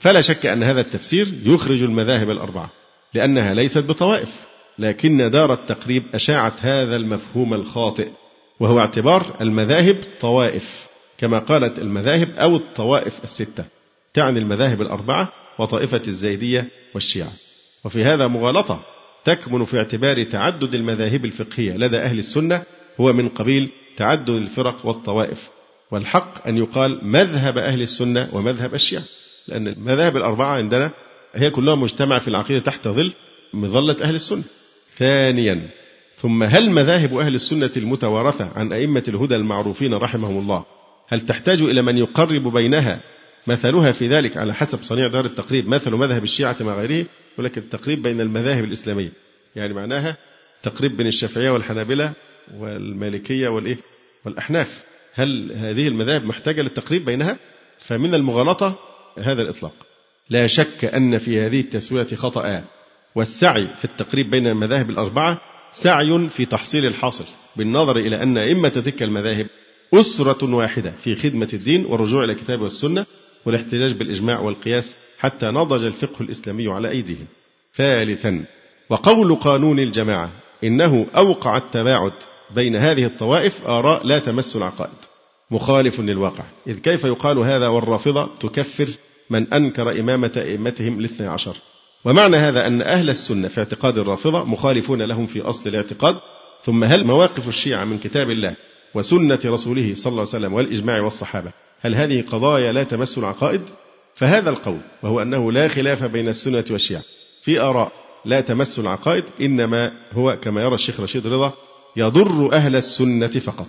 فلا 0.00 0.20
شك 0.20 0.46
أن 0.46 0.62
هذا 0.62 0.80
التفسير 0.80 1.28
يخرج 1.44 1.82
المذاهب 1.82 2.30
الأربعة 2.30 2.70
لأنها 3.14 3.54
ليست 3.54 3.78
بطوائف 3.78 4.46
لكن 4.78 5.30
دار 5.30 5.52
التقريب 5.52 6.02
أشاعت 6.14 6.52
هذا 6.60 6.96
المفهوم 6.96 7.54
الخاطئ 7.54 8.08
وهو 8.60 8.80
اعتبار 8.80 9.26
المذاهب 9.40 9.96
طوائف 10.20 10.86
كما 11.18 11.38
قالت 11.38 11.78
المذاهب 11.78 12.28
أو 12.38 12.56
الطوائف 12.56 13.24
الستة. 13.24 13.64
تعني 14.14 14.38
المذاهب 14.38 14.80
الأربعة 14.80 15.32
وطائفة 15.58 16.02
الزيدية 16.08 16.68
والشيعة. 16.94 17.32
وفي 17.84 18.04
هذا 18.04 18.26
مغالطة 18.26 18.80
تكمن 19.24 19.64
في 19.64 19.76
اعتبار 19.76 20.24
تعدد 20.24 20.74
المذاهب 20.74 21.24
الفقهية 21.24 21.72
لدى 21.72 21.98
أهل 21.98 22.18
السنة 22.18 22.62
هو 23.00 23.12
من 23.12 23.28
قبيل 23.28 23.70
تعدد 23.96 24.30
الفرق 24.30 24.86
والطوائف. 24.86 25.50
والحق 25.90 26.46
أن 26.48 26.56
يقال 26.56 26.98
مذهب 27.02 27.58
أهل 27.58 27.82
السنة 27.82 28.28
ومذهب 28.32 28.74
الشيعة 28.74 29.04
لأن 29.48 29.68
المذاهب 29.68 30.16
الأربعة 30.16 30.48
عندنا 30.48 30.90
هي 31.34 31.50
كلها 31.50 31.74
مجتمعة 31.74 32.20
في 32.20 32.28
العقيدة 32.28 32.60
تحت 32.60 32.88
ظل 32.88 33.12
مظلة 33.54 33.96
أهل 34.02 34.14
السنة. 34.14 34.44
ثانيا 34.96 35.68
ثم 36.16 36.42
هل 36.42 36.70
مذاهب 36.70 37.16
أهل 37.16 37.34
السنة 37.34 37.70
المتوارثة 37.76 38.50
عن 38.56 38.72
أئمة 38.72 39.02
الهدى 39.08 39.36
المعروفين 39.36 39.94
رحمهم 39.94 40.38
الله 40.38 40.64
هل 41.08 41.20
تحتاج 41.20 41.62
إلى 41.62 41.82
من 41.82 41.98
يقرب 41.98 42.52
بينها 42.52 43.00
مثلها 43.50 43.92
في 43.92 44.08
ذلك 44.08 44.36
على 44.36 44.54
حسب 44.54 44.82
صنيع 44.82 45.08
دار 45.08 45.24
التقريب 45.24 45.68
مثل 45.68 45.90
مذهب 45.90 46.24
الشيعة 46.24 46.56
مع 46.60 46.74
غيره 46.74 47.06
ولكن 47.38 47.60
التقريب 47.60 48.02
بين 48.02 48.20
المذاهب 48.20 48.64
الإسلامية. 48.64 49.12
يعني 49.56 49.74
معناها 49.74 50.16
تقريب 50.62 50.96
بين 50.96 51.06
الشافعية 51.06 51.50
والحنابلة 51.50 52.12
والمالكية 52.58 53.48
والإيه؟ 53.48 53.78
والأحناف. 54.24 54.82
هل 55.14 55.52
هذه 55.56 55.88
المذاهب 55.88 56.24
محتاجة 56.24 56.62
للتقريب 56.62 57.04
بينها؟ 57.04 57.38
فمن 57.78 58.14
المغالطة 58.14 58.78
هذا 59.18 59.42
الإطلاق. 59.42 59.74
لا 60.30 60.46
شك 60.46 60.84
أن 60.84 61.18
في 61.18 61.40
هذه 61.40 61.60
التسوية 61.60 62.06
خطأ. 62.06 62.64
والسعي 63.14 63.68
في 63.78 63.84
التقريب 63.84 64.30
بين 64.30 64.46
المذاهب 64.46 64.90
الأربعة 64.90 65.40
سعي 65.72 66.28
في 66.28 66.46
تحصيل 66.46 66.86
الحاصل 66.86 67.24
بالنظر 67.56 67.96
إلى 67.96 68.22
أن 68.22 68.38
أئمة 68.38 68.68
تلك 68.68 69.02
المذاهب 69.02 69.46
أسرة 69.94 70.54
واحدة 70.54 70.90
في 70.90 71.16
خدمة 71.16 71.48
الدين 71.52 71.84
والرجوع 71.84 72.24
إلى 72.24 72.32
الكتاب 72.32 72.60
والسنة 72.60 73.06
والاحتجاج 73.46 73.92
بالإجماع 73.92 74.40
والقياس 74.40 74.96
حتى 75.18 75.46
نضج 75.46 75.84
الفقه 75.84 76.22
الإسلامي 76.22 76.68
على 76.68 76.90
أيديهم. 76.90 77.26
ثالثا 77.74 78.44
وقول 78.90 79.34
قانون 79.34 79.78
الجماعة 79.78 80.30
إنه 80.64 81.06
أوقع 81.16 81.56
التباعد 81.56 82.12
بين 82.54 82.76
هذه 82.76 83.04
الطوائف 83.04 83.66
آراء 83.66 84.06
لا 84.06 84.18
تمس 84.18 84.56
العقائد. 84.56 84.96
مخالف 85.50 86.00
للواقع. 86.00 86.44
إذ 86.66 86.78
كيف 86.78 87.04
يقال 87.04 87.38
هذا 87.38 87.68
والرافضة 87.68 88.28
تكفر 88.40 88.88
من 89.30 89.52
أنكر 89.52 90.00
إمامة 90.00 90.32
أئمتهم 90.36 90.98
الاثنى 90.98 91.26
عشر؟ 91.26 91.56
ومعنى 92.04 92.36
هذا 92.36 92.66
أن 92.66 92.82
أهل 92.82 93.10
السنة 93.10 93.48
في 93.48 93.58
اعتقاد 93.58 93.98
الرافضة 93.98 94.44
مخالفون 94.44 95.02
لهم 95.02 95.26
في 95.26 95.40
أصل 95.40 95.68
الاعتقاد. 95.68 96.16
ثم 96.64 96.84
هل 96.84 97.04
مواقف 97.04 97.48
الشيعة 97.48 97.84
من 97.84 97.98
كتاب 97.98 98.30
الله 98.30 98.56
وسنة 98.94 99.40
رسوله 99.44 99.94
صلى 99.94 100.10
الله 100.10 100.20
عليه 100.20 100.38
وسلم 100.38 100.52
والإجماع 100.52 101.00
والصحابة 101.00 101.52
هل 101.80 101.94
هذه 101.94 102.22
قضايا 102.22 102.72
لا 102.72 102.84
تمس 102.84 103.18
العقائد 103.18 103.60
فهذا 104.14 104.50
القول 104.50 104.80
وهو 105.02 105.22
أنه 105.22 105.52
لا 105.52 105.68
خلاف 105.68 106.04
بين 106.04 106.28
السنة 106.28 106.64
والشيعة. 106.70 107.02
في 107.42 107.60
آراء 107.60 107.92
لا 108.24 108.40
تمس 108.40 108.78
العقائد 108.78 109.24
إنما 109.40 109.92
هو 110.12 110.36
كما 110.42 110.62
يرى 110.62 110.74
الشيخ 110.74 111.00
رشيد 111.00 111.26
رضا 111.26 111.52
يضر 111.96 112.52
أهل 112.52 112.76
السنة 112.76 113.26
فقط. 113.26 113.68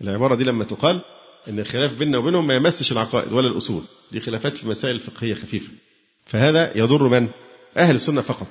العبارة 0.00 0.34
دي 0.34 0.44
لما 0.44 0.64
تقال 0.64 1.00
أن 1.48 1.58
الخلاف 1.58 1.98
بيننا 1.98 2.18
وبينهم 2.18 2.46
ما 2.46 2.54
يمسش 2.54 2.92
العقائد 2.92 3.32
ولا 3.32 3.48
الأصول. 3.48 3.82
دي 4.12 4.20
خلافات 4.20 4.56
في 4.56 4.68
مسائل 4.68 5.00
فقهية 5.00 5.34
خفيفة. 5.34 5.72
فهذا 6.26 6.78
يضر 6.78 7.08
من؟ 7.08 7.28
أهل 7.76 7.94
السنة 7.94 8.20
فقط. 8.20 8.46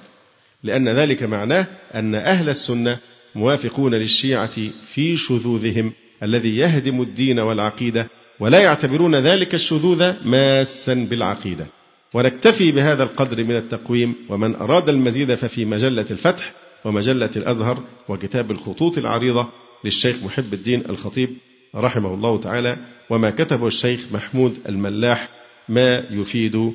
لأن 0.63 0.89
ذلك 0.89 1.23
معناه 1.23 1.67
أن 1.95 2.15
أهل 2.15 2.49
السنة 2.49 2.97
موافقون 3.35 3.95
للشيعة 3.95 4.69
في 4.93 5.17
شذوذهم 5.17 5.93
الذي 6.23 6.57
يهدم 6.57 7.01
الدين 7.01 7.39
والعقيدة 7.39 8.09
ولا 8.41 8.59
يعتبرون 8.59 9.15
ذلك 9.15 9.53
الشذوذ 9.53 10.13
ماسا 10.25 10.93
بالعقيدة. 10.93 11.67
ونكتفي 12.13 12.71
بهذا 12.71 13.03
القدر 13.03 13.43
من 13.43 13.55
التقويم 13.55 14.15
ومن 14.29 14.55
أراد 14.55 14.89
المزيد 14.89 15.35
ففي 15.35 15.65
مجلة 15.65 16.05
الفتح 16.11 16.53
ومجلة 16.85 17.29
الأزهر 17.35 17.83
وكتاب 18.07 18.51
الخطوط 18.51 18.97
العريضة 18.97 19.49
للشيخ 19.85 20.23
محب 20.23 20.53
الدين 20.53 20.83
الخطيب 20.89 21.29
رحمه 21.75 22.13
الله 22.13 22.39
تعالى 22.39 22.77
وما 23.09 23.29
كتبه 23.29 23.67
الشيخ 23.67 23.99
محمود 24.11 24.57
الملاح 24.69 25.29
ما 25.69 26.03
يفيد 26.09 26.73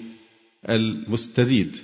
المستزيد. 0.69 1.77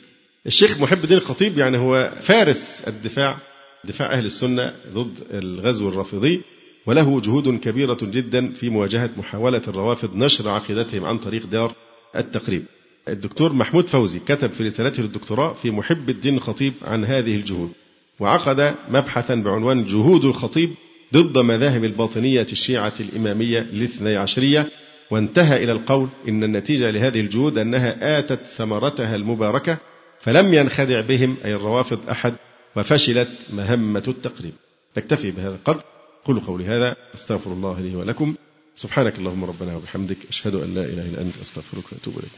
الشيخ 0.47 0.81
محب 0.81 1.05
الدين 1.05 1.19
الخطيب 1.19 1.59
يعني 1.59 1.79
هو 1.79 2.13
فارس 2.23 2.85
الدفاع 2.87 3.39
دفاع 3.85 4.13
أهل 4.13 4.25
السنة 4.25 4.73
ضد 4.93 5.19
الغزو 5.31 5.89
الرافضي 5.89 6.43
وله 6.87 7.21
جهود 7.21 7.49
كبيرة 7.49 7.99
جدا 8.03 8.53
في 8.53 8.69
مواجهة 8.69 9.11
محاولة 9.17 9.63
الروافض 9.69 10.17
نشر 10.17 10.49
عقيدتهم 10.49 11.05
عن 11.05 11.19
طريق 11.19 11.47
دار 11.47 11.75
التقريب. 12.17 12.65
الدكتور 13.09 13.53
محمود 13.53 13.87
فوزي 13.89 14.19
كتب 14.19 14.51
في 14.51 14.63
رسالته 14.63 15.03
للدكتوراه 15.03 15.53
في 15.53 15.71
محب 15.71 16.11
الدين 16.11 16.37
الخطيب 16.37 16.73
عن 16.83 17.05
هذه 17.05 17.35
الجهود 17.35 17.71
وعقد 18.21 18.75
مبحثا 18.89 19.35
بعنوان 19.35 19.85
جهود 19.85 20.25
الخطيب 20.25 20.71
ضد 21.15 21.39
مذاهب 21.39 21.85
الباطنية 21.85 22.47
الشيعة 22.53 22.93
الإمامية 23.01 23.59
الاثني 23.59 24.17
عشرية. 24.17 24.71
وانتهى 25.11 25.65
إلى 25.65 25.73
القول 25.73 26.09
إن 26.29 26.45
النتيجة 26.45 26.91
لهذه 26.91 27.21
الجهود 27.21 27.59
أنها 27.59 28.19
آتت 28.19 28.41
ثمرتها 28.57 29.17
المباركة 29.17 29.79
فلم 30.21 30.55
ينخدع 30.55 31.01
بهم 31.01 31.37
أي 31.45 31.55
الروافض 31.55 32.09
أحد 32.11 32.35
وفشلت 32.77 33.29
مهمة 33.53 34.03
التقريب. 34.09 34.53
نكتفي 34.97 35.31
بهذا 35.31 35.55
القدر. 35.55 35.92
قولوا 36.25 36.43
قولي 36.43 36.67
هذا 36.67 36.97
أستغفر 37.15 37.53
الله 37.53 37.81
لي 37.81 37.97
ولكم. 37.97 38.35
سبحانك 38.77 39.15
اللهم 39.15 39.45
ربنا 39.45 39.77
وبحمدك 39.77 40.27
أشهد 40.29 40.55
أن 40.55 40.75
لا 40.75 40.85
إله 40.85 41.09
إلا 41.09 41.23
أنت 41.23 41.37
أستغفرك 41.37 41.93
وأتوب 41.93 42.19
إليك. 42.19 42.33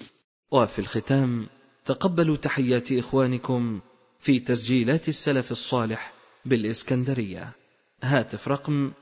وفي 0.51 0.78
الختام 0.78 1.47
تقبلوا 1.85 2.36
تحيات 2.36 2.93
إخوانكم 2.93 3.81
في 4.20 4.40
تسجيلات 4.40 5.09
السلف 5.09 5.52
الصالح 5.52 6.12
بالإسكندرية. 6.44 7.52
هاتف 8.02 8.48
رقم 8.48 8.93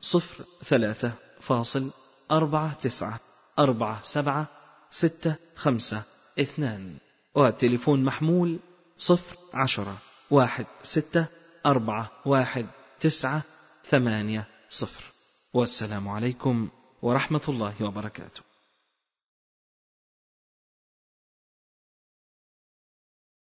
صفر 0.00 0.44
ثلاثة 0.64 1.12
فاصل 1.40 1.90
أربعة 2.30 2.74
تسعة 2.74 3.20
أربعة 3.58 4.02
سبعة 4.02 4.46
ستة 4.90 5.36
خمسة 5.56 6.02
اثنان. 6.40 6.96
والتليفون 7.34 8.04
محمول 8.04 8.58
صفر 8.98 9.36
عشرة 9.54 9.98
واحد 10.30 10.66
ستة 10.82 11.26
أربعة 11.66 12.10
واحد 12.26 12.66
تسعة 13.00 13.42
ثمانية 13.90 14.46
صفر. 14.70 15.04
والسلام 15.54 16.08
عليكم 16.08 16.68
ورحمة 17.02 17.42
الله 17.48 17.74
وبركاته. 17.80 18.51